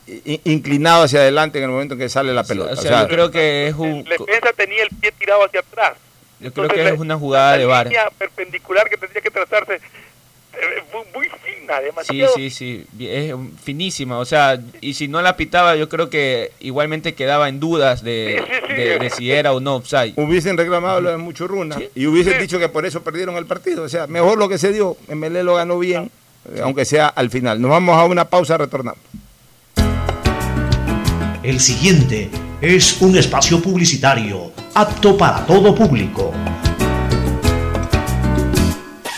inclinado 0.45 1.05
hacia 1.05 1.21
adelante 1.21 1.59
en 1.59 1.65
el 1.65 1.71
momento 1.71 1.95
en 1.95 2.01
que 2.01 2.09
sale 2.09 2.33
la 2.33 2.45
pelota. 2.45 2.73
O 2.73 2.77
sea, 2.77 3.03
yo 3.03 3.09
creo 3.09 3.31
que 3.31 3.69
es 3.69 3.75
un... 3.75 4.05
La 4.09 4.17
defensa 4.17 4.53
tenía 4.57 4.83
el 4.83 4.91
pie 4.91 5.13
tirado 5.13 5.45
hacia 5.45 5.61
atrás. 5.61 5.95
Yo 6.41 6.53
creo 6.53 6.69
que 6.69 6.89
es 6.89 6.99
una 6.99 7.19
jugada 7.19 7.59
de 7.59 7.67
bar. 7.67 7.93
La 7.93 8.11
perpendicular 8.11 8.89
que 8.89 8.97
tendría 8.97 9.21
que 9.21 9.31
trazarse 9.31 9.81
muy, 11.15 11.29
fina, 11.43 11.81
demasiado. 11.81 12.35
Sí, 12.35 12.51
sí, 12.51 12.87
sí, 12.99 13.07
es 13.09 13.35
finísima, 13.63 14.19
o 14.19 14.25
sea, 14.25 14.61
y 14.81 14.95
si 14.95 15.09
no 15.09 15.23
la 15.23 15.37
pitaba 15.37 15.77
yo 15.77 15.89
creo 15.89 16.11
que 16.11 16.53
igualmente 16.61 17.15
quedaba 17.15 17.49
en 17.49 17.61
dudas 17.61 18.03
de, 18.03 18.43
de, 18.69 19.11
si 19.11 19.31
era 19.31 19.53
o 19.53 19.61
no 19.61 19.77
offside. 19.77 20.15
Hubiesen 20.17 20.57
reclamado 20.57 21.01
lo 21.01 21.11
de 21.11 21.17
mucho 21.17 21.47
runa 21.47 21.77
y 21.95 22.07
hubiesen 22.07 22.41
dicho 22.41 22.59
que 22.59 22.69
por 22.69 22.87
eso 22.87 23.03
perdieron 23.03 23.37
el 23.37 23.47
partido, 23.47 23.85
o 23.85 23.89
sea, 23.89 24.07
mejor 24.07 24.39
lo 24.39 24.49
que 24.49 24.59
se 24.59 24.73
dio, 24.73 24.97
MLE 25.09 25.43
lo 25.43 25.55
ganó 25.55 25.79
bien, 25.79 26.11
aunque 26.63 26.85
sea 26.85 27.09
al 27.09 27.31
final. 27.31 27.61
Nos 27.61 27.71
vamos 27.71 27.97
a 27.97 28.05
una 28.05 28.25
pausa, 28.25 28.59
retornamos. 28.59 29.01
El 31.43 31.59
siguiente 31.59 32.31
es 32.61 33.01
un 33.01 33.17
espacio 33.17 33.63
publicitario 33.63 34.53
apto 34.75 35.17
para 35.17 35.47
todo 35.47 35.75
público. 35.75 36.33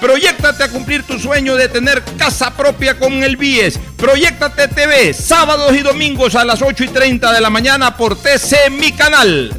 Proyectate 0.00 0.64
a 0.64 0.68
cumplir 0.68 1.02
tu 1.02 1.18
sueño 1.18 1.56
de 1.56 1.68
tener 1.68 2.02
casa 2.16 2.56
propia 2.56 2.98
con 2.98 3.12
el 3.24 3.36
BIES. 3.36 3.78
Proyectate 3.96 4.68
TV, 4.68 5.12
sábados 5.12 5.74
y 5.74 5.80
domingos 5.80 6.34
a 6.34 6.44
las 6.44 6.62
8 6.62 6.84
y 6.84 6.88
30 6.88 7.32
de 7.32 7.40
la 7.40 7.50
mañana 7.50 7.96
por 7.96 8.16
TC 8.16 8.70
Mi 8.70 8.92
Canal. 8.92 9.52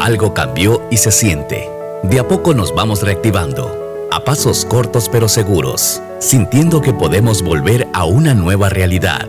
Algo 0.00 0.34
cambió 0.34 0.82
y 0.90 0.96
se 0.96 1.12
siente. 1.12 1.68
De 2.02 2.18
a 2.18 2.26
poco 2.26 2.54
nos 2.54 2.74
vamos 2.74 3.02
reactivando. 3.02 4.08
A 4.10 4.24
pasos 4.24 4.64
cortos 4.64 5.08
pero 5.08 5.28
seguros, 5.28 6.02
sintiendo 6.18 6.80
que 6.80 6.92
podemos 6.92 7.42
volver 7.42 7.86
a 7.94 8.04
una 8.04 8.34
nueva 8.34 8.68
realidad 8.68 9.28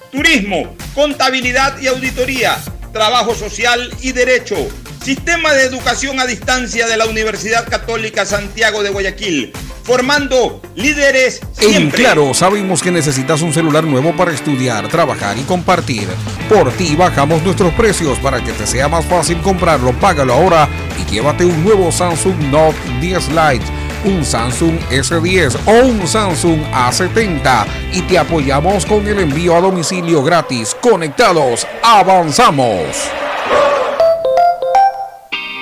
turismo, 0.11 0.75
contabilidad 0.93 1.79
y 1.79 1.87
auditoría, 1.87 2.57
trabajo 2.91 3.33
social 3.33 3.91
y 4.01 4.11
derecho. 4.11 4.55
Sistema 5.01 5.53
de 5.53 5.63
Educación 5.63 6.19
a 6.19 6.27
Distancia 6.27 6.85
de 6.85 6.95
la 6.95 7.05
Universidad 7.05 7.67
Católica 7.67 8.23
Santiago 8.23 8.83
de 8.83 8.91
Guayaquil, 8.91 9.51
formando 9.83 10.61
líderes 10.75 11.41
En 11.59 11.69
siempre. 11.69 12.03
Claro, 12.03 12.35
sabemos 12.35 12.83
que 12.83 12.91
necesitas 12.91 13.41
un 13.41 13.51
celular 13.51 13.83
nuevo 13.83 14.15
para 14.15 14.31
estudiar, 14.31 14.87
trabajar 14.89 15.39
y 15.39 15.41
compartir. 15.41 16.07
Por 16.47 16.71
ti 16.73 16.95
bajamos 16.95 17.41
nuestros 17.41 17.73
precios 17.73 18.19
para 18.19 18.43
que 18.43 18.51
te 18.51 18.67
sea 18.67 18.87
más 18.87 19.05
fácil 19.05 19.41
comprarlo. 19.41 19.91
Págalo 19.93 20.33
ahora 20.33 20.69
y 20.99 21.11
llévate 21.11 21.45
un 21.45 21.63
nuevo 21.63 21.91
Samsung 21.91 22.37
Note 22.51 22.77
10 22.99 23.29
Lite, 23.29 23.65
un 24.05 24.25
Samsung 24.25 24.79
S10 24.89 25.57
o 25.65 25.71
un 25.85 26.07
Samsung 26.07 26.61
A70 26.71 27.65
y 27.93 28.01
te 28.01 28.17
apoyamos 28.17 28.85
con 28.85 29.07
el 29.07 29.19
envío 29.19 29.55
a 29.55 29.61
domicilio 29.61 30.23
gratis. 30.23 30.75
Conectados, 30.79 31.67
avanzamos. 31.83 33.11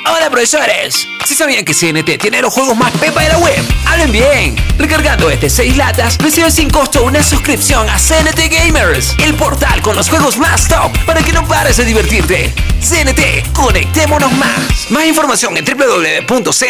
Hola 0.06 0.30
profesores, 0.30 1.08
¿sí 1.26 1.36
sabían 1.36 1.64
que 1.64 1.74
CNT 1.74 2.18
tiene 2.20 2.42
los 2.42 2.52
juegos 2.52 2.76
más 2.76 2.92
pepa 2.94 3.22
de 3.22 3.30
la 3.30 3.38
web? 3.38 3.64
Hablen 3.86 4.12
bien, 4.12 4.56
recargando 4.78 5.30
este 5.30 5.50
6 5.50 5.78
latas, 5.78 6.18
recibes 6.18 6.56
sin 6.56 6.70
costo 6.70 7.04
una 7.04 7.22
suscripción 7.22 7.88
a 7.90 7.98
CNT 7.98 8.50
Gamers, 8.50 9.16
el 9.24 9.36
portal 9.36 9.82
con 9.82 9.96
los 9.96 10.10
juegos 10.10 10.38
más 10.38 10.68
top 10.68 10.92
para 11.06 11.22
que 11.22 11.32
no 11.32 11.48
pares 11.48 11.78
de 11.78 11.86
divertirte. 11.86 12.54
CNT, 12.82 13.54
conectémonos 13.54 14.32
más. 14.34 14.90
Más 14.90 15.06
información 15.06 15.56
en 15.58 15.64
www.cnt.com.es. 15.66 16.70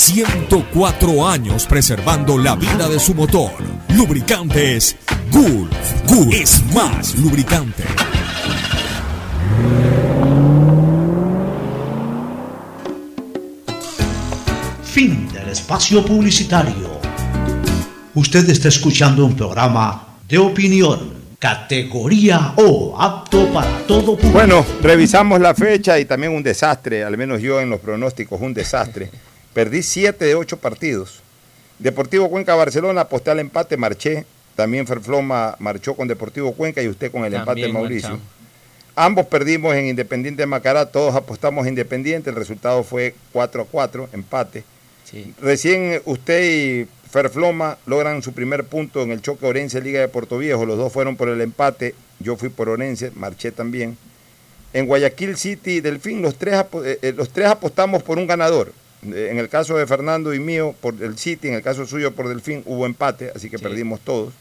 104 0.00 1.28
años 1.28 1.66
preservando 1.66 2.38
la 2.38 2.56
vida 2.56 2.88
de 2.88 2.98
su 2.98 3.14
motor. 3.14 3.50
Lubricantes 3.94 4.96
Gulf. 5.30 5.70
Gulf 6.08 6.32
es 6.32 6.64
más 6.74 7.14
lubricante. 7.16 7.84
Fin 14.82 15.28
del 15.34 15.50
espacio 15.50 16.02
publicitario. 16.02 16.98
Usted 18.14 18.48
está 18.48 18.68
escuchando 18.68 19.26
un 19.26 19.36
programa 19.36 20.16
de 20.26 20.38
opinión, 20.38 21.12
categoría 21.38 22.54
O, 22.56 22.96
apto 22.98 23.52
para 23.52 23.86
todo 23.86 24.16
público. 24.16 24.32
Bueno, 24.32 24.64
revisamos 24.80 25.38
la 25.40 25.54
fecha 25.54 25.98
y 25.98 26.06
también 26.06 26.32
un 26.32 26.42
desastre, 26.42 27.04
al 27.04 27.18
menos 27.18 27.42
yo 27.42 27.60
en 27.60 27.68
los 27.68 27.80
pronósticos, 27.80 28.40
un 28.40 28.54
desastre. 28.54 29.10
Perdí 29.54 29.82
7 29.82 30.24
de 30.24 30.34
8 30.34 30.56
partidos. 30.58 31.22
Deportivo 31.78 32.28
Cuenca 32.28 32.54
Barcelona, 32.54 33.02
aposté 33.02 33.30
al 33.30 33.40
empate, 33.40 33.76
marché. 33.76 34.24
También 34.54 34.86
Ferfloma 34.86 35.56
marchó 35.58 35.94
con 35.94 36.06
Deportivo 36.06 36.52
Cuenca 36.52 36.82
y 36.82 36.88
usted 36.88 37.10
con 37.10 37.24
el 37.24 37.34
empate 37.34 37.68
Mauricio. 37.68 38.10
marchamos. 38.10 38.40
Ambos 38.96 39.26
perdimos 39.26 39.74
en 39.74 39.86
Independiente 39.86 40.42
de 40.42 40.46
Macará, 40.46 40.84
todos 40.84 41.14
apostamos 41.14 41.64
a 41.64 41.68
Independiente, 41.68 42.28
el 42.30 42.36
resultado 42.36 42.82
fue 42.82 43.14
4 43.32 43.62
a 43.62 43.64
4, 43.64 44.08
empate. 44.12 44.64
Recién 45.40 46.02
usted 46.04 46.42
y 46.42 46.88
Ferfloma 47.10 47.78
logran 47.86 48.22
su 48.22 48.32
primer 48.32 48.64
punto 48.64 49.02
en 49.02 49.10
el 49.10 49.22
choque 49.22 49.46
Orense 49.46 49.80
Liga 49.80 50.00
de 50.00 50.08
Puerto 50.08 50.38
Viejo, 50.38 50.66
los 50.66 50.76
dos 50.76 50.92
fueron 50.92 51.16
por 51.16 51.28
el 51.28 51.40
empate, 51.40 51.94
yo 52.18 52.36
fui 52.36 52.48
por 52.48 52.68
Orense, 52.68 53.10
marché 53.14 53.52
también. 53.52 53.96
En 54.72 54.86
Guayaquil 54.86 55.36
City 55.36 55.76
y 55.76 55.80
Delfín, 55.80 56.20
los 56.22 56.36
tres, 56.36 56.62
eh, 56.84 56.98
eh, 57.02 57.12
los 57.16 57.30
tres 57.30 57.48
apostamos 57.48 58.02
por 58.02 58.18
un 58.18 58.26
ganador. 58.26 58.72
En 59.02 59.38
el 59.38 59.48
caso 59.48 59.76
de 59.76 59.86
Fernando 59.86 60.34
y 60.34 60.40
mío 60.40 60.74
por 60.80 60.94
el 61.02 61.16
City, 61.16 61.48
en 61.48 61.54
el 61.54 61.62
caso 61.62 61.86
suyo 61.86 62.12
por 62.12 62.28
Delfín 62.28 62.62
hubo 62.66 62.84
empate, 62.84 63.32
así 63.34 63.48
que 63.48 63.58
perdimos 63.58 64.00
todos. 64.00 64.34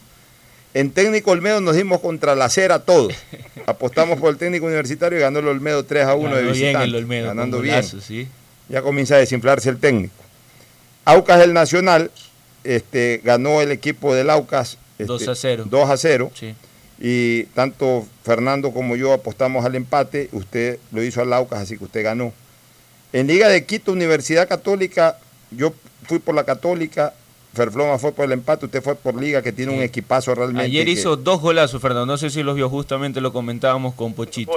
En 0.73 0.91
técnico 0.91 1.31
Olmedo 1.31 1.61
nos 1.61 1.75
dimos 1.75 1.99
contra 2.01 2.35
la 2.35 2.45
acera 2.45 2.79
todos. 2.79 3.13
Apostamos 3.65 4.19
por 4.19 4.29
el 4.31 4.37
técnico 4.37 4.65
universitario 4.65 5.17
y 5.17 5.21
ganó 5.21 5.39
el 5.39 5.47
Olmedo 5.47 5.83
3 5.83 6.05
a 6.05 6.15
1 6.15 6.35
de 6.35 6.41
bien 6.41 6.53
visitante. 6.53 6.85
el 6.85 6.95
Olmedo, 6.95 7.27
ganando 7.27 7.61
bien. 7.61 7.83
sí. 7.83 8.27
Ya 8.67 8.83
comienza 8.83 9.15
a 9.15 9.17
desinflarse 9.17 9.69
el 9.69 9.79
técnico. 9.79 10.13
Aucas 11.05 11.39
del 11.39 11.53
Nacional 11.53 12.11
este, 12.63 13.19
ganó 13.23 13.61
el 13.61 13.71
equipo 13.71 14.13
del 14.13 14.29
Aucas 14.29 14.77
este, 14.99 15.05
2 15.05 15.27
a 15.27 15.35
0. 15.35 15.65
2 15.67 15.89
a 15.89 15.97
0. 15.97 16.31
Sí. 16.35 16.53
Y 16.99 17.43
tanto 17.55 18.05
Fernando 18.23 18.71
como 18.71 18.95
yo 18.95 19.13
apostamos 19.13 19.65
al 19.65 19.73
empate. 19.75 20.29
Usted 20.33 20.77
lo 20.91 21.01
hizo 21.01 21.21
al 21.21 21.33
Aucas, 21.33 21.61
así 21.61 21.77
que 21.77 21.85
usted 21.85 22.03
ganó. 22.03 22.31
En 23.13 23.27
Liga 23.27 23.47
de 23.49 23.65
Quito, 23.65 23.91
Universidad 23.91 24.47
Católica, 24.47 25.17
yo 25.51 25.73
fui 26.07 26.19
por 26.19 26.35
la 26.35 26.43
Católica. 26.43 27.13
Ferfloma 27.53 27.97
fue 27.97 28.11
por 28.11 28.25
el 28.25 28.31
empate, 28.33 28.65
usted 28.67 28.83
fue 28.83 28.95
por 28.95 29.19
Liga, 29.19 29.41
que 29.41 29.51
tiene 29.51 29.73
un 29.73 29.81
equipazo 29.81 30.35
realmente. 30.35 30.65
Ayer 30.65 30.85
que- 30.85 30.91
hizo 30.91 31.15
dos 31.15 31.41
golazos, 31.41 31.81
Fernando. 31.81 32.05
No 32.05 32.17
sé 32.17 32.29
si 32.29 32.43
los 32.43 32.55
vio, 32.55 32.69
justamente 32.69 33.19
lo 33.21 33.33
comentábamos 33.33 33.95
con 33.95 34.13
Pochito. 34.13 34.53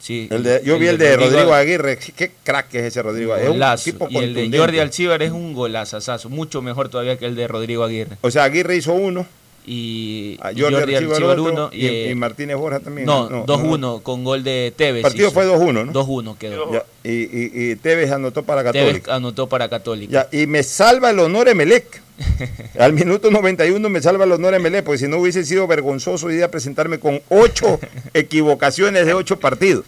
Sí, 0.00 0.28
el 0.30 0.42
de- 0.42 0.62
yo 0.64 0.78
vi 0.78 0.86
el 0.86 0.96
de 0.96 1.14
Rodrigo 1.14 1.52
Aguirre. 1.52 1.98
Qué 1.98 2.32
crack 2.42 2.74
es 2.76 2.84
ese 2.84 3.02
Rodrigo 3.02 3.34
Aguirre. 3.34 3.48
Es 3.48 3.50
un 3.50 3.56
Golazo. 3.58 3.84
tipo 3.84 4.06
y 4.08 4.16
el 4.16 4.50
de. 4.50 4.58
Jordi 4.58 4.78
Alcibar 4.78 5.22
es 5.22 5.30
un 5.32 5.52
golazazazo, 5.52 6.30
mucho 6.30 6.62
mejor 6.62 6.88
todavía 6.88 7.18
que 7.18 7.26
el 7.26 7.36
de 7.36 7.46
Rodrigo 7.46 7.84
Aguirre. 7.84 8.16
O 8.22 8.30
sea, 8.30 8.44
Aguirre 8.44 8.76
hizo 8.76 8.94
uno. 8.94 9.26
Y 9.66 10.38
a 10.40 10.52
y 10.52 10.60
Jordi 10.60 10.96
uno. 10.96 11.70
y, 11.72 11.86
eh, 11.86 12.10
y 12.10 12.14
Martínez 12.14 12.56
Borja 12.56 12.80
también. 12.80 13.06
no, 13.06 13.46
2-1 13.46 14.02
con 14.02 14.24
gol 14.24 14.42
de 14.42 14.72
Tevez. 14.74 14.96
El 14.96 15.02
partido 15.02 15.28
hizo. 15.28 15.34
fue 15.34 15.46
2-1, 15.46 15.86
¿no? 15.86 15.92
2-1 15.92 16.38
quedó. 16.38 16.72
Ya, 16.72 16.84
y, 17.04 17.10
y, 17.10 17.50
y 17.70 17.76
Tevez 17.76 18.10
anotó 18.10 18.42
para 18.42 18.62
Tevez 18.72 18.86
Católica. 18.86 19.14
anotó 19.14 19.48
para 19.48 19.68
Católica. 19.68 20.28
Ya, 20.30 20.38
y 20.38 20.46
me 20.46 20.62
salva 20.62 21.10
el 21.10 21.18
honor 21.18 21.48
Emelec. 21.48 22.02
Al 22.78 22.92
minuto 22.94 23.30
91 23.30 23.88
me 23.88 24.00
salva 24.02 24.24
el 24.24 24.32
honor 24.32 24.54
Emelec, 24.54 24.84
porque 24.84 24.98
si 24.98 25.08
no 25.08 25.18
hubiese 25.18 25.44
sido 25.44 25.66
vergonzoso 25.66 26.26
hoy 26.26 26.36
día 26.36 26.50
presentarme 26.50 26.98
con 26.98 27.20
ocho 27.28 27.78
equivocaciones 28.14 29.06
de 29.06 29.14
ocho 29.14 29.38
partidos. 29.38 29.84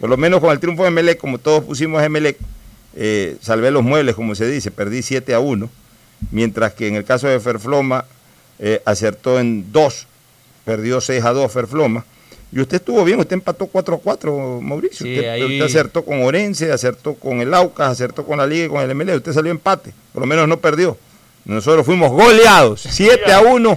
Por 0.00 0.10
lo 0.10 0.16
menos 0.16 0.40
con 0.40 0.50
el 0.50 0.60
triunfo 0.60 0.82
de 0.82 0.88
Emelec, 0.88 1.18
como 1.18 1.38
todos 1.38 1.64
pusimos 1.64 2.00
a 2.00 2.04
Emelec, 2.06 2.36
eh, 2.96 3.36
salvé 3.40 3.70
los 3.70 3.82
muebles, 3.82 4.14
como 4.14 4.34
se 4.34 4.46
dice, 4.48 4.70
perdí 4.70 5.02
7 5.02 5.34
a 5.34 5.40
1. 5.40 5.70
Mientras 6.30 6.72
que 6.74 6.88
en 6.88 6.96
el 6.96 7.04
caso 7.04 7.28
de 7.28 7.38
Ferfloma, 7.40 8.06
eh, 8.58 8.80
acertó 8.84 9.38
en 9.40 9.70
2, 9.72 10.06
perdió 10.64 11.00
6 11.00 11.24
a 11.24 11.32
2 11.32 11.50
Ferfloma. 11.52 12.04
Y 12.52 12.60
usted 12.60 12.76
estuvo 12.76 13.02
bien, 13.04 13.18
usted 13.18 13.34
empató 13.34 13.66
4 13.66 13.96
a 13.96 13.98
4, 13.98 14.60
Mauricio. 14.60 15.04
Sí, 15.06 15.16
usted, 15.16 15.28
ahí- 15.28 15.42
usted 15.44 15.62
acertó 15.62 16.04
con 16.04 16.22
Orense, 16.22 16.70
acertó 16.70 17.14
con 17.14 17.40
el 17.40 17.52
Aucas, 17.52 17.88
acertó 17.90 18.24
con 18.24 18.38
la 18.38 18.46
Liga 18.46 18.66
y 18.66 18.68
con 18.68 18.80
el 18.82 18.90
MLE. 18.94 19.16
Usted 19.16 19.32
salió 19.32 19.50
empate, 19.50 19.92
por 20.12 20.20
lo 20.20 20.26
menos 20.26 20.46
no 20.46 20.58
perdió. 20.60 20.96
Nosotros 21.44 21.84
fuimos 21.84 22.10
goleados, 22.12 22.80
7 22.88 23.32
a 23.32 23.40
1 23.40 23.76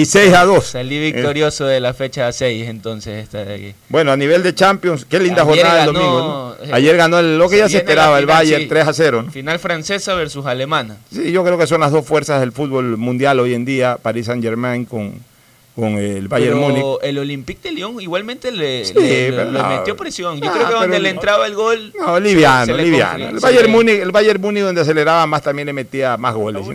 y 0.00 0.04
6 0.04 0.32
a 0.34 0.44
2. 0.44 0.64
Salí 0.64 0.98
victorioso 0.98 1.66
de 1.66 1.78
la 1.80 1.94
fecha 1.94 2.30
6, 2.32 2.68
entonces 2.68 3.22
está 3.24 3.44
de 3.44 3.54
aquí. 3.54 3.74
Bueno, 3.88 4.12
a 4.12 4.16
nivel 4.16 4.42
de 4.42 4.54
Champions, 4.54 5.04
qué 5.04 5.18
linda 5.20 5.42
Ayer 5.42 5.54
jornada 5.64 5.80
el 5.84 5.86
ganó, 5.86 5.98
domingo. 5.98 6.56
¿no? 6.60 6.64
eh, 6.66 6.70
Ayer 6.72 6.96
ganó 6.96 7.18
el- 7.18 7.38
lo 7.38 7.48
que 7.48 7.58
ya 7.58 7.68
se 7.68 7.76
esperaba, 7.78 8.12
la 8.14 8.18
el 8.20 8.26
Bayern 8.26 8.62
sí. 8.62 8.68
3 8.68 8.88
a 8.88 8.92
0. 8.92 9.22
¿no? 9.22 9.30
Final 9.30 9.58
francesa 9.58 10.14
versus 10.14 10.46
alemana. 10.46 10.96
Sí, 11.12 11.30
yo 11.32 11.44
creo 11.44 11.56
que 11.58 11.66
son 11.66 11.80
las 11.80 11.92
dos 11.92 12.04
fuerzas 12.06 12.40
del 12.40 12.52
fútbol 12.52 12.96
mundial 12.96 13.38
hoy 13.40 13.54
en 13.54 13.64
día, 13.64 13.96
Paris 14.00 14.26
Saint 14.26 14.42
Germain 14.42 14.84
con, 14.84 15.14
con 15.76 15.96
el 15.98 16.28
Bayern 16.28 16.54
Pero 16.58 16.68
Múnich. 16.68 16.84
el 17.02 17.18
Olympique 17.18 17.68
de 17.68 17.74
Lyon 17.74 18.00
igualmente 18.00 18.50
le, 18.52 18.84
Sí, 18.84 18.94
le- 18.94 19.30
pero 19.32 19.50
le 19.50 19.58
no. 19.58 19.68
metió 19.68 19.96
presión. 19.96 20.40
Yo 20.40 20.48
Ah, 20.48 20.52
creo 20.54 20.68
que 20.68 20.74
donde 20.74 21.00
le 21.00 21.08
entraba 21.10 21.46
el 21.46 21.54
gol. 21.54 21.92
No, 21.98 22.18
liviano, 22.18 22.76
liviano. 22.76 23.28
El 23.28 23.38
Bayern, 23.40 23.70
Múnich, 23.70 24.00
el 24.00 24.10
Bayern 24.10 24.40
Múnich 24.40 24.62
donde 24.64 24.80
aceleraba 24.80 25.26
más 25.26 25.42
también 25.42 25.66
le 25.66 25.72
metía 25.72 26.16
más 26.16 26.34
goles. 26.34 26.66
la 26.66 26.72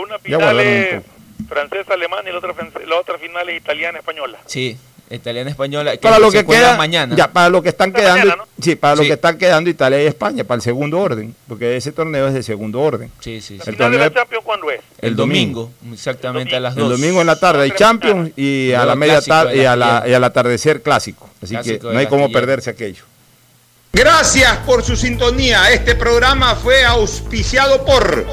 una 0.00 0.16
Ya 0.24 0.38
final 0.38 0.60
es. 0.60 1.02
Francesa, 1.48 1.94
alemana 1.94 2.28
y 2.28 2.32
la 2.32 2.38
otra, 2.38 2.54
la 2.86 2.96
otra 2.96 3.18
final 3.18 3.48
es 3.48 3.56
italiana, 3.60 3.98
española. 3.98 4.38
Sí, 4.46 4.76
italiana 5.10 5.50
española. 5.50 5.92
Que 5.92 5.98
Para 5.98 6.18
lo 6.18 6.30
que 6.30 6.44
queda, 6.46 6.76
mañana. 6.76 7.14
ya 7.14 7.30
para 7.30 7.48
lo 7.50 7.62
que 7.62 7.68
están 7.68 7.92
quedando, 7.92 8.26
mañana, 8.26 8.44
sí, 8.60 8.76
para 8.76 8.94
lo 8.96 9.02
Sí. 9.02 9.08
que 9.08 9.14
están 9.14 9.36
quedando 9.36 9.68
Italia 9.68 10.02
y 10.02 10.06
España 10.06 10.44
para 10.44 10.56
el 10.56 10.62
segundo 10.62 10.98
orden, 11.00 11.34
porque 11.48 11.76
ese 11.76 11.92
torneo 11.92 12.28
es 12.28 12.34
de 12.34 12.42
segundo 12.42 12.80
orden. 12.80 13.10
Sí, 13.20 13.40
sí, 13.42 13.58
sí. 13.62 13.68
El 13.68 13.74
final 13.74 13.76
de 13.76 13.82
torneo 13.84 13.98
la 14.00 14.06
es- 14.06 14.14
Champions, 14.14 14.44
¿cuándo 14.44 14.70
es? 14.70 14.80
El 14.98 15.14
domingo, 15.16 15.70
exactamente 15.92 16.56
a 16.56 16.60
las 16.60 16.74
El 16.76 16.80
2. 16.84 16.90
domingo 16.92 17.20
en 17.20 17.26
la 17.26 17.38
tarde 17.38 17.62
hay 17.64 17.72
Champions 17.72 18.30
y 18.36 18.72
a 18.72 18.86
la 18.86 18.94
media 18.94 19.20
tarde 19.20 19.54
de 19.56 19.62
y, 19.62 19.66
a 19.66 19.76
la- 19.76 20.04
y 20.06 20.14
al 20.14 20.24
atardecer 20.24 20.80
clásico. 20.82 21.28
Así 21.42 21.54
Clásico 21.54 21.78
que 21.80 21.86
de 21.88 21.92
no 21.92 21.98
hay 21.98 22.06
Astillero. 22.06 22.32
perderse 22.32 22.70
aquello. 22.70 23.04
Gracias 23.94 24.56
por 24.64 24.82
su 24.82 24.96
sintonía. 24.96 25.70
Este 25.70 25.94
programa 25.94 26.54
fue 26.54 26.82
auspiciado 26.84 27.84
por 27.84 28.24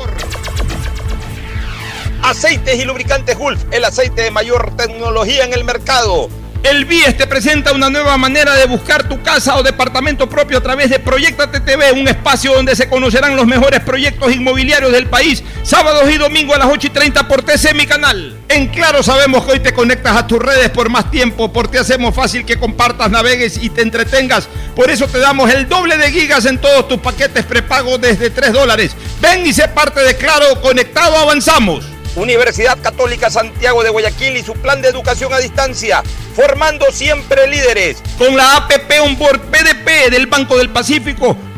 Aceites 2.22 2.78
y 2.78 2.84
lubricantes 2.84 3.38
Gulf, 3.38 3.64
el 3.72 3.86
aceite 3.86 4.24
de 4.24 4.32
mayor 4.32 4.76
tecnología 4.76 5.46
en 5.46 5.54
el 5.54 5.64
mercado. 5.64 6.30
El 6.62 6.84
BIES 6.84 7.16
te 7.16 7.26
presenta 7.26 7.72
una 7.72 7.90
nueva 7.90 8.18
manera 8.18 8.54
de 8.56 8.66
buscar 8.66 9.08
tu 9.08 9.24
casa 9.24 9.56
o 9.56 9.64
departamento 9.64 10.28
propio 10.28 10.58
a 10.58 10.62
través 10.62 10.90
de 10.90 11.00
Proyectate 11.00 11.62
TV, 11.62 11.94
un 11.94 12.10
espacio 12.10 12.54
donde 12.54 12.76
se 12.76 12.90
conocerán 12.90 13.38
los 13.38 13.48
mejores 13.48 13.80
proyectos 13.80 14.36
inmobiliarios 14.36 14.92
del 14.92 15.08
país, 15.08 15.42
sábados 15.64 16.12
y 16.12 16.18
domingos 16.18 16.58
a 16.58 16.60
las 16.60 16.68
8 16.68 16.88
y 16.88 16.90
30 16.90 17.28
por 17.30 17.44
TC 17.44 17.74
Mi 17.76 17.88
Canal. 17.88 18.38
En 18.50 18.68
Claro 18.68 19.02
sabemos 19.02 19.46
que 19.46 19.54
hoy 19.54 19.60
te 19.62 19.74
conectas 19.74 20.18
a 20.18 20.28
tus 20.28 20.40
redes 20.40 20.70
por 20.70 20.90
más 20.90 21.10
tiempo, 21.10 21.54
porque 21.54 21.80
hacemos 21.80 22.14
fácil 22.14 22.46
que 22.46 22.60
compartas, 22.60 23.10
navegues 23.10 23.58
y 23.64 23.70
te 23.70 23.82
entretengas. 23.82 24.50
Por 24.76 24.92
eso 24.92 25.08
te 25.08 25.20
damos 25.20 25.50
el 25.50 25.70
doble 25.70 25.98
de 25.98 26.12
gigas 26.12 26.46
en 26.46 26.60
todos 26.60 26.90
tus 26.90 27.00
paquetes 27.00 27.46
prepago 27.46 27.98
desde 27.98 28.30
3 28.30 28.52
dólares. 28.52 28.92
Ven 29.22 29.48
y 29.48 29.54
sé 29.54 29.70
parte 29.70 30.02
de 30.02 30.18
Claro, 30.18 30.60
conectado 30.62 31.16
avanzamos. 31.16 31.86
Universidad 32.16 32.78
Católica 32.82 33.30
Santiago 33.30 33.84
de 33.84 33.90
Guayaquil 33.90 34.38
y 34.38 34.44
su 34.44 34.54
plan 34.54 34.82
de 34.82 34.90
educación 34.90 35.34
a 35.34 35.40
distancia, 35.40 36.04
formando 36.36 36.86
siempre 36.92 37.48
líderes. 37.48 38.02
Con 38.18 38.36
la 38.36 38.58
APP 38.58 38.92
Onboard 39.04 39.40
PDP 39.52 40.12
del 40.12 40.28
Banco 40.28 40.58
del 40.58 40.70
Pacífico 40.70 41.38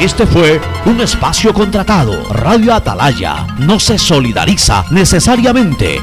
Este 0.00 0.26
fue 0.26 0.60
un 0.86 1.00
espacio 1.00 1.54
contratado. 1.54 2.28
Radio 2.30 2.74
Atalaya 2.74 3.46
no 3.58 3.78
se 3.78 3.96
solidariza 3.96 4.84
necesariamente 4.90 6.00